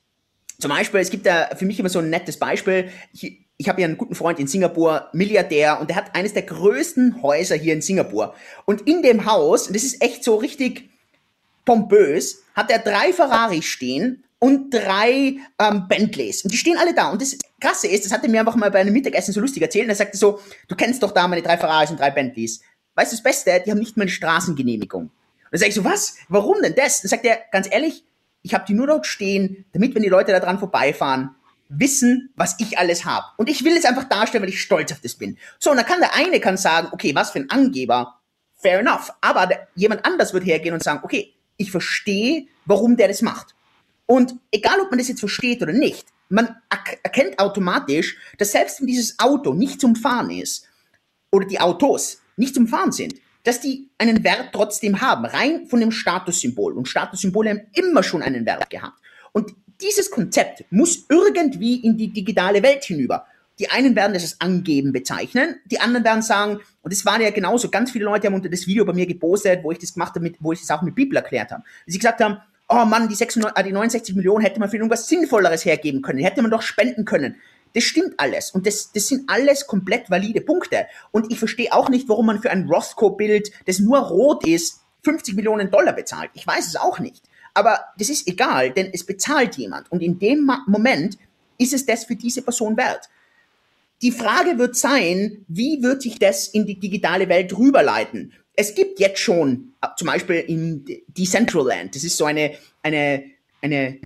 Zum 0.59 0.69
Beispiel, 0.69 0.99
es 0.99 1.09
gibt 1.09 1.25
da 1.25 1.49
für 1.55 1.65
mich 1.65 1.79
immer 1.79 1.89
so 1.89 1.99
ein 1.99 2.09
nettes 2.09 2.37
Beispiel. 2.37 2.89
Ich, 3.13 3.48
ich 3.61 3.67
habe 3.67 3.81
ja 3.81 3.87
einen 3.87 3.97
guten 3.97 4.15
Freund 4.15 4.39
in 4.39 4.47
Singapur, 4.47 5.09
Milliardär, 5.11 5.81
und 5.81 5.89
der 5.89 5.97
hat 5.97 6.15
eines 6.15 6.33
der 6.33 6.43
größten 6.43 7.21
Häuser 7.21 7.55
hier 7.55 7.73
in 7.73 7.81
Singapur. 7.81 8.33
Und 8.63 8.87
in 8.87 9.03
dem 9.03 9.25
Haus, 9.25 9.67
und 9.67 9.75
das 9.75 9.83
ist 9.83 10.01
echt 10.01 10.23
so 10.23 10.37
richtig 10.37 10.89
pompös, 11.65 12.41
hat 12.55 12.71
er 12.71 12.79
drei 12.79 13.11
Ferraris 13.11 13.65
stehen 13.65 14.23
und 14.39 14.73
drei 14.73 15.39
ähm, 15.59 15.87
Bentleys. 15.89 16.41
Und 16.43 16.53
die 16.53 16.57
stehen 16.57 16.77
alle 16.77 16.95
da. 16.95 17.11
Und 17.11 17.21
das 17.21 17.37
Krasse 17.59 17.89
ist, 17.89 18.05
das 18.05 18.13
hat 18.13 18.23
er 18.23 18.29
mir 18.29 18.39
einfach 18.39 18.55
mal 18.55 18.71
bei 18.71 18.79
einem 18.79 18.93
Mittagessen 18.93 19.33
so 19.33 19.41
lustig 19.41 19.61
erzählt. 19.61 19.83
Und 19.83 19.89
er 19.89 19.95
sagte 19.97 20.15
so, 20.15 20.39
du 20.69 20.77
kennst 20.77 21.03
doch 21.03 21.11
da 21.11 21.27
meine 21.27 21.41
drei 21.41 21.57
Ferraris 21.57 21.91
und 21.91 21.99
drei 21.99 22.11
Bentleys. 22.11 22.61
Weißt 22.95 23.11
du 23.11 23.17
das 23.17 23.23
Beste? 23.23 23.61
Die 23.65 23.71
haben 23.71 23.79
nicht 23.79 23.97
mal 23.97 24.03
eine 24.03 24.11
Straßengenehmigung. 24.11 25.01
Und 25.01 25.11
dann 25.51 25.59
sage 25.59 25.69
ich 25.69 25.75
so, 25.75 25.83
was? 25.83 26.15
Warum 26.29 26.61
denn 26.61 26.75
das? 26.75 27.01
Dann 27.01 27.09
sagt 27.09 27.25
er, 27.25 27.39
ganz 27.51 27.67
ehrlich, 27.69 28.05
ich 28.41 28.53
habe 28.53 28.63
die 28.65 28.73
nur 28.73 28.87
dort 28.87 29.05
stehen, 29.05 29.65
damit, 29.73 29.95
wenn 29.95 30.03
die 30.03 30.07
Leute 30.07 30.31
da 30.31 30.39
dran 30.39 30.59
vorbeifahren, 30.59 31.35
wissen, 31.69 32.31
was 32.35 32.55
ich 32.59 32.77
alles 32.77 33.05
habe. 33.05 33.25
Und 33.37 33.49
ich 33.49 33.63
will 33.63 33.77
es 33.77 33.85
einfach 33.85 34.05
darstellen, 34.05 34.43
weil 34.43 34.49
ich 34.49 34.61
stolz 34.61 34.91
auf 34.91 34.99
das 35.01 35.15
bin. 35.15 35.37
So, 35.59 35.71
und 35.71 35.77
dann 35.77 35.85
kann 35.85 35.99
der 35.99 36.15
eine 36.15 36.39
kann 36.39 36.57
sagen, 36.57 36.89
okay, 36.91 37.15
was 37.15 37.31
für 37.31 37.39
ein 37.39 37.49
Angeber, 37.49 38.19
fair 38.55 38.79
enough. 38.79 39.11
Aber 39.21 39.47
der, 39.47 39.67
jemand 39.75 40.05
anders 40.05 40.33
wird 40.33 40.45
hergehen 40.45 40.73
und 40.73 40.83
sagen, 40.83 41.01
okay, 41.03 41.33
ich 41.57 41.71
verstehe, 41.71 42.47
warum 42.65 42.97
der 42.97 43.07
das 43.07 43.21
macht. 43.21 43.55
Und 44.05 44.35
egal, 44.51 44.79
ob 44.81 44.89
man 44.89 44.97
das 44.97 45.07
jetzt 45.07 45.19
versteht 45.19 45.61
oder 45.61 45.73
nicht, 45.73 46.07
man 46.29 46.55
erkennt 47.03 47.39
automatisch, 47.39 48.17
dass 48.37 48.51
selbst 48.51 48.79
wenn 48.79 48.87
dieses 48.87 49.17
Auto 49.19 49.53
nicht 49.53 49.79
zum 49.79 49.95
Fahren 49.95 50.29
ist, 50.31 50.67
oder 51.31 51.45
die 51.45 51.59
Autos 51.59 52.21
nicht 52.37 52.55
zum 52.55 52.67
Fahren 52.67 52.91
sind, 52.91 53.15
dass 53.43 53.61
die 53.61 53.89
einen 53.97 54.23
Wert 54.23 54.49
trotzdem 54.51 55.01
haben, 55.01 55.25
rein 55.25 55.67
von 55.67 55.79
dem 55.79 55.91
Statussymbol. 55.91 56.73
Und 56.73 56.87
Statussymbole 56.87 57.49
haben 57.51 57.67
immer 57.73 58.03
schon 58.03 58.21
einen 58.21 58.45
Wert 58.45 58.69
gehabt. 58.69 58.97
Und 59.31 59.55
dieses 59.81 60.11
Konzept 60.11 60.65
muss 60.69 61.05
irgendwie 61.09 61.77
in 61.77 61.97
die 61.97 62.11
digitale 62.11 62.61
Welt 62.63 62.83
hinüber. 62.83 63.25
Die 63.59 63.69
einen 63.69 63.95
werden 63.95 64.13
das 64.13 64.23
als 64.23 64.41
Angeben 64.41 64.93
bezeichnen, 64.93 65.55
die 65.65 65.79
anderen 65.79 66.05
werden 66.05 66.21
sagen, 66.21 66.59
und 66.81 66.93
das 66.93 67.05
waren 67.05 67.21
ja 67.21 67.29
genauso, 67.29 67.69
ganz 67.69 67.91
viele 67.91 68.05
Leute 68.05 68.27
haben 68.27 68.33
unter 68.33 68.47
das 68.47 68.67
Video 68.67 68.85
bei 68.85 68.93
mir 68.93 69.05
gepostet, 69.05 69.63
wo 69.63 69.71
ich 69.71 69.79
das 69.79 69.93
gemacht 69.93 70.15
habe, 70.15 70.21
mit, 70.21 70.37
wo 70.39 70.53
ich 70.53 70.61
das 70.61 70.71
auch 70.71 70.81
mit 70.81 70.95
Bibel 70.95 71.17
erklärt 71.17 71.51
habe. 71.51 71.63
Sie 71.85 71.97
gesagt 71.97 72.21
haben, 72.21 72.37
oh 72.69 72.85
Mann, 72.85 73.09
die, 73.09 73.15
96, 73.15 73.59
äh, 73.59 73.63
die 73.67 73.73
69 73.73 74.15
Millionen 74.15 74.45
hätte 74.45 74.61
man 74.61 74.69
für 74.69 74.77
irgendwas 74.77 75.07
Sinnvolleres 75.09 75.65
hergeben 75.65 76.01
können, 76.01 76.19
hätte 76.19 76.41
man 76.41 76.51
doch 76.51 76.61
spenden 76.61 77.03
können. 77.03 77.35
Das 77.75 77.83
stimmt 77.83 78.13
alles. 78.17 78.51
Und 78.51 78.65
das, 78.65 78.91
das 78.93 79.07
sind 79.07 79.29
alles 79.29 79.67
komplett 79.67 80.09
valide 80.09 80.41
Punkte. 80.41 80.87
Und 81.11 81.31
ich 81.31 81.37
verstehe 81.37 81.73
auch 81.73 81.89
nicht, 81.89 82.07
warum 82.07 82.27
man 82.27 82.41
für 82.41 82.49
ein 82.49 82.67
Rothko-Bild, 82.67 83.51
das 83.65 83.79
nur 83.79 83.99
rot 83.99 84.47
ist, 84.47 84.81
50 85.03 85.35
Millionen 85.35 85.69
Dollar 85.69 85.93
bezahlt. 85.93 86.31
Ich 86.33 86.47
weiß 86.47 86.67
es 86.67 86.75
auch 86.75 86.99
nicht. 86.99 87.28
Aber 87.53 87.79
das 87.97 88.09
ist 88.09 88.27
egal, 88.27 88.71
denn 88.71 88.89
es 88.93 89.05
bezahlt 89.05 89.57
jemand. 89.57 89.91
Und 89.91 90.01
in 90.01 90.19
dem 90.19 90.49
Moment 90.67 91.17
ist 91.57 91.73
es 91.73 91.85
das 91.85 92.05
für 92.05 92.15
diese 92.15 92.41
Person 92.41 92.77
wert. 92.77 93.09
Die 94.01 94.11
Frage 94.11 94.57
wird 94.57 94.77
sein, 94.77 95.45
wie 95.47 95.83
wird 95.83 96.01
sich 96.01 96.19
das 96.19 96.47
in 96.47 96.65
die 96.65 96.79
digitale 96.79 97.27
Welt 97.27 97.57
rüberleiten? 97.57 98.33
Es 98.55 98.73
gibt 98.73 98.99
jetzt 98.99 99.19
schon, 99.19 99.73
zum 99.97 100.07
Beispiel 100.07 100.37
in 100.37 100.85
Decentraland, 101.07 101.95
das 101.95 102.03
ist 102.03 102.17
so 102.17 102.25
eine, 102.25 102.53
eine, 102.81 103.25
eine, 103.61 103.99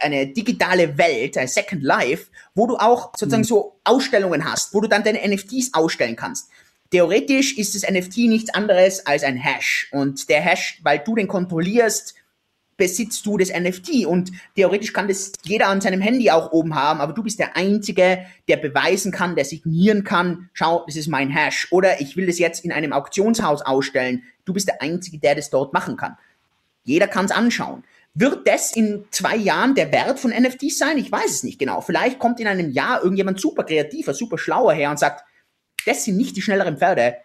eine 0.00 0.26
digitale 0.26 0.98
Welt, 0.98 1.38
ein 1.38 1.48
Second 1.48 1.82
Life, 1.82 2.26
wo 2.54 2.66
du 2.66 2.76
auch 2.76 3.12
sozusagen 3.16 3.42
mhm. 3.42 3.46
so 3.46 3.80
Ausstellungen 3.84 4.44
hast, 4.44 4.74
wo 4.74 4.80
du 4.80 4.88
dann 4.88 5.04
deine 5.04 5.26
NFTs 5.26 5.72
ausstellen 5.72 6.16
kannst. 6.16 6.50
Theoretisch 6.90 7.56
ist 7.58 7.74
das 7.74 7.90
NFT 7.90 8.18
nichts 8.28 8.52
anderes 8.54 9.06
als 9.06 9.22
ein 9.22 9.36
Hash. 9.36 9.88
Und 9.92 10.28
der 10.28 10.40
Hash, 10.40 10.80
weil 10.82 11.00
du 11.00 11.14
den 11.14 11.28
kontrollierst, 11.28 12.14
besitzt 12.78 13.26
du 13.26 13.36
das 13.36 13.50
NFT 13.50 14.06
und 14.06 14.30
theoretisch 14.54 14.94
kann 14.94 15.08
das 15.08 15.32
jeder 15.42 15.66
an 15.66 15.82
seinem 15.82 16.00
Handy 16.00 16.30
auch 16.30 16.52
oben 16.52 16.74
haben, 16.74 17.00
aber 17.00 17.12
du 17.12 17.22
bist 17.22 17.38
der 17.38 17.56
Einzige, 17.56 18.24
der 18.46 18.56
beweisen 18.56 19.12
kann, 19.12 19.34
der 19.34 19.44
signieren 19.44 20.04
kann, 20.04 20.48
schau, 20.54 20.84
das 20.86 20.96
ist 20.96 21.08
mein 21.08 21.28
Hash 21.28 21.68
oder 21.70 22.00
ich 22.00 22.16
will 22.16 22.26
das 22.26 22.38
jetzt 22.38 22.64
in 22.64 22.72
einem 22.72 22.94
Auktionshaus 22.94 23.62
ausstellen, 23.62 24.22
du 24.46 24.54
bist 24.54 24.68
der 24.68 24.80
Einzige, 24.80 25.18
der 25.18 25.34
das 25.34 25.50
dort 25.50 25.74
machen 25.74 25.96
kann. 25.96 26.16
Jeder 26.84 27.08
kann 27.08 27.26
es 27.26 27.32
anschauen. 27.32 27.84
Wird 28.14 28.48
das 28.48 28.74
in 28.74 29.04
zwei 29.10 29.36
Jahren 29.36 29.74
der 29.74 29.92
Wert 29.92 30.18
von 30.18 30.30
NFTs 30.30 30.78
sein? 30.78 30.96
Ich 30.98 31.12
weiß 31.12 31.30
es 31.30 31.42
nicht 31.42 31.58
genau. 31.58 31.80
Vielleicht 31.80 32.18
kommt 32.18 32.40
in 32.40 32.46
einem 32.46 32.70
Jahr 32.70 33.02
irgendjemand 33.02 33.40
super 33.40 33.64
kreativer, 33.64 34.14
super 34.14 34.38
schlauer 34.38 34.72
her 34.72 34.90
und 34.90 34.98
sagt, 34.98 35.24
das 35.84 36.04
sind 36.04 36.16
nicht 36.16 36.36
die 36.36 36.42
schnelleren 36.42 36.78
Pferde, 36.78 37.16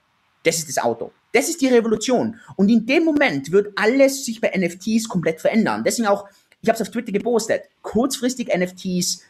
das 0.43 0.57
ist 0.57 0.67
das 0.67 0.83
Auto. 0.83 1.11
Das 1.33 1.49
ist 1.49 1.61
die 1.61 1.67
Revolution. 1.67 2.39
Und 2.55 2.69
in 2.69 2.85
dem 2.85 3.03
Moment 3.03 3.51
wird 3.51 3.73
alles 3.75 4.23
sich 4.23 4.39
bei 4.39 4.51
NFTs 4.55 5.09
komplett 5.09 5.41
verändern. 5.41 5.83
Deswegen 5.83 6.07
auch, 6.07 6.27
ich 6.61 6.69
habe 6.69 6.75
es 6.75 6.81
auf 6.81 6.91
Twitter 6.91 7.11
gepostet, 7.11 7.63
kurzfristig 7.81 8.49
NFTs, 8.55 9.23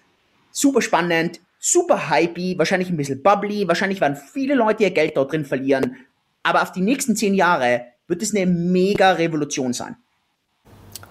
super 0.52 0.82
spannend, 0.82 1.40
super 1.60 2.10
hypey, 2.10 2.58
wahrscheinlich 2.58 2.90
ein 2.90 2.98
bisschen 2.98 3.24
bubbly, 3.24 3.68
wahrscheinlich 3.68 4.02
werden 4.02 4.18
viele 4.18 4.54
Leute 4.54 4.84
ihr 4.84 4.92
Geld 4.92 5.16
dort 5.16 5.32
drin 5.32 5.46
verlieren. 5.46 5.96
Aber 6.44 6.62
auf 6.62 6.74
die 6.74 6.82
nächsten 6.82 7.16
zehn 7.16 7.34
Jahre 7.34 7.86
wird 8.08 8.22
es 8.22 8.36
eine 8.36 8.46
mega 8.46 9.14
Revolution 9.14 9.72
sein. 9.72 9.96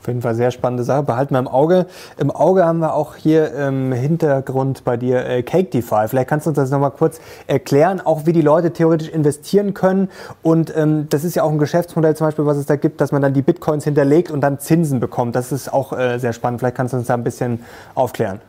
Auf 0.03 0.09
jeden 0.09 0.21
Fall 0.21 0.35
sehr 0.35 0.51
spannende 0.51 0.83
Sache. 0.83 1.05
Behalten 1.05 1.33
wir 1.33 1.39
im 1.39 1.47
Auge. 1.47 1.87
Im 2.19 2.33
Auge 2.33 2.65
haben 2.65 2.81
wir 2.81 2.95
auch 2.95 3.15
hier 3.15 3.55
im 3.55 3.93
Hintergrund 3.93 4.83
bei 4.83 4.97
dir 4.97 5.25
äh, 5.25 5.45
Cake 5.45 5.71
DeFi. 5.71 6.09
Vielleicht 6.09 6.29
kannst 6.29 6.47
du 6.47 6.51
uns 6.51 6.57
das 6.57 6.71
nochmal 6.71 6.91
kurz 6.91 7.21
erklären, 7.47 8.01
auch 8.01 8.27
wie 8.27 8.33
die 8.33 8.41
Leute 8.41 8.73
theoretisch 8.73 9.09
investieren 9.09 9.75
können. 9.75 10.11
Und 10.43 10.77
ähm, 10.77 11.09
das 11.09 11.23
ist 11.23 11.37
ja 11.37 11.45
auch 11.45 11.53
ein 11.53 11.59
Geschäftsmodell 11.59 12.17
zum 12.17 12.27
Beispiel, 12.27 12.47
was 12.47 12.57
es 12.57 12.67
da 12.67 12.75
gibt, 12.75 13.01
dass 13.01 13.13
man 13.13 13.23
dann 13.23 13.33
die 13.33 13.43
Bitcoins 13.43 13.85
hinterlegt 13.85 14.33
und 14.33 14.41
dann 14.41 14.59
Zinsen 14.59 14.99
bekommt. 14.99 15.37
Das 15.37 15.53
ist 15.53 15.73
auch 15.73 15.93
äh, 15.93 16.19
sehr 16.19 16.33
spannend. 16.33 16.59
Vielleicht 16.59 16.77
kannst 16.77 16.95
du 16.95 16.97
uns 16.97 17.07
da 17.07 17.15
ein 17.15 17.23
bisschen 17.23 17.61
aufklären. 17.95 18.41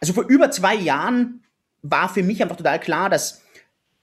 Also 0.00 0.12
vor 0.12 0.24
über 0.24 0.50
zwei 0.50 0.74
Jahren 0.74 1.44
war 1.82 2.08
für 2.08 2.24
mich 2.24 2.42
einfach 2.42 2.56
total 2.56 2.80
klar, 2.80 3.10
dass 3.10 3.42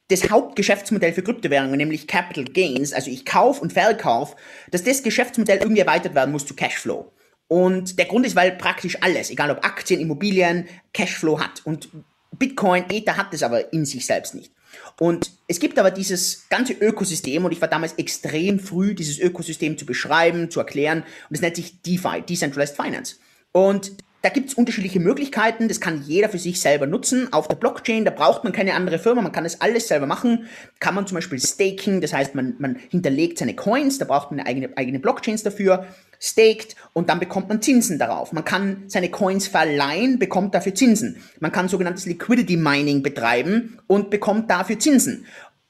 das 0.10 0.30
Hauptgeschäftsmodell 0.30 1.14
für 1.14 1.24
Kryptowährungen, 1.24 1.78
nämlich 1.78 2.08
Capital 2.08 2.46
Gains, 2.46 2.94
also 2.94 3.10
ich 3.10 3.26
kaufe 3.26 3.62
und 3.62 3.74
verkaufe, 3.74 4.36
dass 4.72 4.84
das 4.84 5.04
Geschäftsmodell 5.04 5.60
irgendwie 5.60 5.82
erweitert 5.82 6.14
werden 6.16 6.32
muss 6.32 6.46
zu 6.46 6.56
Cashflow. 6.56 7.12
Und 7.48 8.00
der 8.00 8.06
Grund 8.06 8.26
ist, 8.26 8.36
weil 8.36 8.54
praktisch 8.54 8.98
alles, 9.02 9.30
egal 9.30 9.52
ob 9.52 9.64
Aktien, 9.66 10.00
Immobilien, 10.00 10.68
Cashflow 10.94 11.40
hat. 11.40 11.62
Und 11.66 11.90
Bitcoin, 12.32 12.86
Ether 12.90 13.18
hat 13.18 13.34
das 13.34 13.44
aber 13.44 13.72
in 13.74 13.86
sich 13.86 14.06
selbst 14.06 14.36
nicht. 14.36 14.52
Und 15.00 15.32
es 15.48 15.60
gibt 15.60 15.78
aber 15.78 15.92
dieses 15.92 16.48
ganze 16.50 16.74
Ökosystem 16.74 17.46
und 17.46 17.52
ich 17.52 17.62
war 17.62 17.68
damals 17.68 17.94
extrem 17.94 18.60
früh, 18.60 18.96
dieses 18.96 19.20
Ökosystem 19.20 19.78
zu 19.78 19.86
beschreiben, 19.86 20.50
zu 20.50 20.60
erklären 20.60 21.04
und 21.30 21.36
es 21.36 21.42
nennt 21.42 21.56
sich 21.56 21.82
DeFi, 21.82 22.22
Decentralized 22.28 22.76
Finance. 22.76 23.16
Und 23.52 23.94
da 24.24 24.30
gibt's 24.30 24.54
unterschiedliche 24.54 25.02
Möglichkeiten, 25.02 25.68
das 25.68 25.82
kann 25.82 26.02
jeder 26.08 26.30
für 26.30 26.40
sich 26.40 26.62
selber 26.62 26.88
nutzen. 26.88 27.34
Auf 27.34 27.50
der 27.50 27.58
Blockchain, 27.58 28.06
da 28.06 28.12
braucht 28.12 28.46
man 28.46 28.54
keine 28.54 28.74
andere 28.74 28.98
Firma, 28.98 29.22
man 29.22 29.34
kann 29.34 29.44
das 29.44 29.60
alles 29.60 29.90
selber 29.90 30.08
machen. 30.08 30.48
Kann 30.80 30.96
man 30.96 31.06
zum 31.06 31.16
Beispiel 31.16 31.42
staking, 31.42 32.00
das 32.00 32.14
heißt, 32.14 32.34
man, 32.34 32.56
man 32.58 32.78
hinterlegt 32.90 33.38
seine 33.38 33.54
Coins, 33.54 33.98
da 33.98 34.06
braucht 34.06 34.32
man 34.32 34.40
eine 34.40 34.48
eigene, 34.48 34.78
eigene 34.78 35.00
Blockchains 35.00 35.44
dafür, 35.44 35.88
staked 36.22 36.78
und 36.94 37.10
dann 37.10 37.20
bekommt 37.20 37.50
man 37.50 37.62
Zinsen 37.62 38.00
darauf. 38.00 38.32
Man 38.32 38.46
kann 38.46 38.84
seine 38.88 39.12
Coins 39.12 39.50
verleihen, 39.50 40.20
bekommt 40.20 40.56
dafür 40.56 40.74
Zinsen. 40.74 41.18
Man 41.42 41.52
kann 41.52 41.68
sogenanntes 41.68 42.06
Liquidity 42.06 42.56
Mining 42.56 43.04
betreiben 43.04 43.78
und 43.88 44.10
bekommt 44.10 44.50
dafür 44.50 44.80
Zinsen. 44.80 45.26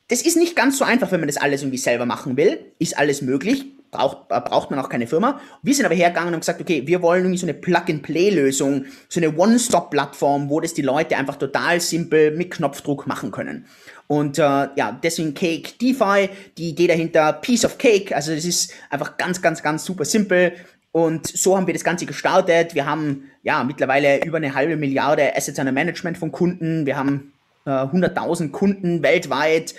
Das 0.09 0.21
ist 0.21 0.37
nicht 0.37 0.55
ganz 0.55 0.77
so 0.77 0.85
einfach, 0.85 1.11
wenn 1.11 1.21
man 1.21 1.27
das 1.27 1.37
alles 1.37 1.63
irgendwie 1.63 1.79
selber 1.79 2.05
machen 2.05 2.37
will. 2.37 2.59
Ist 2.77 2.99
alles 2.99 3.23
möglich 3.23 3.72
braucht, 3.93 4.27
braucht 4.27 4.71
man 4.71 4.79
auch 4.79 4.89
keine 4.89 5.07
Firma. 5.07 5.39
Wir 5.61 5.73
sind 5.73 5.85
aber 5.85 5.95
hergegangen 5.95 6.33
und 6.33 6.41
gesagt, 6.41 6.59
okay, 6.59 6.83
wir 6.85 7.01
wollen 7.01 7.23
irgendwie 7.23 7.37
so 7.37 7.45
eine 7.45 7.53
Plug-and-Play-Lösung, 7.53 8.85
so 9.07 9.19
eine 9.19 9.35
One-Stop-Plattform, 9.37 10.49
wo 10.49 10.59
das 10.59 10.73
die 10.73 10.81
Leute 10.81 11.15
einfach 11.15 11.37
total 11.37 11.79
simpel 11.79 12.31
mit 12.31 12.51
Knopfdruck 12.51 13.07
machen 13.07 13.31
können. 13.31 13.65
Und 14.07 14.37
äh, 14.37 14.41
ja, 14.41 14.99
deswegen 15.01 15.33
Cake 15.33 15.73
DeFi, 15.81 16.29
die 16.57 16.69
Idee 16.69 16.87
dahinter, 16.87 17.33
Piece 17.33 17.65
of 17.65 17.77
Cake, 17.77 18.15
also 18.15 18.35
das 18.35 18.45
ist 18.45 18.73
einfach 18.89 19.17
ganz, 19.17 19.41
ganz, 19.41 19.63
ganz 19.63 19.85
super 19.85 20.05
simpel. 20.05 20.53
Und 20.91 21.25
so 21.25 21.57
haben 21.57 21.65
wir 21.65 21.73
das 21.73 21.83
Ganze 21.83 22.05
gestartet. 22.05 22.75
Wir 22.75 22.85
haben 22.85 23.31
ja 23.41 23.63
mittlerweile 23.63 24.23
über 24.23 24.37
eine 24.37 24.53
halbe 24.53 24.75
Milliarde 24.75 25.35
Assets 25.35 25.57
under 25.57 25.71
Management 25.71 26.17
von 26.17 26.31
Kunden. 26.31 26.85
Wir 26.85 26.97
haben 26.97 27.33
äh, 27.65 27.69
100.000 27.69 28.51
Kunden 28.51 29.01
weltweit 29.01 29.71
äh, 29.71 29.75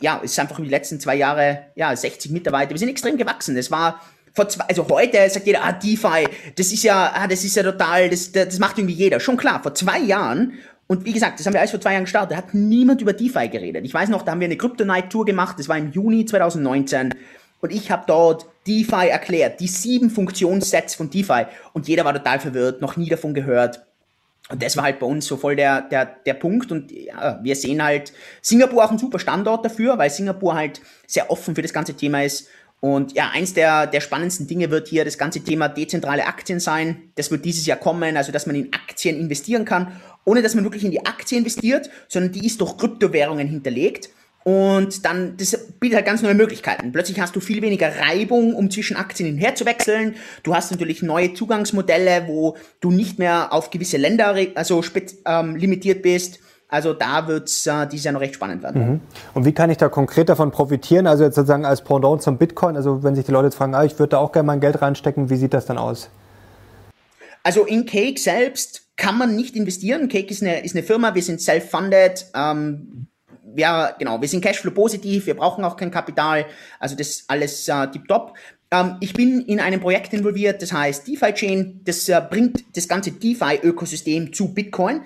ja, 0.00 0.20
es 0.22 0.32
ist 0.32 0.38
einfach 0.38 0.58
in 0.58 0.64
die 0.64 0.70
letzten 0.70 1.00
zwei 1.00 1.16
Jahre, 1.16 1.66
ja, 1.74 1.94
60 1.94 2.30
Mitarbeiter. 2.30 2.70
Wir 2.70 2.78
sind 2.78 2.88
extrem 2.88 3.16
gewachsen. 3.16 3.56
Es 3.56 3.70
war 3.70 4.00
vor 4.34 4.48
zwei, 4.48 4.64
also 4.68 4.86
heute 4.88 5.28
sagt 5.30 5.46
jeder, 5.46 5.64
ah, 5.64 5.72
DeFi, 5.72 6.28
das 6.56 6.72
ist 6.72 6.82
ja, 6.82 7.12
ah, 7.14 7.26
das 7.26 7.42
ist 7.44 7.56
ja 7.56 7.62
total, 7.62 8.10
das, 8.10 8.32
das 8.32 8.58
macht 8.58 8.78
irgendwie 8.78 8.94
jeder. 8.94 9.18
Schon 9.20 9.36
klar, 9.36 9.62
vor 9.62 9.74
zwei 9.74 9.98
Jahren 9.98 10.58
und 10.88 11.04
wie 11.04 11.12
gesagt, 11.12 11.38
das 11.38 11.46
haben 11.46 11.54
wir 11.54 11.60
alles 11.60 11.72
vor 11.72 11.80
zwei 11.80 11.92
Jahren 11.92 12.04
gestartet. 12.04 12.36
Hat 12.36 12.54
niemand 12.54 13.00
über 13.00 13.12
DeFi 13.12 13.48
geredet. 13.48 13.84
Ich 13.84 13.92
weiß 13.92 14.08
noch, 14.08 14.22
da 14.22 14.32
haben 14.32 14.40
wir 14.40 14.46
eine 14.46 14.56
Crypto 14.56 14.84
Night 14.84 15.10
Tour 15.10 15.24
gemacht. 15.24 15.58
Das 15.58 15.68
war 15.68 15.76
im 15.76 15.90
Juni 15.90 16.24
2019. 16.24 17.12
Und 17.60 17.72
ich 17.72 17.90
habe 17.90 18.04
dort 18.06 18.46
DeFi 18.66 19.08
erklärt, 19.08 19.58
die 19.60 19.66
sieben 19.66 20.10
Funktionssets 20.10 20.94
von 20.94 21.10
DeFi. 21.10 21.46
Und 21.72 21.88
jeder 21.88 22.04
war 22.04 22.14
total 22.14 22.38
verwirrt, 22.38 22.80
noch 22.80 22.96
nie 22.96 23.08
davon 23.08 23.34
gehört. 23.34 23.84
Und 24.48 24.62
das 24.62 24.76
war 24.76 24.84
halt 24.84 25.00
bei 25.00 25.06
uns 25.06 25.26
so 25.26 25.36
voll 25.36 25.56
der, 25.56 25.82
der, 25.82 26.04
der 26.04 26.34
Punkt. 26.34 26.70
Und 26.70 26.92
ja, 26.92 27.40
wir 27.42 27.56
sehen 27.56 27.82
halt 27.82 28.12
Singapur 28.42 28.84
auch 28.84 28.90
ein 28.90 28.98
super 28.98 29.18
Standort 29.18 29.64
dafür, 29.64 29.98
weil 29.98 30.10
Singapur 30.10 30.54
halt 30.54 30.80
sehr 31.06 31.30
offen 31.30 31.54
für 31.54 31.62
das 31.62 31.72
ganze 31.72 31.94
Thema 31.94 32.22
ist. 32.22 32.48
Und 32.80 33.14
ja, 33.14 33.30
eins 33.32 33.54
der, 33.54 33.86
der 33.86 34.00
spannendsten 34.00 34.46
Dinge 34.46 34.70
wird 34.70 34.86
hier 34.86 35.04
das 35.04 35.18
ganze 35.18 35.40
Thema 35.40 35.68
dezentrale 35.68 36.26
Aktien 36.26 36.60
sein. 36.60 37.10
Das 37.14 37.30
wird 37.30 37.44
dieses 37.44 37.66
Jahr 37.66 37.78
kommen, 37.78 38.16
also 38.16 38.30
dass 38.30 38.46
man 38.46 38.54
in 38.54 38.72
Aktien 38.72 39.18
investieren 39.18 39.64
kann, 39.64 40.00
ohne 40.24 40.42
dass 40.42 40.54
man 40.54 40.64
wirklich 40.64 40.84
in 40.84 40.90
die 40.90 41.04
Aktie 41.04 41.38
investiert, 41.38 41.90
sondern 42.06 42.32
die 42.32 42.46
ist 42.46 42.60
durch 42.60 42.76
Kryptowährungen 42.76 43.48
hinterlegt. 43.48 44.10
Und 44.46 45.04
dann, 45.04 45.36
das 45.38 45.58
bietet 45.80 45.96
halt 45.96 46.06
ganz 46.06 46.22
neue 46.22 46.34
Möglichkeiten. 46.34 46.92
Plötzlich 46.92 47.18
hast 47.18 47.34
du 47.34 47.40
viel 47.40 47.62
weniger 47.62 47.88
Reibung, 47.88 48.54
um 48.54 48.70
zwischen 48.70 48.96
Aktien 48.96 49.30
hinher 49.30 49.56
zu 49.56 49.66
wechseln. 49.66 50.14
Du 50.44 50.54
hast 50.54 50.70
natürlich 50.70 51.02
neue 51.02 51.34
Zugangsmodelle, 51.34 52.28
wo 52.28 52.56
du 52.78 52.92
nicht 52.92 53.18
mehr 53.18 53.52
auf 53.52 53.70
gewisse 53.70 53.96
Länder 53.96 54.36
also 54.54 54.84
ähm, 55.24 55.56
limitiert 55.56 56.02
bist. 56.02 56.38
Also 56.68 56.92
da 56.92 57.26
wird 57.26 57.48
es 57.48 57.66
äh, 57.66 57.88
dieses 57.88 58.04
Jahr 58.04 58.12
noch 58.12 58.20
recht 58.20 58.36
spannend 58.36 58.62
werden. 58.62 58.88
Mhm. 58.88 59.00
Und 59.34 59.46
wie 59.46 59.52
kann 59.52 59.68
ich 59.68 59.78
da 59.78 59.88
konkret 59.88 60.28
davon 60.28 60.52
profitieren? 60.52 61.08
Also 61.08 61.24
jetzt 61.24 61.34
sozusagen 61.34 61.64
als 61.64 61.82
Pendant 61.82 62.22
zum 62.22 62.38
Bitcoin. 62.38 62.76
Also 62.76 63.02
wenn 63.02 63.16
sich 63.16 63.24
die 63.24 63.32
Leute 63.32 63.46
jetzt 63.46 63.56
fragen, 63.56 63.74
ah, 63.74 63.82
ich 63.82 63.98
würde 63.98 64.10
da 64.10 64.18
auch 64.18 64.30
gerne 64.30 64.46
mein 64.46 64.60
Geld 64.60 64.80
reinstecken, 64.80 65.28
wie 65.28 65.36
sieht 65.36 65.54
das 65.54 65.66
dann 65.66 65.76
aus? 65.76 66.08
Also 67.42 67.64
in 67.64 67.84
Cake 67.84 68.20
selbst 68.20 68.82
kann 68.94 69.18
man 69.18 69.34
nicht 69.34 69.56
investieren. 69.56 70.08
Cake 70.08 70.30
ist 70.30 70.40
eine, 70.40 70.64
ist 70.64 70.76
eine 70.76 70.84
Firma, 70.84 71.16
wir 71.16 71.22
sind 71.22 71.40
self-funded. 71.40 72.26
Ähm, 72.32 73.08
ja, 73.56 73.90
genau, 73.98 74.20
wir 74.20 74.28
sind 74.28 74.42
Cashflow 74.42 74.70
positiv, 74.70 75.26
wir 75.26 75.34
brauchen 75.34 75.64
auch 75.64 75.76
kein 75.76 75.90
Kapital, 75.90 76.46
also 76.78 76.96
das 76.96 77.24
alles 77.28 77.68
äh, 77.68 77.86
tipptopp. 77.88 78.34
Ähm, 78.70 78.96
ich 79.00 79.12
bin 79.12 79.42
in 79.42 79.60
einem 79.60 79.80
Projekt 79.80 80.12
involviert, 80.12 80.62
das 80.62 80.72
heißt 80.72 81.06
DeFi 81.06 81.32
Chain, 81.32 81.80
das 81.84 82.08
äh, 82.08 82.20
bringt 82.28 82.64
das 82.76 82.88
ganze 82.88 83.12
DeFi-Ökosystem 83.12 84.32
zu 84.32 84.52
Bitcoin. 84.52 85.02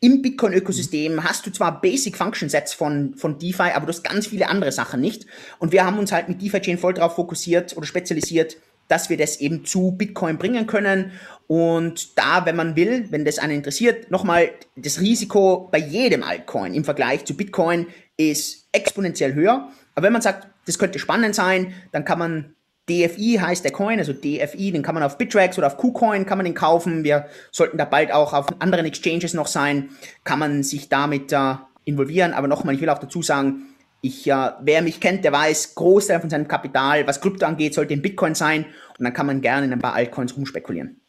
Im 0.00 0.20
Bitcoin-Ökosystem 0.20 1.24
hast 1.24 1.46
du 1.46 1.50
zwar 1.50 1.80
Basic 1.80 2.16
Function 2.16 2.50
Sets 2.50 2.74
von, 2.74 3.14
von 3.14 3.38
DeFi, 3.38 3.70
aber 3.74 3.86
du 3.86 3.92
hast 3.92 4.04
ganz 4.04 4.26
viele 4.26 4.48
andere 4.48 4.70
Sachen 4.70 5.00
nicht. 5.00 5.26
Und 5.58 5.72
wir 5.72 5.86
haben 5.86 5.98
uns 5.98 6.12
halt 6.12 6.28
mit 6.28 6.42
DeFi 6.42 6.60
Chain 6.60 6.78
voll 6.78 6.94
darauf 6.94 7.14
fokussiert 7.14 7.76
oder 7.76 7.86
spezialisiert, 7.86 8.56
dass 8.88 9.08
wir 9.08 9.16
das 9.16 9.40
eben 9.40 9.64
zu 9.64 9.92
Bitcoin 9.92 10.36
bringen 10.36 10.66
können. 10.66 11.12
Und 11.46 12.18
da, 12.18 12.46
wenn 12.46 12.56
man 12.56 12.76
will, 12.76 13.06
wenn 13.10 13.24
das 13.24 13.38
einen 13.38 13.56
interessiert, 13.56 14.10
nochmal, 14.10 14.50
das 14.76 15.00
Risiko 15.00 15.68
bei 15.70 15.78
jedem 15.78 16.22
Altcoin 16.22 16.74
im 16.74 16.84
Vergleich 16.84 17.24
zu 17.24 17.36
Bitcoin 17.36 17.86
ist 18.16 18.66
exponentiell 18.72 19.34
höher. 19.34 19.68
Aber 19.94 20.06
wenn 20.06 20.12
man 20.12 20.22
sagt, 20.22 20.48
das 20.66 20.78
könnte 20.78 20.98
spannend 20.98 21.34
sein, 21.34 21.74
dann 21.92 22.04
kann 22.04 22.18
man 22.18 22.54
DFI 22.88 23.38
heißt 23.40 23.64
der 23.64 23.72
Coin, 23.72 23.98
also 23.98 24.12
DFI, 24.12 24.72
den 24.72 24.82
kann 24.82 24.94
man 24.94 25.02
auf 25.02 25.16
Bittrex 25.16 25.56
oder 25.56 25.68
auf 25.68 25.78
KuCoin 25.78 26.26
kann 26.26 26.36
man 26.36 26.44
den 26.44 26.54
kaufen. 26.54 27.02
Wir 27.02 27.26
sollten 27.50 27.78
da 27.78 27.86
bald 27.86 28.12
auch 28.12 28.34
auf 28.34 28.60
anderen 28.60 28.84
Exchanges 28.84 29.32
noch 29.32 29.46
sein, 29.46 29.90
kann 30.22 30.38
man 30.38 30.62
sich 30.62 30.90
damit 30.90 31.32
äh, 31.32 31.54
involvieren. 31.84 32.34
Aber 32.34 32.46
nochmal, 32.46 32.74
ich 32.74 32.82
will 32.82 32.90
auch 32.90 32.98
dazu 32.98 33.22
sagen, 33.22 33.74
ich, 34.02 34.30
äh, 34.30 34.50
wer 34.60 34.82
mich 34.82 35.00
kennt, 35.00 35.24
der 35.24 35.32
weiß, 35.32 35.74
Großteil 35.76 36.20
von 36.20 36.28
seinem 36.28 36.46
Kapital, 36.46 37.06
was 37.06 37.22
Krypto 37.22 37.46
angeht, 37.46 37.72
sollte 37.72 37.94
in 37.94 38.02
Bitcoin 38.02 38.34
sein. 38.34 38.66
Und 38.98 39.04
dann 39.04 39.14
kann 39.14 39.26
man 39.26 39.40
gerne 39.40 39.64
in 39.64 39.72
ein 39.72 39.78
paar 39.78 39.94
Altcoins 39.94 40.36
rumspekulieren. 40.36 41.00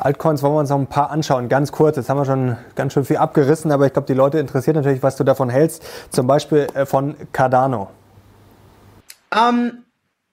Altcoins 0.00 0.42
wollen 0.42 0.54
wir 0.54 0.60
uns 0.60 0.70
noch 0.70 0.78
ein 0.78 0.86
paar 0.86 1.10
anschauen, 1.10 1.50
ganz 1.50 1.72
kurz. 1.72 1.96
Jetzt 1.96 2.08
haben 2.08 2.16
wir 2.16 2.24
schon 2.24 2.56
ganz 2.74 2.94
schön 2.94 3.04
viel 3.04 3.18
abgerissen, 3.18 3.70
aber 3.70 3.86
ich 3.86 3.92
glaube, 3.92 4.06
die 4.06 4.14
Leute 4.14 4.38
interessiert 4.38 4.76
natürlich, 4.76 5.02
was 5.02 5.16
du 5.16 5.24
davon 5.24 5.50
hältst. 5.50 5.82
Zum 6.10 6.26
Beispiel 6.26 6.66
äh, 6.74 6.86
von 6.86 7.14
Cardano. 7.32 7.90
Ähm, 9.34 9.84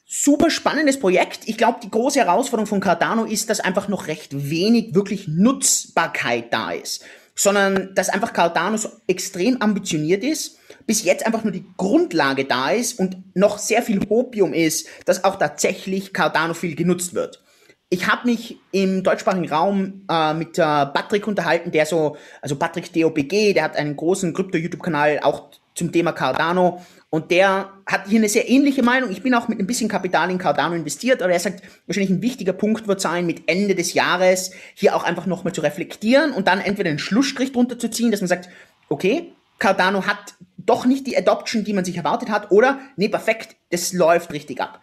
super 0.05 0.49
spannendes 0.49 0.99
Projekt. 0.99 1.41
Ich 1.47 1.57
glaube, 1.57 1.79
die 1.83 1.91
große 1.91 2.19
Herausforderung 2.19 2.67
von 2.67 2.79
Cardano 2.79 3.25
ist, 3.25 3.49
dass 3.49 3.59
einfach 3.59 3.89
noch 3.89 4.07
recht 4.07 4.49
wenig 4.49 4.95
wirklich 4.95 5.27
Nutzbarkeit 5.27 6.53
da 6.53 6.71
ist. 6.71 7.03
Sondern 7.35 7.93
dass 7.93 8.09
einfach 8.09 8.31
Cardano 8.31 8.77
so 8.77 8.89
extrem 9.05 9.61
ambitioniert 9.61 10.23
ist, 10.23 10.57
bis 10.87 11.03
jetzt 11.03 11.25
einfach 11.25 11.43
nur 11.43 11.51
die 11.51 11.65
Grundlage 11.75 12.45
da 12.45 12.71
ist 12.71 12.97
und 12.99 13.17
noch 13.35 13.59
sehr 13.59 13.83
viel 13.83 13.99
Hopium 14.09 14.53
ist, 14.53 14.87
dass 15.05 15.25
auch 15.25 15.35
tatsächlich 15.35 16.13
Cardano 16.13 16.53
viel 16.53 16.75
genutzt 16.75 17.13
wird 17.13 17.43
ich 17.89 18.07
habe 18.07 18.27
mich 18.27 18.57
im 18.71 19.03
deutschsprachigen 19.03 19.49
Raum 19.49 20.05
äh, 20.09 20.33
mit 20.33 20.57
äh, 20.57 20.61
Patrick 20.61 21.25
unterhalten, 21.27 21.71
der 21.71 21.85
so, 21.85 22.17
also 22.41 22.57
Patrick 22.57 22.91
DOBG, 22.91 23.53
der 23.53 23.63
hat 23.63 23.77
einen 23.77 23.95
großen 23.95 24.33
Krypto-YouTube-Kanal 24.33 25.19
auch 25.23 25.49
zum 25.73 25.91
Thema 25.91 26.11
Cardano 26.11 26.83
Und 27.09 27.31
der 27.31 27.71
hat 27.85 28.07
hier 28.07 28.19
eine 28.19 28.27
sehr 28.27 28.49
ähnliche 28.49 28.83
Meinung. 28.83 29.11
Ich 29.11 29.21
bin 29.21 29.33
auch 29.35 29.47
mit 29.47 29.59
ein 29.59 29.67
bisschen 29.67 29.87
Kapital 29.87 30.29
in 30.31 30.39
Cardano 30.39 30.75
investiert, 30.75 31.21
aber 31.21 31.31
er 31.31 31.39
sagt, 31.39 31.61
wahrscheinlich 31.85 32.09
ein 32.09 32.21
wichtiger 32.21 32.53
Punkt 32.53 32.87
wird 32.87 32.99
sein, 32.99 33.25
mit 33.25 33.43
Ende 33.47 33.75
des 33.75 33.93
Jahres 33.93 34.51
hier 34.73 34.95
auch 34.95 35.03
einfach 35.03 35.27
nochmal 35.27 35.53
zu 35.53 35.61
reflektieren 35.61 36.31
und 36.31 36.47
dann 36.47 36.59
entweder 36.59 36.89
einen 36.89 36.99
Schlussstrich 36.99 37.53
drunter 37.53 37.79
zu 37.79 37.89
ziehen, 37.89 38.11
dass 38.11 38.21
man 38.21 38.27
sagt, 38.27 38.49
okay, 38.89 39.31
Cardano 39.59 40.05
hat 40.05 40.35
doch 40.57 40.85
nicht 40.85 41.07
die 41.07 41.17
Adoption, 41.17 41.63
die 41.63 41.73
man 41.73 41.85
sich 41.85 41.95
erwartet 41.95 42.29
hat, 42.29 42.51
oder 42.51 42.79
nee, 42.97 43.07
perfekt, 43.07 43.55
das 43.71 43.93
läuft 43.93 44.33
richtig 44.33 44.59
ab. 44.59 44.81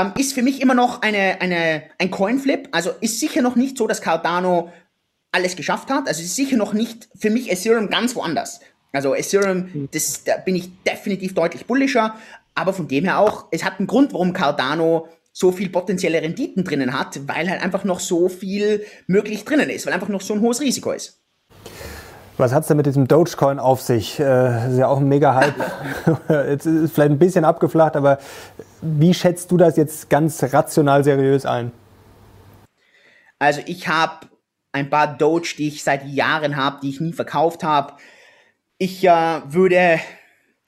Ähm, 0.00 0.12
ist 0.16 0.32
für 0.32 0.42
mich 0.42 0.60
immer 0.60 0.74
noch 0.74 1.02
eine, 1.02 1.40
eine, 1.40 1.82
ein 1.98 2.10
Coinflip, 2.10 2.68
also 2.72 2.90
ist 3.00 3.20
sicher 3.20 3.42
noch 3.42 3.56
nicht 3.56 3.76
so, 3.76 3.86
dass 3.86 4.00
Cardano 4.00 4.72
alles 5.32 5.56
geschafft 5.56 5.90
hat, 5.90 6.08
also 6.08 6.22
ist 6.22 6.34
sicher 6.34 6.56
noch 6.56 6.72
nicht 6.72 7.08
für 7.16 7.30
mich 7.30 7.50
Ethereum 7.50 7.88
ganz 7.88 8.16
woanders. 8.16 8.60
Also 8.92 9.14
Ethereum, 9.14 9.88
das, 9.92 10.24
da 10.24 10.36
bin 10.38 10.56
ich 10.56 10.70
definitiv 10.84 11.34
deutlich 11.34 11.66
bullischer, 11.66 12.16
aber 12.54 12.72
von 12.72 12.88
dem 12.88 13.04
her 13.04 13.18
auch, 13.18 13.46
es 13.50 13.64
hat 13.64 13.78
einen 13.78 13.86
Grund, 13.86 14.12
warum 14.12 14.32
Cardano 14.32 15.08
so 15.32 15.52
viel 15.52 15.68
potenzielle 15.68 16.20
Renditen 16.20 16.64
drinnen 16.64 16.98
hat, 16.98 17.28
weil 17.28 17.48
halt 17.48 17.62
einfach 17.62 17.84
noch 17.84 18.00
so 18.00 18.28
viel 18.28 18.84
möglich 19.06 19.44
drinnen 19.44 19.70
ist, 19.70 19.86
weil 19.86 19.92
einfach 19.92 20.08
noch 20.08 20.20
so 20.20 20.34
ein 20.34 20.40
hohes 20.40 20.60
Risiko 20.60 20.90
ist. 20.90 21.20
Was 22.36 22.54
hat 22.54 22.62
es 22.62 22.68
denn 22.68 22.76
mit 22.78 22.86
diesem 22.86 23.06
Dogecoin 23.06 23.58
auf 23.58 23.82
sich? 23.82 24.18
Äh, 24.18 24.24
das 24.24 24.72
ist 24.72 24.78
ja 24.78 24.88
auch 24.88 24.98
ein 24.98 25.08
Mega-Hype. 25.08 25.54
jetzt 26.48 26.66
ist 26.66 26.82
es 26.82 26.92
vielleicht 26.92 27.10
ein 27.10 27.18
bisschen 27.18 27.44
abgeflacht, 27.44 27.96
aber 27.96 28.18
wie 28.80 29.12
schätzt 29.12 29.50
du 29.50 29.56
das 29.56 29.76
jetzt 29.76 30.08
ganz 30.08 30.42
rational 30.42 31.04
seriös 31.04 31.44
ein? 31.44 31.72
Also 33.38 33.60
ich 33.66 33.88
habe 33.88 34.26
ein 34.72 34.90
paar 34.90 35.16
Doge, 35.16 35.54
die 35.56 35.68
ich 35.68 35.82
seit 35.82 36.06
Jahren 36.06 36.56
habe, 36.56 36.78
die 36.82 36.90
ich 36.90 37.00
nie 37.00 37.12
verkauft 37.12 37.64
habe. 37.64 37.94
Ich 38.78 39.04
äh, 39.04 39.40
würde, 39.46 40.00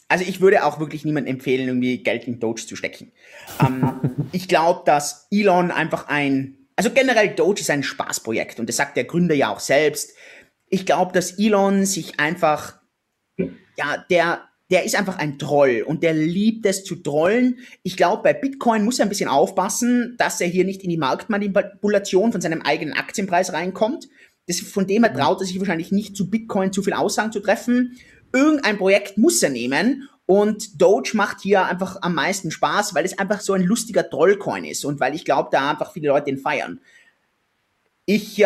also 0.08 0.24
ich 0.26 0.40
würde 0.40 0.64
auch 0.64 0.80
wirklich 0.80 1.04
niemandem 1.04 1.34
empfehlen, 1.34 1.68
irgendwie 1.68 2.02
Geld 2.02 2.26
in 2.26 2.40
Doge 2.40 2.66
zu 2.66 2.76
stecken. 2.76 3.12
Ähm, 3.60 4.28
ich 4.32 4.48
glaube, 4.48 4.82
dass 4.84 5.28
Elon 5.30 5.70
einfach 5.70 6.08
ein, 6.08 6.56
also 6.76 6.90
generell 6.90 7.28
Doge 7.28 7.60
ist 7.60 7.70
ein 7.70 7.82
Spaßprojekt 7.82 8.58
und 8.58 8.68
das 8.68 8.76
sagt 8.76 8.96
der 8.96 9.04
Gründer 9.04 9.34
ja 9.34 9.50
auch 9.50 9.60
selbst 9.60 10.14
ich 10.72 10.86
glaube, 10.86 11.12
dass 11.12 11.38
Elon 11.38 11.84
sich 11.84 12.18
einfach, 12.18 12.78
ja, 13.36 14.04
der, 14.08 14.40
der 14.70 14.84
ist 14.84 14.96
einfach 14.96 15.18
ein 15.18 15.38
Troll 15.38 15.84
und 15.86 16.02
der 16.02 16.14
liebt 16.14 16.64
es 16.64 16.82
zu 16.82 16.96
trollen. 16.96 17.58
Ich 17.82 17.98
glaube, 17.98 18.22
bei 18.22 18.32
Bitcoin 18.32 18.82
muss 18.82 18.98
er 18.98 19.04
ein 19.04 19.10
bisschen 19.10 19.28
aufpassen, 19.28 20.14
dass 20.16 20.40
er 20.40 20.48
hier 20.48 20.64
nicht 20.64 20.82
in 20.82 20.88
die 20.88 20.96
Marktmanipulation 20.96 22.32
von 22.32 22.40
seinem 22.40 22.62
eigenen 22.62 22.94
Aktienpreis 22.94 23.52
reinkommt. 23.52 24.08
Das, 24.46 24.60
von 24.60 24.86
dem 24.86 25.04
her 25.04 25.12
mhm. 25.12 25.18
traut 25.18 25.40
er 25.42 25.46
sich 25.46 25.58
wahrscheinlich 25.58 25.92
nicht 25.92 26.16
zu 26.16 26.30
Bitcoin 26.30 26.72
zu 26.72 26.82
viel 26.82 26.94
Aussagen 26.94 27.32
zu 27.32 27.40
treffen. 27.40 27.98
Irgendein 28.32 28.78
Projekt 28.78 29.18
muss 29.18 29.42
er 29.42 29.50
nehmen 29.50 30.08
und 30.24 30.80
Doge 30.80 31.10
macht 31.12 31.42
hier 31.42 31.66
einfach 31.66 31.98
am 32.00 32.14
meisten 32.14 32.50
Spaß, 32.50 32.94
weil 32.94 33.04
es 33.04 33.18
einfach 33.18 33.42
so 33.42 33.52
ein 33.52 33.62
lustiger 33.62 34.08
Trollcoin 34.08 34.64
ist 34.64 34.86
und 34.86 35.00
weil 35.00 35.14
ich 35.14 35.26
glaube, 35.26 35.50
da 35.52 35.72
einfach 35.72 35.92
viele 35.92 36.08
Leute 36.08 36.30
den 36.30 36.38
feiern. 36.38 36.80
Ich, 38.04 38.40
äh, 38.40 38.44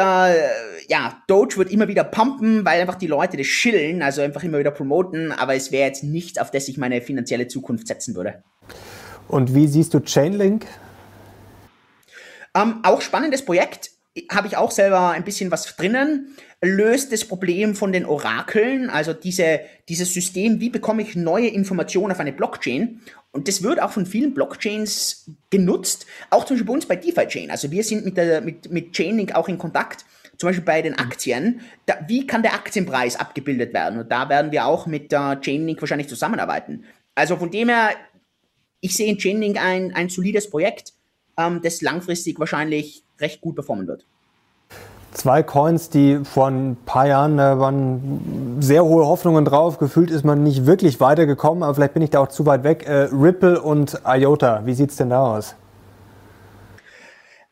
ja, 0.89 1.23
Doge 1.27 1.57
wird 1.57 1.73
immer 1.73 1.89
wieder 1.89 2.05
pumpen, 2.05 2.65
weil 2.67 2.81
einfach 2.81 2.97
die 2.97 3.07
Leute 3.07 3.39
das 3.39 3.47
schillen, 3.47 4.03
also 4.03 4.21
einfach 4.21 4.45
immer 4.45 4.59
wieder 4.59 4.71
promoten, 4.71 5.33
aber 5.33 5.55
es 5.55 5.73
wäre 5.73 5.89
jetzt 5.89 6.05
nichts, 6.05 6.39
auf 6.39 6.51
das 6.51 6.69
ich 6.69 6.77
meine 6.77 7.01
finanzielle 7.01 7.49
Zukunft 7.49 7.87
setzen 7.87 8.15
würde. 8.15 8.43
Und 9.29 9.55
wie 9.55 9.67
siehst 9.67 9.95
du 9.95 10.01
Chainlink? 10.01 10.67
Ähm, 12.55 12.81
auch 12.83 13.01
spannendes 13.01 13.45
Projekt 13.45 13.91
habe 14.31 14.49
ich 14.49 14.57
auch 14.57 14.71
selber 14.71 15.11
ein 15.11 15.25
bisschen 15.25 15.51
was 15.51 15.77
drinnen, 15.77 16.35
löst 16.62 17.12
das 17.12 17.25
Problem 17.25 17.75
von 17.75 17.93
den 17.93 18.07
Orakeln, 18.07 18.89
also 18.89 19.12
diese, 19.12 19.61
dieses 19.89 20.12
System, 20.14 20.61
wie 20.61 20.71
bekomme 20.71 21.03
ich 21.03 21.17
neue 21.17 21.49
Informationen 21.49 22.12
auf 22.12 22.21
eine 22.21 22.33
Blockchain. 22.33 23.03
Und 23.31 23.49
das 23.49 23.62
wird 23.62 23.81
auch 23.81 23.91
von 23.91 24.07
vielen 24.07 24.33
Blockchains 24.33 25.31
genutzt, 25.51 26.07
auch 26.31 26.45
zum 26.45 26.57
Beispiel 26.57 26.67
bei 26.67 26.73
uns 26.73 26.87
bei 26.87 26.97
DeFi-Chain. 26.97 27.51
Also 27.51 27.71
wir 27.71 27.85
sind 27.85 28.05
mit, 28.05 28.17
der, 28.17 28.41
mit, 28.41 28.71
mit 28.71 28.93
Chainlink 28.93 29.35
auch 29.35 29.49
in 29.49 29.59
Kontakt, 29.59 30.07
zum 30.39 30.49
Beispiel 30.49 30.64
bei 30.64 30.81
den 30.83 30.95
mhm. 30.95 30.99
Aktien. 30.99 31.61
Da, 31.85 31.99
wie 32.09 32.27
kann 32.27 32.43
der 32.43 32.55
Aktienpreis 32.55 33.17
abgebildet 33.17 33.75
werden? 33.75 34.01
Und 34.01 34.11
da 34.11 34.29
werden 34.29 34.53
wir 34.53 34.67
auch 34.67 34.87
mit 34.87 35.12
der 35.12 35.41
Chainlink 35.43 35.81
wahrscheinlich 35.83 36.09
zusammenarbeiten. 36.09 36.85
Also 37.14 37.37
von 37.37 37.51
dem 37.51 37.69
her, 37.69 37.91
ich 38.81 38.97
sehe 38.97 39.09
in 39.09 39.19
Chainlink 39.19 39.62
ein, 39.62 39.95
ein 39.95 40.09
solides 40.09 40.49
Projekt, 40.49 40.95
ähm, 41.39 41.61
das 41.62 41.83
langfristig 41.83 42.39
wahrscheinlich 42.39 43.06
recht 43.21 43.41
gut 43.41 43.55
performen 43.55 43.87
wird. 43.87 44.05
Zwei 45.12 45.43
Coins, 45.43 45.89
die 45.89 46.21
vor 46.25 46.49
ein 46.49 46.77
paar 46.85 47.07
Jahren, 47.07 47.39
da 47.39 47.59
waren 47.59 48.59
sehr 48.61 48.85
hohe 48.85 49.07
Hoffnungen 49.07 49.47
drauf. 49.47 49.79
Gefühlt 49.79 50.11
ist 50.11 50.25
man 50.25 50.43
nicht 50.43 50.67
wirklich 50.67 51.01
weitergekommen, 51.01 51.62
aber 51.62 51.75
vielleicht 51.75 51.95
bin 51.95 52.03
ich 52.03 52.11
da 52.11 52.21
auch 52.21 52.29
zu 52.29 52.45
weit 52.45 52.64
weg. 52.64 52.87
Äh, 52.87 53.09
Ripple 53.12 53.62
und 53.62 54.01
IOTA, 54.05 54.67
wie 54.67 54.75
sieht 54.75 54.91
es 54.91 54.97
denn 54.97 55.11
da 55.11 55.37
aus? 55.37 55.55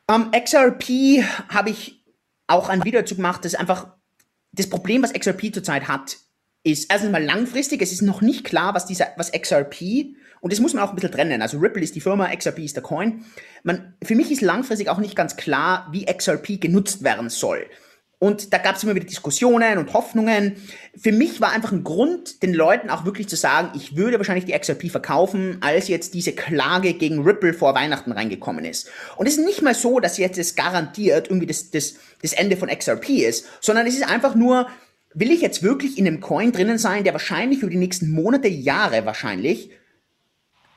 Um, 0.07 0.29
XRP 0.31 1.23
habe 1.49 1.71
ich 1.71 2.05
auch 2.45 2.69
ein 2.69 2.83
Video 2.83 3.01
dazu 3.01 3.15
gemacht. 3.15 3.43
Das 3.43 3.53
ist 3.53 3.59
einfach 3.59 3.87
das 4.51 4.69
Problem, 4.69 5.01
was 5.01 5.13
XRP 5.13 5.51
zurzeit 5.53 5.87
hat, 5.87 6.17
ist 6.63 6.91
erstens 6.91 7.11
mal 7.11 7.23
langfristig. 7.23 7.81
Es 7.81 7.91
ist 7.91 8.01
noch 8.01 8.21
nicht 8.21 8.43
klar, 8.43 8.73
was 8.73 8.85
dieser, 8.85 9.07
was 9.17 9.31
XRP 9.31 10.15
und 10.45 10.53
das 10.53 10.59
muss 10.59 10.75
man 10.75 10.83
auch 10.83 10.89
ein 10.89 10.95
bisschen 10.95 11.11
trennen. 11.11 11.41
Also 11.41 11.57
Ripple 11.57 11.81
ist 11.81 11.95
die 11.95 12.01
Firma, 12.01 12.27
XRP 12.27 12.59
ist 12.59 12.75
der 12.75 12.83
Coin. 12.83 13.25
Man, 13.63 13.95
für 14.03 14.13
mich 14.13 14.29
ist 14.29 14.43
langfristig 14.43 14.89
auch 14.89 14.99
nicht 14.99 15.15
ganz 15.15 15.37
klar, 15.37 15.87
wie 15.91 16.05
XRP 16.05 16.61
genutzt 16.61 17.03
werden 17.03 17.31
soll. 17.31 17.65
Und 18.19 18.53
da 18.53 18.59
gab 18.59 18.75
es 18.75 18.83
immer 18.83 18.93
wieder 18.93 19.07
Diskussionen 19.07 19.79
und 19.79 19.93
Hoffnungen. 19.93 20.57
Für 20.95 21.11
mich 21.11 21.41
war 21.41 21.51
einfach 21.51 21.71
ein 21.71 21.83
Grund, 21.83 22.43
den 22.43 22.53
Leuten 22.53 22.91
auch 22.91 23.05
wirklich 23.05 23.27
zu 23.27 23.35
sagen, 23.35 23.71
ich 23.75 23.95
würde 23.95 24.19
wahrscheinlich 24.19 24.45
die 24.45 24.51
XRP 24.51 24.91
verkaufen, 24.91 25.57
als 25.61 25.87
jetzt 25.87 26.13
diese 26.13 26.33
Klage 26.33 26.93
gegen 26.93 27.23
Ripple 27.23 27.55
vor 27.55 27.73
Weihnachten 27.73 28.11
reingekommen 28.11 28.65
ist. 28.65 28.91
Und 29.17 29.25
es 29.25 29.39
ist 29.39 29.45
nicht 29.45 29.63
mal 29.63 29.73
so, 29.73 29.99
dass 29.99 30.19
jetzt 30.19 30.37
es 30.37 30.53
garantiert 30.53 31.25
irgendwie 31.27 31.47
das, 31.47 31.71
das, 31.71 31.95
das 32.21 32.33
Ende 32.33 32.55
von 32.55 32.69
XRP 32.69 33.09
ist, 33.09 33.47
sondern 33.61 33.87
es 33.87 33.95
ist 33.95 34.07
einfach 34.07 34.35
nur, 34.35 34.67
will 35.15 35.31
ich 35.31 35.41
jetzt 35.41 35.63
wirklich 35.63 35.97
in 35.97 36.05
einem 36.05 36.21
Coin 36.21 36.51
drinnen 36.51 36.77
sein, 36.77 37.03
der 37.03 37.13
wahrscheinlich 37.13 37.63
über 37.63 37.71
die 37.71 37.77
nächsten 37.77 38.11
Monate, 38.11 38.47
Jahre 38.47 39.07
wahrscheinlich 39.07 39.71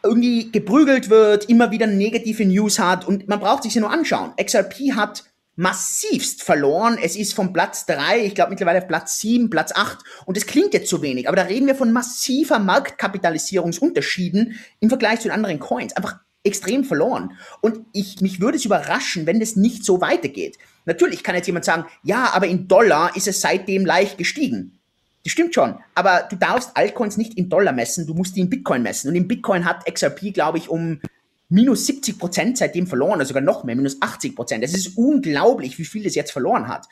irgendwie 0.09 0.51
geprügelt 0.51 1.11
wird, 1.11 1.45
immer 1.45 1.71
wieder 1.71 1.87
negative 1.87 2.45
News 2.45 2.79
hat 2.79 3.07
und 3.07 3.29
man 3.29 3.41
braucht 3.41 3.63
sich 3.63 3.73
sie 3.73 3.81
nur 3.81 3.91
anschauen. 3.91 4.33
XRP 4.43 4.97
hat 4.97 5.25
massivst 5.55 6.43
verloren. 6.43 6.99
Es 7.03 7.17
ist 7.17 7.35
von 7.35 7.53
Platz 7.53 7.85
drei, 7.85 8.25
ich 8.25 8.35
glaube 8.35 8.51
mittlerweile 8.51 8.79
auf 8.79 8.89
Platz 8.89 9.21
sieben, 9.21 9.51
Platz 9.51 9.73
acht 9.75 9.99
und 10.25 10.37
es 10.37 10.47
klingt 10.47 10.73
jetzt 10.73 10.89
zu 10.89 11.03
wenig, 11.03 11.29
aber 11.29 11.37
da 11.37 11.43
reden 11.43 11.67
wir 11.67 11.75
von 11.75 11.93
massiver 11.93 12.59
Marktkapitalisierungsunterschieden 12.59 14.59
im 14.81 14.89
Vergleich 14.89 15.21
zu 15.21 15.29
den 15.29 15.35
anderen 15.35 15.59
Coins. 15.59 15.97
Einfach 15.97 16.21
extrem 16.45 16.85
verloren. 16.85 17.33
Und 17.61 17.81
ich, 17.93 18.21
mich 18.21 18.41
würde 18.41 18.57
es 18.57 18.65
überraschen, 18.65 19.27
wenn 19.27 19.41
das 19.41 19.57
nicht 19.57 19.85
so 19.85 20.01
weitergeht. 20.01 20.57
Natürlich 20.85 21.23
kann 21.23 21.35
jetzt 21.35 21.47
jemand 21.47 21.65
sagen, 21.65 21.85
ja, 22.03 22.31
aber 22.33 22.47
in 22.47 22.69
Dollar 22.69 23.15
ist 23.17 23.29
es 23.29 23.41
seitdem 23.41 23.85
leicht 23.85 24.19
gestiegen. 24.19 24.78
Das 25.25 25.33
stimmt 25.33 25.55
schon, 25.55 25.79
aber 25.95 26.27
du 26.31 26.37
darfst 26.37 26.77
Altcoins 26.77 27.17
nicht 27.17 27.35
in 27.35 27.49
Dollar 27.49 27.73
messen, 27.73 28.07
du 28.07 28.15
musst 28.15 28.37
die 28.37 28.41
in 28.41 28.49
Bitcoin 28.49 28.83
messen. 28.83 29.09
Und 29.09 29.17
in 29.17 29.29
Bitcoin 29.29 29.65
hat 29.65 29.85
XRP, 29.85 30.33
glaube 30.33 30.59
ich, 30.59 30.69
um 30.69 31.01
minus 31.49 31.87
70 31.87 32.19
Prozent 32.19 32.59
seitdem 32.59 32.87
verloren, 32.87 33.17
oder 33.17 33.25
sogar 33.25 33.43
noch 33.43 33.65
mehr, 33.65 33.77
minus 33.77 34.01
80 34.01 34.37
Prozent. 34.37 34.63
Das 34.63 34.75
ist 34.75 34.97
unglaublich, 34.97 35.79
wie 35.79 35.85
viel 35.85 36.05
das 36.05 36.15
jetzt 36.15 36.31
verloren 36.31 36.69
hat. 36.69 36.87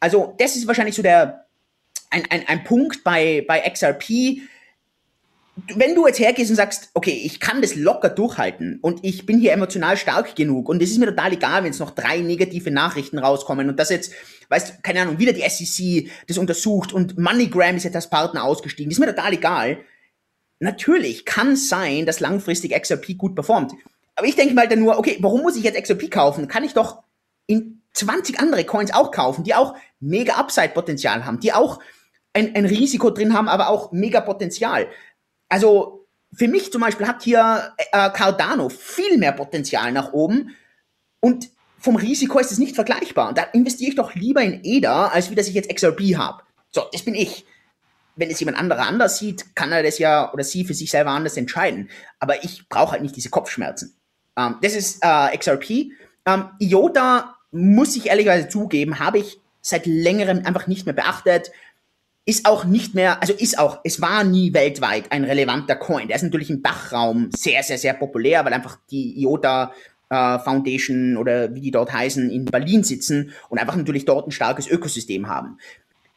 Also 0.00 0.34
das 0.38 0.56
ist 0.56 0.66
wahrscheinlich 0.66 0.94
so 0.94 1.02
der, 1.02 1.46
ein, 2.10 2.24
ein, 2.30 2.46
ein 2.46 2.64
Punkt 2.64 3.04
bei, 3.04 3.44
bei 3.46 3.60
XRP, 3.60 4.42
wenn 5.54 5.94
du 5.94 6.06
jetzt 6.06 6.18
hergehst 6.18 6.50
und 6.50 6.56
sagst, 6.56 6.90
okay, 6.94 7.20
ich 7.24 7.38
kann 7.38 7.60
das 7.60 7.74
locker 7.74 8.08
durchhalten 8.08 8.78
und 8.80 9.04
ich 9.04 9.26
bin 9.26 9.38
hier 9.38 9.52
emotional 9.52 9.98
stark 9.98 10.34
genug 10.34 10.68
und 10.68 10.82
es 10.82 10.90
ist 10.90 10.98
mir 10.98 11.06
total 11.06 11.32
egal, 11.34 11.62
wenn 11.62 11.72
es 11.72 11.78
noch 11.78 11.90
drei 11.90 12.20
negative 12.20 12.70
Nachrichten 12.70 13.18
rauskommen 13.18 13.68
und 13.68 13.78
das 13.78 13.90
jetzt, 13.90 14.12
weißt 14.48 14.82
keine 14.82 15.02
Ahnung, 15.02 15.18
wieder 15.18 15.34
die 15.34 15.46
SEC 15.48 16.10
das 16.26 16.38
untersucht 16.38 16.94
und 16.94 17.18
MoneyGram 17.18 17.76
ist 17.76 17.84
jetzt 17.84 17.96
als 17.96 18.08
Partner 18.08 18.44
ausgestiegen, 18.44 18.90
ist 18.90 18.98
mir 18.98 19.14
total 19.14 19.34
egal. 19.34 19.78
Natürlich 20.58 21.26
kann 21.26 21.56
sein, 21.56 22.06
dass 22.06 22.20
langfristig 22.20 22.72
XRP 22.72 23.18
gut 23.18 23.34
performt. 23.34 23.72
Aber 24.14 24.26
ich 24.26 24.36
denke 24.36 24.54
mal 24.54 24.68
dann 24.68 24.80
nur, 24.80 24.98
okay, 24.98 25.18
warum 25.20 25.42
muss 25.42 25.56
ich 25.56 25.64
jetzt 25.64 25.80
XRP 25.82 26.10
kaufen? 26.10 26.48
Kann 26.48 26.64
ich 26.64 26.72
doch 26.72 27.02
in 27.46 27.82
20 27.92 28.40
andere 28.40 28.64
Coins 28.64 28.94
auch 28.94 29.10
kaufen, 29.10 29.44
die 29.44 29.54
auch 29.54 29.74
mega 30.00 30.34
Upside-Potenzial 30.34 31.26
haben, 31.26 31.40
die 31.40 31.52
auch 31.52 31.78
ein, 32.32 32.54
ein 32.54 32.64
Risiko 32.64 33.10
drin 33.10 33.34
haben, 33.34 33.48
aber 33.48 33.68
auch 33.68 33.92
mega 33.92 34.20
Potenzial. 34.20 34.86
Also 35.52 36.08
für 36.32 36.48
mich 36.48 36.72
zum 36.72 36.80
Beispiel 36.80 37.06
hat 37.06 37.22
hier 37.22 37.74
äh, 37.76 38.08
Cardano 38.08 38.70
viel 38.70 39.18
mehr 39.18 39.32
Potenzial 39.32 39.92
nach 39.92 40.14
oben 40.14 40.56
und 41.20 41.50
vom 41.78 41.96
Risiko 41.96 42.38
ist 42.38 42.52
es 42.52 42.56
nicht 42.56 42.74
vergleichbar. 42.74 43.28
Und 43.28 43.36
da 43.36 43.42
investiere 43.42 43.90
ich 43.90 43.96
doch 43.96 44.14
lieber 44.14 44.40
in 44.40 44.60
EDA, 44.64 45.08
als 45.08 45.30
wie 45.30 45.34
dass 45.34 45.48
ich 45.48 45.54
jetzt 45.54 45.68
XRP 45.68 46.16
habe. 46.16 46.42
So, 46.70 46.84
das 46.90 47.02
bin 47.02 47.14
ich. 47.14 47.44
Wenn 48.16 48.30
es 48.30 48.40
jemand 48.40 48.56
anderer 48.56 48.86
anders 48.86 49.18
sieht, 49.18 49.54
kann 49.54 49.72
er 49.72 49.82
das 49.82 49.98
ja 49.98 50.32
oder 50.32 50.42
sie 50.42 50.64
für 50.64 50.72
sich 50.72 50.90
selber 50.90 51.10
anders 51.10 51.36
entscheiden. 51.36 51.90
Aber 52.18 52.42
ich 52.44 52.66
brauche 52.70 52.92
halt 52.92 53.02
nicht 53.02 53.16
diese 53.16 53.28
Kopfschmerzen. 53.28 53.94
Ähm, 54.38 54.56
das 54.62 54.74
ist 54.74 55.00
äh, 55.02 55.36
XRP. 55.36 55.92
Ähm, 56.24 56.48
IOTA, 56.60 57.36
muss 57.50 57.94
ich 57.94 58.06
ehrlicherweise 58.06 58.48
zugeben, 58.48 59.00
habe 59.00 59.18
ich 59.18 59.38
seit 59.60 59.84
längerem 59.84 60.46
einfach 60.46 60.66
nicht 60.66 60.86
mehr 60.86 60.94
beachtet 60.94 61.50
ist 62.24 62.46
auch 62.46 62.64
nicht 62.64 62.94
mehr, 62.94 63.20
also 63.20 63.32
ist 63.32 63.58
auch, 63.58 63.80
es 63.84 64.00
war 64.00 64.22
nie 64.24 64.54
weltweit 64.54 65.10
ein 65.10 65.24
relevanter 65.24 65.74
Coin. 65.76 66.08
Der 66.08 66.16
ist 66.16 66.22
natürlich 66.22 66.50
im 66.50 66.62
Dachraum 66.62 67.30
sehr, 67.34 67.62
sehr, 67.62 67.78
sehr 67.78 67.94
populär, 67.94 68.44
weil 68.44 68.52
einfach 68.52 68.78
die 68.90 69.20
IOTA 69.22 69.72
äh, 70.08 70.38
Foundation 70.38 71.16
oder 71.16 71.54
wie 71.54 71.60
die 71.60 71.70
dort 71.72 71.92
heißen, 71.92 72.30
in 72.30 72.44
Berlin 72.44 72.84
sitzen 72.84 73.32
und 73.48 73.58
einfach 73.58 73.76
natürlich 73.76 74.04
dort 74.04 74.28
ein 74.28 74.32
starkes 74.32 74.68
Ökosystem 74.68 75.28
haben. 75.28 75.58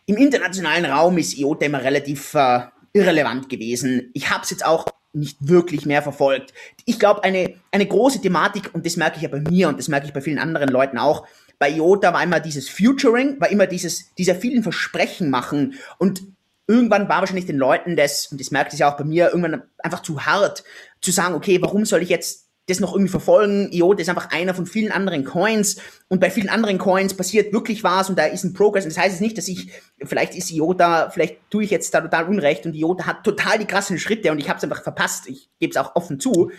Im 0.06 0.18
internationalen 0.18 0.86
Raum 0.86 1.18
ist 1.18 1.38
IOTA 1.38 1.66
immer 1.66 1.84
relativ 1.84 2.36
äh, 2.36 2.62
irrelevant 2.93 3.49
gewesen. 3.49 4.12
Ich 4.14 4.30
habe 4.30 4.43
es 4.43 4.51
jetzt 4.51 4.66
auch 4.66 4.86
nicht 5.14 5.38
wirklich 5.47 5.86
mehr 5.86 6.03
verfolgt. 6.03 6.53
Ich 6.86 6.99
glaube, 6.99 7.24
eine, 7.24 7.56
eine 7.72 7.86
große 7.88 8.22
Thematik, 8.22 8.70
und 8.74 8.86
das 8.86 8.97
merke 8.97 9.16
ich 9.18 9.24
ja 9.24 9.30
bei 9.30 9.39
mir 9.39 9.70
und 9.70 9.80
das 9.80 9.88
merke 9.88 10.06
ich 10.06 10.14
bei 10.14 10.22
vielen 10.22 10.39
anderen 10.39 10.70
Leuten 10.70 10.97
auch, 10.97 11.26
bei 11.60 11.70
IOTA 11.70 12.14
war 12.14 12.24
immer 12.24 12.39
dieses 12.39 12.70
Futuring, 12.70 13.39
war 13.39 13.49
immer 13.49 13.68
dieses, 13.68 14.14
dieser 14.16 14.36
vielen 14.36 14.64
Versprechen 14.64 15.30
machen 15.30 15.76
und 15.97 16.24
irgendwann 16.68 17.08
war 17.10 17.20
wahrscheinlich 17.20 17.45
den 17.45 17.58
Leuten 17.58 17.95
das, 17.95 18.28
und 18.28 18.39
das 18.39 18.51
merkt 18.51 18.74
ich 18.74 18.80
ja 18.80 18.91
auch 18.91 18.97
bei 18.97 19.03
mir, 19.03 19.28
irgendwann 19.28 19.64
einfach 19.80 20.01
zu 20.01 20.26
hart, 20.26 20.64
zu 21.01 21.12
sagen, 21.12 21.36
okay, 21.36 21.62
warum 21.62 21.86
soll 21.86 22.01
ich 22.01 22.10
jetzt 22.10 22.45
das 22.68 22.80
noch 22.80 22.93
irgendwie 22.93 23.12
verfolgen. 23.12 23.72
IOTA 23.72 24.01
ist 24.01 24.10
einfach 24.10 24.32
einer 24.32 24.56
von 24.56 24.66
vielen 24.66 24.91
anderen 24.91 25.24
Coins 25.24 25.78
und 26.08 26.20
bei 26.20 26.32
vielen 26.32 26.49
anderen 26.49 26.80
Coins 26.80 27.14
passiert 27.14 27.53
wirklich 27.53 27.84
was 27.84 28.10
und 28.10 28.18
da 28.18 28.26
ist 28.26 28.43
ein 28.43 28.53
Progress. 28.53 28.86
Und 28.86 28.95
das 28.95 28.97
heißt 28.97 29.12
jetzt 29.12 29.22
nicht, 29.22 29.38
dass 29.38 29.47
ich, 29.47 29.70
vielleicht 30.03 30.36
ist 30.36 30.51
IOTA, 30.51 31.12
vielleicht 31.12 31.38
tue 31.51 31.64
ich 31.64 31.70
jetzt 31.70 31.93
da 31.93 32.01
total 32.01 32.26
Unrecht 32.26 32.66
und 32.66 32.74
IOTA 32.74 33.06
hat 33.06 33.24
total 33.24 33.60
die 33.60 33.66
krassen 33.66 33.99
Schritte 33.99 34.32
und 34.32 34.39
ich 34.39 34.49
habe 34.49 34.58
es 34.58 34.64
einfach 34.64 34.82
verpasst. 34.82 35.28
Ich 35.28 35.49
gebe 35.60 35.72
es 35.72 35.78
auch 35.78 35.95
offen 35.95 36.20
zu. 36.20 36.51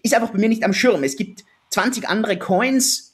Ist 0.00 0.14
einfach 0.14 0.30
bei 0.30 0.38
mir 0.38 0.48
nicht 0.48 0.62
am 0.62 0.72
Schirm. 0.72 1.02
Es 1.02 1.16
gibt 1.16 1.44
20 1.70 2.08
andere 2.08 2.38
Coins 2.38 3.07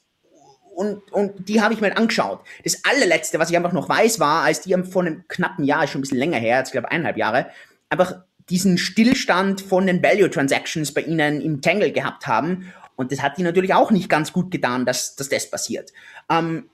und, 0.75 1.11
und 1.11 1.47
die 1.47 1.61
habe 1.61 1.73
ich 1.73 1.81
mir 1.81 1.95
angeschaut. 1.97 2.41
Das 2.63 2.83
allerletzte, 2.83 3.39
was 3.39 3.49
ich 3.49 3.57
einfach 3.57 3.71
noch 3.71 3.89
weiß, 3.89 4.19
war, 4.19 4.43
als 4.43 4.61
die 4.61 4.75
vor 4.83 5.03
einem 5.03 5.23
knappen 5.27 5.63
Jahr, 5.63 5.83
ist 5.83 5.91
schon 5.91 5.99
ein 5.99 6.03
bisschen 6.03 6.17
länger 6.17 6.37
her, 6.37 6.59
jetzt 6.59 6.71
glaube 6.71 6.91
eineinhalb 6.91 7.17
Jahre, 7.17 7.47
einfach 7.89 8.15
diesen 8.49 8.77
Stillstand 8.77 9.61
von 9.61 9.87
den 9.87 10.03
Value 10.03 10.29
Transactions 10.29 10.93
bei 10.93 11.01
ihnen 11.01 11.41
im 11.41 11.61
Tangle 11.61 11.91
gehabt 11.91 12.27
haben. 12.27 12.71
Und 12.95 13.11
das 13.11 13.21
hat 13.21 13.37
die 13.37 13.43
natürlich 13.43 13.73
auch 13.73 13.91
nicht 13.91 14.09
ganz 14.09 14.33
gut 14.33 14.51
getan, 14.51 14.85
dass, 14.85 15.15
dass 15.15 15.29
das 15.29 15.49
passiert. 15.49 15.91
Ähm, 16.29 16.69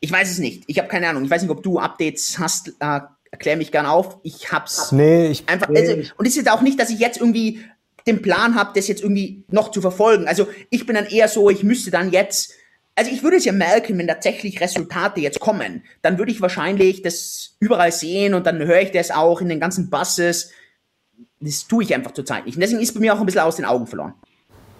ich 0.00 0.12
weiß 0.12 0.30
es 0.30 0.38
nicht. 0.38 0.64
Ich 0.66 0.78
habe 0.78 0.88
keine 0.88 1.08
Ahnung. 1.08 1.24
Ich 1.24 1.30
weiß 1.30 1.42
nicht, 1.42 1.50
ob 1.50 1.62
du 1.62 1.78
Updates 1.78 2.38
hast. 2.38 2.74
Äh, 2.78 3.00
erklär 3.30 3.56
mich 3.56 3.72
gern 3.72 3.86
auf. 3.86 4.18
Ich 4.22 4.52
hab's 4.52 4.92
nee, 4.92 5.28
ich, 5.28 5.48
einfach. 5.48 5.68
Also, 5.68 5.94
und 6.16 6.26
es 6.26 6.36
ist 6.36 6.48
auch 6.48 6.62
nicht, 6.62 6.78
dass 6.78 6.90
ich 6.90 7.00
jetzt 7.00 7.18
irgendwie 7.18 7.60
den 8.06 8.22
Plan 8.22 8.54
habe, 8.54 8.72
das 8.74 8.86
jetzt 8.86 9.02
irgendwie 9.02 9.44
noch 9.48 9.70
zu 9.70 9.80
verfolgen. 9.80 10.28
Also 10.28 10.46
ich 10.70 10.86
bin 10.86 10.94
dann 10.94 11.06
eher 11.06 11.26
so, 11.28 11.50
ich 11.50 11.62
müsste 11.62 11.90
dann 11.90 12.12
jetzt 12.12 12.52
also 12.96 13.10
ich 13.10 13.22
würde 13.22 13.36
es 13.36 13.44
ja 13.44 13.52
merken, 13.52 13.98
wenn 13.98 14.06
tatsächlich 14.06 14.60
Resultate 14.60 15.20
jetzt 15.20 15.40
kommen, 15.40 15.82
dann 16.02 16.18
würde 16.18 16.30
ich 16.30 16.40
wahrscheinlich 16.40 17.02
das 17.02 17.56
überall 17.58 17.92
sehen 17.92 18.34
und 18.34 18.46
dann 18.46 18.58
höre 18.58 18.80
ich 18.80 18.92
das 18.92 19.10
auch 19.10 19.40
in 19.40 19.48
den 19.48 19.60
ganzen 19.60 19.90
Buses. 19.90 20.50
Das 21.40 21.66
tue 21.66 21.82
ich 21.82 21.94
einfach 21.94 22.12
zurzeit 22.12 22.46
nicht. 22.46 22.56
Und 22.56 22.60
deswegen 22.60 22.80
ist 22.80 22.94
bei 22.94 23.00
mir 23.00 23.14
auch 23.14 23.20
ein 23.20 23.26
bisschen 23.26 23.40
aus 23.40 23.56
den 23.56 23.64
Augen 23.64 23.86
verloren. 23.86 24.14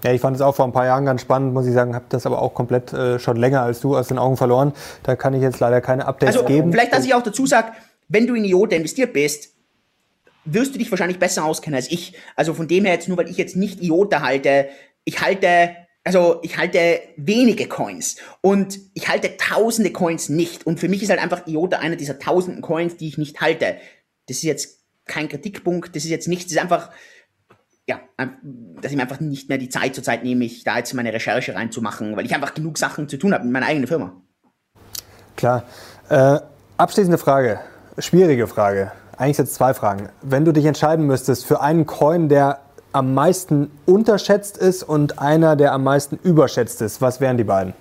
Ja, 0.04 0.12
ich 0.12 0.20
fand 0.20 0.36
es 0.36 0.42
auch 0.42 0.54
vor 0.54 0.66
ein 0.66 0.72
paar 0.72 0.84
Jahren 0.84 1.06
ganz 1.06 1.22
spannend, 1.22 1.54
muss 1.54 1.66
ich 1.66 1.72
sagen, 1.72 1.94
habe 1.94 2.04
das 2.10 2.26
aber 2.26 2.40
auch 2.42 2.52
komplett 2.52 2.92
äh, 2.92 3.18
schon 3.18 3.36
länger 3.36 3.62
als 3.62 3.80
du 3.80 3.96
aus 3.96 4.08
den 4.08 4.18
Augen 4.18 4.36
verloren. 4.36 4.74
Da 5.02 5.16
kann 5.16 5.32
ich 5.34 5.42
jetzt 5.42 5.60
leider 5.60 5.80
keine 5.80 6.06
Updates 6.06 6.36
also, 6.36 6.46
geben. 6.46 6.72
Vielleicht, 6.72 6.92
dass 6.92 7.06
ich 7.06 7.14
auch 7.14 7.22
dazu 7.22 7.46
sage, 7.46 7.72
wenn 8.08 8.26
du 8.26 8.34
in 8.34 8.44
IOTA 8.44 8.76
investiert 8.76 9.14
bist, 9.14 9.54
wirst 10.44 10.74
du 10.74 10.78
dich 10.78 10.90
wahrscheinlich 10.90 11.18
besser 11.18 11.44
auskennen 11.44 11.76
als 11.76 11.90
ich. 11.90 12.14
Also 12.36 12.52
von 12.52 12.68
dem 12.68 12.84
her 12.84 12.92
jetzt 12.92 13.08
nur, 13.08 13.16
weil 13.16 13.30
ich 13.30 13.38
jetzt 13.38 13.56
nicht 13.56 13.82
IOTA 13.82 14.20
halte, 14.20 14.68
ich 15.04 15.22
halte 15.22 15.70
also 16.04 16.40
ich 16.42 16.58
halte 16.58 17.00
wenige 17.16 17.66
Coins 17.66 18.16
und 18.42 18.78
ich 18.92 19.08
halte 19.08 19.36
tausende 19.38 19.90
Coins 19.90 20.28
nicht. 20.28 20.66
Und 20.66 20.78
für 20.78 20.88
mich 20.88 21.02
ist 21.02 21.08
halt 21.08 21.22
einfach 21.22 21.46
IOTA 21.46 21.78
einer 21.78 21.96
dieser 21.96 22.18
tausenden 22.18 22.60
Coins, 22.60 22.98
die 22.98 23.08
ich 23.08 23.16
nicht 23.16 23.40
halte. 23.40 23.78
Das 24.28 24.36
ist 24.36 24.42
jetzt 24.42 24.84
kein 25.06 25.28
Kritikpunkt, 25.28 25.96
das 25.96 26.04
ist 26.04 26.10
jetzt 26.10 26.28
nichts, 26.28 26.46
das 26.46 26.52
ist 26.52 26.62
einfach, 26.62 26.90
ja, 27.86 28.00
dass 28.80 28.90
ich 28.90 28.96
mir 28.96 29.02
einfach 29.02 29.20
nicht 29.20 29.48
mehr 29.48 29.58
die 29.58 29.68
Zeit 29.68 29.94
zur 29.94 30.04
Zeit 30.04 30.24
nehme, 30.24 30.44
ich 30.44 30.64
da 30.64 30.78
jetzt 30.78 30.94
meine 30.94 31.12
Recherche 31.12 31.54
reinzumachen, 31.54 32.16
weil 32.16 32.24
ich 32.24 32.34
einfach 32.34 32.54
genug 32.54 32.78
Sachen 32.78 33.08
zu 33.08 33.18
tun 33.18 33.34
habe 33.34 33.44
in 33.44 33.52
meiner 33.52 33.66
eigenen 33.66 33.86
Firma. 33.86 34.22
Klar. 35.36 35.64
Äh, 36.08 36.38
abschließende 36.76 37.18
Frage, 37.18 37.60
schwierige 37.98 38.46
Frage. 38.46 38.92
Eigentlich 39.16 39.38
es 39.38 39.54
zwei 39.54 39.74
Fragen. 39.74 40.08
Wenn 40.22 40.44
du 40.44 40.52
dich 40.52 40.64
entscheiden 40.64 41.06
müsstest 41.06 41.44
für 41.46 41.60
einen 41.60 41.86
Coin, 41.86 42.28
der 42.28 42.63
am 42.94 43.12
meisten 43.14 43.70
unterschätzt 43.86 44.56
ist 44.56 44.82
und 44.82 45.18
einer, 45.18 45.56
der 45.56 45.72
am 45.72 45.82
meisten 45.84 46.18
überschätzt 46.22 46.80
ist? 46.80 47.00
Was 47.00 47.20
wären 47.20 47.36
die 47.36 47.44
beiden? 47.44 47.74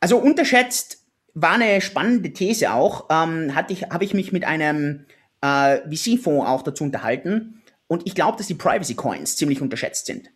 Also 0.00 0.18
unterschätzt 0.18 0.98
war 1.34 1.52
eine 1.52 1.80
spannende 1.80 2.32
These 2.32 2.72
auch. 2.72 3.06
Ähm, 3.10 3.52
ich, 3.68 3.84
habe 3.84 4.04
ich 4.04 4.14
mich 4.14 4.32
mit 4.32 4.44
einem 4.44 5.06
äh, 5.40 5.78
VC-Fonds 5.88 6.46
auch 6.46 6.62
dazu 6.62 6.84
unterhalten. 6.84 7.62
Und 7.86 8.06
ich 8.06 8.14
glaube, 8.14 8.36
dass 8.36 8.46
die 8.46 8.54
Privacy 8.54 8.94
Coins 8.94 9.36
ziemlich 9.36 9.62
unterschätzt 9.62 10.06
sind. 10.06 10.30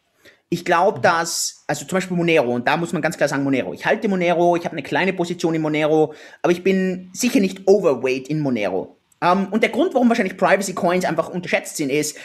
Ich 0.49 0.65
glaube, 0.65 1.01
dass, 1.01 1.65
also 1.67 1.85
zum 1.87 1.97
Beispiel 1.97 2.17
Monero, 2.17 2.55
und 2.55 2.69
da 2.69 2.77
muss 2.77 2.93
man 2.93 3.03
ganz 3.03 3.17
klar 3.17 3.29
sagen 3.29 3.43
Monero. 3.43 3.73
Ich 3.73 3.87
halte 3.87 4.09
Monero, 4.09 4.57
ich 4.57 4.65
habe 4.65 4.73
eine 4.73 4.83
kleine 4.83 5.13
Position 5.13 5.55
in 5.55 5.63
Monero, 5.63 6.15
aber 6.43 6.53
ich 6.53 6.63
bin 6.63 7.11
sicher 7.15 7.41
nicht 7.41 7.67
overweight 7.67 8.29
in 8.29 8.41
Monero. 8.41 8.99
Ähm, 9.23 9.49
und 9.51 9.63
der 9.63 9.71
Grund, 9.71 9.95
warum 9.95 10.09
wahrscheinlich 10.09 10.37
Privacy 10.37 10.75
Coins 10.75 11.05
einfach 11.05 11.29
unterschätzt 11.29 11.77
sind, 11.77 11.91
ist, 11.91 12.19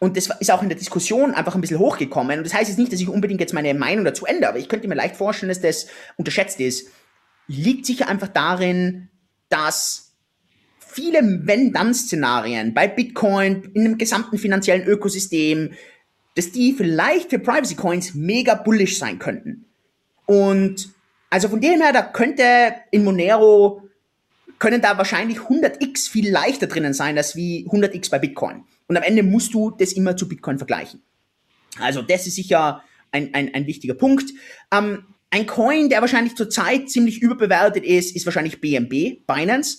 und 0.00 0.16
das 0.16 0.30
ist 0.40 0.50
auch 0.50 0.62
in 0.62 0.70
der 0.70 0.78
Diskussion 0.78 1.34
einfach 1.34 1.54
ein 1.54 1.60
bisschen 1.60 1.78
hochgekommen. 1.78 2.38
Und 2.38 2.44
das 2.44 2.54
heißt 2.54 2.70
jetzt 2.70 2.78
nicht, 2.78 2.90
dass 2.90 3.00
ich 3.00 3.08
unbedingt 3.08 3.40
jetzt 3.40 3.52
meine 3.52 3.74
Meinung 3.74 4.04
dazu 4.06 4.24
ändere, 4.24 4.48
aber 4.48 4.58
ich 4.58 4.70
könnte 4.70 4.88
mir 4.88 4.94
leicht 4.94 5.16
vorstellen, 5.16 5.50
dass 5.50 5.60
das 5.60 5.88
unterschätzt 6.16 6.58
ist. 6.58 6.88
Liegt 7.46 7.84
sicher 7.84 8.08
einfach 8.08 8.28
darin, 8.28 9.10
dass 9.50 10.14
viele 10.78 11.20
Wenn-Dann-Szenarien 11.46 12.72
bei 12.72 12.88
Bitcoin, 12.88 13.70
in 13.74 13.84
einem 13.84 13.98
gesamten 13.98 14.38
finanziellen 14.38 14.86
Ökosystem, 14.86 15.72
dass 16.34 16.50
die 16.50 16.72
vielleicht 16.72 17.28
für 17.28 17.38
Privacy 17.38 17.74
Coins 17.74 18.14
mega 18.14 18.54
bullish 18.54 18.98
sein 18.98 19.18
könnten. 19.18 19.66
Und 20.24 20.88
also 21.28 21.48
von 21.48 21.60
dem 21.60 21.82
her, 21.82 21.92
da 21.92 22.02
könnte 22.02 22.42
in 22.90 23.04
Monero 23.04 23.82
können 24.60 24.80
da 24.80 24.96
wahrscheinlich 24.98 25.38
100x 25.38 26.08
viel 26.08 26.30
leichter 26.30 26.68
drinnen 26.68 26.94
sein 26.94 27.18
als 27.18 27.34
wie 27.34 27.66
100x 27.68 28.10
bei 28.10 28.20
Bitcoin. 28.20 28.62
Und 28.86 28.96
am 28.96 29.02
Ende 29.02 29.24
musst 29.24 29.52
du 29.54 29.70
das 29.70 29.92
immer 29.94 30.16
zu 30.16 30.28
Bitcoin 30.28 30.58
vergleichen. 30.58 31.02
Also 31.80 32.02
das 32.02 32.26
ist 32.26 32.36
sicher 32.36 32.84
ein, 33.10 33.34
ein, 33.34 33.52
ein 33.54 33.66
wichtiger 33.66 33.94
Punkt. 33.94 34.30
Ähm, 34.72 35.06
ein 35.30 35.46
Coin, 35.46 35.88
der 35.88 36.00
wahrscheinlich 36.02 36.36
zurzeit 36.36 36.90
ziemlich 36.90 37.22
überbewertet 37.22 37.84
ist, 37.84 38.14
ist 38.14 38.26
wahrscheinlich 38.26 38.60
BNB, 38.60 39.26
Binance. 39.26 39.78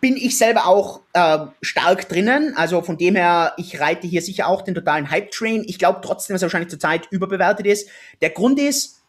Bin 0.00 0.16
ich 0.16 0.36
selber 0.36 0.66
auch 0.66 1.02
äh, 1.12 1.46
stark 1.62 2.08
drinnen. 2.08 2.54
Also 2.56 2.82
von 2.82 2.98
dem 2.98 3.14
her, 3.14 3.54
ich 3.56 3.80
reite 3.80 4.06
hier 4.06 4.20
sicher 4.20 4.48
auch 4.48 4.62
den 4.62 4.74
totalen 4.74 5.10
Hype-Train. 5.10 5.64
Ich 5.66 5.78
glaube 5.78 6.00
trotzdem, 6.02 6.34
dass 6.34 6.42
er 6.42 6.46
wahrscheinlich 6.46 6.70
zurzeit 6.70 7.06
überbewertet 7.10 7.66
ist. 7.66 7.88
Der 8.20 8.30
Grund 8.30 8.58
ist, 8.58 9.04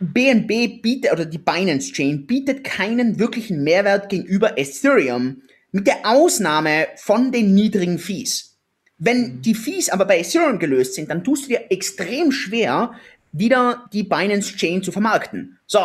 BNB 0.00 0.82
bietet, 0.82 1.12
oder 1.12 1.24
die 1.24 1.38
Binance 1.38 1.92
Chain 1.92 2.26
bietet 2.26 2.64
keinen 2.64 3.18
wirklichen 3.18 3.62
Mehrwert 3.62 4.08
gegenüber 4.08 4.58
Ethereum, 4.58 5.42
mit 5.72 5.86
der 5.86 6.04
Ausnahme 6.04 6.86
von 6.96 7.32
den 7.32 7.54
niedrigen 7.54 7.98
Fees. 7.98 8.58
Wenn 8.98 9.42
die 9.42 9.54
Fees 9.54 9.90
aber 9.90 10.04
bei 10.04 10.20
Ethereum 10.20 10.58
gelöst 10.58 10.94
sind, 10.94 11.10
dann 11.10 11.24
tust 11.24 11.44
du 11.44 11.48
dir 11.48 11.64
extrem 11.70 12.30
schwer, 12.30 12.92
wieder 13.32 13.88
die 13.92 14.04
Binance 14.04 14.54
Chain 14.54 14.82
zu 14.82 14.92
vermarkten. 14.92 15.58
So, 15.66 15.80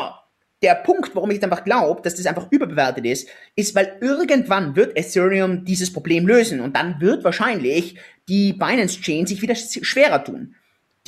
der 0.61 0.75
Punkt, 0.75 1.15
warum 1.15 1.31
ich 1.31 1.41
einfach 1.41 1.63
glaube, 1.63 2.01
dass 2.01 2.15
das 2.15 2.25
einfach 2.25 2.51
überbewertet 2.51 3.05
ist, 3.05 3.27
ist, 3.55 3.73
weil 3.75 3.97
irgendwann 4.01 4.75
wird 4.75 4.97
Ethereum 4.97 5.65
dieses 5.65 5.91
Problem 5.91 6.27
lösen 6.27 6.59
und 6.59 6.75
dann 6.75 6.99
wird 7.01 7.23
wahrscheinlich 7.23 7.95
die 8.27 8.53
Binance 8.53 9.01
Chain 9.01 9.25
sich 9.25 9.41
wieder 9.41 9.55
schwerer 9.55 10.23
tun. 10.23 10.55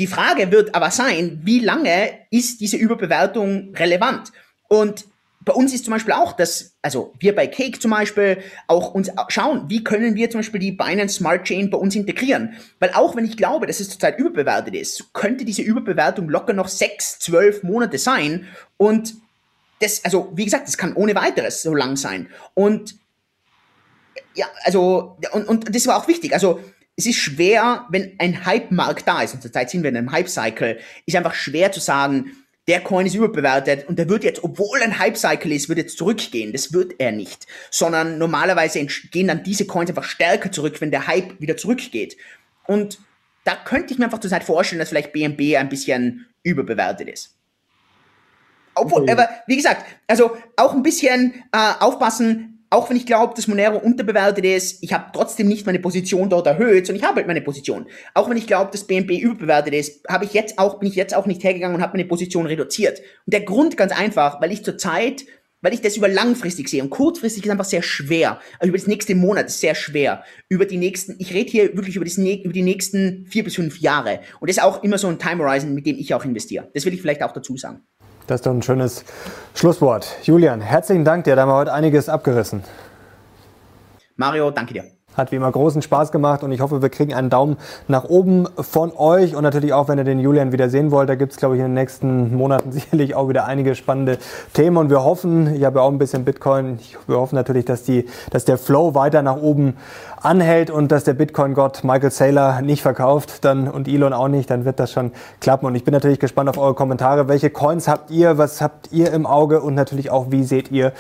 Die 0.02 0.08
Frage 0.08 0.52
wird 0.52 0.74
aber 0.74 0.90
sein, 0.90 1.42
wie 1.44 1.60
lange 1.60 2.10
ist 2.32 2.60
diese 2.60 2.76
Überbewertung 2.76 3.72
relevant? 3.76 4.32
Und 4.68 5.06
bei 5.42 5.54
uns 5.54 5.76
ist 5.76 5.86
zum 5.86 5.94
Beispiel 5.94 6.14
auch 6.14 6.34
das, 6.34 6.76
also 6.82 7.14
wir 7.20 7.36
bei 7.36 7.46
Cake 7.46 7.78
zum 7.78 7.92
Beispiel, 7.92 8.40
auch 8.66 8.96
uns 8.96 9.12
schauen, 9.28 9.70
wie 9.70 9.84
können 9.84 10.16
wir 10.16 10.32
zum 10.32 10.40
Beispiel 10.40 10.60
die 10.60 10.72
Binance 10.72 11.18
Smart 11.18 11.44
Chain 11.44 11.70
bei 11.70 11.78
uns 11.78 11.96
integrieren. 11.96 12.56
Weil 12.80 12.94
auch 12.96 13.16
wenn 13.16 13.26
ich 13.26 13.38
glaube, 13.38 13.68
dass 13.68 13.80
es 13.80 13.92
zurzeit 13.92 14.18
überbewertet 14.18 14.74
ist, 14.74 15.14
könnte 15.14 15.46
diese 15.46 15.62
Überbewertung 15.62 16.28
locker 16.30 16.54
noch 16.54 16.68
sechs, 16.68 17.20
zwölf 17.20 17.62
Monate 17.62 18.00
sein. 18.00 18.48
Und 18.78 19.14
das, 19.82 20.04
also 20.04 20.32
wie 20.34 20.46
gesagt, 20.46 20.68
das 20.68 20.80
kann 20.80 20.96
ohne 20.96 21.14
weiteres 21.14 21.62
so 21.62 21.76
lang 21.76 21.96
sein. 21.96 22.28
Und 22.56 22.96
ja, 24.34 24.48
also, 24.64 25.20
und, 25.34 25.48
und 25.48 25.76
das 25.76 25.86
war 25.86 25.98
auch 25.98 26.08
wichtig. 26.08 26.34
Also 26.34 26.60
es 27.02 27.08
ist 27.08 27.18
schwer, 27.18 27.88
wenn 27.90 28.14
ein 28.20 28.46
Hype-Markt 28.46 29.08
da 29.08 29.24
ist, 29.24 29.34
und 29.34 29.42
zurzeit 29.42 29.72
sind 29.72 29.82
wir 29.82 29.90
in 29.90 29.98
einem 29.98 30.12
Hype-Cycle, 30.12 30.80
ist 31.08 31.16
einfach 31.16 31.34
schwer 31.34 31.72
zu 31.72 31.80
sagen, 31.80 32.32
der 32.68 32.82
Coin 32.82 33.08
ist 33.08 33.16
überbewertet 33.16 33.88
und 33.90 33.98
der 33.98 34.08
wird 34.08 34.24
jetzt, 34.24 34.44
obwohl 34.44 34.80
ein 34.84 35.00
Hype-Cycle 35.00 35.52
ist, 35.52 35.68
wird 35.68 35.80
jetzt 35.80 35.98
zurückgehen. 35.98 36.54
Das 36.54 36.74
wird 36.74 36.94
er 37.00 37.12
nicht. 37.12 37.48
Sondern 37.72 38.20
normalerweise 38.20 38.86
gehen 38.86 39.28
dann 39.28 39.44
diese 39.44 39.66
Coins 39.66 39.90
einfach 39.90 40.04
stärker 40.04 40.52
zurück, 40.52 40.80
wenn 40.80 40.92
der 40.92 41.08
Hype 41.08 41.42
wieder 41.42 41.58
zurückgeht. 41.58 42.18
Und 42.68 43.00
da 43.46 43.56
könnte 43.56 43.94
ich 43.94 43.98
mir 43.98 44.06
einfach 44.06 44.20
zurzeit 44.20 44.44
vorstellen, 44.44 44.78
dass 44.78 44.90
vielleicht 44.90 45.12
BNB 45.12 45.58
ein 45.58 45.70
bisschen 45.70 46.28
überbewertet 46.44 47.10
ist. 47.10 47.36
Obwohl, 48.76 49.10
aber 49.10 49.28
wie 49.48 49.58
gesagt, 49.58 49.84
also 50.08 50.38
auch 50.56 50.74
ein 50.74 50.84
bisschen 50.84 51.44
äh, 51.52 51.74
aufpassen, 51.80 52.51
auch 52.72 52.90
wenn 52.90 52.98
ich 52.98 53.06
glaube, 53.06 53.34
dass 53.36 53.48
Monero 53.48 53.78
unterbewertet 53.78 54.46
ist, 54.46 54.82
ich 54.82 54.94
habe 54.94 55.12
trotzdem 55.14 55.48
nicht 55.48 55.66
meine 55.66 55.80
Position 55.80 56.30
dort 56.30 56.48
erhöht, 56.48 56.88
sondern 56.88 57.02
ich 57.02 57.08
habe 57.08 57.18
halt 57.18 57.28
meine 57.28 57.42
Position. 57.42 57.86
Auch 58.14 58.30
wenn 58.30 58.38
ich 58.38 58.48
glaube, 58.48 58.72
dass 58.72 58.88
BNB 58.88 59.12
überbewertet 59.12 59.74
ist, 59.74 60.08
habe 60.08 60.24
ich 60.24 60.34
jetzt 60.34 60.58
auch 60.58 60.80
bin 60.80 60.88
ich 60.88 60.96
jetzt 60.96 61.14
auch 61.14 61.26
nicht 61.26 61.44
hergegangen 61.44 61.76
und 61.76 61.82
habe 61.82 61.98
meine 61.98 62.08
Position 62.08 62.46
reduziert. 62.46 63.00
Und 63.00 63.34
der 63.34 63.42
Grund 63.42 63.76
ganz 63.76 63.92
einfach, 63.92 64.42
weil 64.42 64.52
ich 64.52 64.64
zurzeit 64.64 65.26
weil 65.64 65.76
ich 65.76 65.82
das 65.82 65.96
über 65.96 66.08
langfristig 66.08 66.68
sehe 66.70 66.82
und 66.82 66.90
kurzfristig 66.90 67.46
ist 67.46 67.52
einfach 67.52 67.66
sehr 67.66 67.84
schwer. 67.84 68.40
Also 68.58 68.70
über 68.70 68.80
das 68.80 68.88
nächste 68.88 69.14
Monat 69.14 69.46
ist 69.46 69.60
sehr 69.60 69.76
schwer. 69.76 70.24
Über 70.50 70.66
die 70.66 70.78
nächsten, 70.78 71.16
ich 71.20 71.36
rede 71.36 71.52
hier 71.52 71.78
wirklich 71.78 71.96
über, 71.96 72.06
das, 72.06 72.18
über 72.18 72.54
die 72.54 72.64
nächsten 72.64 73.28
vier 73.28 73.44
bis 73.44 73.56
fünf 73.56 73.80
Jahre. 73.80 74.22
Und 74.40 74.50
das 74.50 74.58
ist 74.58 74.64
auch 74.64 74.84
immer 74.84 74.98
so 74.98 75.08
ein 75.08 75.20
Time 75.20 75.44
Horizon, 75.44 75.76
mit 75.76 75.86
dem 75.86 75.98
ich 75.98 76.16
auch 76.16 76.26
investiere. 76.26 76.72
Das 76.74 76.86
will 76.86 76.96
ich 76.96 77.02
vielleicht 77.02 77.22
auch 77.22 77.32
dazu 77.32 77.58
sagen. 77.58 77.82
Das 78.32 78.40
ist 78.40 78.46
doch 78.46 78.54
ein 78.54 78.62
schönes 78.62 79.04
Schlusswort. 79.56 80.08
Julian, 80.24 80.62
herzlichen 80.62 81.04
Dank 81.04 81.26
dir, 81.26 81.36
da 81.36 81.42
haben 81.42 81.50
wir 81.50 81.56
heute 81.56 81.74
einiges 81.74 82.08
abgerissen. 82.08 82.64
Mario, 84.16 84.52
danke 84.52 84.74
dir. 84.74 84.86
Hat 85.16 85.32
wie 85.32 85.36
immer 85.36 85.52
großen 85.52 85.82
Spaß 85.82 86.12
gemacht 86.12 86.44
und 86.44 86.52
ich 86.52 86.62
hoffe, 86.62 86.82
wir 86.82 86.90
kriegen 86.90 87.14
einen 87.14 87.30
Daumen 87.30 87.58
nach 87.88 88.06
oben 88.06 88.48
von 88.60 88.92
euch 88.96 89.36
und 89.36 89.44
natürlich 89.44 89.74
auch, 89.74 89.88
wenn 89.88 89.98
ihr 89.98 90.04
den 90.04 90.20
Julian 90.20 90.52
wieder 90.52 90.70
sehen 90.70 90.92
wollt. 90.92 91.10
Da 91.10 91.16
gibt 91.16 91.34
es, 91.34 91.38
glaube 91.38 91.56
ich, 91.56 91.60
in 91.60 91.68
den 91.68 91.74
nächsten 91.74 92.36
Monaten 92.36 92.72
sicherlich 92.72 93.16
auch 93.16 93.28
wieder 93.28 93.46
einige 93.46 93.76
spannende 93.76 94.18
Themen 94.54 94.78
und 94.78 94.90
wir 94.90 95.04
hoffen, 95.04 95.54
ich 95.56 95.66
habe 95.66 95.80
ja 95.80 95.86
auch 95.86 95.92
ein 95.92 95.98
bisschen 95.98 96.24
Bitcoin, 96.24 96.80
wir 97.08 97.18
hoffen 97.18 97.36
natürlich, 97.36 97.66
dass, 97.66 97.84
die, 97.84 98.06
dass 98.30 98.46
der 98.46 98.58
Flow 98.58 98.96
weiter 98.96 99.22
nach 99.22 99.38
oben 99.38 99.76
anhält 100.22 100.70
und 100.70 100.92
dass 100.92 101.04
der 101.04 101.14
Bitcoin-Gott 101.14 101.84
Michael 101.84 102.12
Saylor 102.12 102.62
nicht 102.62 102.82
verkauft 102.82 103.44
dann, 103.44 103.68
und 103.68 103.88
Elon 103.88 104.14
auch 104.14 104.28
nicht, 104.28 104.50
dann 104.50 104.66
wird 104.66 104.80
das 104.80 104.92
schon 104.92 105.12
klappen. 105.40 105.66
Und 105.66 105.76
ich 105.76 105.84
bin 105.84 105.94
natürlich 105.94 106.20
gespannt 106.20 106.50
auf 106.50 106.58
eure 106.58 106.74
Kommentare. 106.74 107.28
Welche 107.28 107.50
Coins 107.50 107.88
habt 107.88 108.12
ihr? 108.12 108.38
Was 108.38 108.62
habt 108.62 108.92
ihr 108.92 109.12
im 109.12 109.26
Auge? 109.26 109.62
Und 109.62 109.76
natürlich 109.76 110.12
auch, 110.12 110.28
wie 110.30 110.44
seht 110.44 110.72
ihr 110.72 110.94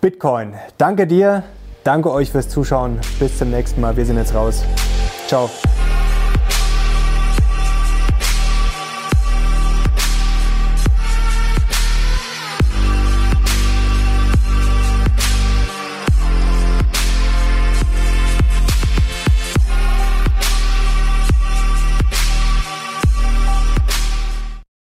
Bitcoin? 0.00 0.54
Danke 0.78 1.06
dir. 1.06 1.42
Danke 1.86 2.10
euch 2.10 2.32
fürs 2.32 2.48
Zuschauen. 2.48 2.98
Bis 3.20 3.38
zum 3.38 3.50
nächsten 3.50 3.80
Mal. 3.80 3.96
Wir 3.96 4.04
sind 4.04 4.16
jetzt 4.16 4.34
raus. 4.34 4.64
Ciao. 5.28 5.48